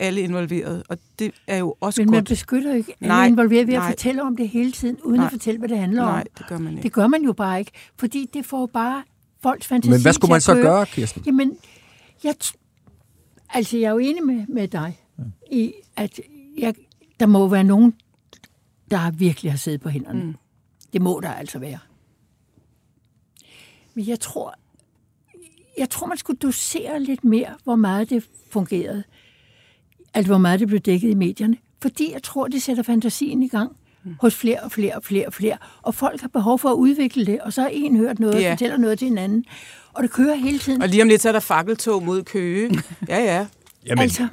alle 0.00 0.20
involverede, 0.20 0.82
og 0.88 0.98
det 1.18 1.32
er 1.46 1.56
jo 1.58 1.74
også 1.80 2.00
Men 2.00 2.10
man 2.10 2.18
godt. 2.20 2.28
beskytter 2.28 2.74
ikke 2.74 2.94
Nej, 3.00 3.16
alle 3.24 3.32
involveret 3.32 3.66
ved 3.66 3.74
at 3.74 3.80
nej. 3.80 3.90
fortælle 3.90 4.22
om 4.22 4.36
det 4.36 4.48
hele 4.48 4.72
tiden, 4.72 4.96
uden 5.04 5.16
Nej. 5.16 5.26
at 5.26 5.32
fortælle, 5.32 5.58
hvad 5.58 5.68
det 5.68 5.78
handler 5.78 6.02
Nej, 6.02 6.20
om. 6.20 6.26
det 6.38 6.46
gør 6.48 6.58
man 6.58 6.72
ikke. 6.72 6.82
Det 6.82 6.92
gør 6.92 7.06
man 7.06 7.22
jo 7.22 7.32
bare 7.32 7.58
ikke, 7.58 7.70
fordi 7.98 8.28
det 8.34 8.46
får 8.46 8.66
bare 8.66 9.02
folks 9.42 9.66
fantasi 9.66 9.90
Men 9.90 10.02
hvad 10.02 10.12
skulle 10.12 10.28
man 10.28 10.36
at 10.36 10.42
så 10.42 10.54
køre. 10.54 10.62
gøre, 10.62 10.86
Kirsten? 10.86 11.22
Jamen, 11.26 11.56
jeg, 12.24 12.34
t- 12.44 12.52
altså 13.50 13.76
jeg 13.78 13.86
er 13.86 13.90
jo 13.92 13.98
enig 13.98 14.24
med, 14.24 14.46
med 14.48 14.68
dig 14.68 14.98
i, 15.52 15.72
at 15.96 16.20
jeg, 16.58 16.74
der 17.22 17.28
må 17.28 17.48
være 17.48 17.64
nogen, 17.64 17.94
der 18.90 19.10
virkelig 19.10 19.52
har 19.52 19.58
siddet 19.58 19.80
på 19.80 19.88
hænderne. 19.88 20.22
Mm. 20.24 20.34
Det 20.92 21.02
må 21.02 21.20
der 21.22 21.28
altså 21.32 21.58
være. 21.58 21.78
Men 23.94 24.08
jeg 24.08 24.20
tror, 24.20 24.54
jeg 25.78 25.90
tror, 25.90 26.06
man 26.06 26.16
skulle 26.18 26.38
dosere 26.38 27.02
lidt 27.02 27.24
mere, 27.24 27.54
hvor 27.64 27.76
meget 27.76 28.10
det 28.10 28.24
fungerede. 28.50 29.02
Altså, 30.14 30.32
hvor 30.32 30.38
meget 30.38 30.60
det 30.60 30.68
blev 30.68 30.80
dækket 30.80 31.10
i 31.10 31.14
medierne. 31.14 31.56
Fordi 31.82 32.12
jeg 32.12 32.22
tror, 32.22 32.48
det 32.48 32.62
sætter 32.62 32.82
fantasien 32.82 33.42
i 33.42 33.48
gang 33.48 33.76
hos 34.20 34.34
flere 34.34 34.60
og 34.60 34.72
flere 34.72 34.96
og 34.96 35.04
flere 35.04 35.26
og 35.26 35.32
flere. 35.32 35.58
Og 35.82 35.94
folk 35.94 36.20
har 36.20 36.28
behov 36.28 36.58
for 36.58 36.68
at 36.68 36.74
udvikle 36.74 37.26
det, 37.26 37.40
og 37.40 37.52
så 37.52 37.60
har 37.62 37.68
en 37.68 37.96
hørt 37.96 38.18
noget 38.18 38.40
Ja. 38.40 38.48
og 38.48 38.52
fortæller 38.52 38.76
noget 38.76 38.98
til 38.98 39.08
en 39.08 39.18
anden. 39.18 39.44
Og 39.92 40.02
det 40.02 40.10
kører 40.10 40.34
hele 40.34 40.58
tiden. 40.58 40.82
Og 40.82 40.88
lige 40.88 41.02
om 41.02 41.08
lidt, 41.08 41.22
så 41.22 41.28
er 41.28 41.32
der 41.32 41.40
fakkeltog 41.40 42.02
mod 42.02 42.22
Køge. 42.22 42.70
Ja, 43.08 43.18
ja. 43.18 43.46
Jamen, 43.86 44.02
altså, 44.02 44.28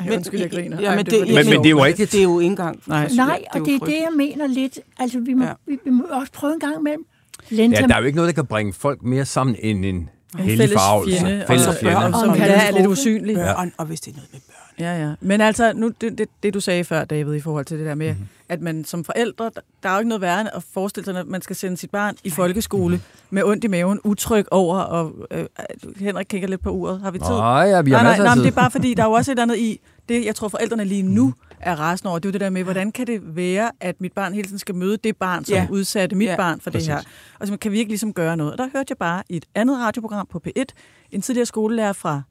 Ej, 0.00 0.14
undskyld, 0.16 0.40
jeg 0.40 0.50
griner. 0.50 0.80
Ja, 0.80 0.96
men 0.96 1.04
det 1.04 1.12
det, 1.12 1.20
Men- 1.20 1.34
men 1.34 1.58
det 1.58 1.66
er 1.66 1.70
jo 1.70 1.84
rigtigt. 1.84 2.12
Det 2.12 2.18
er 2.18 2.22
jo 2.22 2.40
ikke 2.40 2.50
engang. 2.50 2.82
Nej. 2.86 3.08
nej, 3.16 3.42
og 3.52 3.60
det 3.60 3.74
er 3.74 3.78
det, 3.78 3.92
jeg 3.94 4.08
mener 4.16 4.46
lidt. 4.46 4.78
Altså, 4.98 5.20
vi 5.20 5.34
må, 5.34 5.44
ja. 5.44 5.52
Vi, 5.66 5.78
vi 5.84 5.90
må 5.90 6.04
også 6.10 6.32
prøve 6.32 6.52
en 6.54 6.60
gang 6.60 6.78
imellem. 6.80 7.04
Lente 7.50 7.80
Ja, 7.80 7.86
der 7.86 7.94
er 7.94 7.98
jo 8.00 8.04
ikke 8.06 8.16
noget, 8.16 8.28
der 8.28 8.34
kan 8.42 8.46
bringe 8.46 8.72
folk 8.72 9.02
mere 9.02 9.24
sammen 9.24 9.56
end 9.58 9.84
en 9.84 10.08
hellig 10.38 10.58
fælles 10.58 10.72
forarvelse. 10.72 11.20
fjende, 11.20 11.44
Fælles 11.48 11.66
og, 11.66 11.74
fjende. 11.80 11.96
og, 11.96 12.02
Og 12.04 12.08
en 12.10 12.14
der 12.14 12.24
er 12.24 12.36
lidt 12.36 12.60
katastrofe. 12.60 12.88
usynlig. 12.88 13.34
Børn, 13.36 13.72
og 13.78 13.86
hvis 13.86 14.00
det 14.00 14.10
er 14.12 14.16
noget 14.16 14.28
med 14.32 14.40
børn. 14.46 14.65
Ja, 14.80 15.06
ja. 15.06 15.14
Men 15.20 15.40
altså, 15.40 15.72
nu, 15.72 15.88
det, 16.00 16.18
det, 16.18 16.28
det 16.42 16.54
du 16.54 16.60
sagde 16.60 16.84
før, 16.84 17.04
David, 17.04 17.34
i 17.34 17.40
forhold 17.40 17.64
til 17.64 17.78
det 17.78 17.86
der 17.86 17.94
med, 17.94 18.12
mm-hmm. 18.12 18.26
at 18.48 18.60
man 18.60 18.84
som 18.84 19.04
forældre, 19.04 19.50
der, 19.82 19.88
er 19.88 19.92
jo 19.92 19.98
ikke 19.98 20.08
noget 20.08 20.20
værre 20.20 20.56
at 20.56 20.62
forestille 20.72 21.04
sig, 21.04 21.16
at 21.18 21.26
man 21.26 21.42
skal 21.42 21.56
sende 21.56 21.76
sit 21.76 21.90
barn 21.90 22.16
i 22.24 22.30
folkeskole 22.30 23.00
med 23.30 23.42
ondt 23.42 23.64
i 23.64 23.66
maven, 23.68 24.00
utryg 24.04 24.44
over, 24.50 24.78
og 24.78 25.12
øh, 25.30 25.44
Henrik 25.96 26.26
kigger 26.26 26.48
lidt 26.48 26.60
på 26.62 26.70
uret. 26.70 27.00
Har 27.00 27.10
vi 27.10 27.18
tid? 27.18 27.28
Nej, 27.28 27.48
ja, 27.48 27.80
vi 27.80 27.90
har 27.90 28.02
nej, 28.02 28.16
nej, 28.16 28.24
nej, 28.26 28.34
men 28.34 28.44
det 28.44 28.50
er 28.50 28.54
bare 28.54 28.70
fordi, 28.70 28.94
der 28.94 29.02
er 29.02 29.06
jo 29.06 29.12
også 29.12 29.32
et 29.32 29.38
andet 29.38 29.58
i, 29.58 29.80
det 30.08 30.24
jeg 30.24 30.34
tror 30.34 30.48
forældrene 30.48 30.84
lige 30.84 31.02
nu 31.02 31.34
er 31.60 31.76
rasende 31.76 32.10
over, 32.10 32.18
det 32.18 32.24
er 32.26 32.28
jo 32.28 32.32
det 32.32 32.40
der 32.40 32.50
med, 32.50 32.64
hvordan 32.64 32.92
kan 32.92 33.06
det 33.06 33.36
være, 33.36 33.70
at 33.80 34.00
mit 34.00 34.12
barn 34.12 34.34
hele 34.34 34.48
tiden 34.48 34.58
skal 34.58 34.74
møde 34.74 34.96
det 34.96 35.16
barn, 35.16 35.44
som 35.44 35.54
Ja. 35.54 35.66
udsatte 35.70 36.16
mit 36.16 36.28
ja, 36.28 36.36
barn 36.36 36.60
for 36.60 36.70
præcis. 36.70 36.86
det 36.86 36.94
her. 36.94 37.02
Og 37.38 37.46
så 37.46 37.56
kan 37.56 37.72
vi 37.72 37.78
ikke 37.78 37.88
ligesom 37.90 38.12
gøre 38.12 38.36
noget. 38.36 38.52
Og 38.52 38.58
der 38.58 38.64
hørte 38.72 38.86
jeg 38.88 38.98
bare 38.98 39.22
i 39.28 39.36
et 39.36 39.44
andet 39.54 39.78
radioprogram 39.78 40.26
på 40.30 40.42
P1, 40.48 40.64
en 41.10 41.22
tidligere 41.22 41.46
skolelærer 41.46 41.92
fra 41.92 42.22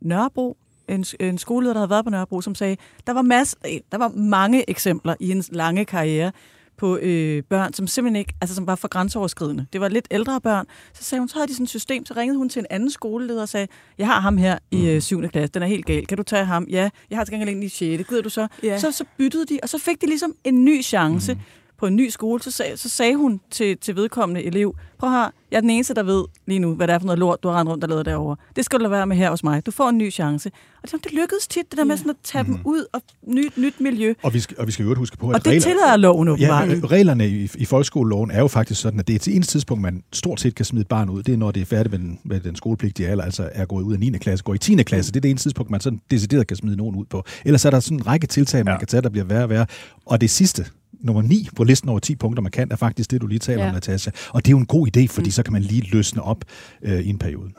Nørrebro, 0.00 0.56
en, 0.94 1.04
en 1.20 1.38
skoleleder, 1.38 1.72
der 1.72 1.80
havde 1.80 1.90
været 1.90 2.04
på 2.04 2.10
Nørrebro, 2.10 2.40
som 2.40 2.54
sagde, 2.54 2.76
der 3.06 3.12
var, 3.12 3.22
masse, 3.22 3.56
øh, 3.66 3.80
der 3.92 3.98
var 3.98 4.08
mange 4.08 4.70
eksempler 4.70 5.14
i 5.20 5.30
en 5.30 5.44
lange 5.50 5.84
karriere 5.84 6.32
på 6.76 6.96
øh, 6.96 7.42
børn, 7.42 7.72
som 7.72 7.86
simpelthen 7.86 8.16
ikke, 8.16 8.34
altså 8.40 8.54
som 8.54 8.66
var 8.66 8.74
for 8.74 8.88
grænseoverskridende. 8.88 9.66
Det 9.72 9.80
var 9.80 9.88
lidt 9.88 10.08
ældre 10.10 10.40
børn. 10.40 10.66
Så 10.94 11.04
sagde 11.04 11.20
hun, 11.20 11.28
så 11.28 11.34
havde 11.34 11.48
de 11.48 11.54
sådan 11.54 11.64
et 11.64 11.70
system, 11.70 12.06
så 12.06 12.14
ringede 12.16 12.38
hun 12.38 12.48
til 12.48 12.60
en 12.60 12.66
anden 12.70 12.90
skoleleder 12.90 13.42
og 13.42 13.48
sagde, 13.48 13.66
jeg 13.98 14.06
har 14.06 14.20
ham 14.20 14.36
her 14.36 14.58
i 14.70 14.88
øh, 14.88 15.00
7. 15.02 15.28
klasse, 15.28 15.52
den 15.52 15.62
er 15.62 15.66
helt 15.66 15.86
gal. 15.86 16.06
Kan 16.06 16.16
du 16.16 16.22
tage 16.22 16.44
ham? 16.44 16.66
Ja, 16.70 16.90
jeg 17.10 17.18
har 17.18 17.24
til 17.24 17.32
gengæld 17.32 17.56
en 17.56 17.62
i 17.62 17.68
6. 17.68 18.08
Gider 18.08 18.22
du 18.22 18.28
så? 18.28 18.46
Ja. 18.62 18.78
Så, 18.78 18.92
så 18.92 19.04
byttede 19.18 19.46
de, 19.46 19.58
og 19.62 19.68
så 19.68 19.78
fik 19.78 20.00
de 20.00 20.06
ligesom 20.06 20.34
en 20.44 20.64
ny 20.64 20.82
chance. 20.82 21.34
Mm 21.34 21.40
på 21.82 21.86
en 21.86 21.96
ny 21.96 22.08
skole, 22.08 22.42
så 22.42 22.50
sagde, 22.50 22.76
så 22.76 22.88
sagde 22.88 23.16
hun 23.16 23.40
til, 23.50 23.76
til 23.78 23.96
vedkommende 23.96 24.42
elev, 24.42 24.76
prøv 24.98 25.10
her, 25.10 25.30
jeg 25.50 25.56
er 25.56 25.60
den 25.60 25.70
eneste, 25.70 25.94
der 25.94 26.02
ved 26.02 26.24
lige 26.46 26.58
nu, 26.58 26.74
hvad 26.74 26.86
det 26.88 26.94
er 26.94 26.98
for 26.98 27.06
noget 27.06 27.18
lort, 27.18 27.42
du 27.42 27.48
har 27.48 27.58
rendt 27.58 27.70
rundt 27.70 27.84
og 27.84 27.90
lavet 27.90 28.06
derovre. 28.06 28.36
Det 28.56 28.64
skal 28.64 28.78
du 28.78 28.82
lade 28.82 28.90
være 28.90 29.06
med 29.06 29.16
her 29.16 29.30
hos 29.30 29.44
mig. 29.44 29.66
Du 29.66 29.70
får 29.70 29.88
en 29.88 29.98
ny 29.98 30.12
chance. 30.12 30.50
Og 30.82 30.90
det, 30.92 31.04
det 31.04 31.12
lykkedes 31.12 31.46
tit, 31.46 31.70
det 31.70 31.78
der 31.78 31.84
med 31.84 31.96
sådan 31.96 32.10
at 32.10 32.16
tage 32.24 32.44
dem 32.44 32.58
ud 32.64 32.84
og 32.92 33.02
nyt, 33.28 33.56
nyt 33.58 33.80
miljø. 33.80 34.14
Og 34.22 34.34
vi 34.34 34.40
skal, 34.40 34.56
og 34.60 34.66
vi 34.66 34.72
skal 34.72 34.84
jo 34.86 34.94
huske 34.94 35.16
på, 35.16 35.28
at 35.28 35.34
Og 35.34 35.44
det 35.44 35.50
regler- 35.50 35.60
tillader 35.62 35.96
loven 35.96 36.28
Ja, 36.28 36.32
åbenbart. 36.32 36.68
øh, 36.68 36.84
reglerne 36.84 37.28
i, 37.28 37.50
i 37.54 37.64
folkeskoleloven 37.64 38.30
er 38.30 38.38
jo 38.40 38.48
faktisk 38.48 38.80
sådan, 38.80 39.00
at 39.00 39.08
det 39.08 39.14
er 39.14 39.18
til 39.18 39.34
eneste 39.36 39.52
tidspunkt, 39.54 39.82
man 39.82 40.02
stort 40.12 40.40
set 40.40 40.54
kan 40.54 40.64
smide 40.64 40.84
barn 40.84 41.08
ud. 41.08 41.22
Det 41.22 41.32
er, 41.34 41.38
når 41.38 41.50
det 41.50 41.60
er 41.60 41.66
færdigt 41.66 41.90
med 41.90 41.98
den, 41.98 42.18
med 42.24 42.40
den 42.40 42.56
skolepligtige 42.56 43.08
alder, 43.08 43.24
altså 43.24 43.48
er 43.52 43.64
gået 43.64 43.82
ud 43.82 43.92
af 43.94 44.00
9. 44.00 44.10
klasse, 44.18 44.44
går 44.44 44.54
i 44.54 44.58
10. 44.58 44.82
klasse. 44.82 45.12
Det 45.12 45.16
er 45.16 45.20
det 45.20 45.30
eneste 45.30 45.44
tidspunkt, 45.44 45.70
man 45.70 45.80
sådan 45.80 46.00
decideret 46.10 46.46
kan 46.46 46.56
smide 46.56 46.76
nogen 46.76 46.96
ud 46.96 47.04
på. 47.04 47.24
Ellers 47.44 47.64
er 47.64 47.70
der 47.70 47.80
sådan 47.80 47.98
en 47.98 48.06
række 48.06 48.26
tiltag, 48.26 48.58
man 48.64 48.66
Ja. 48.66 48.72
ja. 48.72 48.78
kan 48.78 48.88
tage, 48.88 49.00
der 49.02 49.08
bliver 49.10 49.24
værre 49.24 49.42
og 49.42 49.50
værre. 49.50 49.66
Og 50.06 50.20
det 50.20 50.30
sidste, 50.30 50.66
nummer 51.02 51.22
9 51.22 51.48
på 51.56 51.64
listen 51.64 51.88
over 51.88 51.98
10 51.98 52.16
punkter, 52.16 52.42
man 52.42 52.52
kan, 52.52 52.72
er 52.72 52.76
faktisk 52.76 53.10
det, 53.10 53.20
du 53.20 53.26
lige 53.26 53.38
taler 53.38 53.62
Ja. 53.62 53.68
om, 53.68 53.74
Natasha. 53.74 54.10
Og 54.30 54.44
det 54.44 54.48
er 54.48 54.52
jo 54.52 54.58
en 54.58 54.66
god 54.66 54.88
idé, 54.96 55.06
fordi 55.08 55.30
så 55.30 55.42
kan 55.42 55.52
man 55.52 55.62
lige 55.62 55.90
løsne 55.92 56.22
op 56.22 56.44
øh, 56.82 57.00
i 57.00 57.08
en 57.08 57.18
periode. 57.18 57.50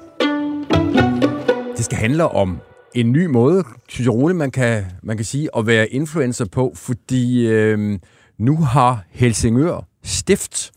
Det 1.77 1.85
skal 1.85 1.97
handle 1.97 2.27
om 2.27 2.57
en 2.95 3.11
ny 3.11 3.25
måde, 3.25 3.63
synes 3.89 4.05
jeg 4.05 4.13
roligt, 4.13 4.37
man 4.37 4.51
kan, 4.51 4.85
man 5.03 5.17
kan 5.17 5.25
sige, 5.25 5.49
at 5.57 5.67
være 5.67 5.87
influencer 5.87 6.45
på, 6.45 6.73
fordi 6.75 7.47
øh, 7.47 7.99
nu 8.37 8.57
har 8.57 9.03
Helsingør 9.09 9.87
Stift 10.05 10.71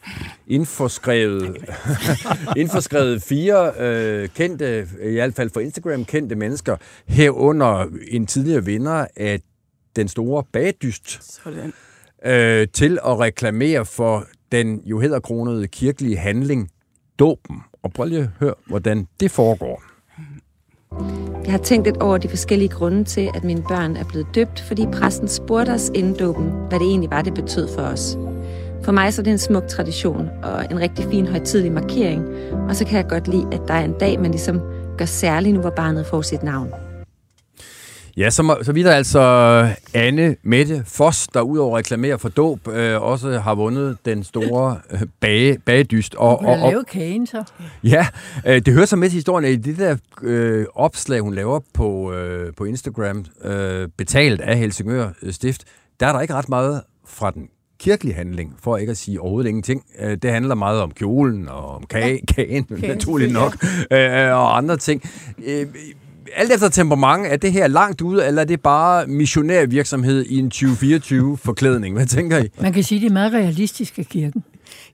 indforskrevet, 0.46 1.56
indforskrevet 2.56 3.22
fire 3.22 3.72
øh, 3.78 4.28
kendte, 4.28 4.88
i 5.02 5.12
hvert 5.12 5.34
fald 5.34 5.50
for 5.52 5.60
Instagram 5.60 6.04
kendte 6.04 6.34
mennesker, 6.36 6.76
herunder 7.06 7.86
en 8.08 8.26
tidligere 8.26 8.64
vinder 8.64 9.06
af 9.16 9.40
den 9.96 10.08
store 10.08 10.44
bagdyst, 10.52 11.34
Sådan 11.44 11.72
øh, 12.24 12.68
til 12.72 12.98
at 13.06 13.18
reklamere 13.18 13.84
for 13.84 14.24
den 14.52 14.80
jo 14.84 15.00
hedderkronede 15.00 15.68
kirkelige 15.68 16.16
handling, 16.16 16.70
dåben. 17.18 17.62
Og 17.82 17.92
prøv 17.92 18.06
lige 18.06 18.20
at 18.20 18.28
høre, 18.40 18.54
hvordan 18.66 19.06
det 19.20 19.30
foregår. 19.30 19.82
Jeg 21.44 21.52
har 21.52 21.58
tænkt 21.58 21.86
lidt 21.86 21.96
over 21.96 22.18
de 22.18 22.28
forskellige 22.28 22.68
grunde 22.68 23.04
til, 23.04 23.30
at 23.34 23.44
mine 23.44 23.62
børn 23.62 23.96
er 23.96 24.04
blevet 24.04 24.26
døbt, 24.34 24.60
fordi 24.60 24.86
præsten 24.92 25.28
spurgte 25.28 25.70
os 25.70 25.90
inden 25.94 26.14
dåben, 26.14 26.50
hvad 26.68 26.78
det 26.78 26.86
egentlig 26.86 27.10
var, 27.10 27.22
det 27.22 27.34
betød 27.34 27.68
for 27.74 27.82
os. 27.82 28.18
For 28.82 28.92
mig 28.92 29.12
så 29.12 29.22
er 29.22 29.24
det 29.24 29.30
en 29.30 29.38
smuk 29.38 29.66
tradition 29.68 30.28
og 30.42 30.64
en 30.70 30.80
rigtig 30.80 31.04
fin 31.10 31.26
højtidlig 31.26 31.72
markering, 31.72 32.24
og 32.68 32.76
så 32.76 32.86
kan 32.86 32.96
jeg 32.96 33.06
godt 33.08 33.28
lide, 33.28 33.48
at 33.52 33.60
der 33.68 33.74
er 33.74 33.84
en 33.84 33.94
dag, 34.00 34.20
man 34.20 34.30
ligesom 34.30 34.60
gør 34.98 35.04
særlig 35.04 35.52
nu, 35.52 35.60
hvor 35.60 35.70
barnet 35.70 36.06
får 36.06 36.22
sit 36.22 36.42
navn. 36.42 36.85
Ja, 38.16 38.30
så, 38.30 38.42
må, 38.42 38.56
så 38.62 38.72
vidt 38.72 38.86
altså 38.86 39.20
Anne 39.94 40.36
Mette 40.42 40.82
Foss, 40.86 41.28
der 41.34 41.40
udover 41.40 41.76
at 41.76 41.78
reklamere 41.78 42.18
for 42.18 42.28
dåb, 42.28 42.68
øh, 42.68 43.02
også 43.02 43.38
har 43.38 43.54
vundet 43.54 43.98
den 44.04 44.24
store 44.24 44.78
øh, 44.90 45.00
bage, 45.20 45.58
bagedyst. 45.58 46.14
Og, 46.14 46.38
Hun 46.38 46.48
og, 46.48 46.62
og, 46.62 46.70
lave 46.70 46.84
kagen 46.84 47.26
så. 47.26 47.44
ja, 47.84 48.06
øh, 48.46 48.60
det 48.66 48.74
hører 48.74 48.86
så 48.86 48.96
med 48.96 49.08
til 49.08 49.14
historien, 49.14 49.52
i 49.52 49.56
det 49.56 49.78
der 49.78 49.96
øh, 50.22 50.66
opslag, 50.74 51.20
hun 51.20 51.34
laver 51.34 51.60
på, 51.74 52.12
øh, 52.12 52.52
på 52.56 52.64
Instagram, 52.64 53.24
øh, 53.44 53.88
betalt 53.96 54.40
af 54.40 54.58
Helsingør 54.58 55.08
Stift, 55.30 55.64
der 56.00 56.06
er 56.06 56.12
der 56.12 56.20
ikke 56.20 56.34
ret 56.34 56.48
meget 56.48 56.82
fra 57.06 57.30
den 57.30 57.48
kirkelige 57.80 58.14
handling, 58.14 58.56
for 58.62 58.76
ikke 58.76 58.90
at 58.90 58.96
sige 58.96 59.20
overhovedet 59.20 59.48
ingenting. 59.48 59.84
Øh, 60.00 60.16
Det 60.22 60.30
handler 60.30 60.54
meget 60.54 60.80
om 60.80 60.90
kjolen 60.90 61.48
og 61.48 61.74
om 61.74 61.82
kage, 61.90 62.20
kagen, 62.34 62.66
naturligt 62.70 63.32
nok, 63.32 63.56
øh, 63.90 64.32
og 64.32 64.56
andre 64.56 64.76
ting. 64.76 65.02
Alt 66.34 66.52
efter 66.52 66.68
temperament, 66.68 67.26
er 67.26 67.36
det 67.36 67.52
her 67.52 67.66
langt 67.66 68.00
ude, 68.00 68.26
eller 68.26 68.42
er 68.42 68.46
det 68.46 68.60
bare 68.60 69.06
missionærvirksomhed 69.06 70.26
i 70.26 70.38
en 70.38 70.52
2024-forklædning? 70.54 71.94
Hvad 71.94 72.06
tænker 72.06 72.38
I? 72.38 72.48
Man 72.60 72.72
kan 72.72 72.84
sige, 72.84 73.00
det 73.00 73.06
er 73.06 73.12
meget 73.12 73.32
realistisk 73.32 73.98
af 73.98 74.06
kirken. 74.06 74.44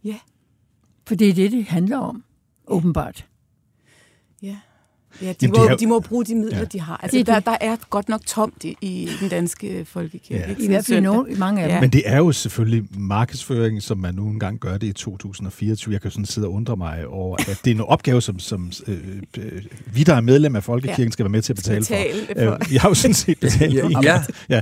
Ja. 0.05 0.17
For 1.07 1.15
det 1.15 1.29
er 1.29 1.35
det, 1.35 1.53
det 1.53 1.65
handler 1.65 1.99
om, 1.99 2.25
åbenbart. 2.67 3.27
Ja. 4.43 4.57
Ja, 5.23 5.27
de, 5.29 5.35
Jamen, 5.43 5.51
må, 5.59 5.63
det 5.63 5.67
er 5.69 5.71
jo- 5.73 5.77
de 5.77 5.87
må 5.87 6.01
bruge 6.01 6.25
de 6.25 6.35
midler, 6.35 6.59
Ja. 6.59 6.65
de 6.65 6.81
har. 6.81 7.01
Altså, 7.03 7.19
Det 7.19 7.29
er 7.29 7.33
der, 7.33 7.41
der 7.41 7.57
er 7.61 7.77
godt 7.91 8.09
nok 8.09 8.21
tomt 8.27 8.65
i, 8.65 8.77
i 8.81 9.09
den 9.21 9.29
danske 9.29 9.85
folkekirke. 9.85 10.43
Ja. 10.45 10.51
ikke? 10.51 10.63
I 10.63 10.67
hvert 10.67 10.87
fald 10.87 11.37
mange 11.37 11.63
af 11.63 11.69
dem. 11.69 11.75
Ja. 11.75 11.81
Men 11.81 11.91
det 11.91 12.03
er 12.05 12.17
jo 12.17 12.33
selvfølgelig 12.33 12.85
markedsføring, 12.99 13.83
som 13.83 13.99
man 13.99 14.15
nu 14.15 14.27
engang 14.29 14.59
gør 14.61 14.77
det 14.79 14.87
i 14.87 14.93
2024. 14.93 15.93
Jeg 15.93 16.01
kan 16.01 16.11
sådan 16.11 16.25
sidde 16.25 16.47
og 16.47 16.53
undre 16.53 16.77
mig 16.77 17.07
over, 17.07 17.37
at 17.37 17.61
det 17.65 17.71
er 17.71 17.75
en 17.75 17.81
opgave, 17.81 18.23
som, 18.23 18.39
som 18.39 18.73
øh, 18.87 18.99
øh, 19.39 19.63
vi, 19.87 20.03
der 20.03 20.15
er 20.15 20.21
medlem 20.21 20.57
af 20.57 20.65
Folkekirken, 20.65 21.05
Ja. 21.05 21.11
skal 21.11 21.25
være 21.25 21.31
med 21.31 21.43
til 21.43 21.53
at 21.53 21.57
betale, 21.57 21.81
Betale 21.81 22.27
for. 22.27 22.35
for. 22.45 22.53
Øh, 22.53 22.71
vi 22.71 22.77
har 22.77 22.89
jo 22.89 22.95
sådan 22.95 23.15
set 23.15 23.41
betalt 23.47 23.75
Ja, 23.75 23.83
for. 23.85 24.03
ja. 24.03 24.23
ja. 24.49 24.61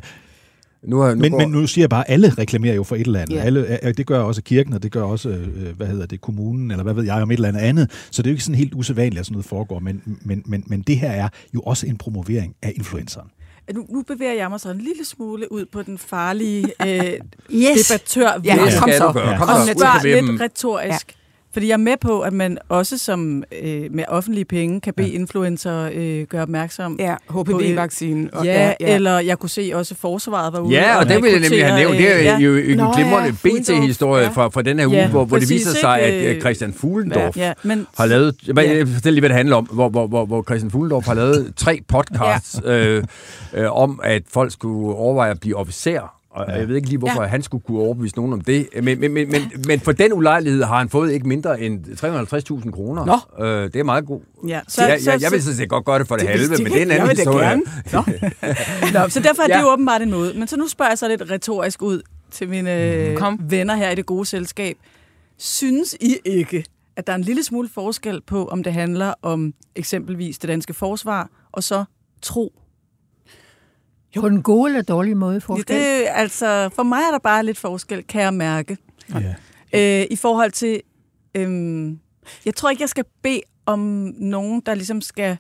Nu, 0.85 0.99
har- 0.99 1.15
nu 1.15 1.21
Men, 1.21 1.31
går, 1.31 1.39
men 1.39 1.51
nu 1.51 1.67
siger 1.67 1.83
jeg 1.83 1.91
bare, 1.91 2.09
at 2.11 2.13
alle 2.15 2.31
reklamerer 2.39 2.75
jo 2.75 2.83
for 2.83 2.97
et 2.97 3.01
eller 3.07 3.21
andet. 3.21 3.35
Ja. 3.37 3.41
Alle, 3.43 3.79
det 3.97 4.07
gør 4.07 4.21
også 4.21 4.43
kirken, 4.43 4.73
og 4.73 4.83
det 4.83 4.93
gør 4.93 5.03
også, 5.03 5.29
øh, 5.29 5.77
hvad 5.77 5.87
hedder 5.87 6.07
det, 6.07 6.21
kommunen, 6.21 6.71
eller 6.71 6.83
hvad 6.85 6.95
ved 6.95 7.05
jeg, 7.05 7.23
om 7.23 7.31
et 7.31 7.35
eller 7.35 7.49
andet 7.49 7.61
andet. 7.61 7.91
Så 8.11 8.23
det 8.23 8.29
er 8.29 8.31
jo 8.31 8.35
ikke 8.35 8.45
sådan 8.45 8.55
helt 8.59 8.75
usædvanligt, 8.75 9.21
at 9.21 9.27
sådan 9.27 9.35
noget 9.35 9.47
foregår. 9.47 9.79
Men, 9.79 10.03
men, 10.25 10.43
men, 10.47 10.65
men 10.67 10.83
det 10.83 10.97
her 10.99 11.11
er 11.11 11.29
jo 11.55 11.61
også 11.61 11.87
en 11.87 11.99
promovering 11.99 12.55
af 12.63 12.73
influenceren. 12.77 13.29
Nu, 13.75 13.87
nu 13.89 14.03
bevæger 14.03 14.33
jeg 14.33 14.51
mig 14.51 14.61
så 14.61 14.71
en 14.71 14.79
lille 14.79 15.05
smule 15.05 15.53
ud 15.53 15.65
på 15.73 15.83
den 15.83 15.99
farlige 15.99 16.65
øh, 16.87 17.03
Yes! 17.55 17.89
debattør. 17.89 18.41
Ja, 18.45 18.59
det 18.67 18.79
kom 18.79 18.91
så. 18.99 19.13
Ja. 19.21 19.39
Kom 19.39 19.49
og 19.49 19.57
så, 19.57 19.63
ud 19.73 19.75
spørg 19.79 20.01
på 20.01 20.07
vippen. 20.07 20.31
lidt 20.31 20.43
retorisk. 20.43 20.87
Ja. 21.09 21.20
Fordi 21.53 21.67
jeg 21.67 21.73
er 21.73 21.77
med 21.77 21.97
på, 22.01 22.21
at 22.21 22.33
man 22.33 22.59
også 22.69 22.99
som 22.99 23.45
øh, 23.63 23.83
med 23.91 24.05
offentlige 24.09 24.45
penge 24.45 24.81
kan 24.81 24.95
bede 24.95 25.09
ja. 25.09 25.15
influencer 25.15 25.91
øh, 25.95 26.23
gøre 26.27 26.43
opmærksom. 26.43 26.97
Ja, 26.99 27.15
HPV-vaccinen. 27.31 28.31
og- 28.33 28.45
Ja, 28.45 28.73
ja, 28.81 28.95
eller 28.95 29.19
jeg 29.19 29.39
kunne 29.39 29.49
se 29.51 29.71
også 29.75 29.95
forsvaret 29.95 30.53
var 30.53 30.61
ude. 30.61 30.75
Ja, 30.75 30.99
og 30.99 31.09
det 31.09 31.23
vil 31.23 31.31
jeg 31.31 31.41
nemlig 31.41 31.67
have 31.67 31.79
nævnt. 31.79 31.97
Det 31.99 32.09
er 32.11 32.15
rekruttere, 32.15 32.41
jo 32.41 32.57
en 32.57 32.77
Nå, 32.77 32.93
glimrende 32.93 33.37
ja. 33.45 33.59
BT-historie 33.61 34.23
Ja. 34.23 34.29
fra, 34.29 34.49
fra 34.49 34.63
den 34.63 34.79
her 34.79 34.87
uge, 34.87 34.97
Ja, 34.97 35.09
hvor, 35.09 35.25
hvor 35.25 35.39
det 35.39 35.51
viser 35.51 35.71
sig, 35.81 36.01
at 36.01 36.35
øh, 36.37 36.41
Christian 36.41 36.73
Fuglendorf 36.73 37.37
Ja, 37.37 37.53
men 37.63 37.87
har 37.97 38.07
lavet... 38.07 38.35
Jeg, 38.47 38.57
Ja. 38.57 38.77
jeg 38.77 38.89
fortæller 38.89 39.11
lige, 39.11 39.21
hvad 39.21 39.29
det 39.29 39.37
handler 39.37 39.57
om. 39.57 39.65
Hvor, 39.73 39.89
hvor, 39.89 40.07
hvor, 40.07 40.27
hvor 40.27 40.43
Christian 40.43 40.71
Fuglendorf 40.71 41.07
har 41.07 41.15
lavet 41.15 41.53
tre 41.57 41.81
podcasts 41.89 42.61
øh, 42.65 43.05
øh, 43.55 43.77
om, 43.79 44.01
at 44.05 44.23
folk 44.33 44.53
skulle 44.53 44.95
overveje 44.97 45.31
at 45.31 45.41
blive 45.41 45.57
officer. 45.57 46.15
Og 46.31 46.45
Ja. 46.49 46.55
jeg 46.59 46.69
ved 46.69 46.77
ikke 46.77 46.89
lige, 46.89 46.99
hvorfor 46.99 47.15
Ja. 47.21 47.23
ja. 47.23 47.29
han 47.29 47.43
skulle 47.43 47.63
kunne 47.67 47.79
overbevise 47.81 48.17
nogen 48.17 48.33
om 48.33 48.41
det. 48.41 48.69
Men, 48.83 48.85
men, 49.01 49.13
men, 49.13 49.31
men, 49.31 49.53
men 49.67 49.81
for 49.81 49.93
den 49.93 50.13
ulejlighed 50.13 50.63
har 50.65 50.79
han 50.79 50.89
fået 50.89 51.13
ikke 51.13 51.29
mindre 51.29 51.61
end 51.61 51.85
350.000 52.65 52.71
kroner. 52.71 53.05
Nå. 53.39 53.45
Øh, 53.45 53.63
det 53.73 53.77
er 53.77 53.85
meget 53.85 54.07
god. 54.07 54.21
ja, 54.49 54.61
Så, 54.69 54.83
jeg, 54.87 54.99
jeg, 55.07 55.23
jeg 55.23 55.33
vil 55.33 55.43
sådan 55.43 55.57
set 55.57 55.69
godt 55.69 55.85
gøre 55.85 55.99
det 55.99 56.09
for 56.09 56.17
det, 56.17 56.23
det 56.27 56.31
halve, 56.41 56.49
men 56.63 56.73
det 56.73 56.79
er 56.79 56.83
en 56.83 56.91
anden 56.91 57.09
historie. 57.17 57.57
Nå. 57.93 58.03
Nå, 59.01 59.09
så 59.09 59.21
derfor 59.21 59.43
er 59.43 59.47
Ja. 59.49 59.57
det 59.57 59.63
jo 59.63 59.69
åbenbart 59.73 60.03
en 60.03 60.11
måde. 60.11 60.39
Men 60.39 60.49
så 60.49 60.57
nu 60.57 60.69
spørger 60.69 60.91
jeg 60.91 60.99
så 60.99 61.09
lidt 61.09 61.31
retorisk 61.31 61.83
ud 61.83 62.03
til 62.31 62.49
mine 62.49 62.85
øh, 62.95 63.17
Kom. 63.17 63.41
venner 63.51 63.75
her 63.77 63.91
i 63.91 63.95
det 63.95 64.07
gode 64.07 64.27
selskab. 64.27 64.77
Synes 65.39 65.97
I 66.01 66.17
ikke, 66.25 66.65
at 66.97 67.07
der 67.07 67.13
er 67.13 67.17
en 67.17 67.23
lille 67.23 67.45
smule 67.45 67.69
forskel 67.75 68.21
på, 68.27 68.45
om 68.47 68.63
det 68.63 68.73
handler 68.73 69.15
om 69.23 69.55
eksempelvis 69.77 70.39
det 70.39 70.49
danske 70.49 70.75
forsvar, 70.75 71.29
og 71.53 71.63
så 71.63 71.85
tro? 72.23 72.53
På 74.19 74.29
den 74.29 74.43
gode 74.43 74.71
eller 74.71 74.83
dårlige 74.83 75.15
måde 75.15 75.41
forskel. 75.41 75.77
Ja, 75.77 75.99
det, 75.99 76.07
altså, 76.11 76.71
for 76.75 76.83
mig 76.83 76.99
er 76.99 77.11
der 77.11 77.19
bare 77.19 77.45
lidt 77.47 77.59
forskel, 77.59 78.03
kan 78.09 78.23
jeg 78.23 78.35
mærke. 78.35 78.77
Ja. 79.73 80.01
Øh, 80.01 80.07
I 80.11 80.17
forhold 80.17 80.51
til, 80.51 80.81
øhm, 81.35 81.99
jeg 82.45 82.55
tror 82.55 82.71
ikke, 82.71 82.83
jeg 82.83 82.89
skal 82.89 83.05
bede 83.23 83.41
om 83.67 83.79
nogen, 84.19 84.63
der 84.67 84.75
ligesom 84.75 85.01
skal 85.01 85.37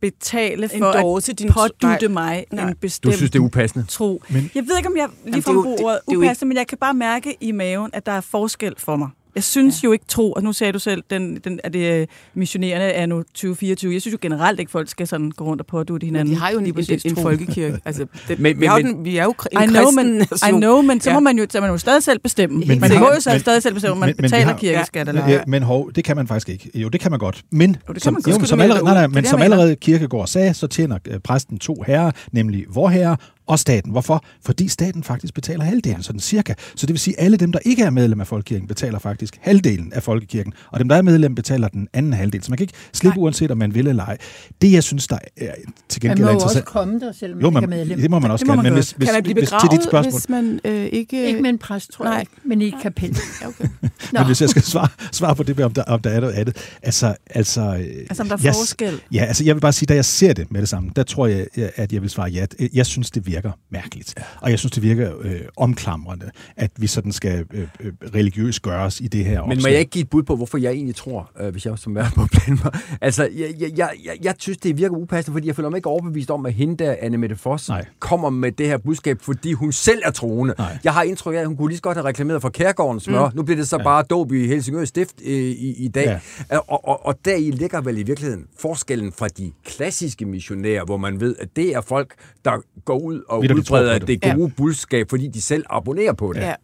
betale 0.00 0.62
En 0.74 0.78
for 0.80 1.16
at 1.32 1.38
din- 1.38 1.50
pådytte 1.52 2.08
Nej. 2.08 2.12
mig 2.12 2.44
Nej. 2.52 2.68
en 2.68 2.76
bestemt 2.76 3.12
Du 3.12 3.16
synes, 3.16 3.30
det 3.30 3.38
er 3.38 3.42
upassende? 3.42 3.86
tro. 3.88 4.22
Men- 4.30 4.50
jeg 4.54 4.64
ved 4.68 4.76
ikke, 4.76 4.88
om 4.88 4.96
jeg 4.96 5.08
lige 5.26 5.42
får 5.42 5.52
jo- 5.52 5.64
det- 5.72 5.84
ordet 5.84 6.00
jo 6.12 6.18
upassende, 6.18 6.48
men 6.48 6.56
jeg 6.56 6.66
kan 6.66 6.78
bare 6.78 6.94
mærke 6.94 7.36
i 7.40 7.52
maven, 7.52 7.90
at 7.92 8.06
der 8.06 8.12
er 8.12 8.20
forskel 8.20 8.74
for 8.78 8.96
mig. 8.96 9.08
Jeg 9.34 9.44
synes 9.44 9.82
ja. 9.82 9.86
jo 9.86 9.92
ikke 9.92 10.04
tro, 10.08 10.32
og 10.32 10.42
nu 10.42 10.52
sagde 10.52 10.72
du 10.72 10.78
selv, 10.78 11.02
den, 11.10 11.36
den, 11.44 11.60
at 11.64 11.72
det 11.72 11.90
er 11.92 12.06
missionerende 12.34 12.86
er 12.86 13.06
nu 13.06 13.22
2024. 13.22 13.92
Jeg 13.92 14.00
synes 14.00 14.12
jo 14.12 14.18
generelt 14.22 14.60
ikke, 14.60 14.72
folk 14.72 14.88
skal 14.88 15.06
sådan 15.06 15.30
gå 15.30 15.44
rundt 15.44 15.60
og 15.60 15.66
pådutte 15.66 16.04
hinanden. 16.04 16.28
Men 16.28 16.36
de 16.36 16.40
har 16.40 16.50
jo 16.50 16.58
en, 16.58 16.64
lige 16.64 16.92
en, 16.92 17.00
en 17.04 17.14
tro. 17.14 17.22
folkekirke. 17.22 17.78
Altså, 17.84 18.06
det, 18.28 18.38
Men- 18.38 18.60
vi, 18.60 18.66
har 18.66 18.76
men- 18.78 18.86
den, 18.94 19.04
vi 19.04 19.16
er 19.16 19.24
jo 19.24 19.34
en 19.52 19.62
I 19.62 19.66
know, 19.66 19.82
kristen 19.84 20.06
men, 20.06 20.14
nation. 20.30 20.54
I 20.54 20.60
know, 20.60 20.82
men 20.82 21.00
så 21.00 21.10
Ja. 21.10 21.14
må 21.14 21.20
man 21.20 21.38
jo, 21.38 21.46
så 21.50 21.60
man 21.60 21.70
jo 21.70 21.78
stadig 21.78 22.02
selv 22.02 22.18
bestemme. 22.18 22.58
Men 22.58 22.68
Men, 22.68 22.80
man 22.80 22.90
må 22.98 23.10
jo 23.14 23.20
så 23.20 23.30
men- 23.30 23.40
stadig 23.40 23.62
selv 23.62 23.74
bestemme, 23.74 23.92
om 23.92 23.98
man 23.98 24.06
men- 24.08 24.14
men 24.18 24.22
betaler 24.22 24.46
har- 24.46 24.56
kirkeskat 24.58 25.08
eller 25.08 25.22
Men, 25.22 25.30
ej. 25.30 25.36
ja, 25.36 25.42
men 25.46 25.62
hov, 25.62 25.92
det 25.92 26.04
kan 26.04 26.16
man 26.16 26.26
faktisk 26.26 26.48
ikke. 26.48 26.70
Jo, 26.74 26.88
det 26.88 27.00
kan 27.00 27.10
man 27.10 27.20
godt. 27.20 27.42
Men, 27.50 27.70
Jo, 27.70 27.74
det 27.74 27.86
kan 27.94 28.00
som, 28.00 28.14
godt. 28.14 28.26
jo, 28.34 28.38
men 28.38 28.46
som, 28.46 28.60
allerede, 28.60 28.84
nej, 28.84 28.94
nej, 28.94 29.02
er 29.02 29.08
men 29.08 29.24
som 29.24 29.42
allerede 29.42 29.76
Kirkegaard 29.76 30.26
sagde, 30.26 30.54
så 30.54 30.66
tjener 30.66 30.98
øh, 31.08 31.20
præsten 31.20 31.58
to 31.58 31.84
herrer, 31.86 32.10
nemlig 32.32 32.64
vor 32.68 32.88
herre 32.88 33.16
og 33.46 33.58
staten. 33.58 33.90
Hvorfor? 33.90 34.24
Fordi 34.42 34.68
staten 34.68 35.02
faktisk 35.02 35.34
betaler 35.34 35.64
halvdelen, 35.64 36.02
sådan 36.02 36.20
cirka. 36.20 36.54
Så 36.76 36.86
det 36.86 36.92
vil 36.92 37.00
sige, 37.00 37.18
at 37.20 37.24
alle 37.24 37.36
dem, 37.36 37.52
der 37.52 37.58
ikke 37.64 37.82
er 37.82 37.90
medlem 37.90 38.20
af 38.20 38.26
Folkekirken, 38.26 38.68
betaler 38.68 38.98
faktisk 38.98 39.38
halvdelen 39.40 39.92
af 39.92 40.02
Folkekirken, 40.02 40.52
og 40.72 40.78
dem, 40.80 40.88
der 40.88 40.96
er 40.96 41.02
medlem, 41.02 41.34
betaler 41.34 41.68
den 41.68 41.88
anden 41.92 42.12
halvdel. 42.12 42.42
Så 42.42 42.50
man 42.50 42.56
kan 42.56 42.64
ikke 42.64 42.74
slippe, 42.92 43.18
uanset 43.20 43.50
om 43.50 43.58
man 43.58 43.74
vil 43.74 43.86
eller 43.86 44.04
ej. 44.04 44.16
Det, 44.62 44.72
jeg 44.72 44.82
synes, 44.82 45.06
der 45.08 45.18
er 45.36 45.54
til 45.88 46.04
Man 46.06 46.10
gengæld 46.16 46.18
må 46.18 46.28
er 46.28 46.32
jo 46.32 46.34
også 46.34 46.44
interessant... 46.44 46.64
komme 46.64 47.00
der, 47.00 47.12
selvom 47.12 47.36
man 47.36 47.42
Jo, 47.42 47.48
ikke 47.48 47.56
er 47.56 47.60
man, 47.60 47.78
medlem. 47.78 48.00
det 48.00 48.10
må 48.10 48.18
man 48.18 48.30
også 48.30 48.42
Det 48.42 48.46
må 48.46 48.52
gerne, 48.52 48.62
man 48.62 48.72
men 48.72 48.76
hvis, 48.76 48.90
hvis, 48.92 49.06
kan 49.08 49.14
man 49.14 49.22
blive 49.22 49.34
hvis, 49.34 49.48
til 49.48 49.54
begravet, 49.56 49.72
dit 49.80 49.82
spørgsmål, 49.88 50.12
hvis 50.12 50.28
man 50.28 50.60
øh, 50.64 50.84
ikke... 50.86 51.26
Ikke 51.26 51.42
med 51.42 51.50
en 51.50 51.58
præst, 51.58 51.92
tror 51.92 52.04
jeg 52.04 52.12
Nej. 52.12 52.20
ikke, 52.20 52.32
men 52.44 52.62
i 52.62 52.68
et 52.68 52.74
kapel. 52.82 53.16
Okay. 53.46 53.68
Men 54.12 54.26
hvis 54.26 54.40
jeg 54.40 54.48
skal 54.48 54.62
svare, 54.62 54.88
svare 55.12 55.34
på 55.36 55.42
det 55.42 55.56
med, 55.56 55.64
om 55.64 55.72
der, 55.72 55.82
om 55.82 56.00
der 56.00 56.10
er 56.10 56.20
noget 56.20 56.32
andet. 56.34 56.56
Altså, 56.82 57.14
altså, 57.30 57.60
øh, 57.60 57.70
Altså, 58.10 58.22
om 58.22 58.28
der 58.28 58.36
er 58.36 58.40
jeg- 58.44 58.54
forskel. 58.54 59.00
Ja, 59.12 59.24
altså 59.24 59.44
jeg 59.44 59.54
vil 59.54 59.60
bare 59.60 59.72
sige, 59.72 59.86
da 59.86 59.94
jeg 59.94 60.04
ser 60.04 60.32
det 60.32 60.52
med 60.52 60.60
det 60.60 60.68
samme, 60.68 60.90
der 60.96 61.02
tror 61.02 61.26
jeg, 61.26 61.46
at 61.76 61.92
jeg 61.92 62.02
vil 62.02 62.10
svare 62.10 62.28
ja. 62.28 62.46
Jeg 62.74 62.86
synes, 62.86 63.10
det 63.10 63.26
virker 63.26 63.33
mærkeligt. 63.70 64.14
Og 64.40 64.50
jeg 64.50 64.58
synes, 64.58 64.72
det 64.72 64.82
virker 64.82 65.12
øh, 65.20 65.40
omklamrende, 65.56 66.30
at 66.56 66.70
vi 66.76 66.86
sådan 66.86 67.12
skal 67.12 67.46
øh, 67.52 67.68
øh, 67.80 67.92
religiøst 68.14 68.62
gøres 68.62 69.00
i 69.00 69.06
det 69.06 69.24
her 69.24 69.40
Men 69.40 69.48
må 69.48 69.54
opslag. 69.54 69.70
jeg 69.72 69.80
ikke 69.80 69.90
give 69.90 70.02
et 70.02 70.10
bud 70.10 70.22
på, 70.22 70.36
hvorfor 70.36 70.58
jeg 70.58 70.72
egentlig 70.72 70.96
tror, 70.96 71.30
øh, 71.40 71.48
hvis 71.52 71.66
jeg 71.66 71.78
som 71.78 71.96
er 71.96 72.04
på 72.14 72.26
blande 72.32 72.60
mig? 72.64 72.72
Altså, 73.00 73.22
jeg, 73.22 73.54
jeg, 73.60 73.70
jeg, 73.76 73.90
jeg, 74.04 74.16
jeg 74.22 74.34
synes, 74.38 74.58
det 74.58 74.76
virker 74.78 74.96
upassende, 74.96 75.34
fordi 75.34 75.46
jeg 75.46 75.56
føler 75.56 75.68
mig 75.70 75.76
ikke 75.76 75.88
overbevist 75.88 76.30
om, 76.30 76.46
at 76.46 76.52
hende 76.52 76.84
der, 76.84 76.96
Anne 77.00 77.18
Mette 77.18 77.36
Foss, 77.36 77.68
Nej. 77.68 77.84
kommer 77.98 78.30
med 78.30 78.52
det 78.52 78.66
her 78.66 78.78
budskab, 78.78 79.20
fordi 79.22 79.52
hun 79.52 79.72
selv 79.72 80.02
er 80.04 80.10
troende. 80.10 80.54
Nej. 80.58 80.78
Jeg 80.84 80.92
har 80.92 81.02
indtryk 81.02 81.34
af, 81.34 81.38
at 81.38 81.46
hun 81.46 81.56
kunne 81.56 81.68
lige 81.68 81.76
så 81.76 81.82
godt 81.82 81.96
have 81.96 82.04
reklameret 82.06 82.42
for 82.42 82.48
Kærgårdens 82.48 83.02
smør. 83.02 83.28
Mm. 83.28 83.36
Nu 83.36 83.42
bliver 83.42 83.56
det 83.56 83.68
så 83.68 83.76
ja. 83.76 83.82
bare 83.82 84.02
dåb 84.02 84.32
i 84.32 84.46
Helsingør 84.46 84.84
Stift 84.84 85.14
øh, 85.24 85.32
i, 85.32 85.84
i 85.84 85.88
dag. 85.88 86.20
Ja. 86.50 86.58
Og, 86.58 86.88
og, 86.88 87.06
og 87.06 87.14
deri 87.24 87.50
ligger 87.50 87.80
vel 87.80 87.98
i 87.98 88.02
virkeligheden 88.02 88.46
forskellen 88.58 89.12
fra 89.12 89.28
de 89.28 89.52
klassiske 89.64 90.24
missionærer, 90.26 90.84
hvor 90.84 90.96
man 90.96 91.20
ved, 91.20 91.36
at 91.40 91.48
det 91.56 91.74
er 91.74 91.80
folk, 91.80 92.14
der 92.44 92.52
går 92.84 92.98
ud 92.98 93.22
og 93.28 93.44
tror 93.48 93.54
udbreder 93.56 93.98
det 93.98 94.22
det. 94.24 94.34
gode 94.36 94.52
budskab, 94.56 95.10
fordi 95.10 95.28
de 95.28 95.42
selv 95.42 95.64
abonnerer 95.70 96.12
på 96.12 96.32
det. 96.32 96.40
Ja. 96.40 96.54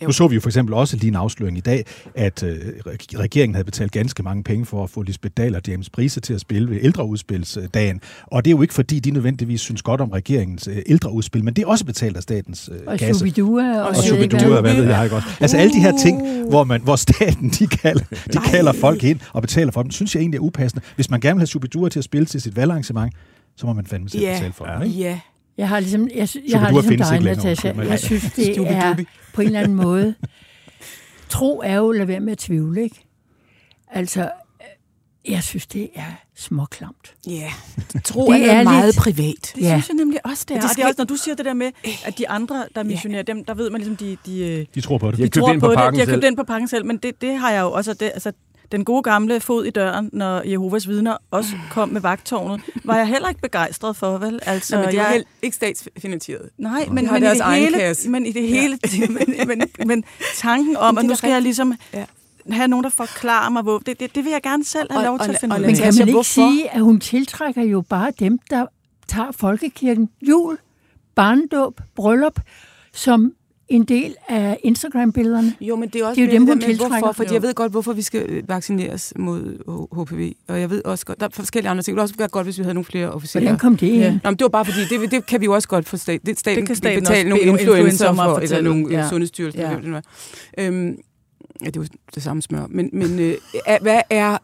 Ja. 0.00 0.06
Nu 0.06 0.12
så 0.12 0.28
vi 0.28 0.34
jo 0.34 0.40
for 0.40 0.48
eksempel 0.48 0.74
også 0.74 0.96
lige 0.96 1.08
en 1.08 1.14
afsløring 1.16 1.58
i 1.58 1.60
dag, 1.60 1.84
at 2.14 2.42
øh, 2.42 2.56
reg- 2.86 3.18
regeringen 3.18 3.54
havde 3.54 3.64
betalt 3.64 3.92
ganske 3.92 4.22
mange 4.22 4.42
penge 4.44 4.66
for 4.66 4.84
at 4.84 4.90
få 4.90 5.02
Lisbeth 5.02 5.32
Dahl 5.36 5.54
og 5.56 5.62
James 5.68 5.90
Brise 5.90 6.20
til 6.20 6.34
at 6.34 6.40
spille 6.40 6.70
ved 6.70 6.78
ældreudspilsdagen. 6.82 8.00
Og 8.26 8.44
det 8.44 8.50
er 8.50 8.56
jo 8.56 8.62
ikke 8.62 8.74
fordi, 8.74 9.00
de 9.00 9.10
nødvendigvis 9.10 9.60
synes 9.60 9.82
godt 9.82 10.00
om 10.00 10.10
regeringens 10.10 10.68
øh, 10.68 10.76
ældreudspil, 10.86 11.44
men 11.44 11.54
det 11.54 11.62
er 11.62 11.66
også 11.66 11.84
betalt 11.84 12.16
af 12.16 12.22
statens 12.22 12.70
øh, 12.72 12.80
Og 12.86 12.98
kasse. 12.98 13.18
Shubidua. 13.18 13.80
Og, 13.80 13.88
Og 13.88 13.96
Shubidua, 13.96 14.60
hvad. 14.60 14.74
ved 14.74 14.84
jeg 14.84 15.04
ikke 15.04 15.16
også. 15.16 15.28
Altså 15.40 15.56
alle 15.56 15.72
de 15.72 15.80
her 15.80 15.92
ting, 16.02 16.42
hvor, 16.48 16.64
man, 16.64 16.80
hvor 16.80 16.96
staten 16.96 17.48
de 17.50 17.66
kalder, 17.66 18.04
de 18.32 18.38
kalder 18.50 18.72
folk 18.72 19.04
ind 19.04 19.20
og 19.32 19.42
betaler 19.42 19.72
for 19.72 19.82
dem, 19.82 19.90
synes 19.90 20.14
jeg 20.14 20.20
egentlig 20.20 20.38
er 20.38 20.42
upassende. 20.42 20.84
Hvis 20.94 21.10
man 21.10 21.20
gerne 21.20 21.34
vil 21.34 21.40
have 21.40 21.46
Shubidua 21.46 21.88
til 21.88 21.98
at 21.98 22.04
spille 22.04 22.26
til 22.26 22.40
sit 22.40 22.56
valgarrangement, 22.56 23.12
så 23.56 23.66
må 23.66 23.72
man 23.72 23.86
fandme 23.86 24.08
selv 24.10 24.22
Ja, 24.22 24.32
betale 24.32 24.52
for 24.52 24.64
dem. 24.64 24.82
Ikke? 24.82 24.98
ja. 24.98 25.20
Jeg 25.58 25.68
har 25.68 25.80
ligesom, 25.80 26.08
jeg, 26.14 26.28
sy- 26.28 26.36
jeg 26.48 26.60
har 26.60 26.70
ligesom 26.70 26.96
dig, 26.96 27.20
Natasha. 27.20 27.72
Jeg 27.82 27.98
synes, 28.00 28.22
det 28.36 28.58
er 28.58 28.94
på 29.34 29.40
en 29.40 29.46
eller 29.46 29.60
anden 29.60 29.74
måde... 29.76 30.14
Tro 31.28 31.60
er 31.64 31.74
jo 31.76 31.90
at 31.90 31.96
lade 31.96 32.08
være 32.08 32.20
med 32.20 32.32
at 32.32 32.38
tvivle, 32.38 32.82
ikke? 32.82 33.04
Altså, 33.90 34.20
øh, 34.24 35.32
jeg 35.32 35.42
synes, 35.42 35.66
det 35.66 35.88
er 35.94 36.12
småklamt. 36.36 37.14
Ja, 37.26 37.50
tro 38.04 38.32
Det 38.32 38.44
er, 38.46 38.52
er 38.52 38.62
meget 38.64 38.84
lidt- 38.84 38.96
privat. 38.96 39.52
Det 39.54 39.62
Ja. 39.62 39.68
synes 39.68 39.88
jeg 39.88 39.96
nemlig 39.96 40.26
også, 40.26 40.44
det 40.48 40.54
er. 40.54 40.60
det 40.60 40.62
Og 40.64 40.68
det 40.68 40.70
skal 40.70 40.82
er 40.82 40.86
også, 40.86 40.94
når 40.98 41.04
du 41.04 41.16
siger 41.16 41.34
det 41.34 41.44
der 41.44 41.54
med, 41.54 41.70
at 42.04 42.18
de 42.18 42.28
andre, 42.28 42.56
der 42.74 42.80
er 42.80 42.84
missionærer, 42.84 43.22
dem, 43.22 43.44
der 43.44 43.54
ved 43.54 43.70
man 43.70 43.80
ligesom, 43.80 43.96
de, 43.96 44.16
de, 44.26 44.38
øh, 44.38 44.66
De 44.74 44.80
tror 44.80 44.98
på 44.98 45.10
det. 45.10 45.18
De 45.18 45.22
de 45.22 45.28
tror 45.28 45.54
på, 45.54 45.60
på 45.60 45.68
det. 45.70 45.76
pakken 45.76 45.94
De 46.00 46.06
har 46.06 46.06
købt 46.12 46.22
selv. 46.22 46.30
ind 46.30 46.36
på 46.36 46.44
pakken 46.44 46.68
selv, 46.68 46.86
men 46.86 46.96
det, 46.96 47.20
det 47.20 47.36
har 47.38 47.50
jeg 47.50 47.60
jo 47.60 47.72
også. 47.72 47.94
Det, 47.94 48.10
altså, 48.14 48.32
den 48.72 48.84
gode 48.84 49.02
gamle 49.02 49.40
fod 49.40 49.64
i 49.64 49.70
døren, 49.70 50.10
når 50.12 50.42
Jehovas 50.48 50.88
vidner 50.88 51.16
også 51.30 51.50
kom 51.70 51.88
med 51.88 52.00
vagtårnet, 52.00 52.60
var 52.84 52.96
jeg 52.96 53.06
heller 53.06 53.28
ikke 53.28 53.40
begejstret 53.40 53.96
for, 53.96 54.18
vel? 54.18 54.40
Altså, 54.42 54.76
Nå, 54.76 54.80
men 54.82 54.90
det 54.90 54.98
er 54.98 55.02
jeg, 55.02 55.12
helt 55.12 55.26
ikke 55.42 55.56
statsfinansieret. 55.56 56.50
Nej, 56.58 56.86
men, 56.90 56.94
men, 56.94 57.06
i 57.06 57.26
det 57.26 57.44
hele, 57.54 57.78
kasse. 57.78 58.10
men 58.10 58.26
i 58.26 58.32
det 58.32 58.48
hele, 58.48 58.78
men, 59.08 59.48
men, 59.48 59.62
men 59.86 60.04
tanken 60.36 60.76
om, 60.76 60.98
at 60.98 61.04
nu 61.04 61.14
skal 61.14 61.30
jeg 61.30 61.42
ligesom 61.42 61.74
Ja. 61.94 62.04
have 62.50 62.68
nogen, 62.68 62.84
der 62.84 62.90
forklarer 62.90 63.50
mig, 63.50 63.62
hvor, 63.62 63.78
det, 63.78 64.00
det, 64.00 64.14
det 64.14 64.24
vil 64.24 64.30
jeg 64.32 64.42
gerne 64.42 64.64
selv 64.64 64.92
have 64.92 64.98
Og- 65.00 65.04
lov 65.06 65.18
til 65.18 65.28
og- 65.28 65.34
at 65.34 65.40
finde 65.40 65.54
ud 65.54 65.60
lad 65.60 65.68
Men 65.68 65.74
af. 65.74 65.76
kan 65.76 65.84
Natasha, 65.84 66.00
man 66.02 66.08
ikke 66.08 66.16
hvorfor? 66.16 66.50
sige, 66.50 66.70
at 66.70 66.80
hun 66.80 67.00
tiltrækker 67.00 67.62
jo 67.62 67.80
bare 67.80 68.12
dem, 68.18 68.38
der 68.50 68.66
tager 69.08 69.32
folkekirken 69.32 70.08
jul, 70.28 70.58
barndåb, 71.14 71.80
bryllup, 71.96 72.40
som 72.92 73.32
en 73.68 73.84
del 73.84 74.14
af 74.28 74.58
Instagram-billederne? 74.64 75.54
Jo, 75.60 75.76
men 75.76 75.88
det 75.88 76.00
er 76.00 76.06
også 76.06 76.20
Det 76.20 76.28
er 76.28 76.32
jo 76.32 76.32
dem, 76.32 76.46
hun 76.46 76.58
med. 76.58 76.76
Hvorfor, 76.76 77.12
fordi 77.12 77.34
jeg 77.34 77.42
ved 77.42 77.54
godt, 77.54 77.72
hvorfor 77.72 77.92
vi 77.92 78.02
skal 78.02 78.26
øh, 78.28 78.48
vaccineres 78.48 79.12
mod 79.16 79.42
HPV. 79.92 80.32
Og 80.48 80.60
jeg 80.60 80.70
ved 80.70 80.84
også 80.84 81.06
godt, 81.06 81.20
der 81.20 81.26
er 81.26 81.30
forskellige 81.32 81.70
andre 81.70 81.82
ting. 81.82 81.92
Det 81.92 81.96
ville 81.96 82.02
også 82.02 82.14
være 82.18 82.28
godt, 82.28 82.46
hvis 82.46 82.58
vi 82.58 82.62
havde 82.62 82.74
nogle 82.74 82.84
flere 82.84 83.12
officerer. 83.12 83.42
Hvordan 83.42 83.58
kom 83.58 83.76
det 83.76 83.86
ind? 83.86 84.02
Ja. 84.02 84.10
Nå, 84.10 84.30
men 84.30 84.34
det 84.36 84.42
var 84.42 84.48
bare 84.48 84.64
fordi, 84.64 84.80
det, 84.90 85.10
det 85.10 85.26
kan 85.26 85.40
vi 85.40 85.44
jo 85.44 85.52
også 85.54 85.68
godt 85.68 85.88
få 85.88 85.96
stat, 85.96 86.20
det, 86.26 86.38
staten, 86.38 86.60
Det 86.60 86.66
kan 86.66 86.76
staten 86.76 87.00
betale 87.02 87.28
nogle 87.28 87.44
influencer 87.44 88.14
for, 88.14 88.38
eller 88.38 88.60
nogle 88.60 88.86
ja. 88.90 88.98
Ja. 88.98 89.08
sundhedsstyrelser. 89.08 89.60
Ja. 89.60 89.70
Ja. 89.70 89.76
Det 89.76 89.92
var. 89.92 90.02
Øhm, 90.58 90.96
ja, 91.60 91.66
det 91.66 91.76
er 91.76 91.80
jo 91.80 91.86
det 92.14 92.22
samme 92.22 92.42
smør. 92.42 92.66
Men, 92.70 92.90
men 92.92 93.18
øh, 93.18 93.34
hvad 93.82 94.00
er 94.10 94.38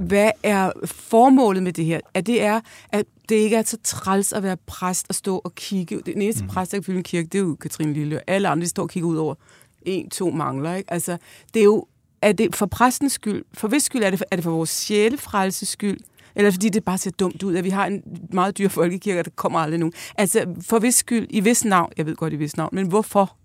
hvad 0.00 0.30
er 0.42 0.70
formålet 0.84 1.62
med 1.62 1.72
det 1.72 1.84
her? 1.84 2.00
At 2.14 2.26
det 2.26 2.42
er, 2.42 2.60
at 2.88 3.06
det 3.28 3.36
ikke 3.36 3.56
er 3.56 3.62
så 3.62 3.78
træls 3.84 4.32
at 4.32 4.42
være 4.42 4.56
præst 4.66 5.06
og 5.08 5.14
stå 5.14 5.40
og 5.44 5.54
kigge. 5.54 6.00
Den 6.06 6.22
eneste 6.22 6.42
mm. 6.42 6.48
præst, 6.48 6.70
der 6.70 6.76
kan 6.78 6.84
fylde 6.84 6.98
en 6.98 7.04
kirke, 7.04 7.28
det 7.28 7.38
er 7.38 7.42
jo 7.42 7.56
Katrine 7.60 7.92
Lille. 7.92 8.30
Alle 8.30 8.48
andre, 8.48 8.64
de 8.64 8.68
står 8.68 8.82
og 8.82 8.88
kigger 8.88 9.08
ud 9.08 9.16
over. 9.16 9.34
En, 9.82 10.10
to 10.10 10.30
mangler, 10.30 10.74
ikke? 10.74 10.92
Altså, 10.92 11.18
det 11.54 11.60
er 11.60 11.64
jo, 11.64 11.86
er 12.22 12.32
det 12.32 12.56
for 12.56 12.66
præstens 12.66 13.12
skyld, 13.12 13.44
for 13.54 13.68
hvis 13.68 13.82
skyld 13.82 14.02
er 14.02 14.10
det 14.10 14.18
for, 14.18 14.26
er 14.30 14.36
det 14.36 14.44
for 14.44 14.50
vores 14.50 14.70
sjælefrelses 14.70 15.68
skyld, 15.68 15.98
eller 16.34 16.50
fordi 16.50 16.68
det 16.68 16.84
bare 16.84 16.98
ser 16.98 17.10
dumt 17.10 17.42
ud, 17.42 17.56
at 17.56 17.64
vi 17.64 17.70
har 17.70 17.86
en 17.86 18.02
meget 18.32 18.58
dyr 18.58 18.68
folkekirke, 18.68 19.20
og 19.20 19.24
der 19.24 19.30
kommer 19.36 19.58
aldrig 19.58 19.78
nogen. 19.80 19.92
Altså, 20.18 20.46
for 20.62 20.78
hvis 20.78 20.94
skyld, 20.94 21.26
i 21.30 21.40
vis 21.40 21.64
navn, 21.64 21.92
jeg 21.96 22.06
ved 22.06 22.16
godt 22.16 22.32
i 22.32 22.36
vis 22.36 22.56
navn, 22.56 22.70
men 22.72 22.86
hvorfor? 22.86 23.36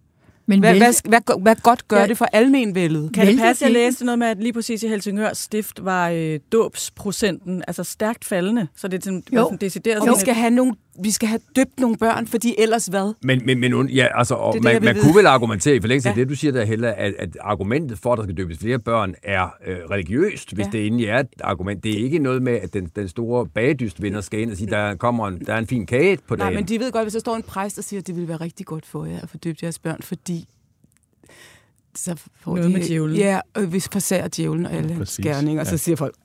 Men 0.52 0.60
Hvad, 0.60 0.76
hvad, 0.78 1.10
hvad, 1.10 1.42
hvad 1.42 1.56
godt 1.64 1.88
gør 1.88 2.00
Ja. 2.00 2.08
det 2.08 2.18
for 2.18 2.26
almenvældet? 2.34 3.14
Kan 3.14 3.28
det 3.28 3.40
passe, 3.40 3.64
jeg 3.66 3.70
det? 3.74 3.82
læste 3.82 4.06
noget 4.06 4.20
med, 4.20 4.28
at 4.28 4.38
lige 4.40 4.54
præcis 4.54 4.84
i 4.84 4.88
Helsingør 4.88 5.34
Stift 5.34 5.86
var 5.86 6.10
øh, 6.10 6.40
dåbsprocenten 6.52 7.64
altså 7.68 7.84
stærkt 7.84 8.26
faldende, 8.26 8.68
så 8.76 8.88
det 8.88 8.98
er 8.98 9.02
sådan, 9.04 9.24
Jo. 9.34 9.44
sådan 9.44 9.58
decideret 9.58 10.00
Og 10.02 10.08
vi 10.08 10.20
skal, 10.20 10.34
have 10.34 10.52
nogle, 10.52 10.74
vi 11.04 11.12
skal 11.12 11.30
have 11.30 11.40
døbt 11.56 11.80
nogle 11.80 11.98
børn, 11.98 12.28
fordi 12.28 12.56
ellers 12.58 12.86
hvad? 12.86 13.14
Men, 13.24 13.42
men, 13.46 13.60
men 13.60 13.74
und- 13.74 13.94
ja, 13.96 14.08
altså, 14.16 14.36
og 14.36 14.54
Det 14.54 14.60
er 14.66 14.72
det, 14.72 14.74
man, 14.74 14.84
man 14.86 14.96
vide. 14.96 15.04
kunne 15.06 15.16
vel 15.18 15.26
argumentere 15.26 15.76
i 15.76 15.82
forlængelse 15.82 16.10
af 16.10 16.16
Ja. 16.16 16.20
det, 16.20 16.30
du 16.30 16.36
siger 16.36 16.52
der, 16.52 16.66
Hella, 16.66 16.94
at, 16.98 17.14
at 17.20 17.38
argumentet 17.42 18.00
for, 18.00 18.14
at 18.14 18.18
der 18.18 18.24
skal 18.24 18.38
døbes 18.38 18.58
flere 18.58 18.80
børn, 18.80 19.16
er 19.24 19.50
øh, 19.68 19.78
religiøst, 19.92 20.54
hvis 20.54 20.66
Ja. 20.66 20.72
det 20.72 20.82
egentlig 20.82 21.06
er 21.06 21.20
et 21.20 21.28
argument. 21.44 21.84
Det 21.84 22.00
er 22.00 22.04
ikke 22.04 22.20
noget 22.20 22.42
med, 22.42 22.54
at 22.54 22.74
den, 22.74 22.92
den 22.96 23.08
store 23.08 23.48
bagedystvinder 23.48 24.22
skal 24.22 24.40
ind 24.40 24.52
og 24.52 24.58
sige, 24.58 24.70
der 24.70 24.96
kommer 24.96 25.28
en, 25.28 25.40
der 25.46 25.54
er 25.54 25.58
en 25.58 25.68
fin 25.68 25.86
kage 25.86 26.18
på 26.28 26.36
dagen. 26.36 26.54
Nej, 26.54 26.60
men 26.62 26.68
de 26.68 26.80
ved 26.80 26.92
godt, 26.92 27.04
hvis 27.04 27.14
der 27.14 27.20
står 27.20 27.36
en 27.36 27.44
præst 27.44 27.78
og 27.78 27.84
siger, 27.84 28.00
at 28.00 28.08
det 28.08 28.16
ville 28.16 28.28
være 28.28 28.38
rigtig 28.38 28.66
godt 28.66 28.86
for 28.86 29.06
jer 29.06 29.20
at 29.22 29.30
få 29.30 29.38
døbt 29.38 29.64
jeres 29.64 29.80
børn, 29.80 30.02
fordi 30.02 30.46
så 31.96 32.16
får 32.40 32.56
Noget 32.56 32.70
de, 32.72 32.78
med 32.78 32.88
djævlen. 32.88 33.18
Ja, 33.18 33.40
og 33.54 33.66
hvis 33.66 33.90
forsager 33.94 34.28
djævlen 34.28 34.66
og 34.66 34.74
alle 34.74 34.96
Ja, 35.00 35.06
skærninger, 35.06 35.64
ja. 35.64 35.70
så 35.70 35.78
siger 35.78 35.96
folk, 35.96 36.16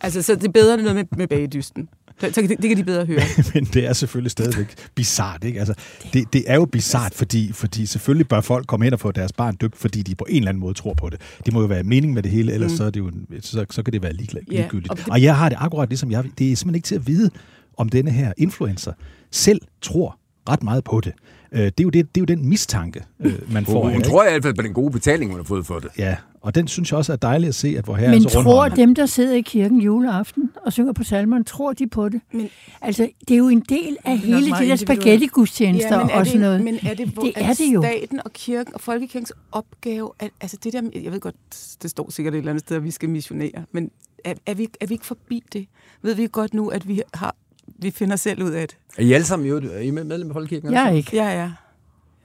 altså 0.00 0.22
så 0.22 0.34
det 0.34 0.44
er 0.44 0.52
bedre 0.52 0.74
end 0.74 0.82
noget 0.82 0.96
med, 0.96 1.04
med 1.16 1.28
bagedysten. 1.28 1.88
Så, 2.20 2.30
så 2.32 2.40
det, 2.42 2.48
det 2.50 2.68
kan 2.68 2.76
de 2.76 2.84
bedre 2.84 3.06
høre. 3.06 3.20
men 3.54 3.64
det 3.64 3.86
er 3.86 3.92
selvfølgelig 3.92 4.30
stadigvæk 4.30 4.74
bizart, 4.94 5.44
ikke? 5.44 5.58
Altså, 5.58 5.74
det, 6.12 6.32
det 6.32 6.44
er 6.46 6.54
jo 6.54 6.64
bizart, 6.64 7.14
fordi, 7.14 7.52
fordi 7.52 7.86
selvfølgelig 7.86 8.28
bør 8.28 8.40
folk 8.40 8.66
komme 8.66 8.86
ind 8.86 8.94
og 8.94 9.00
få 9.00 9.12
deres 9.12 9.32
barn 9.32 9.56
døbt, 9.56 9.76
fordi 9.76 10.02
de 10.02 10.14
på 10.14 10.26
en 10.28 10.36
eller 10.36 10.48
anden 10.48 10.60
måde 10.60 10.74
tror 10.74 10.94
på 10.94 11.10
det. 11.10 11.20
Det 11.46 11.52
må 11.52 11.60
jo 11.60 11.66
være 11.66 11.82
mening 11.82 12.12
med 12.14 12.22
det 12.22 12.30
hele, 12.30 12.52
ellers 12.52 12.70
mm. 12.70 12.76
så, 12.76 12.84
er 12.84 12.90
det 12.90 13.00
jo, 13.00 13.10
så, 13.40 13.66
så 13.70 13.82
kan 13.82 13.92
det 13.92 14.02
være 14.02 14.12
Ja, 14.12 14.32
ligegyldigt. 14.56 14.90
og 14.90 14.98
og, 14.98 15.04
det- 15.04 15.08
og 15.12 15.22
jeg 15.22 15.36
har 15.36 15.48
det 15.48 15.58
akkurat 15.60 15.88
ligesom 15.88 16.10
jeg. 16.10 16.24
Det 16.38 16.52
er 16.52 16.56
simpelthen 16.56 16.74
ikke 16.74 16.86
til 16.86 16.94
at 16.94 17.06
vide, 17.06 17.30
om 17.76 17.88
denne 17.88 18.10
her 18.10 18.32
influencer 18.36 18.92
selv 19.30 19.60
tror 19.82 20.18
ret 20.48 20.62
meget 20.62 20.84
på 20.84 21.00
det. 21.00 21.12
Øh, 21.56 21.62
Det 21.62 21.80
er 21.80 21.82
jo, 21.84 21.90
det, 21.90 22.14
det 22.14 22.20
er 22.20 22.22
jo 22.22 22.36
den 22.36 22.48
mistanke, 22.48 23.02
øh, 23.20 23.52
man 23.52 23.66
får. 23.66 23.82
Hun, 23.82 23.92
hun 23.92 24.00
det, 24.00 24.10
tror 24.10 24.24
i 24.24 24.30
hvert 24.30 24.42
fald 24.42 24.54
på 24.54 24.62
den 24.62 24.72
gode 24.72 24.90
betaling, 24.92 25.30
hun 25.30 25.40
har 25.40 25.44
fået 25.44 25.66
for 25.66 25.78
det. 25.78 25.88
Ja, 25.98 26.16
og 26.40 26.54
den 26.54 26.68
synes 26.68 26.90
jeg 26.90 26.98
også 26.98 27.12
er 27.12 27.16
dejligt 27.16 27.48
at 27.48 27.54
se, 27.54 27.74
at 27.78 27.84
hvor 27.84 27.94
her 27.94 28.10
Men 28.10 28.24
er 28.24 28.28
så 28.28 28.42
tror 28.42 28.68
dem, 28.68 28.94
der 28.94 29.06
sidder 29.06 29.34
i 29.34 29.40
kirken 29.40 29.80
juleaften 29.80 30.50
og 30.66 30.72
synger 30.72 30.92
på 30.92 31.04
salmeren, 31.04 31.44
tror 31.44 31.72
de 31.72 31.86
på 31.86 32.08
det? 32.08 32.20
Men- 32.32 32.48
altså, 32.82 33.08
det 33.28 33.34
er 33.34 33.38
jo 33.38 33.48
en 33.48 33.60
del 33.68 33.96
af 34.04 34.18
hele 34.18 34.48
meget 34.48 34.64
de 34.64 34.68
der 34.68 34.76
spaghetti-gudstjenester 34.76 35.96
er 35.96 36.18
og 36.18 36.26
sådan 36.26 36.40
noget. 36.40 36.64
Men 36.64 36.78
er 36.86 36.94
det, 36.94 37.08
hvor, 37.08 37.22
det 37.22 37.32
er 37.36 37.52
det 37.52 37.74
jo. 37.74 37.82
staten 37.82 38.20
og 38.24 38.32
kirken 38.32 38.74
og 38.74 38.80
folkekirkens 38.80 39.32
opgave, 39.52 40.10
at, 40.18 40.30
altså 40.40 40.56
det 40.64 40.72
der, 40.72 40.82
jeg 41.02 41.12
ved 41.12 41.20
godt, 41.20 41.34
det 41.82 41.90
står 41.90 42.10
sikkert 42.10 42.34
et 42.34 42.38
eller 42.38 42.50
andet 42.50 42.64
sted, 42.66 42.76
at 42.76 42.84
vi 42.84 42.90
skal 42.90 43.08
missionere, 43.08 43.64
men 43.72 43.90
er, 44.24 44.34
er, 44.46 44.54
vi, 44.54 44.68
er 44.80 44.86
vi 44.86 44.94
ikke 44.94 45.06
forbi 45.06 45.42
det? 45.52 45.66
Ved 46.02 46.14
vi 46.14 46.28
godt 46.32 46.54
nu, 46.54 46.68
at 46.68 46.88
vi 46.88 47.02
har 47.14 47.34
vi 47.82 47.90
finder 47.90 48.16
selv 48.16 48.42
ud 48.42 48.50
af 48.50 48.68
det? 48.68 48.76
Er 48.98 49.02
I 49.02 49.12
alle 49.12 49.24
sammen 49.26 49.48
jo, 49.48 49.56
er 49.56 49.78
I 49.80 49.90
med- 49.90 50.04
medlem 50.04 50.30
af 50.30 50.34
Folkekirken? 50.34 50.72
Jeg 50.72 50.86
er 50.88 50.90
ikke. 50.92 51.16
Ja, 51.16 51.24
ja. 51.42 51.50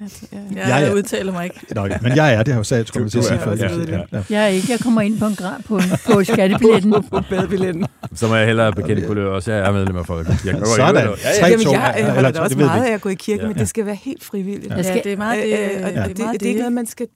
Ja, 0.01 0.05
ja, 0.31 0.37
ja. 0.37 0.37
Jeg, 0.55 0.67
Ja, 0.69 0.69
ja. 0.69 0.75
jeg 0.85 0.95
udtaler 0.95 1.31
mig 1.31 1.43
ikke. 1.43 1.59
Nå, 1.75 1.85
ja, 1.85 1.97
men 2.01 2.15
jeg 2.15 2.33
er, 2.33 2.37
det 2.37 2.47
har 2.47 2.53
jeg 2.53 2.57
jo 2.57 2.63
sagt, 2.63 2.87
skulle 2.87 3.03
man 3.03 3.09
til 3.09 3.17
at 3.17 3.23
sige 3.25 3.37
er, 3.37 3.43
før. 3.43 3.55
ja. 3.55 3.97
Ja, 3.97 4.03
ja. 4.17 4.23
Jeg 4.29 4.43
er 4.43 4.47
ikke. 4.47 4.67
Jeg 4.71 4.79
kommer 4.79 5.01
ind 5.01 5.19
på 5.19 5.25
en 5.25 5.35
grad 5.35 5.61
på, 5.65 5.79
på 6.05 6.23
skattebilletten. 6.23 6.91
På 7.11 7.21
badebilletten. 7.29 7.85
Så 8.15 8.27
må 8.27 8.35
jeg 8.35 8.45
hellere 8.47 8.73
bekende 8.73 9.01
kulør 9.07 9.27
også. 9.31 9.51
Jeg 9.51 9.67
er 9.67 9.71
medlem 9.71 9.95
af 9.97 10.05
Folkekirken. 10.05 10.65
Sådan. 10.65 10.95
Ja, 10.95 11.01
ja. 11.01 11.07
Tre, 11.39 11.47
Jamen, 11.47 11.71
jeg, 11.71 11.71
jeg 11.73 11.95
eller- 11.99 12.13
holder 12.13 12.31
da 12.31 12.39
også 12.39 12.55
det 12.55 12.65
meget 12.65 12.83
af 12.85 12.93
at 12.93 13.01
gå 13.01 13.09
i 13.09 13.13
kirke, 13.13 13.41
Ja. 13.41 13.47
men 13.47 13.57
det 13.57 13.69
skal 13.69 13.85
være 13.85 13.95
helt 13.95 14.23
frivilligt. 14.23 14.73
Ja, 14.73 14.83
skal- 14.83 15.01
det 15.03 15.13
er 15.13 15.17
meget 15.17 15.43
det. 15.43 15.59
Øh, 15.59 15.59
øh, 15.59 15.87
det, 15.87 15.97
er 15.97 16.07
det, 16.07 16.17
det 16.17 16.41
er 16.43 16.47
ikke 16.47 16.59
noget, 16.59 16.73
man 16.73 16.85
skal 16.85 17.07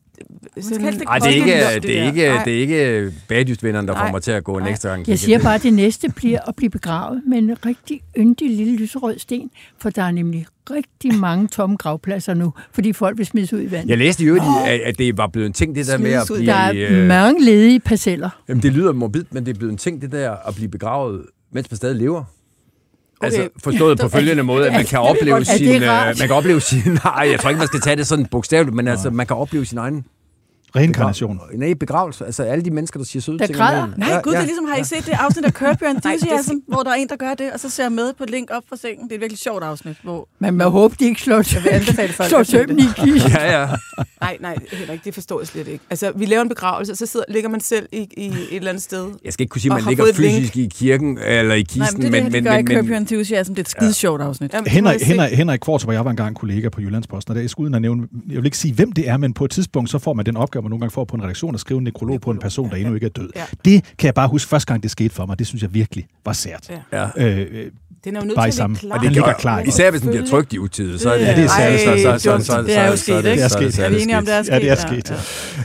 sådan, 0.62 0.86
Ej, 1.08 1.20
det 1.20 1.28
er 1.28 1.30
ikke, 1.30 1.80
det 1.88 2.00
er 2.00 2.06
ikke, 2.06 2.42
det 2.46 2.54
er 2.54 2.60
ikke 2.60 3.14
bagdystvinderen, 3.28 3.88
der 3.88 3.94
får 3.94 4.00
Nej. 4.00 4.12
mig 4.12 4.22
til 4.22 4.32
at 4.32 4.44
gå 4.44 4.58
en 4.58 4.68
ekstra 4.68 4.90
gang. 4.90 5.08
Jeg 5.08 5.20
siger 5.20 5.40
bare, 5.40 5.56
at 5.56 5.64
det 5.64 5.74
næste 5.74 6.10
bliver 6.10 6.40
at 6.48 6.56
blive 6.56 6.70
begravet 6.70 7.22
med 7.28 7.38
en 7.38 7.66
rigtig 7.66 8.02
yndig 8.18 8.50
lille 8.50 8.76
lyserød 8.78 9.20
sten, 9.20 9.52
for 9.78 9.90
der 9.90 10.04
er 10.04 10.12
nemlig 10.12 10.46
rigtig 10.72 11.16
mange 11.16 11.48
tomme 11.48 11.76
gravpladser 11.76 12.34
nu, 12.34 12.54
fordi 12.72 12.94
folk 12.94 13.18
vil 13.18 13.26
smides 13.26 13.54
ud 13.54 13.62
i 13.62 13.72
vandet. 13.72 13.90
Jeg 13.90 13.98
læste 13.98 14.24
i 14.24 14.28
øvrigt, 14.28 14.44
at, 14.68 14.80
at 14.80 14.98
det 14.98 15.18
var 15.18 15.28
blevet 15.28 15.48
en 15.48 15.54
ting, 15.54 15.76
det 15.76 15.88
der 15.88 15.98
med 15.98 16.12
at 16.12 16.24
blive... 16.36 16.46
Der 16.46 16.54
er 16.54 17.02
øh, 17.02 17.08
mange 17.08 17.46
ledige 17.46 17.80
parceller. 17.80 18.30
Jamen, 18.50 18.64
det 18.64 18.74
lyder 18.74 18.94
morbidt, 18.94 19.34
men 19.34 19.46
det 19.46 19.56
er 19.56 19.58
blevet 19.58 19.72
en 19.72 19.78
ting, 19.78 20.02
det 20.02 20.12
der 20.12 20.36
at 20.48 20.56
blive 20.56 20.70
begravet, 20.70 21.26
mens 21.52 21.72
man 21.72 21.76
stadig 21.78 21.96
lever. 21.96 22.24
Okay. 23.20 23.26
Altså 23.26 23.50
forstået 23.64 24.00
på 24.00 24.10
følgende 24.18 24.44
måde, 24.44 24.68
at 24.68 24.74
man 24.74 24.86
kan 24.86 25.00
opleve 25.12 25.46
sin... 25.46 25.68
øh? 25.76 25.82
Man 25.82 26.16
kan 26.16 26.32
opleve 26.32 26.62
sin... 26.62 26.82
Nej, 27.04 27.28
jeg 27.32 27.40
tror 27.40 27.50
ikke, 27.50 27.60
man 27.60 27.68
skal 27.68 27.82
tage 27.82 27.96
det 27.96 28.08
sådan 28.08 28.26
bogstaveligt, 28.26 28.76
men 28.76 28.88
altså, 28.88 29.10
man 29.10 29.28
kan 29.28 29.36
opleve 29.36 29.66
sin 29.66 29.78
egen... 29.78 30.06
Reinkarnation. 30.76 31.38
begrav- 31.38 31.58
Nej, 31.58 31.74
begravelse. 31.74 32.26
Altså 32.26 32.44
alle 32.44 32.66
de 32.66 32.72
mennesker, 32.72 33.00
der 33.00 33.06
siger 33.06 33.22
søde 33.22 33.40
Der 33.40 33.46
ting. 33.46 33.58
græder. 33.58 33.82
om 33.84 33.90
en. 33.90 33.96
Nej, 33.98 34.22
gud, 34.22 34.32
det 34.32 34.40
er 34.40 34.44
ligesom, 34.46 34.66
har 34.66 34.76
I 34.78 34.84
set 34.84 35.06
det 35.06 35.12
afsnit 35.14 35.46
af 35.46 35.52
Curb 35.52 35.82
Your 35.82 35.90
Enthusiasm, 35.96 36.54
hvor 36.68 36.84
der 36.84 36.90
er 36.90 36.96
en, 36.96 37.08
der 37.10 37.16
gør 37.16 37.34
det, 37.34 37.52
og 37.54 37.60
så 37.60 37.70
ser 37.70 37.84
jeg 37.84 37.92
med 37.92 38.14
på 38.18 38.24
et 38.24 38.30
link 38.30 38.50
op 38.52 38.64
fra 38.70 38.76
sengen. 38.76 39.04
Det 39.04 39.12
er 39.12 39.16
et 39.16 39.22
virkelig 39.22 39.40
sjovt 39.40 39.64
afsnit, 39.64 39.96
hvor... 40.04 40.28
Man 40.40 40.54
må 40.54 40.64
håbe, 40.70 40.96
de 41.00 41.06
ikke 41.06 41.22
slår, 41.22 41.42
slår 42.28 42.44
sømmen 42.44 42.80
i 42.80 42.82
det. 42.88 42.96
kisten. 42.96 43.32
Ja, 43.32 43.62
ja. 43.62 43.68
Nej, 44.22 44.38
nej, 44.42 44.56
Henrik, 44.72 45.06
det 45.06 45.14
forstår 45.14 45.40
jeg 45.40 45.48
slet 45.48 45.68
ikke. 45.68 45.84
Altså, 45.90 46.12
vi 46.16 46.26
laver 46.26 46.42
en 46.42 46.50
begravelse, 46.50 46.92
og 46.94 46.98
så 46.98 47.06
sidder, 47.06 47.26
ligger 47.30 47.50
man 47.50 47.60
selv 47.62 47.88
i, 47.92 48.08
i 48.18 48.28
et 48.28 48.36
eller 48.52 48.70
andet 48.70 48.84
sted. 48.84 49.08
Jeg 49.26 49.34
skal 49.34 49.44
ikke 49.44 49.52
kunne 49.52 49.62
sige, 49.62 49.72
at 49.76 49.84
man 49.84 49.90
ligger 49.90 50.06
link. 50.06 50.16
fysisk 50.18 50.58
i 50.58 50.70
kirken 50.76 51.18
eller 51.26 51.56
i 51.56 51.62
kisten, 51.62 51.80
Nej, 51.82 51.90
men 51.92 52.02
det 52.02 52.08
er 52.08 52.24
det, 52.24 52.32
men, 52.32 52.44
de 52.44 52.50
gør 52.50 52.58
i 52.58 52.64
men, 52.64 52.68
Curb 52.68 52.84
men, 52.84 52.90
Your 52.90 52.98
Enthusiasm. 52.98 53.52
Det 53.54 53.60
er 53.60 53.64
et 53.64 53.70
skide 53.70 53.94
sjovt 53.94 54.22
afsnit. 54.22 54.56
Henrik, 54.68 55.02
Henrik, 55.02 55.32
Henrik 55.32 55.60
Kvartrup 55.60 55.88
og 55.88 55.94
jeg 55.94 56.06
var 56.06 56.12
engang 56.12 56.36
kollega 56.36 56.70
på 56.70 56.82
Jyllandsposten, 56.82 57.32
og 57.32 57.36
der 57.36 57.42
er 57.44 57.54
uden 57.58 57.76
at 57.76 57.82
nævne, 57.82 58.08
jeg 58.30 58.38
vil 58.38 58.46
ikke 58.46 58.58
sige, 58.58 58.74
hvem 58.74 58.92
det 58.92 59.10
er, 59.10 59.18
men 59.18 59.34
på 59.34 59.46
et 59.46 59.52
tidspunkt, 59.52 59.90
så 59.90 60.00
får 60.00 60.14
man 60.14 60.26
den 60.26 60.38
opgave, 60.38 60.64
man 60.66 60.70
nogle 60.70 60.80
gange 60.82 60.94
får 60.94 61.06
på 61.06 61.16
en 61.16 61.24
redaktion, 61.24 61.54
at 61.56 61.60
skrive 61.62 61.78
en 61.78 61.84
nekrolog 61.84 62.22
på 62.22 62.32
en 62.32 62.40
person, 62.40 62.70
der 62.70 62.76
endnu 62.76 62.94
ikke 62.94 63.06
er 63.06 63.10
død. 63.10 63.30
Ja. 63.36 63.44
Det 63.66 63.84
kan 63.98 64.06
jeg 64.06 64.14
bare 64.14 64.28
huske 64.28 64.50
første 64.50 64.68
gang, 64.68 64.84
det 64.84 64.92
skete 64.92 65.10
for 65.16 65.26
mig. 65.26 65.40
Det 65.40 65.48
synes 65.48 65.62
jeg 65.62 65.74
virkelig 65.74 66.06
var 66.26 66.34
sært. 66.34 66.70
Ja. 66.94 67.06
Øh, 67.18 67.38
øh, 67.52 67.66
Den 68.06 68.16
er 68.16 68.20
jo 68.22 68.26
nødt 68.26 68.40
til 68.42 68.48
at 68.48 68.54
samme- 68.54 68.74
ligge 68.76 68.88
klar. 68.88 68.98
Og 68.98 69.04
det 69.04 69.12
ligger 69.12 69.34
klar? 69.34 69.60
Især 69.62 69.92
hvis 69.92 70.02
den 70.02 70.10
bliver 70.10 70.26
trykt 70.26 70.54
i 70.54 70.60
utide, 70.60 71.00
så 71.00 71.10
er 71.14 71.18
det... 71.18 71.26
Ja, 71.26 71.36
det 71.36 71.44
er 71.44 71.48
sandt. 71.48 72.22
så, 72.22 72.30
så, 72.40 72.40
så, 72.40 72.46
så, 72.46 72.62
Det 72.62 72.78
er 72.78 72.88
jo 72.88 72.96
sket, 72.96 73.06
så- 73.06 73.18
ikke? 73.18 73.44
Det 73.68 73.80
er 73.80 73.86
Er 73.86 73.90
vi 73.90 74.02
enige 74.02 74.18
om, 74.18 74.26
det 74.26 74.34
er 74.36 74.44
sket? 74.44 74.54
ja, 74.54 74.60
det 74.60 74.72
er 74.72 74.76
sket. 74.76 75.14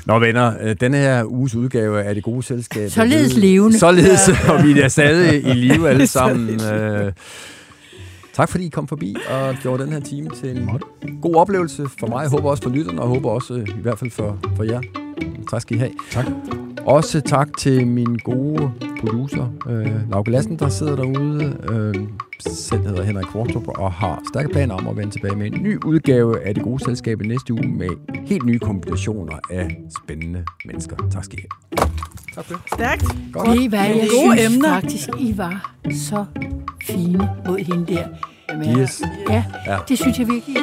Nå 0.07 0.19
venner, 0.19 0.53
øh, 0.63 0.77
denne 0.81 0.97
her 0.97 1.25
uges 1.25 1.55
udgave 1.55 2.03
af 2.03 2.15
Det 2.15 2.25
Gode 2.25 2.43
Selskab. 2.43 2.85
er 2.87 2.89
Således 2.91 3.35
levende. 3.37 3.79
Således, 3.79 4.29
og 4.51 4.65
vi 4.65 4.81
er 4.81 4.89
stadig 4.89 5.47
i 5.47 5.53
live 5.53 5.89
alle 5.91 6.07
sammen. 6.19 6.61
Tak 8.41 8.49
fordi 8.49 8.67
I 8.67 8.69
kom 8.69 8.89
forbi 8.89 9.17
og 9.31 9.55
gjorde 9.63 9.85
den 9.85 9.93
her 9.93 10.01
time 10.01 10.29
til 10.29 10.59
en 10.59 10.71
god 11.23 11.35
oplevelse 11.35 11.89
for 11.99 12.07
mig. 12.07 12.23
Jeg 12.23 12.31
håber 12.31 12.51
også 12.51 12.63
for 12.63 12.71
lytterne, 12.71 13.03
og 13.03 13.09
håber 13.09 13.31
også 13.31 13.55
øh, 13.55 13.69
i 13.69 13.81
hvert 13.83 13.99
fald 13.99 14.11
for, 14.11 14.39
for 14.57 14.65
jer. 14.65 14.81
Tak 15.51 15.61
skal 15.61 15.77
I 15.77 15.79
have. 15.79 15.93
Tak. 16.11 16.27
Også 16.87 17.21
tak 17.21 17.49
til 17.59 17.87
min 17.87 18.19
gode 18.25 18.73
producer, 19.01 19.53
øh, 19.69 20.11
Lauke 20.11 20.31
Lassen, 20.31 20.59
der 20.59 20.69
sidder 20.69 20.97
derude. 20.97 21.57
Øh, 21.71 21.95
selv 22.39 22.87
hedder 22.87 23.03
Henrik 23.03 23.27
Kvartrup 23.27 23.69
og 23.69 23.93
har 23.93 24.23
stærke 24.33 24.49
planer 24.49 24.75
om 24.75 24.89
at 24.89 24.97
vende 24.97 25.11
tilbage 25.11 25.37
med 25.37 25.47
en 25.47 25.63
ny 25.63 25.79
udgave 25.85 26.47
af 26.47 26.55
Det 26.55 26.65
Gode 26.65 26.85
Selskab 26.85 27.23
i 27.23 27.27
næste 27.27 27.53
uge 27.53 27.69
med 27.69 27.89
helt 28.27 28.47
nye 28.47 28.59
kombinationer 28.59 29.39
af 29.51 29.81
spændende 30.03 30.45
mennesker. 30.65 30.97
Tak 31.11 31.25
skal 31.25 31.39
I 31.39 31.43
have. 31.43 31.91
Stærkt. 32.75 33.05
Ved 33.47 33.61
I 33.61 33.67
hvad, 33.67 33.79
jeg 33.81 34.09
Gode 34.11 34.37
synes 34.39 34.55
emner. 34.55 34.69
faktisk, 34.81 35.09
I 35.19 35.39
var 35.39 35.75
så 35.93 36.25
fine 36.87 37.31
mod 37.47 37.59
hende 37.59 37.95
der. 37.95 38.05
Yes. 38.81 39.03
Ja, 39.31 39.45
Ja. 39.67 39.77
det 39.89 39.99
synes 39.99 40.19
jeg 40.19 40.29
virkelig, 40.29 40.57